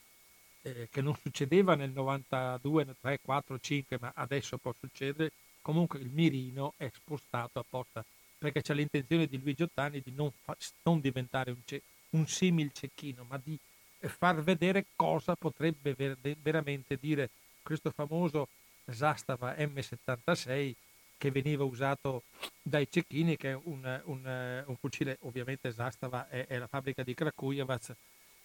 eh, 0.61 0.89
che 0.91 1.01
non 1.01 1.15
succedeva 1.15 1.75
nel 1.75 1.91
92, 1.91 2.97
3, 2.99 3.19
4, 3.21 3.59
5, 3.61 3.97
ma 4.01 4.11
adesso 4.13 4.57
può 4.57 4.73
succedere, 4.77 5.31
comunque 5.61 5.99
il 5.99 6.09
mirino 6.09 6.73
è 6.75 6.91
spostato 6.93 7.59
apposta 7.59 8.03
perché 8.45 8.61
c'è 8.61 8.73
l'intenzione 8.75 9.25
di 9.25 9.39
Luigi 9.41 9.63
Ottani 9.63 10.01
di 10.01 10.11
non, 10.15 10.31
fa, 10.43 10.55
non 10.83 10.99
diventare 10.99 11.49
un, 11.49 11.57
ce, 11.65 11.81
un 12.11 12.27
simil 12.27 12.71
cecchino, 12.71 13.25
ma 13.27 13.39
di 13.43 13.57
far 13.99 14.43
vedere 14.43 14.85
cosa 14.95 15.35
potrebbe 15.35 15.95
ver- 15.95 16.37
veramente 16.41 16.97
dire 16.99 17.29
questo 17.63 17.89
famoso 17.89 18.47
Zastava 18.85 19.55
M76 19.55 20.73
che 21.17 21.31
veniva 21.31 21.63
usato 21.63 22.23
dai 22.61 22.87
cecchini, 22.87 23.35
che 23.35 23.51
è 23.51 23.59
un, 23.63 24.01
un, 24.05 24.63
un 24.67 24.75
fucile, 24.75 25.17
ovviamente 25.21 25.71
Zastava 25.73 26.29
è, 26.29 26.45
è, 26.45 26.59
la 26.59 26.67
fabbrica 26.67 27.01
di 27.01 27.15
Krakujevac, 27.15 27.95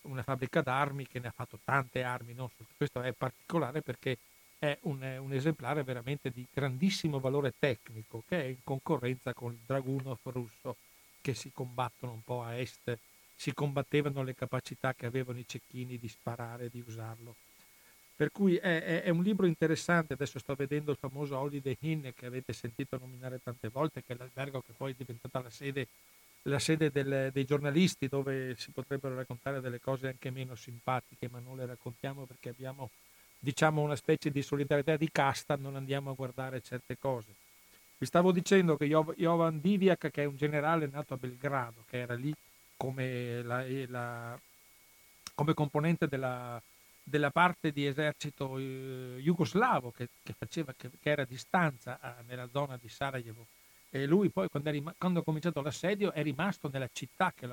una 0.02 0.22
fabbrica 0.22 0.62
d'armi 0.62 1.06
che 1.06 1.18
ne 1.18 1.26
ha 1.26 1.32
fatto 1.32 1.58
tante 1.62 2.02
armi, 2.02 2.32
non 2.32 2.48
questo 2.74 3.02
è 3.02 3.12
particolare 3.12 3.82
perché 3.82 4.16
è 4.60 4.76
un, 4.82 5.02
un, 5.02 5.32
esemplare 5.32 5.82
veramente 5.82 6.30
di 6.30 6.46
grandissimo 6.52 7.18
valore 7.18 7.54
tecnico 7.58 8.22
che 8.28 8.42
è 8.42 8.44
in 8.44 8.58
concorrenza 8.62 9.32
con 9.32 9.52
il 9.52 9.58
Dragunov 9.64 10.18
russo 10.24 10.76
che 11.22 11.32
si 11.32 11.50
combattono 11.50 12.12
un 12.12 12.22
po' 12.22 12.42
a 12.42 12.54
est, 12.54 12.98
si 13.34 13.54
combattevano 13.54 14.22
le 14.22 14.34
capacità 14.34 14.92
che 14.92 15.06
avevano 15.06 15.38
i 15.38 15.48
cecchini 15.48 15.98
di 15.98 16.08
sparare, 16.08 16.68
di 16.68 16.84
usarlo. 16.86 17.36
Per 18.14 18.30
cui 18.30 18.56
è, 18.56 18.82
è, 18.82 19.02
è, 19.04 19.08
un 19.08 19.22
libro 19.22 19.46
interessante, 19.46 20.12
adesso 20.12 20.38
sto 20.38 20.54
vedendo 20.54 20.90
il 20.90 20.98
famoso 20.98 21.38
Holiday 21.38 21.76
Inn 21.80 22.08
che 22.14 22.26
avete 22.26 22.52
sentito 22.52 22.98
nominare 22.98 23.40
tante 23.42 23.68
volte, 23.68 24.02
che 24.04 24.12
è 24.12 24.16
l'albergo 24.18 24.60
che 24.60 24.74
poi 24.76 24.92
è 24.92 24.94
diventata 24.94 25.40
la 25.40 25.48
sede, 25.48 25.88
la 26.42 26.58
sede 26.58 26.90
del, 26.90 27.30
dei 27.32 27.46
giornalisti 27.46 28.08
dove 28.08 28.54
si 28.58 28.72
potrebbero 28.72 29.14
raccontare 29.14 29.62
delle 29.62 29.80
cose 29.80 30.08
anche 30.08 30.28
meno 30.28 30.54
simpatiche, 30.54 31.30
ma 31.30 31.38
non 31.38 31.56
le 31.56 31.64
raccontiamo 31.64 32.26
perché 32.26 32.50
abbiamo 32.50 32.90
diciamo 33.40 33.80
una 33.80 33.96
specie 33.96 34.30
di 34.30 34.42
solidarietà 34.42 34.96
di 34.96 35.10
casta, 35.10 35.56
non 35.56 35.74
andiamo 35.74 36.10
a 36.10 36.14
guardare 36.14 36.60
certe 36.60 36.98
cose. 36.98 37.34
Vi 37.96 38.06
stavo 38.06 38.32
dicendo 38.32 38.76
che 38.76 38.86
Jovan 38.86 39.60
Diviak, 39.60 40.10
che 40.10 40.22
è 40.22 40.26
un 40.26 40.36
generale 40.36 40.86
nato 40.86 41.14
a 41.14 41.16
Belgrado, 41.16 41.84
che 41.88 41.98
era 41.98 42.14
lì 42.14 42.34
come, 42.76 43.42
la, 43.42 43.64
la, 43.88 44.40
come 45.34 45.54
componente 45.54 46.06
della, 46.06 46.60
della, 47.02 47.30
parte 47.30 47.72
di 47.72 47.86
esercito 47.86 48.56
eh, 48.56 49.18
jugoslavo 49.20 49.90
che, 49.90 50.08
che, 50.22 50.34
faceva, 50.36 50.72
che, 50.74 50.90
che 50.98 51.10
era 51.10 51.22
a 51.22 51.26
distanza 51.26 51.98
eh, 52.00 52.22
nella 52.26 52.48
zona 52.50 52.78
di 52.80 52.88
Sarajevo. 52.88 53.46
E 53.90 54.06
lui 54.06 54.30
poi, 54.30 54.48
quando, 54.48 54.70
rim- 54.70 54.94
quando, 54.96 55.20
ha 55.20 55.24
cominciato 55.24 55.60
l'assedio, 55.60 56.12
è 56.12 56.22
rimasto 56.22 56.70
nella 56.72 56.88
città 56.92 57.34
che, 57.34 57.46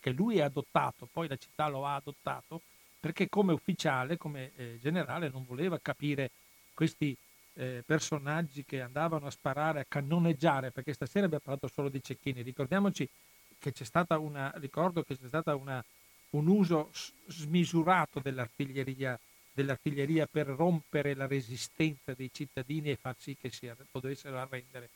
che 0.00 0.10
lui 0.10 0.40
ha 0.40 0.46
adottato, 0.46 1.08
poi 1.10 1.28
la 1.28 1.36
città 1.36 1.68
lo 1.68 1.84
ha 1.84 1.96
adottato 1.96 2.62
perché 3.02 3.28
come 3.28 3.52
ufficiale, 3.52 4.16
come 4.16 4.52
eh, 4.54 4.78
generale, 4.80 5.28
non 5.28 5.44
voleva 5.44 5.76
capire 5.82 6.30
questi 6.72 7.16
eh, 7.54 7.82
personaggi 7.84 8.64
che 8.64 8.80
andavano 8.80 9.26
a 9.26 9.30
sparare, 9.32 9.80
a 9.80 9.86
cannoneggiare, 9.88 10.70
perché 10.70 10.92
stasera 10.92 11.24
abbiamo 11.24 11.42
parlato 11.42 11.66
solo 11.66 11.88
di 11.88 12.00
cecchini. 12.00 12.42
Ricordiamoci 12.42 13.08
che 13.58 13.72
c'è 13.72 13.82
stata 13.82 14.18
una, 14.18 14.52
ricordo 14.58 15.02
che 15.02 15.18
c'è 15.18 15.26
stato 15.26 15.50
un 16.30 16.46
uso 16.46 16.92
smisurato 17.26 18.20
dell'artiglieria, 18.20 19.18
dell'artiglieria 19.52 20.28
per 20.30 20.46
rompere 20.46 21.14
la 21.14 21.26
resistenza 21.26 22.14
dei 22.14 22.30
cittadini 22.32 22.90
e 22.90 22.96
far 22.96 23.16
sì 23.18 23.36
che 23.36 23.50
si 23.50 23.68
potessero 23.90 24.38
arrendere. 24.38 24.90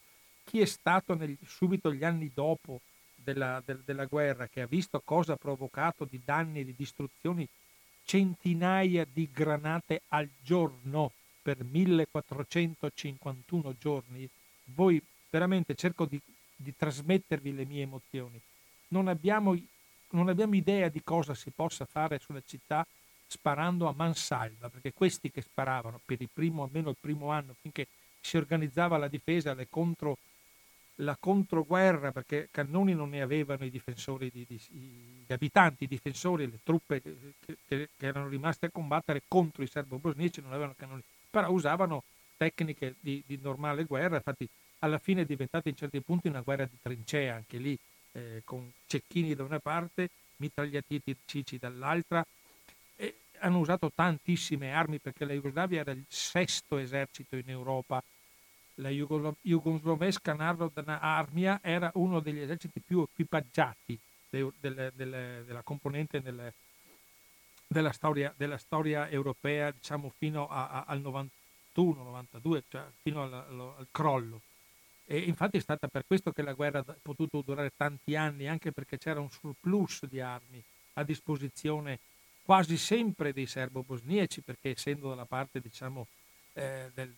Chi 0.45 0.61
è 0.61 0.65
stato 0.65 1.13
nel, 1.13 1.37
subito 1.45 1.93
gli 1.93 2.05
anni 2.05 2.31
dopo 2.33 2.79
della, 3.15 3.61
del, 3.65 3.81
della 3.83 4.05
guerra, 4.05 4.47
che 4.47 4.61
ha 4.61 4.65
visto 4.65 5.01
cosa 5.03 5.33
ha 5.33 5.35
provocato 5.35 6.05
di 6.09 6.21
danni 6.23 6.61
e 6.61 6.63
di 6.63 6.73
distruzioni 6.73 7.45
centinaia 8.07 9.05
di 9.05 9.29
granate 9.29 10.03
al 10.07 10.29
giorno 10.41 11.11
per 11.41 11.61
1451 11.61 13.75
giorni, 13.77 14.29
voi 14.75 15.01
veramente 15.29 15.75
cerco 15.75 16.05
di, 16.05 16.17
di 16.55 16.73
trasmettervi 16.75 17.53
le 17.53 17.65
mie 17.65 17.81
emozioni. 17.81 18.39
Non 18.89 19.09
abbiamo, 19.09 19.57
non 20.11 20.29
abbiamo 20.29 20.55
idea 20.55 20.87
di 20.87 21.03
cosa 21.03 21.35
si 21.35 21.51
possa 21.53 21.83
fare 21.83 22.19
sulla 22.19 22.41
città 22.45 22.87
sparando 23.27 23.87
a 23.87 23.93
mansalva, 23.93 24.69
perché 24.69 24.93
questi 24.93 25.29
che 25.29 25.41
sparavano 25.41 25.99
per 26.05 26.21
il 26.21 26.29
primo, 26.31 26.63
almeno 26.63 26.91
il 26.91 26.97
primo 26.97 27.31
anno, 27.31 27.53
finché 27.59 27.87
si 28.21 28.37
organizzava 28.37 28.95
la 28.97 29.09
difesa, 29.09 29.53
le 29.53 29.67
contro 29.69 30.17
la 31.01 31.15
controguerra, 31.19 32.11
perché 32.11 32.47
cannoni 32.51 32.93
non 32.93 33.09
ne 33.09 33.21
avevano 33.21 33.65
i 33.65 33.69
difensori, 33.69 34.31
di, 34.31 34.45
di, 34.47 34.59
gli 35.25 35.31
abitanti, 35.33 35.83
i 35.83 35.87
difensori, 35.87 36.49
le 36.49 36.59
truppe 36.63 37.01
che, 37.01 37.55
che, 37.67 37.89
erano 37.97 38.27
rimaste 38.27 38.67
a 38.67 38.71
combattere 38.71 39.23
contro 39.27 39.63
i 39.63 39.67
serbo-bosnici 39.67 40.41
non 40.41 40.51
avevano 40.51 40.73
cannoni, 40.77 41.03
però 41.29 41.49
usavano 41.51 42.03
tecniche 42.37 42.95
di, 42.99 43.21
di, 43.25 43.37
normale 43.41 43.83
guerra, 43.83 44.15
infatti 44.15 44.47
alla 44.79 44.99
fine 44.99 45.21
è 45.21 45.25
diventata 45.25 45.69
in 45.69 45.75
certi 45.75 45.99
punti 46.01 46.27
una 46.27 46.41
guerra 46.41 46.65
di 46.65 46.77
trincea, 46.81 47.35
anche 47.35 47.57
lì 47.57 47.77
eh, 48.13 48.41
con 48.43 48.71
cecchini 48.87 49.35
da 49.35 49.43
una 49.43 49.59
parte, 49.59 50.09
mitragliatici 50.37 51.57
dall'altra, 51.59 52.25
e 52.95 53.15
hanno 53.39 53.59
usato 53.59 53.91
tantissime 53.93 54.71
armi 54.71 54.97
perché 54.97 55.25
la 55.25 55.33
Jugoslavia 55.33 55.81
era 55.81 55.91
il 55.91 56.05
sesto 56.07 56.77
esercito 56.77 57.35
in 57.35 57.49
Europa 57.49 58.03
la 58.79 58.89
jugoslovesca 58.89 60.33
Narodna 60.33 60.99
Armia 60.99 61.59
era 61.63 61.91
uno 61.95 62.19
degli 62.19 62.39
eserciti 62.39 62.79
più 62.79 63.01
equipaggiati 63.01 63.97
de, 64.29 64.51
de, 64.59 64.91
de, 64.93 65.43
della 65.45 65.61
componente 65.61 66.19
nelle, 66.19 66.53
della, 67.65 67.91
storia, 67.91 68.33
della, 68.35 68.57
storia, 68.57 69.09
europea, 69.09 69.71
diciamo 69.71 70.11
fino 70.17 70.47
a, 70.47 70.69
a, 70.69 70.83
al 70.87 71.01
91-92, 71.01 72.61
cioè 72.69 72.83
fino 73.01 73.23
al, 73.23 73.33
al, 73.33 73.87
crollo. 73.91 74.41
E 75.05 75.19
infatti 75.19 75.57
è 75.57 75.61
stata 75.61 75.87
per 75.87 76.03
questo 76.05 76.31
che 76.31 76.41
la 76.41 76.53
guerra 76.53 76.79
ha 76.79 76.95
potuto 77.01 77.41
durare 77.41 77.71
tanti 77.75 78.15
anni, 78.15 78.47
anche 78.47 78.71
perché 78.71 78.97
c'era 78.97 79.19
un 79.19 79.31
surplus 79.31 80.05
di 80.05 80.19
armi 80.19 80.61
a 80.93 81.03
disposizione 81.03 81.99
quasi 82.43 82.77
sempre 82.77 83.33
dei 83.33 83.45
serbo-bosniaci, 83.45 84.41
perché 84.41 84.71
essendo 84.71 85.09
dalla 85.09 85.25
parte 85.25 85.61
diciamo, 85.61 86.07
eh, 86.53 86.91
del, 86.93 87.13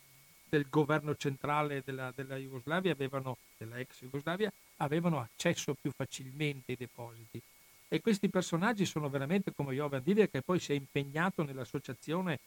del 0.49 0.67
governo 0.69 1.15
centrale 1.15 1.81
della, 1.85 2.11
della 2.15 2.35
Jugoslavia, 2.35 2.91
avevano, 2.91 3.37
della 3.57 3.77
ex 3.79 3.99
Jugoslavia, 4.01 4.51
avevano 4.77 5.19
accesso 5.19 5.75
più 5.79 5.91
facilmente 5.95 6.71
ai 6.71 6.77
depositi. 6.77 7.41
E 7.87 8.01
questi 8.01 8.29
personaggi 8.29 8.85
sono 8.85 9.09
veramente 9.09 9.53
come 9.53 9.73
Jovan 9.73 10.01
Divia 10.03 10.27
che 10.27 10.41
poi 10.41 10.59
si 10.59 10.73
è 10.73 10.75
impegnato 10.75 11.43
nell'associazione 11.43 12.39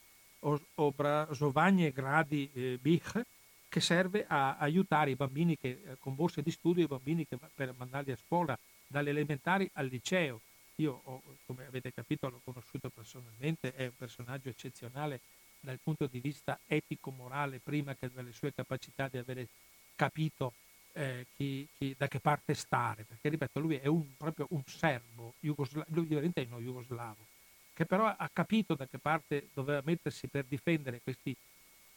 Obrazovanie 0.75 1.91
Gradi 1.91 2.49
eh, 2.53 2.77
Bich 2.81 3.21
che 3.69 3.79
serve 3.79 4.25
a 4.27 4.57
aiutare 4.57 5.11
i 5.11 5.15
bambini 5.15 5.57
che, 5.57 5.81
eh, 5.83 5.97
con 5.97 6.13
borse 6.13 6.43
di 6.43 6.51
studio, 6.51 6.83
i 6.83 6.87
bambini 6.87 7.25
che, 7.25 7.37
per 7.55 7.73
mandarli 7.75 8.11
a 8.11 8.17
scuola 8.17 8.57
dalle 8.85 9.09
elementari 9.09 9.67
al 9.73 9.87
liceo. 9.87 10.41
Io, 10.75 11.01
ho, 11.03 11.21
come 11.45 11.65
avete 11.65 11.91
capito, 11.91 12.29
l'ho 12.29 12.41
conosciuto 12.43 12.89
personalmente, 12.89 13.73
è 13.73 13.85
un 13.85 13.95
personaggio 13.97 14.49
eccezionale 14.49 15.21
dal 15.63 15.79
punto 15.81 16.07
di 16.07 16.19
vista 16.19 16.59
etico-morale 16.67 17.59
prima 17.59 17.95
che 17.95 18.11
delle 18.11 18.33
sue 18.33 18.53
capacità 18.53 19.07
di 19.07 19.17
avere 19.17 19.47
capito 19.95 20.53
eh, 20.91 21.25
chi, 21.37 21.65
chi, 21.77 21.95
da 21.97 22.07
che 22.07 22.19
parte 22.19 22.53
stare, 22.53 23.05
perché 23.05 23.29
ripeto, 23.29 23.59
lui 23.61 23.75
è 23.77 23.87
un, 23.87 24.15
proprio 24.17 24.47
un 24.49 24.63
serbo, 24.65 25.33
jugosla- 25.39 25.85
lui 25.89 26.05
diventa 26.05 26.41
uno 26.41 26.59
jugoslavo, 26.59 27.25
che 27.73 27.85
però 27.85 28.07
ha 28.07 28.29
capito 28.31 28.75
da 28.75 28.85
che 28.87 28.97
parte 28.99 29.47
doveva 29.53 29.81
mettersi 29.85 30.27
per 30.27 30.43
difendere 30.43 30.99
questi, 31.01 31.33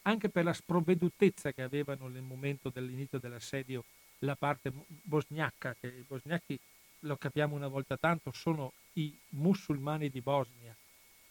anche 0.03 0.29
per 0.29 0.45
la 0.45 0.53
sprovvedutezza 0.53 1.51
che 1.51 1.61
avevano 1.61 2.07
nel 2.07 2.23
momento 2.23 2.69
dell'inizio 2.69 3.19
dell'assedio 3.19 3.83
la 4.19 4.35
parte 4.35 4.71
bosgnacca, 4.87 5.75
che 5.79 5.87
i 5.87 6.05
bosgnacchi, 6.07 6.57
lo 7.01 7.17
capiamo 7.17 7.53
una 7.53 7.67
volta 7.67 7.97
tanto, 7.97 8.31
sono 8.31 8.71
i 8.93 9.15
musulmani 9.29 10.09
di 10.09 10.21
Bosnia, 10.21 10.75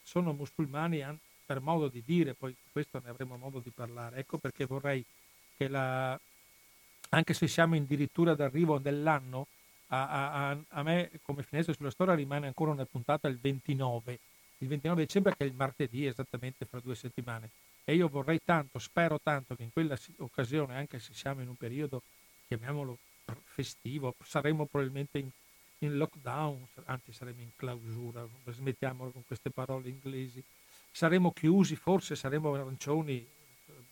sono 0.03 0.31
musulmani 0.33 1.01
per 1.47 1.61
modo 1.61 1.87
di 1.87 2.03
dire, 2.05 2.33
poi 2.33 2.53
questo 2.71 3.01
ne 3.01 3.09
avremo 3.09 3.37
modo 3.37 3.59
di 3.59 3.71
parlare. 3.71 4.17
Ecco 4.17 4.37
perché 4.37 4.65
vorrei 4.65 5.03
che 5.55 5.69
la, 5.69 6.19
anche 7.09 7.33
se 7.33 7.47
siamo 7.47 7.75
addirittura 7.75 8.35
d'arrivo 8.35 8.77
dell'anno, 8.79 9.47
a, 9.87 10.49
a, 10.49 10.57
a, 10.67 10.83
me 10.83 11.09
come 11.21 11.43
finestra 11.43 11.73
sulla 11.73 11.89
storia 11.89 12.13
rimane 12.13 12.47
ancora 12.47 12.71
una 12.71 12.85
puntata 12.85 13.29
il 13.29 13.39
29, 13.39 14.19
il 14.57 14.67
29 14.67 15.01
dicembre 15.05 15.35
che 15.37 15.45
è 15.45 15.47
il 15.47 15.53
martedì 15.53 16.05
esattamente 16.05 16.65
fra 16.65 16.81
due 16.81 16.95
settimane. 16.95 17.49
E 17.85 17.95
io 17.95 18.09
vorrei 18.09 18.41
tanto, 18.43 18.79
spero 18.79 19.17
tanto 19.23 19.55
che 19.55 19.63
in 19.63 19.71
quella 19.71 19.97
occasione, 20.17 20.75
anche 20.75 20.99
se 20.99 21.13
siamo 21.13 21.41
in 21.41 21.47
un 21.47 21.55
periodo, 21.55 22.01
chiamiamolo 22.47 22.97
festivo, 23.45 24.13
saremo 24.21 24.65
probabilmente 24.65 25.19
in, 25.19 25.29
in 25.79 25.95
lockdown, 25.95 26.67
anzi 26.85 27.13
saremo 27.13 27.41
in 27.41 27.51
clausura, 27.55 28.27
smettiamolo 28.45 29.11
con 29.11 29.25
queste 29.25 29.49
parole 29.49 29.87
inglesi, 29.87 30.43
saremo 30.97 31.31
chiusi, 31.31 31.75
forse 31.75 32.15
saremo 32.15 32.55
arancioni, 32.55 33.23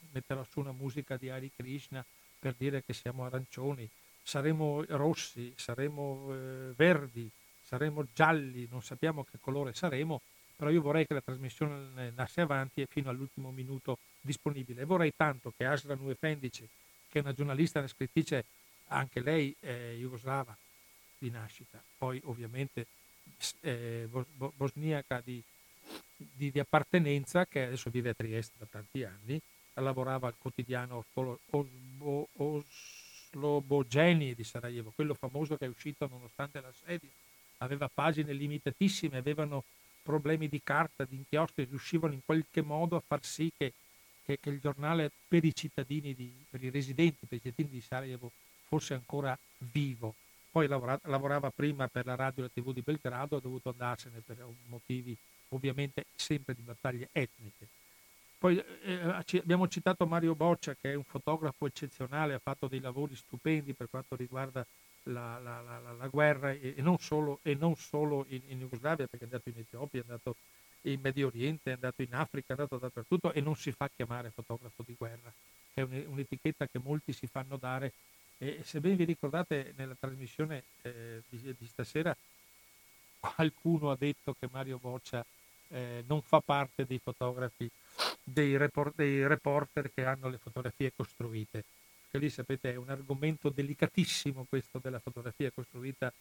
metterò 0.09 0.43
su 0.43 0.59
una 0.59 0.71
musica 0.71 1.17
di 1.17 1.29
Hari 1.29 1.51
Krishna 1.55 2.03
per 2.39 2.55
dire 2.57 2.83
che 2.83 2.93
siamo 2.93 3.25
arancioni, 3.25 3.87
saremo 4.23 4.83
rossi, 4.87 5.53
saremo 5.55 6.33
eh, 6.33 6.73
verdi, 6.75 7.29
saremo 7.61 8.07
gialli, 8.11 8.67
non 8.71 8.81
sappiamo 8.81 9.23
che 9.23 9.37
colore 9.39 9.75
saremo, 9.75 10.19
però 10.55 10.71
io 10.71 10.81
vorrei 10.81 11.05
che 11.05 11.13
la 11.13 11.21
trasmissione 11.21 12.07
andasse 12.07 12.41
avanti 12.41 12.81
e 12.81 12.87
fino 12.89 13.11
all'ultimo 13.11 13.51
minuto 13.51 13.99
disponibile. 14.19 14.83
Vorrei 14.83 15.13
tanto 15.15 15.53
che 15.55 15.65
Asra 15.65 15.93
Nuefendice, 15.93 16.67
che 17.07 17.19
è 17.19 17.21
una 17.21 17.33
giornalista 17.33 17.77
e 17.77 17.81
una 17.81 17.91
scrittrice 17.91 18.45
anche 18.87 19.19
lei 19.21 19.55
è 19.59 19.93
jugoslava 19.95 20.57
di 21.19 21.29
nascita, 21.29 21.79
poi 21.99 22.19
ovviamente 22.23 22.87
eh, 23.61 24.09
bosniaca 24.55 25.21
di, 25.23 25.43
di, 26.15 26.51
di, 26.51 26.59
appartenenza 26.59 27.45
che 27.45 27.65
adesso 27.65 27.89
vive 27.89 28.09
a 28.09 28.13
Trieste 28.13 28.55
da 28.57 28.65
tanti 28.69 29.03
anni, 29.03 29.41
lavorava 29.73 30.27
al 30.27 30.35
quotidiano 30.37 31.05
Oslobogeni 33.31 34.33
di 34.33 34.43
Sarajevo, 34.43 34.91
quello 34.95 35.13
famoso 35.13 35.57
che 35.57 35.65
è 35.65 35.69
uscito 35.69 36.07
nonostante 36.07 36.61
l'assedio, 36.61 37.09
aveva 37.57 37.89
pagine 37.93 38.33
limitatissime, 38.33 39.17
avevano 39.17 39.63
problemi 40.03 40.47
di 40.47 40.61
carta, 40.63 41.03
di 41.03 41.15
inchiostri, 41.15 41.65
riuscivano 41.65 42.13
in 42.13 42.21
qualche 42.23 42.61
modo 42.61 42.95
a 42.95 43.03
far 43.05 43.23
sì 43.23 43.51
che, 43.57 43.73
che, 44.23 44.37
che 44.39 44.49
il 44.49 44.59
giornale 44.59 45.11
per 45.27 45.43
i 45.43 45.53
cittadini, 45.53 46.13
di, 46.13 46.31
per 46.49 46.63
i 46.63 46.69
residenti, 46.69 47.25
per 47.25 47.39
i 47.39 47.41
cittadini 47.41 47.73
di 47.73 47.81
Sarajevo 47.81 48.31
fosse 48.67 48.93
ancora 48.93 49.37
vivo. 49.57 50.13
Poi 50.51 50.67
lavora, 50.67 50.97
lavorava 51.03 51.49
prima 51.49 51.87
per 51.87 52.05
la 52.05 52.15
radio 52.15 52.43
e 52.43 52.47
la 52.47 52.61
tv 52.61 52.71
di 52.71 52.81
Belgrado, 52.81 53.37
ha 53.37 53.41
dovuto 53.41 53.69
andarsene 53.69 54.21
per 54.25 54.45
motivi 54.67 55.17
ovviamente 55.55 56.05
sempre 56.15 56.53
di 56.53 56.61
battaglie 56.61 57.09
etniche. 57.11 57.67
Poi 58.37 58.63
eh, 58.83 58.99
abbiamo 59.39 59.67
citato 59.67 60.05
Mario 60.05 60.35
Boccia 60.35 60.75
che 60.79 60.91
è 60.91 60.95
un 60.95 61.03
fotografo 61.03 61.65
eccezionale, 61.65 62.35
ha 62.35 62.39
fatto 62.39 62.67
dei 62.67 62.79
lavori 62.79 63.15
stupendi 63.15 63.73
per 63.73 63.89
quanto 63.89 64.15
riguarda 64.15 64.65
la, 65.05 65.39
la, 65.39 65.61
la, 65.61 65.93
la 65.93 66.07
guerra 66.07 66.51
e, 66.51 66.75
e, 66.77 66.81
non 66.81 66.97
solo, 66.99 67.39
e 67.41 67.55
non 67.55 67.75
solo 67.75 68.25
in, 68.29 68.41
in, 68.47 68.59
Jugoslavia, 68.59 69.07
perché 69.07 69.25
è 69.25 69.27
andato 69.27 69.49
in 69.49 69.57
Etiopia, 69.57 69.99
è 69.99 70.03
andato 70.03 70.35
in 70.81 70.99
Medio 71.01 71.27
Oriente, 71.27 71.71
è 71.71 71.73
andato 71.73 72.01
in 72.01 72.13
Africa, 72.13 72.47
è 72.49 72.51
andato 72.51 72.77
dappertutto 72.77 73.33
e 73.33 73.41
non 73.41 73.55
si 73.55 73.71
fa 73.71 73.89
chiamare 73.93 74.31
fotografo 74.31 74.83
di 74.85 74.95
guerra, 74.97 75.31
è 75.73 75.81
un'etichetta 75.81 76.67
che 76.67 76.79
molti 76.79 77.13
si 77.13 77.27
fanno 77.27 77.57
dare. 77.57 77.91
E 78.37 78.61
se 78.63 78.79
ben 78.79 78.95
vi 78.95 79.05
ricordate 79.05 79.73
nella 79.77 79.95
trasmissione 79.97 80.63
eh, 80.81 81.21
di, 81.29 81.55
di, 81.57 81.65
stasera, 81.67 82.15
qualcuno 83.19 83.91
ha 83.91 83.95
detto 83.97 84.35
che 84.37 84.47
Mario 84.51 84.77
Boccia 84.77 85.25
eh, 85.69 86.03
non 86.07 86.21
fa 86.21 86.41
parte 86.41 86.85
dei 86.85 86.99
fotografi, 86.99 87.69
dei, 88.23 88.57
report, 88.57 88.93
dei 88.95 89.25
reporter 89.27 89.91
che 89.93 90.05
hanno 90.05 90.29
le 90.29 90.37
fotografie 90.37 90.91
costruite 90.95 91.63
che 92.11 92.17
lì 92.17 92.29
sapete 92.29 92.71
è 92.71 92.75
un 92.77 92.89
argomento 92.89 93.49
delicatissimo 93.49 94.45
questo 94.47 94.79
della 94.79 94.99
fotografia 94.99 95.51
costruita 95.51 96.11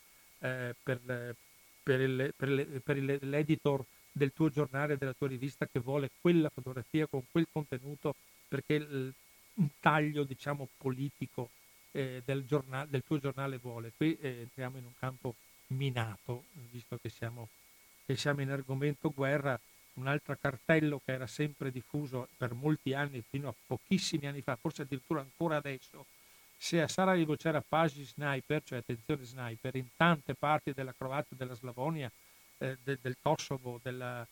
eh, 0.40 0.74
per, 0.82 1.36
per, 1.82 2.00
il, 2.00 2.34
per, 2.36 2.48
il, 2.48 2.82
per, 2.82 2.96
l'editor 2.96 3.84
del 4.10 4.32
tuo 4.32 4.48
giornale, 4.48 4.96
della 4.96 5.12
tua 5.12 5.28
rivista 5.28 5.66
che 5.66 5.78
vuole 5.78 6.10
quella 6.20 6.48
fotografia 6.48 7.06
con 7.06 7.22
quel 7.30 7.46
contenuto 7.50 8.14
perché 8.48 8.74
il, 8.74 9.12
un 9.54 9.68
taglio 9.80 10.24
diciamo 10.24 10.68
politico 10.76 11.50
eh, 11.92 12.22
del, 12.24 12.44
giornale, 12.44 12.88
del, 12.90 13.02
tuo 13.04 13.18
giornale 13.18 13.58
vuole. 13.58 13.92
Qui 13.96 14.16
eh, 14.20 14.40
entriamo 14.42 14.78
in 14.78 14.84
un 14.84 14.94
campo 14.98 15.34
minato, 15.68 16.44
visto 16.70 16.98
che 17.00 17.08
siamo, 17.08 17.48
che 18.04 18.16
siamo 18.16 18.42
in 18.42 18.50
argomento 18.50 19.10
guerra, 19.10 19.58
un 19.94 20.06
altro 20.06 20.36
cartello 20.40 21.00
che 21.04 21.12
era 21.12 21.26
sempre 21.26 21.70
diffuso 21.70 22.28
per 22.36 22.52
molti 22.52 22.94
anni, 22.94 23.22
fino 23.28 23.48
a 23.48 23.54
pochissimi 23.66 24.26
anni 24.26 24.42
fa, 24.42 24.56
forse 24.56 24.82
addirittura 24.82 25.20
ancora 25.20 25.56
adesso, 25.56 26.06
se 26.56 26.80
a 26.80 26.88
Sarajevo 26.88 27.36
c'era 27.36 27.62
Pasi 27.66 28.04
Sniper, 28.04 28.62
cioè 28.64 28.78
attenzione 28.78 29.24
sniper, 29.24 29.74
in 29.76 29.88
tante 29.96 30.34
parti 30.34 30.72
della 30.72 30.94
Croazia, 30.96 31.36
della 31.36 31.54
Slavonia, 31.54 32.10
eh, 32.58 32.78
de, 32.82 32.98
del 33.00 33.16
Kosovo, 33.20 33.78
della, 33.82 34.26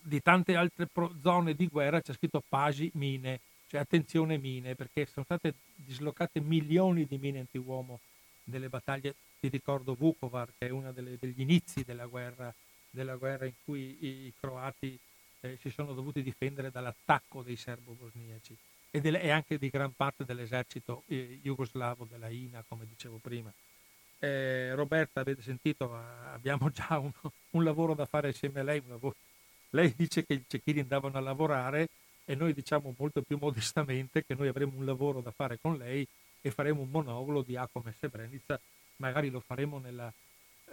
di 0.00 0.20
tante 0.20 0.54
altre 0.54 0.86
pro- 0.86 1.14
zone 1.22 1.54
di 1.54 1.66
guerra 1.66 2.00
c'è 2.00 2.12
scritto 2.12 2.42
Pasi 2.46 2.90
mine, 2.94 3.40
cioè 3.68 3.80
attenzione 3.80 4.38
mine, 4.38 4.74
perché 4.74 5.06
sono 5.06 5.24
state 5.24 5.54
dislocate 5.74 6.40
milioni 6.40 7.06
di 7.06 7.18
mine 7.18 7.40
antiuomo 7.40 8.00
nelle 8.44 8.68
battaglie, 8.68 9.14
ti 9.40 9.48
ricordo 9.48 9.94
Vukovar, 9.94 10.52
che 10.58 10.68
è 10.68 10.70
uno 10.70 10.92
degli 10.92 11.40
inizi 11.40 11.84
della 11.84 12.06
guerra 12.06 12.54
della 12.90 13.16
guerra 13.16 13.46
in 13.46 13.54
cui 13.64 13.96
i, 14.00 14.08
i 14.26 14.34
croati 14.38 14.98
eh, 15.40 15.56
si 15.60 15.70
sono 15.70 15.92
dovuti 15.92 16.22
difendere 16.22 16.70
dall'attacco 16.70 17.42
dei 17.42 17.56
serbo-bosniaci 17.56 18.56
e, 18.90 19.00
delle, 19.00 19.20
e, 19.20 19.30
anche 19.30 19.58
di 19.58 19.68
gran 19.68 19.92
parte 19.94 20.24
dell'esercito 20.24 21.04
eh, 21.06 21.38
jugoslavo 21.42 22.06
della 22.10 22.28
INA, 22.28 22.64
come 22.66 22.86
dicevo 22.88 23.18
prima. 23.18 23.52
Eh, 24.20 24.74
Roberta, 24.74 25.20
avete 25.20 25.42
sentito, 25.42 25.94
abbiamo 25.94 26.70
già 26.70 26.98
un, 26.98 27.12
un, 27.50 27.64
lavoro 27.64 27.94
da 27.94 28.06
fare 28.06 28.28
insieme 28.28 28.60
a 28.60 28.64
lei. 28.64 28.82
Lei 29.70 29.92
dice 29.94 30.24
che 30.24 30.32
i 30.34 30.44
cecchini 30.46 30.80
andavano 30.80 31.18
a 31.18 31.20
lavorare 31.20 31.88
e 32.24 32.34
noi 32.34 32.52
diciamo 32.54 32.94
molto 32.98 33.22
più 33.22 33.38
modestamente 33.38 34.24
che 34.24 34.34
noi 34.34 34.48
avremo 34.48 34.72
un 34.76 34.84
lavoro 34.84 35.20
da 35.20 35.30
fare 35.30 35.58
con 35.60 35.76
lei 35.76 36.06
e 36.40 36.50
faremo 36.50 36.80
un 36.80 36.90
monolulo 36.90 37.42
di 37.42 37.56
Acom 37.56 37.86
e 37.86 37.94
Srebrenica, 37.96 38.58
magari 38.98 39.30
lo 39.30 39.40
faremo 39.40 39.78
nella, 39.78 40.12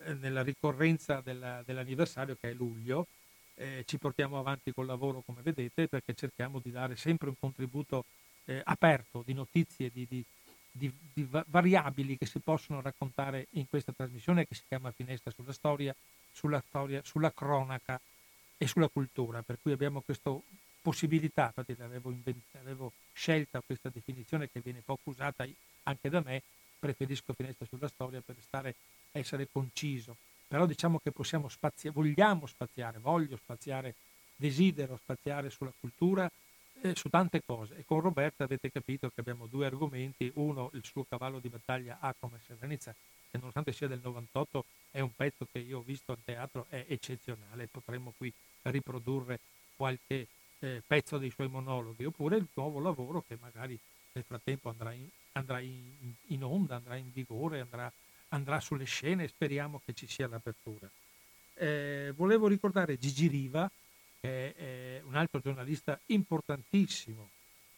eh, 0.04 0.14
nella 0.14 0.44
ricorrenza 0.44 1.22
della, 1.22 1.62
dell'anniversario 1.66 2.38
che 2.40 2.52
è 2.52 2.54
luglio. 2.54 3.08
Eh, 3.56 3.84
ci 3.88 3.98
portiamo 3.98 4.38
avanti 4.38 4.74
col 4.74 4.86
lavoro 4.86 5.24
come 5.26 5.42
vedete 5.42 5.88
perché 5.88 6.14
cerchiamo 6.14 6.60
di 6.60 6.72
dare 6.72 6.98
sempre 6.98 7.30
un 7.30 7.36
contributo 7.40 8.04
eh, 8.46 8.62
aperto 8.64 9.24
di 9.26 9.34
notizie, 9.34 9.90
di, 9.94 10.06
di, 10.10 10.24
di, 10.70 10.92
di, 11.14 11.28
variabili 11.48 12.18
che 12.18 12.26
si 12.26 12.40
possono 12.40 12.82
raccontare 12.82 13.48
in 13.52 13.68
questa 13.70 13.94
trasmissione 13.94 14.46
che 14.46 14.56
si 14.56 14.64
chiama 14.68 14.92
Finestra 14.92 15.32
sulla 15.32 15.54
storia, 15.54 15.96
sulla 16.32 16.62
storia, 16.68 17.02
sulla 17.04 17.32
cronaca 17.32 18.00
e 18.58 18.68
sulla 18.68 18.90
cultura, 18.90 19.42
per 19.42 19.58
cui 19.62 19.72
abbiamo 19.72 20.02
questa 20.02 20.32
possibilità, 20.82 21.46
infatti 21.56 21.82
avevo, 21.82 22.12
invent- 22.12 22.56
avevo 22.60 22.92
scelta 23.14 23.62
questa 23.66 23.90
definizione 23.90 24.50
che 24.52 24.60
viene 24.60 24.82
poco 24.86 25.10
usata 25.10 25.48
anche 25.84 26.10
da 26.10 26.22
me, 26.22 26.44
preferisco 26.86 27.34
Finestra 27.34 27.66
sulla 27.66 27.88
storia 27.88 28.22
per 28.22 28.36
stare 28.40 28.76
essere 29.12 29.48
conciso, 29.52 30.16
però 30.48 30.68
diciamo 30.68 31.00
che 31.00 31.12
possiamo 31.12 31.50
spaziare, 31.50 31.96
vogliamo 31.96 32.46
spaziare, 32.46 33.00
voglio 33.00 33.38
spaziare, 33.38 33.96
desidero 34.36 34.98
spaziare 34.98 35.50
sulla 35.50 35.74
cultura, 35.80 36.30
eh, 36.82 36.96
su 36.96 37.10
tante 37.10 37.42
cose. 37.44 37.78
E 37.78 37.86
con 37.86 38.02
Roberta 38.02 38.44
avete 38.44 38.72
capito 38.72 39.10
che 39.10 39.22
abbiamo 39.22 39.48
due 39.48 39.66
argomenti, 39.66 40.32
uno 40.36 40.70
il 40.74 40.84
suo 40.86 41.06
cavallo 41.10 41.40
di 41.40 41.50
battaglia 41.50 41.98
A 42.00 42.14
come 42.20 42.40
Serenizza, 42.46 42.94
che 43.32 43.38
nonostante 43.38 43.74
sia 43.74 43.88
del 43.88 44.02
98 44.04 44.66
è 44.92 45.00
un 45.00 45.14
pezzo 45.16 45.48
che 45.52 45.60
io 45.60 45.80
ho 45.80 45.84
visto 45.84 46.12
al 46.12 46.20
teatro, 46.24 46.68
è 46.70 46.86
eccezionale, 46.88 47.68
potremmo 47.68 48.14
qui 48.16 48.32
riprodurre 48.62 49.40
qualche 49.76 50.28
eh, 50.60 50.84
pezzo 50.86 51.18
dei 51.18 51.32
suoi 51.32 51.48
monologhi, 51.48 52.06
oppure 52.06 52.38
il 52.38 52.48
nuovo 52.54 52.80
lavoro 52.80 53.24
che 53.28 53.38
magari 53.42 53.78
nel 54.16 54.26
frattempo 54.26 54.70
andrà 54.70 54.92
in, 54.94 55.08
andrà 55.34 55.60
in, 55.60 56.14
in 56.28 56.44
onda, 56.44 56.76
andrà 56.76 56.96
in 56.96 57.12
vigore, 57.12 57.60
andrà 57.60 57.92
andrà 58.30 58.60
sulle 58.60 58.86
scene 58.86 59.24
e 59.24 59.28
speriamo 59.28 59.82
che 59.84 59.94
ci 59.94 60.08
sia 60.08 60.28
l'apertura. 60.28 60.90
Eh, 61.54 62.12
volevo 62.16 62.48
ricordare 62.48 62.98
Gigi 62.98 63.28
Riva, 63.28 63.70
che 64.20 64.54
è 64.54 65.02
un 65.04 65.16
altro 65.16 65.40
giornalista 65.40 66.00
importantissimo, 66.08 67.30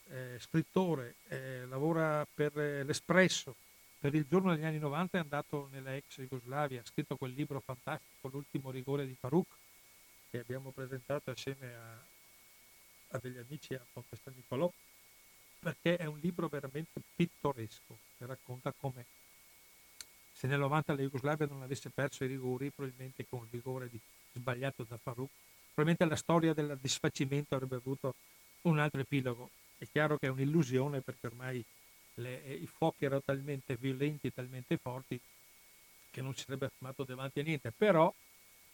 eh, 0.10 0.38
scrittore, 0.40 1.16
eh, 1.28 1.66
lavora 1.68 2.26
per 2.32 2.56
l'Espresso, 2.56 3.56
per 4.00 4.16
il 4.16 4.26
giorno 4.28 4.54
degli 4.54 4.64
anni 4.64 4.80
90 4.80 5.18
è 5.18 5.22
andato 5.22 5.70
nella 5.72 5.96
ex 5.96 6.20
Jugoslavia, 6.22 6.82
ha 6.82 6.86
scritto 6.86 7.18
quel 7.18 7.34
libro 7.34 7.60
fantastico, 7.60 8.28
L'ultimo 8.30 8.72
rigore 8.72 9.06
di 9.06 9.16
Farouk, 9.18 9.48
che 10.30 10.40
abbiamo 10.40 10.72
presentato 10.72 11.32
assieme 11.32 11.74
a, 11.74 12.04
a 13.10 13.20
degli 13.20 13.38
amici 13.38 13.74
a 13.74 13.86
Ponte 13.92 14.18
Nicolò, 14.36 14.72
perché 15.60 15.98
è 15.98 16.06
un 16.06 16.20
libro 16.20 16.48
veramente 16.48 17.02
pittoresco, 17.16 17.98
che 18.18 18.26
racconta 18.26 18.74
come 18.80 19.06
se 20.38 20.46
nel 20.46 20.60
90 20.60 20.94
la 20.94 21.02
Jugoslavia 21.02 21.48
non 21.48 21.64
avesse 21.64 21.90
perso 21.90 22.24
i 22.24 22.28
rigori, 22.28 22.70
probabilmente 22.70 23.26
con 23.28 23.40
il 23.42 23.48
rigore 23.50 23.90
di, 23.90 24.00
sbagliato 24.34 24.86
da 24.88 24.96
Farouk, 24.96 25.32
probabilmente 25.74 26.06
la 26.06 26.16
storia 26.16 26.54
del 26.54 26.78
disfacimento 26.80 27.56
avrebbe 27.56 27.78
avuto 27.78 28.14
un 28.62 28.78
altro 28.78 29.00
epilogo. 29.00 29.50
È 29.80 29.88
chiaro 29.92 30.18
che 30.18 30.28
è 30.28 30.30
un'illusione 30.30 31.02
perché 31.02 31.26
ormai 31.26 31.64
le, 32.16 32.46
eh, 32.46 32.54
i 32.54 32.68
fuochi 32.68 33.06
erano 33.06 33.24
talmente 33.26 33.78
violenti, 33.78 34.32
talmente 34.32 34.78
forti 34.78 35.20
che 36.12 36.22
non 36.22 36.36
si 36.36 36.44
sarebbe 36.44 36.70
fermato 36.70 37.04
davanti 37.04 37.40
a 37.40 37.44
niente, 37.44 37.72
però 37.72 38.14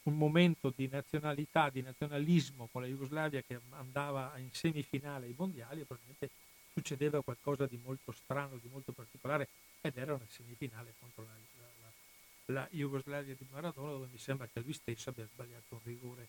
un 0.03 0.17
momento 0.17 0.73
di 0.75 0.89
nazionalità, 0.91 1.69
di 1.69 1.81
nazionalismo 1.81 2.67
con 2.73 2.81
la 2.81 2.87
Jugoslavia 2.89 3.41
che 3.41 3.57
andava 3.69 4.33
in 4.37 4.49
semifinale 4.51 5.27
ai 5.27 5.35
mondiali, 5.37 5.83
probabilmente 5.83 6.29
succedeva 6.73 7.21
qualcosa 7.21 7.65
di 7.67 7.79
molto 7.83 8.11
strano, 8.11 8.57
di 8.57 8.67
molto 8.69 8.91
particolare 8.91 9.47
ed 9.81 9.97
era 9.97 10.13
una 10.13 10.25
semifinale 10.27 10.93
contro 10.99 11.25
la, 11.25 11.33
la, 12.45 12.53
la 12.53 12.67
Jugoslavia 12.71 13.35
di 13.35 13.45
Maradona 13.51 13.91
dove 13.91 14.07
mi 14.11 14.17
sembra 14.17 14.47
che 14.51 14.59
lui 14.61 14.73
stesso 14.73 15.09
abbia 15.09 15.27
sbagliato 15.31 15.75
un 15.75 15.81
rigore 15.83 16.27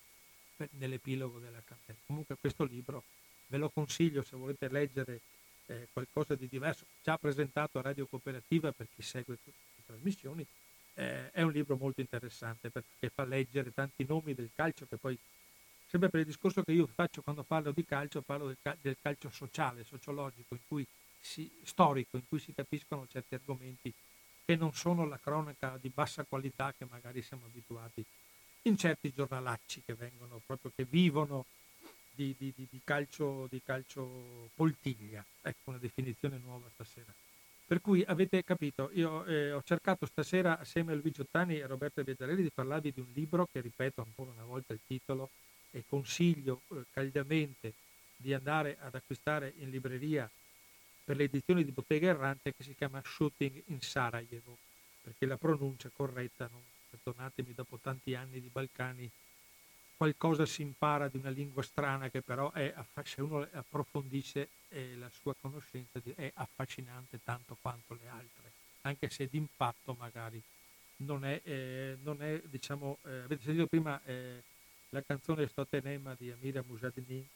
nell'epilogo 0.73 1.39
della 1.39 1.62
campagna. 1.65 1.99
Comunque 2.07 2.37
questo 2.39 2.65
libro 2.65 3.03
ve 3.49 3.57
lo 3.57 3.71
consiglio 3.71 4.23
se 4.23 4.37
volete 4.37 4.69
leggere 4.69 5.21
eh, 5.66 5.89
qualcosa 5.93 6.35
di 6.35 6.47
diverso, 6.49 6.85
già 7.03 7.16
presentato 7.16 7.79
a 7.79 7.83
Radio 7.83 8.07
Cooperativa 8.07 8.73
per 8.73 8.87
chi 8.95 9.03
segue 9.03 9.39
le 9.45 9.53
trasmissioni, 9.87 10.47
eh, 10.95 11.31
è 11.31 11.43
un 11.43 11.53
libro 11.53 11.77
molto 11.77 12.01
interessante 12.01 12.71
perché 12.71 13.09
fa 13.09 13.25
leggere 13.25 13.73
tanti 13.73 14.05
nomi 14.07 14.35
del 14.35 14.51
calcio 14.55 14.87
che 14.87 14.97
poi 14.97 15.19
sempre 15.95 16.09
per 16.09 16.21
il 16.21 16.27
discorso 16.27 16.65
che 16.65 16.73
io 16.73 16.89
faccio 16.89 17.23
quando 17.23 17.45
parlo 17.45 17.71
di 17.71 17.85
calcio, 17.85 18.21
parlo 18.21 18.49
del, 18.49 18.77
del 18.81 18.97
calcio 19.01 19.31
sociale, 19.31 19.85
sociologico, 19.85 20.55
in 20.55 20.61
cui 20.66 20.85
si, 21.21 21.49
storico 21.62 22.16
in 22.16 22.25
cui 22.29 22.41
si 22.41 22.53
capiscono 22.53 23.07
certi 23.07 23.37
argomenti 23.37 23.93
che 24.45 24.57
non 24.57 24.75
sono 24.75 25.07
la 25.07 25.21
cronaca 25.21 25.79
di 25.81 25.93
bassa 25.95 26.25
qualità 26.25 26.75
che 26.77 26.85
magari 26.91 27.23
siamo 27.23 27.45
abituati 27.47 28.05
in 28.62 28.77
certi 28.77 29.12
giornalacci 29.15 29.83
che 29.87 29.95
vengono 29.95 30.41
proprio, 30.45 30.73
che 30.75 30.85
vivono 30.85 31.45
di, 32.11 32.35
di, 32.37 32.53
di, 32.57 32.81
calcio, 32.83 33.47
di 33.49 33.62
calcio 33.65 34.51
poltiglia. 34.57 35.25
Ecco 35.43 35.71
una 35.71 35.79
definizione 35.79 36.41
nuova 36.43 36.69
stasera. 36.75 37.15
Per 37.66 37.81
cui 37.81 38.03
avete 38.05 38.43
capito, 38.43 38.91
io 38.95 39.25
eh, 39.27 39.53
ho 39.53 39.62
cercato 39.62 40.07
stasera 40.07 40.59
assieme 40.59 40.91
a 40.91 40.97
Luigi 40.97 41.21
Ottani 41.21 41.57
e 41.57 41.66
Roberto 41.66 42.03
Biazzarelli 42.03 42.43
di 42.43 42.51
parlarvi 42.53 42.91
di 42.91 43.01
un 43.01 43.12
libro 43.15 43.47
che 43.51 43.61
ripeto 43.61 44.03
ancora 44.03 44.33
una 44.33 44.45
volta 44.45 44.73
il 44.73 44.81
titolo 44.85 45.31
e 45.75 45.85
consiglio 45.89 46.63
eh, 46.71 46.85
caldamente 46.93 47.75
di 48.17 48.33
andare 48.33 48.79
ad 48.81 48.95
acquistare 48.95 49.53
in 49.59 49.71
libreria 49.71 50.31
per 51.05 51.17
le 51.17 51.25
edizioni 51.25 51.65
di 51.65 51.73
Bottega 51.73 52.09
Errante 52.09 52.55
che 52.55 52.63
si 52.63 52.75
chiama 52.75 53.03
Shooting 53.05 53.65
in 53.67 53.81
Sarajevo, 53.81 54.57
perché 55.03 55.27
la 55.27 55.37
pronuncia 55.37 55.91
corretta, 55.95 56.49
non, 56.51 56.63
perdonatemi, 56.89 57.53
dopo 57.55 57.79
tanti 57.83 58.15
anni 58.15 58.41
di 58.41 58.49
Balcani 58.51 59.11
qualcosa 59.97 60.47
si 60.47 60.63
impara 60.63 61.09
di 61.09 61.19
una 61.19 61.31
lingua 61.31 61.63
strana 61.63 62.09
che 62.09 62.23
però 62.23 62.51
è, 62.53 62.73
se 63.03 63.21
uno 63.21 63.47
approfondisce 63.53 64.49
eh, 64.69 64.97
la 64.97 65.11
sua 65.11 65.35
conoscenza 65.41 66.01
è 66.15 66.31
affascinante 66.35 67.21
tanto 67.23 67.57
quanto 67.61 67.95
le 67.95 68.09
altre, 68.09 68.53
anche 68.83 69.11
se 69.11 69.29
d'impatto 69.29 69.95
magari 69.99 70.43
non 70.97 71.25
è, 71.25 71.41
eh, 71.45 71.97
non 72.03 72.23
è 72.23 72.41
diciamo, 72.45 72.99
eh, 73.05 73.21
avete 73.21 73.43
sentito 73.43 73.67
prima 73.67 74.01
eh, 74.05 74.43
la 74.95 75.03
canzone 75.03 75.49
Stotenema 75.49 76.15
di 76.16 76.31
Amira 76.31 76.62
Mujadini, 76.65 77.29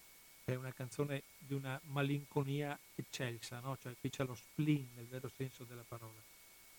che 0.44 0.52
è 0.52 0.54
una 0.54 0.72
canzone 0.72 1.24
di 1.38 1.54
una 1.54 1.78
malinconia 1.86 2.78
eccelsa, 2.94 3.58
no? 3.58 3.76
cioè 3.82 3.94
qui 3.98 4.10
c'è 4.10 4.22
lo 4.22 4.36
spleen 4.36 4.86
nel 4.94 5.06
vero 5.06 5.28
senso 5.36 5.64
della 5.64 5.84
parola. 5.86 6.22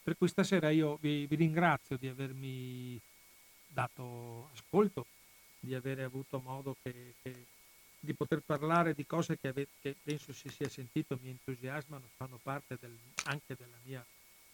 Per 0.01 0.17
cui 0.17 0.29
stasera 0.29 0.69
io 0.69 0.97
vi, 1.01 1.27
vi 1.27 1.35
ringrazio 1.35 1.97
di 1.97 2.07
avermi 2.07 2.99
dato 3.67 4.49
ascolto 4.53 5.05
di 5.59 5.75
avere 5.75 6.03
avuto 6.03 6.39
modo 6.39 6.77
che, 6.81 7.15
che, 7.21 7.45
di 7.99 8.13
poter 8.13 8.39
parlare 8.39 8.93
di 8.93 9.05
cose 9.05 9.37
che, 9.37 9.49
ave, 9.49 9.67
che, 9.81 9.93
penso 10.01 10.31
si 10.31 10.47
sia 10.47 10.69
sentito 10.69 11.19
mi 11.21 11.29
entusiasmano, 11.29 12.05
fanno 12.15 12.39
parte 12.41 12.77
del, 12.79 12.97
anche 13.25 13.57
mia, 13.83 14.03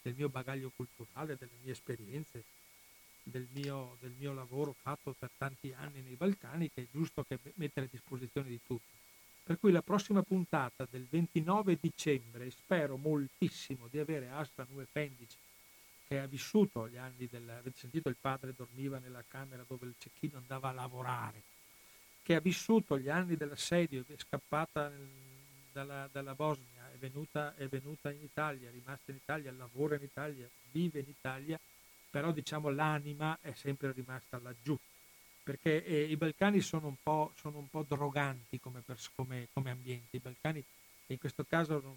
del 0.02 0.16
mio 0.16 0.30
bagaglio 0.30 0.72
culturale, 0.76 1.38
delle 1.38 1.52
mie 1.62 1.74
esperienze, 1.74 2.44
del 3.28 3.48
mio, 3.52 3.98
del 4.00 4.14
mio, 4.18 4.34
lavoro 4.34 4.74
fatto 4.74 5.16
per 5.18 5.32
tanti 5.38 5.74
anni 5.74 6.02
nei 6.02 6.16
Balcani 6.16 6.70
che 6.70 6.84
è 6.84 6.88
giusto 6.92 7.24
che 7.24 7.40
mettere 7.56 7.88
a 7.88 7.90
disposizione 7.92 8.50
di 8.50 8.60
tutti. 8.66 8.96
Per 9.44 9.60
cui 9.60 9.72
la 9.72 9.82
prossima 9.82 10.22
puntata 10.22 10.88
del 10.90 11.06
29 11.10 11.78
dicembre 11.80 12.50
spero 12.52 12.98
moltissimo 12.98 13.88
di 13.90 14.00
avere 14.00 14.30
Aslan 14.30 14.68
Uefendic 14.72 15.30
che 16.08 16.20
ha 16.20 16.28
vissuto 16.28 16.88
gli 16.88 16.98
anni 16.98 17.28
del... 17.28 17.50
avete 17.50 17.78
sentito 17.78 18.10
il 18.10 18.16
padre 18.20 18.54
dormiva 18.56 19.00
nella 19.00 19.24
camera 19.28 19.64
dove 19.68 19.88
il 19.88 19.96
cecchino 19.98 20.38
andava 20.38 20.70
a 20.70 20.74
lavorare, 20.74 21.42
che 22.22 22.36
ha 22.36 22.40
vissuto 22.40 23.00
gli 23.00 23.10
anni 23.10 23.36
dell'assedio, 23.36 24.04
è 24.08 24.16
scappata 24.18 24.92
dalla, 25.72 26.08
dalla 26.12 26.36
Bosnia, 26.36 26.92
è 26.92 26.98
venuta, 26.98 27.56
è 27.56 27.68
venuta 27.68 28.12
in 28.12 28.22
Italia, 28.22 28.70
è 28.70 28.72
rimasta 28.72 29.12
in 29.12 29.18
Italia, 29.18 29.52
lavora 29.52 29.96
in 29.96 30.04
Italia, 30.04 30.48
vive 30.72 31.00
in 31.00 31.10
Italia, 31.10 31.60
però 32.16 32.32
diciamo 32.32 32.70
l'anima 32.70 33.38
è 33.42 33.52
sempre 33.56 33.92
rimasta 33.92 34.40
laggiù, 34.42 34.80
perché 35.44 35.84
eh, 35.84 36.04
i 36.04 36.16
Balcani 36.16 36.62
sono 36.62 36.88
un 36.88 36.96
po', 37.04 37.34
sono 37.36 37.58
un 37.58 37.70
po 37.70 37.84
droganti 37.86 38.58
come, 38.58 38.80
pers- 38.80 39.12
come, 39.14 39.50
come 39.52 39.72
ambienti, 39.72 40.16
i 40.16 40.20
Balcani 40.20 40.64
in 41.08 41.18
questo 41.18 41.44
caso 41.44 41.82
non 41.82 41.94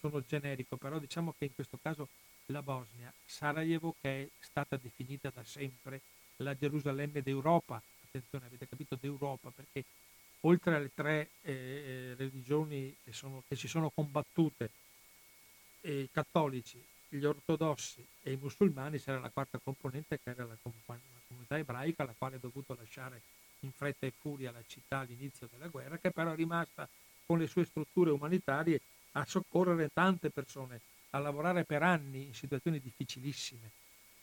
sono 0.00 0.24
generico, 0.24 0.78
però 0.78 0.98
diciamo 0.98 1.34
che 1.36 1.44
in 1.44 1.54
questo 1.54 1.78
caso 1.82 2.08
la 2.46 2.62
Bosnia, 2.62 3.12
Sarajevo 3.26 3.94
che 4.00 4.22
è 4.22 4.28
stata 4.40 4.78
definita 4.78 5.30
da 5.34 5.44
sempre 5.44 6.00
la 6.36 6.56
Gerusalemme 6.56 7.20
d'Europa, 7.20 7.78
attenzione 8.06 8.46
avete 8.46 8.66
capito 8.66 8.96
d'Europa 8.98 9.50
perché 9.50 9.84
oltre 10.40 10.76
alle 10.76 10.90
tre 10.94 11.28
eh, 11.42 11.52
eh, 11.52 12.14
religioni 12.16 12.96
che, 13.04 13.12
sono, 13.12 13.42
che, 13.46 13.54
si 13.54 13.68
sono 13.68 13.90
combattute, 13.90 14.70
eh, 15.82 16.08
cattolici, 16.10 16.82
gli 17.08 17.24
ortodossi 17.24 18.06
e 18.22 18.32
i 18.32 18.36
musulmani, 18.36 18.98
c'era 18.98 19.18
la 19.18 19.30
quarta 19.30 19.58
componente 19.62 20.18
che 20.22 20.30
era 20.30 20.44
la, 20.44 20.56
com- 20.60 20.72
la 20.86 21.20
comunità 21.26 21.56
ebraica, 21.56 22.04
la 22.04 22.14
quale 22.16 22.36
ha 22.36 22.40
dovuto 22.40 22.74
lasciare 22.78 23.22
in 23.60 23.72
fretta 23.72 24.06
e 24.06 24.12
furia 24.16 24.52
la 24.52 24.62
città 24.66 24.98
all'inizio 24.98 25.48
della 25.50 25.68
guerra, 25.68 25.98
che 25.98 26.10
però 26.10 26.32
è 26.32 26.36
rimasta 26.36 26.88
con 27.26 27.38
le 27.38 27.46
sue 27.46 27.64
strutture 27.64 28.10
umanitarie 28.10 28.80
a 29.12 29.24
soccorrere 29.26 29.90
tante 29.92 30.30
persone 30.30 30.80
a 31.10 31.18
lavorare 31.18 31.64
per 31.64 31.82
anni 31.82 32.26
in 32.26 32.34
situazioni 32.34 32.80
difficilissime, 32.80 33.70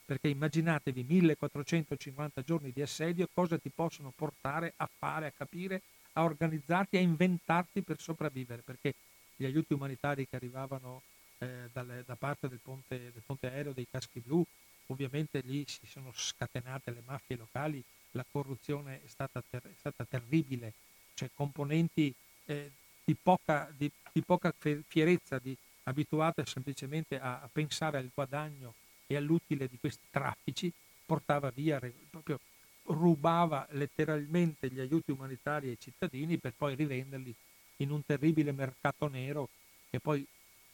perché 0.06 0.28
immaginatevi 0.28 1.03
1450 1.03 2.44
giorni 2.44 2.72
di 2.72 2.82
assedio 2.82 3.28
cosa 3.34 3.57
ti 3.57 3.72
possono 3.74 4.14
portare 4.16 4.74
a 4.78 4.88
fare, 4.98 5.28
a 5.28 5.32
capire, 5.32 5.82
a 6.14 6.24
organizzarti, 6.24 6.98
a 6.98 7.02
inventarti 7.02 7.82
per 7.82 7.99
sopravvivere, 7.99 8.62
perché 8.62 8.94
gli 9.36 9.45
aiuti 9.45 9.74
umanitari 9.74 10.28
che 10.28 10.36
arrivavano 10.36 11.02
eh, 11.40 11.70
dalle, 11.72 12.03
da 12.06 12.16
parte 12.16 12.48
del 12.48 12.60
ponte, 12.62 13.12
del 13.12 13.24
ponte 13.26 13.48
aereo 13.48 13.74
dei 13.74 13.88
caschi 13.90 14.20
blu, 14.20 14.44
ovviamente 14.88 15.41
lì 15.41 15.66
si 15.68 15.86
sono 15.86 16.12
scatenate 16.14 16.91
le 16.91 17.02
mafie 17.06 17.38
locali, 17.38 17.84
la 18.12 18.26
corruzione 18.30 19.02
è 19.03 19.07
stata, 19.07 19.41
ter- 19.49 19.68
è 19.68 19.76
stata 19.78 20.06
terribile, 20.06 20.74
cioè 21.14 21.30
componenti 21.34 22.14
eh, 22.45 22.72
di, 23.03 23.16
poca, 23.22 23.72
di, 23.76 23.90
di 24.12 24.22
poca 24.22 24.53
fierezza, 24.88 25.40
di, 25.40 25.56
abituata 25.84 26.45
semplicemente 26.45 27.20
a, 27.20 27.41
a 27.41 27.49
pensare 27.52 27.98
al 27.98 28.10
guadagno 28.14 28.74
e 29.07 29.16
all'utile 29.16 29.68
di 29.68 29.78
questi 29.80 30.06
traffici, 30.10 30.72
portava 31.06 31.52
via, 31.53 31.80
proprio 32.10 32.40
rubava 32.88 33.68
letteralmente 33.72 34.70
gli 34.70 34.80
aiuti 34.80 35.12
umanitari 35.12 35.70
ai 35.70 35.78
cittadini 35.80 36.38
per 36.38 36.53
poi 36.56 36.76
rivenderli 36.76 37.34
in 37.78 37.91
un 37.91 38.06
terribile 38.06 38.52
mercato 38.52 39.07
nero 39.07 39.49
che 39.90 39.99
poi 39.99 40.26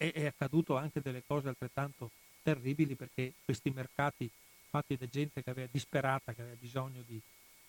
è, 0.01 0.11
è 0.13 0.25
accaduto 0.25 0.75
anche 0.75 0.99
delle 0.99 1.21
cose 1.25 1.47
altrettanto 1.47 2.09
terribili 2.41 2.95
perché 2.95 3.33
questi 3.45 3.69
mercati 3.69 4.27
fatti 4.69 4.97
da 4.97 5.07
gente 5.07 5.43
che 5.43 5.49
aveva 5.51 5.67
disperata, 5.69 6.33
che 6.33 6.41
aveva 6.41 6.57
bisogno 6.59 7.03
di, 7.05 7.19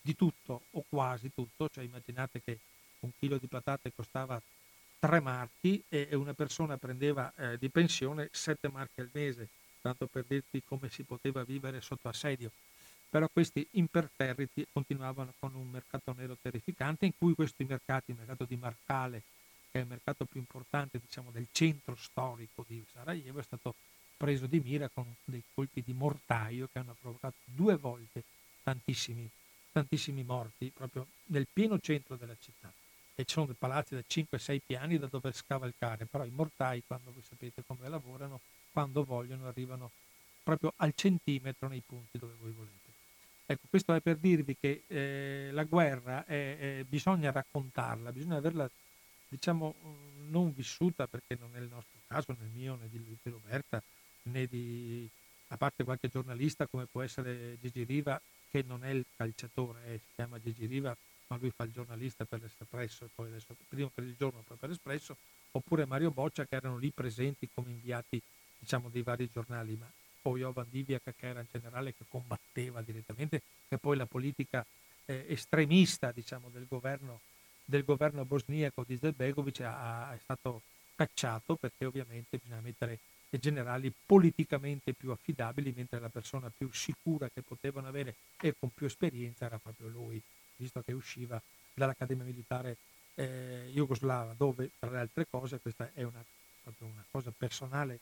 di 0.00 0.16
tutto 0.16 0.62
o 0.70 0.84
quasi 0.88 1.30
tutto, 1.34 1.68
cioè 1.68 1.84
immaginate 1.84 2.40
che 2.42 2.58
un 3.00 3.10
chilo 3.18 3.36
di 3.36 3.48
patate 3.48 3.92
costava 3.94 4.40
tre 4.98 5.20
marchi 5.20 5.82
e 5.88 6.08
una 6.12 6.32
persona 6.32 6.78
prendeva 6.78 7.32
eh, 7.36 7.58
di 7.58 7.68
pensione 7.68 8.28
sette 8.30 8.68
marchi 8.68 9.00
al 9.00 9.10
mese, 9.12 9.48
tanto 9.82 10.06
per 10.06 10.24
dirti 10.26 10.62
come 10.64 10.88
si 10.88 11.02
poteva 11.02 11.42
vivere 11.42 11.80
sotto 11.80 12.08
assedio. 12.08 12.50
Però 13.10 13.28
questi 13.30 13.66
imperterriti 13.72 14.66
continuavano 14.72 15.34
con 15.38 15.54
un 15.54 15.68
mercato 15.68 16.14
nero 16.16 16.36
terrificante 16.40 17.04
in 17.04 17.12
cui 17.18 17.34
questi 17.34 17.64
mercati, 17.64 18.12
il 18.12 18.16
mercato 18.16 18.44
di 18.44 18.56
Marcale, 18.56 19.22
che 19.72 19.78
è 19.78 19.82
il 19.82 19.88
mercato 19.88 20.26
più 20.26 20.38
importante 20.38 21.00
diciamo, 21.00 21.30
del 21.30 21.48
centro 21.50 21.96
storico 21.96 22.64
di 22.68 22.84
Sarajevo, 22.92 23.40
è 23.40 23.42
stato 23.42 23.74
preso 24.16 24.46
di 24.46 24.60
mira 24.60 24.88
con 24.88 25.04
dei 25.24 25.42
colpi 25.54 25.82
di 25.82 25.94
mortaio 25.94 26.68
che 26.70 26.78
hanno 26.78 26.94
provocato 27.00 27.36
due 27.44 27.76
volte 27.76 28.22
tantissimi, 28.62 29.28
tantissimi 29.72 30.22
morti 30.22 30.70
proprio 30.72 31.06
nel 31.26 31.48
pieno 31.50 31.80
centro 31.80 32.16
della 32.16 32.36
città 32.38 32.72
e 33.14 33.24
ci 33.24 33.34
sono 33.34 33.46
dei 33.46 33.56
palazzi 33.58 33.94
da 33.94 34.02
5-6 34.06 34.60
piani 34.64 34.98
da 34.98 35.06
dover 35.06 35.34
scavalcare, 35.34 36.06
però 36.06 36.24
i 36.24 36.30
mortai, 36.30 36.82
quando 36.86 37.10
voi 37.12 37.22
sapete 37.22 37.62
come 37.66 37.88
lavorano, 37.88 38.40
quando 38.70 39.04
vogliono 39.04 39.48
arrivano 39.48 39.90
proprio 40.42 40.72
al 40.76 40.92
centimetro 40.94 41.68
nei 41.68 41.82
punti 41.84 42.18
dove 42.18 42.34
voi 42.40 42.52
volete. 42.52 42.80
Ecco, 43.46 43.66
questo 43.68 43.92
è 43.94 44.00
per 44.00 44.16
dirvi 44.16 44.56
che 44.58 44.84
eh, 44.86 45.50
la 45.52 45.64
guerra 45.64 46.24
è, 46.24 46.78
è, 46.78 46.84
bisogna 46.84 47.30
raccontarla, 47.30 48.12
bisogna 48.12 48.36
averla, 48.36 48.68
diciamo, 49.32 49.74
non 50.28 50.52
vissuta, 50.52 51.06
perché 51.06 51.38
non 51.40 51.50
è 51.54 51.58
il 51.58 51.68
nostro 51.68 51.98
caso, 52.06 52.36
né 52.38 52.44
il 52.44 52.50
mio, 52.54 52.76
né 52.76 52.88
di, 52.90 52.98
di 52.98 53.30
Roberta, 53.30 53.82
né 54.24 54.46
di, 54.46 55.08
a 55.48 55.56
parte 55.56 55.84
qualche 55.84 56.08
giornalista 56.08 56.66
come 56.66 56.84
può 56.84 57.00
essere 57.00 57.56
Gigi 57.60 57.84
Riva, 57.84 58.20
che 58.50 58.62
non 58.66 58.84
è 58.84 58.90
il 58.90 59.06
calciatore, 59.16 59.86
eh, 59.86 59.98
si 59.98 60.12
chiama 60.14 60.38
Gigi 60.38 60.66
Riva 60.66 60.96
ma 61.28 61.38
lui 61.40 61.50
fa 61.50 61.64
il 61.64 61.72
giornalista 61.72 62.26
per 62.26 62.42
l'Espresso 62.42 63.08
poi 63.14 63.28
adesso 63.28 63.56
prima 63.66 63.88
per 63.88 64.04
il 64.04 64.14
giorno 64.18 64.42
poi 64.46 64.58
per 64.58 64.68
l'Espresso, 64.68 65.16
oppure 65.52 65.86
Mario 65.86 66.10
Boccia 66.10 66.44
che 66.44 66.56
erano 66.56 66.76
lì 66.76 66.90
presenti 66.90 67.48
come 67.54 67.70
inviati 67.70 68.20
diciamo 68.58 68.90
dei 68.90 69.02
vari 69.02 69.30
giornali, 69.32 69.74
ma 69.76 69.90
o 70.24 70.36
Jovan 70.36 70.66
Divjak 70.68 71.14
che 71.16 71.26
era 71.26 71.40
in 71.40 71.46
generale 71.50 71.94
che 71.94 72.04
combatteva 72.06 72.82
direttamente, 72.82 73.40
e 73.68 73.78
poi 73.78 73.96
la 73.96 74.04
politica 74.04 74.64
eh, 75.06 75.24
estremista 75.28 76.12
diciamo 76.12 76.50
del 76.50 76.66
governo, 76.68 77.20
del 77.64 77.84
governo 77.84 78.24
bosniaco 78.24 78.84
di 78.86 78.96
Zbegovic 78.96 79.60
è 79.60 80.18
stato 80.22 80.62
cacciato 80.94 81.56
perché 81.56 81.86
ovviamente 81.86 82.38
bisogna 82.42 82.60
mettere 82.60 82.98
i 83.30 83.38
generali 83.38 83.92
politicamente 84.04 84.92
più 84.92 85.10
affidabili, 85.10 85.72
mentre 85.74 85.98
la 85.98 86.10
persona 86.10 86.52
più 86.54 86.70
sicura 86.72 87.30
che 87.32 87.40
potevano 87.40 87.88
avere 87.88 88.14
e 88.40 88.54
con 88.58 88.70
più 88.74 88.86
esperienza 88.86 89.46
era 89.46 89.58
proprio 89.58 89.88
lui 89.88 90.20
visto 90.56 90.82
che 90.82 90.92
usciva 90.92 91.40
dall'Accademia 91.74 92.24
Militare 92.24 92.76
eh, 93.14 93.70
Jugoslava, 93.72 94.34
dove 94.36 94.70
tra 94.78 94.90
le 94.90 94.98
altre 94.98 95.26
cose, 95.28 95.58
questa 95.58 95.90
è 95.94 96.02
una 96.02 96.22
una 96.80 97.04
cosa 97.10 97.32
personale, 97.36 98.00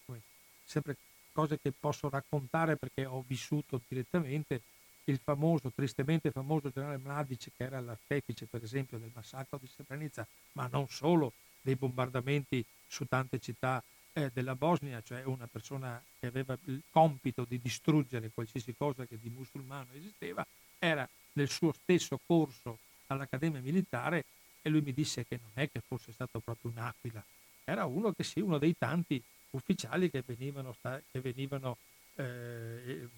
sempre 0.65 0.97
cose 1.33 1.59
che 1.59 1.73
posso 1.73 2.09
raccontare 2.11 2.77
perché 2.77 3.07
ho 3.07 3.25
vissuto 3.27 3.81
direttamente, 3.89 4.63
il 5.05 5.19
famoso, 5.23 5.73
tristemente 5.75 6.31
famoso 6.31 6.71
generale 6.71 6.99
Mladic 6.99 7.51
che 7.57 7.65
era 7.65 7.81
l'artefice 7.81 8.47
per 8.47 8.63
esempio 8.63 8.99
del 8.99 9.11
massacro 9.15 9.59
di 9.59 9.67
Srebrenica, 9.67 10.27
ma 10.53 10.69
non 10.71 10.89
solo 10.89 11.33
dei 11.61 11.75
bombardamenti 11.75 12.65
su 12.87 13.07
tante 13.07 13.39
città 13.39 13.83
eh, 14.13 14.31
della 14.33 14.55
Bosnia, 14.55 15.03
cioè 15.03 15.23
una 15.25 15.47
persona 15.47 16.03
che 16.19 16.27
aveva 16.27 16.57
il 16.65 16.83
compito 16.91 17.45
di 17.45 17.61
distruggere 17.61 18.31
qualsiasi 18.33 18.75
cosa 18.77 19.05
che 19.05 19.19
di 19.21 19.31
musulmano 19.31 19.89
esisteva, 19.95 20.47
era 20.79 21.09
nel 21.35 21.49
suo 21.49 21.73
stesso 21.73 22.19
corso 22.25 22.79
all'Accademia 23.07 23.61
Militare 23.61 24.25
e 24.63 24.71
lui 24.71 24.81
mi 24.81 24.93
disse 24.93 25.27
che 25.27 25.39
non 25.41 25.51
è 25.55 25.71
che 25.71 25.81
fosse 25.87 26.13
stato 26.13 26.41
proprio 26.41 26.71
un'aquila, 26.73 27.23
era 27.65 27.85
uno 27.85 28.13
che 28.13 28.25
sì, 28.25 28.41
uno 28.41 28.59
dei 28.59 28.77
tanti 28.77 29.23
ufficiali 29.51 30.11
che 30.11 30.23
venivano, 30.25 30.75
che 30.81 31.21
venivano 31.21 31.77
eh, 32.17 33.09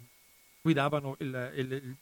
guidavano 0.62 1.16
il, 1.18 1.52
il, 1.56 1.72
il, 1.72 1.96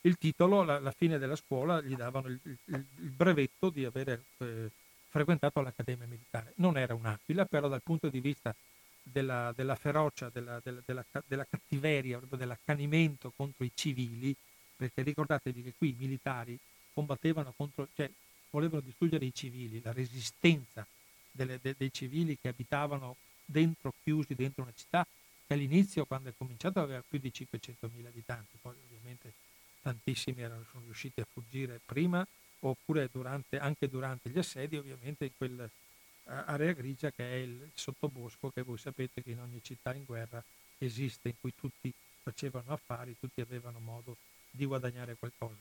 il 0.00 0.16
titolo, 0.16 0.62
alla 0.62 0.92
fine 0.92 1.18
della 1.18 1.36
scuola 1.36 1.80
gli 1.80 1.94
davano 1.94 2.28
il, 2.28 2.40
brevetto 2.64 3.68
di 3.68 3.84
aver 3.84 4.20
eh, 4.38 4.70
frequentato 5.08 5.60
l'Accademia 5.60 6.06
Militare. 6.06 6.52
Non 6.56 6.76
era 6.76 6.94
un'aquila, 6.94 7.44
però 7.44 7.68
dal 7.68 7.82
punto 7.82 8.08
di 8.08 8.20
vista 8.20 8.54
della, 9.02 9.52
della 9.54 9.74
ferocia, 9.74 10.30
della, 10.32 10.60
della, 10.62 11.04
della, 11.26 11.46
cattiveria, 11.48 12.20
dell'accanimento 12.28 13.32
contro 13.36 13.64
i 13.64 13.70
civili, 13.74 14.34
perché 14.76 15.02
ricordatevi 15.02 15.62
che 15.62 15.72
qui 15.76 15.90
i 15.90 15.96
militari 15.98 16.58
combattevano 16.94 17.52
contro, 17.56 17.88
cioè 17.94 18.10
volevano 18.50 18.80
distruggere 18.80 19.24
i 19.24 19.34
civili, 19.34 19.80
la 19.82 19.92
resistenza 19.92 20.86
delle, 21.30 21.58
de, 21.60 21.74
dei 21.76 21.92
civili 21.92 22.38
che 22.40 22.48
abitavano 22.48 23.16
dentro, 23.44 23.92
chiusi 24.02 24.34
dentro 24.34 24.62
una 24.62 24.72
città 24.74 25.06
che 25.48 25.54
all'inizio, 25.54 26.04
quando 26.04 26.28
è 26.28 26.34
cominciato, 26.36 26.78
aveva 26.78 27.02
più 27.08 27.18
di 27.18 27.32
500.000 27.34 28.06
abitanti, 28.06 28.58
poi 28.60 28.74
ovviamente 28.84 29.32
tantissimi 29.80 30.42
erano, 30.42 30.62
sono 30.70 30.84
riusciti 30.84 31.20
a 31.20 31.26
fuggire 31.30 31.80
prima 31.84 32.24
oppure 32.60 33.08
durante, 33.10 33.58
anche 33.58 33.88
durante 33.88 34.28
gli 34.28 34.38
assedi, 34.38 34.76
ovviamente 34.76 35.24
in 35.24 35.30
quell'area 35.38 36.72
grigia 36.72 37.10
che 37.10 37.24
è 37.24 37.36
il 37.36 37.70
sottobosco, 37.72 38.50
che 38.50 38.60
voi 38.60 38.76
sapete 38.76 39.22
che 39.22 39.30
in 39.30 39.40
ogni 39.40 39.60
città 39.62 39.94
in 39.94 40.04
guerra 40.04 40.44
esiste, 40.76 41.28
in 41.28 41.34
cui 41.40 41.54
tutti 41.58 41.90
facevano 42.22 42.74
affari, 42.74 43.16
tutti 43.18 43.40
avevano 43.40 43.78
modo 43.78 44.18
di 44.50 44.66
guadagnare 44.66 45.16
qualcosa. 45.18 45.56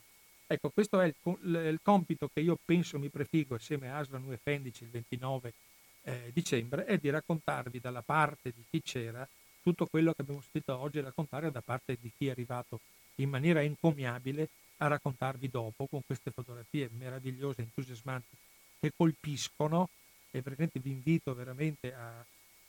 Ecco, 0.47 0.69
questo 0.69 0.99
è 0.99 1.05
il, 1.05 1.15
il 1.55 1.79
compito 1.81 2.29
che 2.33 2.41
io 2.41 2.59
penso 2.63 2.99
mi 2.99 3.09
prefigo 3.09 3.55
assieme 3.55 3.89
a 3.89 3.99
Aslan 3.99 4.23
Uefendici 4.23 4.83
il 4.83 4.89
29 4.89 5.53
eh, 6.01 6.31
dicembre, 6.33 6.83
è 6.83 6.97
di 6.97 7.09
raccontarvi 7.09 7.79
dalla 7.79 8.01
parte 8.01 8.51
di 8.53 8.63
chi 8.69 8.81
c'era 8.81 9.25
tutto 9.67 9.85
quello 9.87 10.13
che 10.13 10.21
abbiamo 10.21 10.39
sentito 10.39 10.77
oggi 10.77 11.01
raccontare 11.01 11.51
da 11.51 11.59
parte 11.59 11.97
di 11.99 12.09
chi 12.15 12.27
è 12.27 12.29
arrivato 12.29 12.79
in 13.15 13.27
maniera 13.27 13.61
encomiabile 13.61 14.47
a 14.77 14.87
raccontarvi 14.87 15.49
dopo 15.49 15.87
con 15.87 15.99
queste 16.05 16.31
fotografie 16.31 16.89
meravigliose, 16.97 17.63
entusiasmanti, 17.63 18.33
che 18.79 18.93
colpiscono. 18.95 19.89
E 20.31 20.41
veramente 20.41 20.79
vi 20.79 20.91
invito 20.91 21.33
veramente 21.33 21.93
a, 21.93 22.23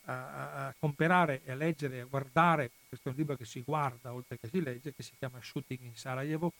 a, 0.06 0.66
a, 0.66 0.74
comprare 0.76 1.42
e 1.44 1.52
a 1.52 1.54
leggere, 1.54 2.00
a 2.00 2.04
guardare, 2.04 2.72
questo 2.88 3.10
è 3.10 3.12
un 3.12 3.18
libro 3.18 3.36
che 3.36 3.44
si 3.44 3.62
guarda 3.62 4.12
oltre 4.12 4.36
che 4.36 4.48
si 4.48 4.60
legge, 4.60 4.92
che 4.92 5.04
si 5.04 5.12
chiama 5.18 5.38
Shooting 5.40 5.82
in 5.82 5.94
Sarajevo, 5.94 6.52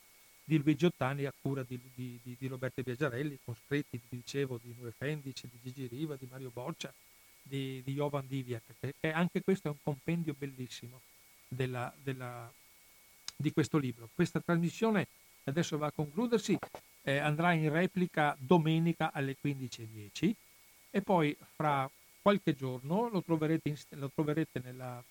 di 0.44 0.58
Luigi 0.58 0.84
Ottani 0.84 1.24
a 1.24 1.32
cura 1.40 1.64
di, 1.64 1.80
di, 1.94 2.20
di, 2.22 2.36
di 2.38 2.46
Roberto 2.46 2.80
Biagiarelli, 2.82 3.40
con 3.44 3.56
scritti, 3.56 4.00
vi 4.08 4.18
dicevo, 4.18 4.60
di 4.62 4.72
Nue 4.78 4.92
Fendici, 4.92 5.48
di 5.50 5.58
Gigi 5.60 5.88
Riva, 5.88 6.14
di 6.14 6.28
Mario 6.30 6.50
Boccia, 6.52 6.94
di, 7.48 7.82
di 7.84 7.94
Jovan 7.94 8.26
Diviak, 8.26 8.62
che, 8.80 8.94
che, 9.00 9.12
anche 9.12 9.42
questo 9.42 9.68
è 9.68 9.70
un 9.70 9.78
compendio 9.82 10.34
bellissimo 10.36 11.00
della, 11.48 11.92
della, 12.02 12.52
di 13.36 13.52
questo 13.52 13.78
libro. 13.78 14.08
Questa 14.14 14.40
trasmissione 14.40 15.06
adesso 15.44 15.78
va 15.78 15.86
a 15.86 15.92
concludersi, 15.92 16.56
eh, 17.02 17.18
andrà 17.18 17.52
in 17.52 17.70
replica 17.70 18.36
domenica 18.38 19.10
alle 19.12 19.36
15.10 19.42 20.32
e 20.90 21.02
poi 21.02 21.36
fra 21.54 21.90
qualche 22.20 22.54
giorno 22.54 23.08
lo 23.08 23.22
troverete, 23.22 23.68
in, 23.68 23.76
lo 23.98 24.10
troverete 24.14 24.60
nella, 24.62 25.02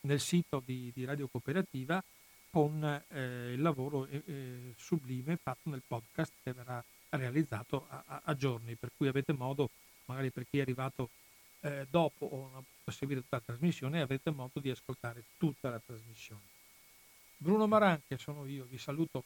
nel 0.00 0.20
sito 0.20 0.62
di, 0.64 0.90
di, 0.94 1.04
Radio 1.04 1.28
Cooperativa 1.28 2.02
con 2.50 2.84
eh, 2.84 3.52
il 3.52 3.62
lavoro 3.62 4.06
eh, 4.06 4.22
eh, 4.26 4.74
sublime 4.76 5.36
fatto 5.42 5.70
nel 5.70 5.82
podcast 5.86 6.32
che 6.42 6.52
verrà 6.52 6.82
realizzato 7.10 7.86
a, 7.88 8.02
a, 8.06 8.20
a, 8.24 8.36
giorni, 8.36 8.74
per 8.74 8.90
cui 8.96 9.08
avete 9.08 9.32
modo, 9.32 9.70
magari 10.06 10.30
per 10.30 10.46
chi 10.48 10.58
è 10.58 10.62
arrivato 10.62 11.10
eh, 11.60 11.86
dopo 11.90 12.26
o 12.26 12.50
non 12.52 12.64
può 12.82 12.92
seguire 12.92 13.20
tutta 13.22 13.36
la 13.36 13.42
trasmissione, 13.44 14.00
avrete 14.00 14.30
modo 14.30 14.60
di 14.60 14.70
ascoltare 14.70 15.24
tutta 15.38 15.70
la 15.70 15.80
trasmissione. 15.84 16.42
Bruno 17.36 17.66
Maran, 17.66 18.00
che 18.06 18.18
sono 18.18 18.46
io, 18.46 18.64
vi 18.64 18.78
saluto 18.78 19.24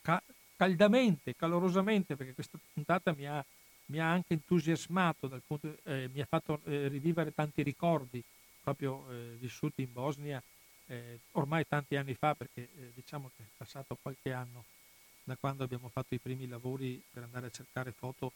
ca- 0.00 0.22
caldamente, 0.56 1.34
calorosamente, 1.36 2.16
perché 2.16 2.34
questa 2.34 2.58
puntata 2.72 3.12
mi 3.12 3.26
ha, 3.26 3.44
mi 3.86 3.98
ha 3.98 4.10
anche 4.10 4.34
entusiasmato, 4.34 5.28
punto, 5.46 5.76
eh, 5.84 6.08
mi 6.12 6.20
ha 6.20 6.26
fatto 6.26 6.60
eh, 6.64 6.88
rivivere 6.88 7.32
tanti 7.32 7.62
ricordi 7.62 8.22
proprio 8.62 9.10
eh, 9.10 9.36
vissuti 9.38 9.82
in 9.82 9.92
Bosnia 9.92 10.42
eh, 10.86 11.20
ormai 11.32 11.66
tanti 11.66 11.96
anni 11.96 12.14
fa, 12.14 12.34
perché 12.34 12.68
eh, 12.76 12.90
diciamo 12.94 13.30
che 13.36 13.44
è 13.44 13.46
passato 13.56 13.96
qualche 14.02 14.32
anno 14.32 14.64
da 15.22 15.36
quando 15.36 15.62
abbiamo 15.62 15.88
fatto 15.88 16.14
i 16.14 16.18
primi 16.18 16.48
lavori 16.48 17.00
per 17.12 17.22
andare 17.22 17.46
a 17.46 17.50
cercare 17.50 17.92
foto 17.92 18.32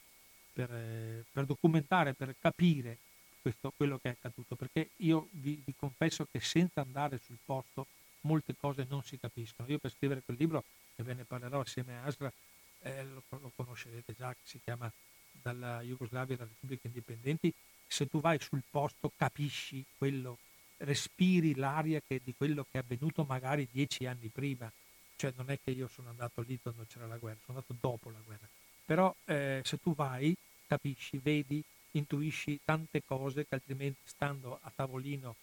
per, 0.55 0.73
eh, 0.73 1.25
per 1.31 1.45
documentare, 1.45 2.15
per 2.15 2.35
capire 2.41 2.99
questo, 3.43 3.73
quello 3.77 3.99
che 3.99 4.09
è 4.09 4.13
accaduto, 4.13 4.55
perché 4.55 4.91
io 4.99 5.29
vi, 5.33 5.61
vi 5.63 5.75
confesso 5.77 6.27
che 6.31 6.41
senza 6.41 6.81
andare 6.81 7.21
sul 7.23 7.37
posto 7.45 7.87
molte 8.23 8.55
cose 8.59 8.87
non 8.89 9.03
si 9.03 9.19
capiscono. 9.19 9.69
Io 9.69 9.79
per 9.79 9.91
scrivere 9.91 10.23
quel 10.25 10.39
libro, 10.39 10.65
e 10.97 11.03
ve 11.03 11.13
ne 11.15 11.25
parlerò 11.25 11.61
assieme 11.61 11.99
a 11.99 12.05
Asra, 12.05 12.33
eh, 12.81 13.05
lo, 13.05 13.23
lo, 13.29 13.53
conoscerete 13.55 14.15
già, 14.17 14.33
che 14.33 14.45
si 14.45 14.61
chiama 14.63 14.91
Dalla 15.31 15.83
Jugoslavia 15.83 16.37
alle 16.37 16.45
Repubbliche 16.45 16.87
Indipendenti, 16.87 17.53
se 17.87 18.07
tu 18.07 18.21
vai 18.21 18.39
sul 18.41 18.63
posto 18.71 19.13
capisci 19.17 19.85
quello, 19.99 20.39
respiri 20.79 21.55
l'aria 21.55 22.01
che, 22.07 22.21
di 22.23 22.35
quello 22.37 22.65
che 22.71 22.79
è 22.79 22.83
avvenuto 22.83 23.25
magari 23.25 23.69
dieci 23.71 24.07
anni 24.07 24.29
prima. 24.29 24.71
Cioè 25.17 25.33
non 25.37 25.51
è 25.51 25.59
che 25.63 25.71
io 25.71 25.89
sono 25.89 26.09
andato 26.09 26.41
lì 26.43 26.59
quando 26.61 26.85
c'era 26.89 27.07
la 27.07 27.19
guerra, 27.19 27.39
sono 27.45 27.59
andato 27.59 27.77
dopo 27.79 28.11
la 28.11 28.21
guerra. 28.25 28.49
Però 28.85 29.15
eh, 29.25 29.63
se 29.65 29.79
tu 29.79 29.95
vai, 29.95 30.37
capisci, 30.67 31.19
vedi, 31.19 31.63
intuisci 31.93 32.61
tante 32.65 33.03
cose 33.05 33.47
che 33.47 33.55
altrimenti 33.55 34.01
stando 34.05 34.59
a 34.61 34.73
tavolino 34.75 35.37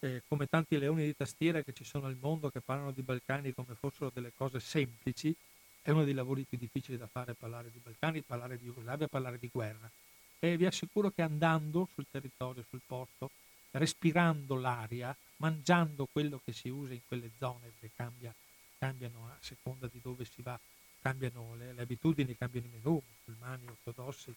eh, 0.00 0.22
come 0.26 0.46
tanti 0.46 0.78
leoni 0.78 1.04
di 1.04 1.16
tastiera 1.16 1.62
che 1.62 1.72
ci 1.72 1.84
sono 1.84 2.06
al 2.06 2.16
mondo 2.18 2.50
che 2.50 2.60
parlano 2.60 2.90
di 2.90 3.02
Balcani 3.02 3.52
come 3.52 3.74
fossero 3.74 4.10
delle 4.12 4.32
cose 4.34 4.58
semplici, 4.58 5.34
è 5.82 5.90
uno 5.90 6.04
dei 6.04 6.14
lavori 6.14 6.44
più 6.48 6.58
difficili 6.58 6.96
da 6.96 7.06
fare 7.06 7.34
parlare 7.34 7.70
di 7.70 7.80
Balcani, 7.82 8.22
parlare 8.22 8.58
di 8.58 8.64
Jugoslavia, 8.64 9.08
parlare 9.08 9.38
di 9.38 9.48
guerra. 9.52 9.90
E 10.38 10.56
vi 10.56 10.64
assicuro 10.64 11.10
che 11.10 11.22
andando 11.22 11.88
sul 11.92 12.06
territorio, 12.10 12.64
sul 12.68 12.80
posto, 12.86 13.30
respirando 13.72 14.56
l'aria, 14.56 15.14
mangiando 15.36 16.08
quello 16.10 16.40
che 16.42 16.52
si 16.52 16.68
usa 16.68 16.94
in 16.94 17.00
quelle 17.06 17.30
zone, 17.38 17.72
che 17.78 17.90
cambia, 17.94 18.34
cambiano 18.78 19.26
a 19.26 19.36
seconda 19.40 19.86
di 19.86 20.00
dove 20.02 20.24
si 20.24 20.40
va, 20.40 20.58
cambiano 21.00 21.54
le, 21.56 21.72
le 21.72 21.82
abitudini, 21.82 22.36
cambiano 22.36 22.66
i 22.66 22.70
menù, 22.70 23.02
musulmani, 23.24 23.66
ortodossi, 23.66 24.34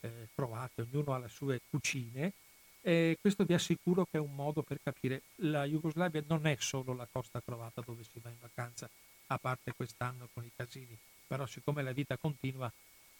eh, 0.00 0.28
croati, 0.34 0.80
ognuno 0.80 1.14
ha 1.14 1.18
le 1.18 1.28
sue 1.28 1.60
cucine, 1.68 2.32
e 2.82 3.18
questo 3.20 3.44
vi 3.44 3.54
assicuro 3.54 4.06
che 4.10 4.16
è 4.16 4.20
un 4.20 4.34
modo 4.34 4.62
per 4.62 4.78
capire. 4.82 5.22
La 5.36 5.64
Jugoslavia 5.64 6.22
non 6.26 6.46
è 6.46 6.56
solo 6.58 6.94
la 6.94 7.06
costa 7.10 7.42
croata 7.44 7.82
dove 7.84 8.02
si 8.04 8.20
va 8.20 8.30
in 8.30 8.38
vacanza, 8.40 8.88
a 9.26 9.38
parte 9.38 9.72
quest'anno 9.76 10.28
con 10.32 10.44
i 10.44 10.50
casini, 10.54 10.96
però 11.26 11.46
siccome 11.46 11.82
la 11.82 11.92
vita 11.92 12.16
continua, 12.16 12.70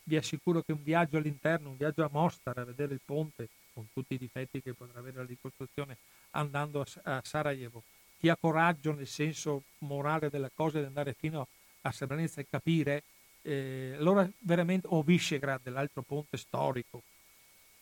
vi 0.03 0.17
assicuro 0.17 0.63
che 0.63 0.73
un 0.73 0.83
viaggio 0.83 1.19
all'interno, 1.19 1.71
un 1.71 1.77
viaggio 1.77 2.05
a 2.05 2.09
Mostar 2.11 2.59
a 2.59 2.65
vedere 2.65 2.95
il 2.95 3.01
ponte, 3.05 3.49
con 3.73 3.87
tutti 3.93 4.15
i 4.15 4.19
difetti 4.19 4.61
che 4.61 4.73
potrà 4.73 4.99
avere 4.99 5.19
la 5.19 5.25
ricostruzione, 5.25 5.99
andando 6.31 6.85
a, 7.05 7.21
Sarajevo, 7.23 7.85
chi 8.19 8.29
ha 8.29 8.37
coraggio 8.37 8.93
nel 8.93 9.07
senso 9.07 9.63
morale 9.79 10.29
della 10.31 10.51
cosa 10.53 10.81
di 10.81 10.87
andare 10.87 11.15
fino 11.15 11.47
a 11.83 11.93
Srebrenica 11.93 12.41
e 12.41 12.47
capire, 12.49 13.03
eh, 13.43 13.95
allora 13.99 14.29
veramente, 14.41 14.87
o 14.91 15.03
Visegrad, 15.03 15.69
l'altro 15.69 16.03
ponte 16.03 16.37
storico, 16.37 17.03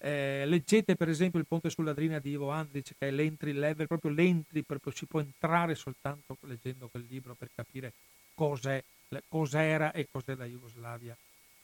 eh, 0.01 0.45
leggete 0.47 0.95
per 0.95 1.09
esempio 1.09 1.41
il 1.41 1.47
Ponte 1.47 1.71
sulla 1.71 1.93
Drina 1.93 2.21
di 2.21 2.31
Ivo 2.31 2.51
Andric 2.51 2.95
che 2.97 3.09
è 3.09 3.11
l'entry 3.11 3.53
level, 3.53 3.89
proprio 3.89 4.13
l'entry, 4.13 4.63
proprio 4.63 4.93
si 4.93 5.07
può 5.07 5.21
entrare 5.21 5.75
soltanto 5.75 6.37
leggendo 6.43 6.87
quel 6.87 7.05
libro 7.09 7.35
per 7.35 7.51
capire 7.53 7.93
cos'è, 8.35 8.83
cos'era 9.27 9.93
e 9.93 10.07
cos'è 10.11 10.37
la 10.37 10.45
Jugoslavia 10.45 11.17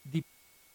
di, 0.02 0.22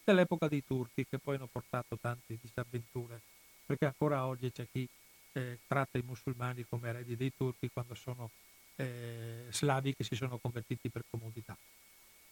dell'epoca 0.03 0.48
dei 0.48 0.64
turchi 0.65 1.06
che 1.06 1.19
poi 1.19 1.36
hanno 1.36 1.49
portato 1.52 1.98
tante 1.99 2.38
disavventure, 2.41 3.19
perché 3.65 3.86
ancora 3.86 4.26
oggi 4.26 4.52
c'è 4.52 4.65
chi 4.72 4.88
eh, 5.34 5.60
tratta 5.68 5.98
i 5.98 6.03
musulmani 6.06 6.65
come 6.68 6.90
eredi 6.90 7.18
dei 7.18 7.34
turchi 7.36 7.69
quando 7.72 7.94
sono 7.94 8.30
eh, 8.80 9.46
slavi 9.50 9.94
che 9.94 10.04
si 10.04 10.16
sono 10.16 10.38
convertiti 10.38 10.90
per 10.90 11.04
comodità. 11.10 11.56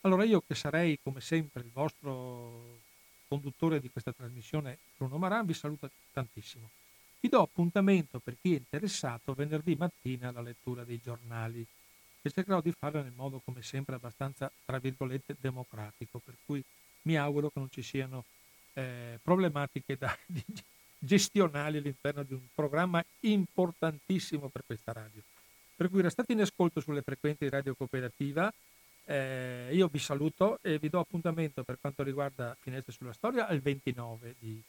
Allora 0.02 0.24
io 0.24 0.42
che 0.46 0.56
sarei 0.56 0.98
come 1.04 1.20
sempre 1.20 1.62
il 1.62 1.72
vostro 1.72 2.80
conduttore 3.28 3.82
di 3.82 3.90
questa 3.90 4.14
trasmissione, 4.14 4.78
Bruno 4.96 5.18
Maran, 5.18 5.46
vi 5.46 5.54
saluta 5.54 5.90
tantissimo. 6.14 6.70
Vi 7.20 7.28
do 7.28 7.42
appuntamento 7.42 8.20
per 8.20 8.38
chi 8.40 8.54
è 8.54 8.58
interessato 8.58 9.34
venerdì 9.34 9.76
mattina 9.76 10.30
alla 10.30 10.42
lettura 10.42 10.84
dei 10.86 11.02
giornali 11.04 11.66
e 12.22 12.32
cercherò 12.32 12.62
di 12.62 12.72
farlo 12.72 13.02
nel 13.02 13.14
modo 13.14 13.42
come 13.44 13.62
sempre 13.62 13.96
abbastanza 13.96 14.50
tra 14.64 14.78
virgolette 14.78 15.36
democratico, 15.40 16.20
per 16.20 16.36
cui 16.46 16.64
mi 17.02 17.18
auguro 17.18 17.50
che 17.50 17.60
non 17.60 17.70
ci 17.70 17.82
siano 17.82 18.24
eh, 18.74 19.20
problematiche 19.22 19.98
da, 19.98 20.16
gestionali 20.98 21.78
all'interno 21.78 22.24
di 22.24 22.34
un 22.34 22.46
programma 22.54 23.04
importantissimo 23.22 24.48
per 24.48 24.64
questa 24.66 24.94
radio. 24.94 25.22
Per 25.78 25.92
cui 25.92 26.02
restate 26.02 26.34
in 26.34 26.42
ascolto 26.42 26.80
sulle 26.80 27.04
frequenze 27.04 27.46
di 27.46 27.52
Radio 27.52 27.76
Cooperativa. 27.76 28.52
Eh, 29.06 29.70
io 29.72 29.88
vi 29.88 30.00
saluto 30.00 30.58
e 30.64 30.80
vi 30.80 30.90
do 30.90 31.00
appuntamento 31.00 31.64
per 31.64 31.78
quanto 31.80 32.02
riguarda 32.02 32.58
Finestre 32.60 32.92
sulla 32.92 33.14
Storia 33.14 33.48
al 33.48 33.60
29 33.60 34.34
di, 34.40 34.60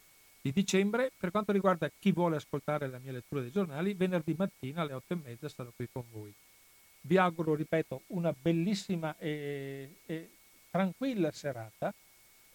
di, 0.43 0.53
dicembre. 0.53 1.11
Per 1.19 1.31
quanto 1.31 1.53
riguarda 1.53 1.91
chi 1.99 2.13
vuole 2.13 2.37
ascoltare 2.37 2.89
la 2.89 2.99
mia 2.99 3.13
lettura 3.13 3.41
dei 3.41 3.51
giornali, 3.51 3.95
venerdì 3.95 4.35
mattina 4.37 4.83
alle 4.83 4.93
8 4.93 5.15
e 5.15 5.17
mezza 5.17 5.49
sarò 5.49 5.71
qui 5.75 5.89
con 5.91 6.05
voi. 6.13 6.31
Vi 7.01 7.17
auguro, 7.17 7.55
ripeto, 7.55 8.03
una 8.09 8.35
bellissima 8.39 9.17
e, 9.17 10.01
e 10.05 10.29
tranquilla 10.71 11.33
serata 11.33 11.91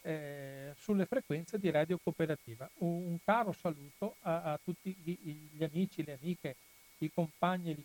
eh, 0.03 0.73
sulle 0.77 1.07
frequenze 1.07 1.57
di 1.57 1.71
Radio 1.71 1.97
Cooperativa. 1.97 2.69
Un, 2.79 3.07
un 3.07 3.17
caro 3.25 3.51
saluto 3.51 4.17
a, 4.21 4.43
a 4.43 4.59
tutti 4.63 4.95
gli, 5.03 5.17
gli, 5.53 5.63
amici, 5.63 6.03
le 6.03 6.19
amiche, 6.21 6.55
i 6.99 7.11
compagni 7.11 7.71
i 7.71 7.75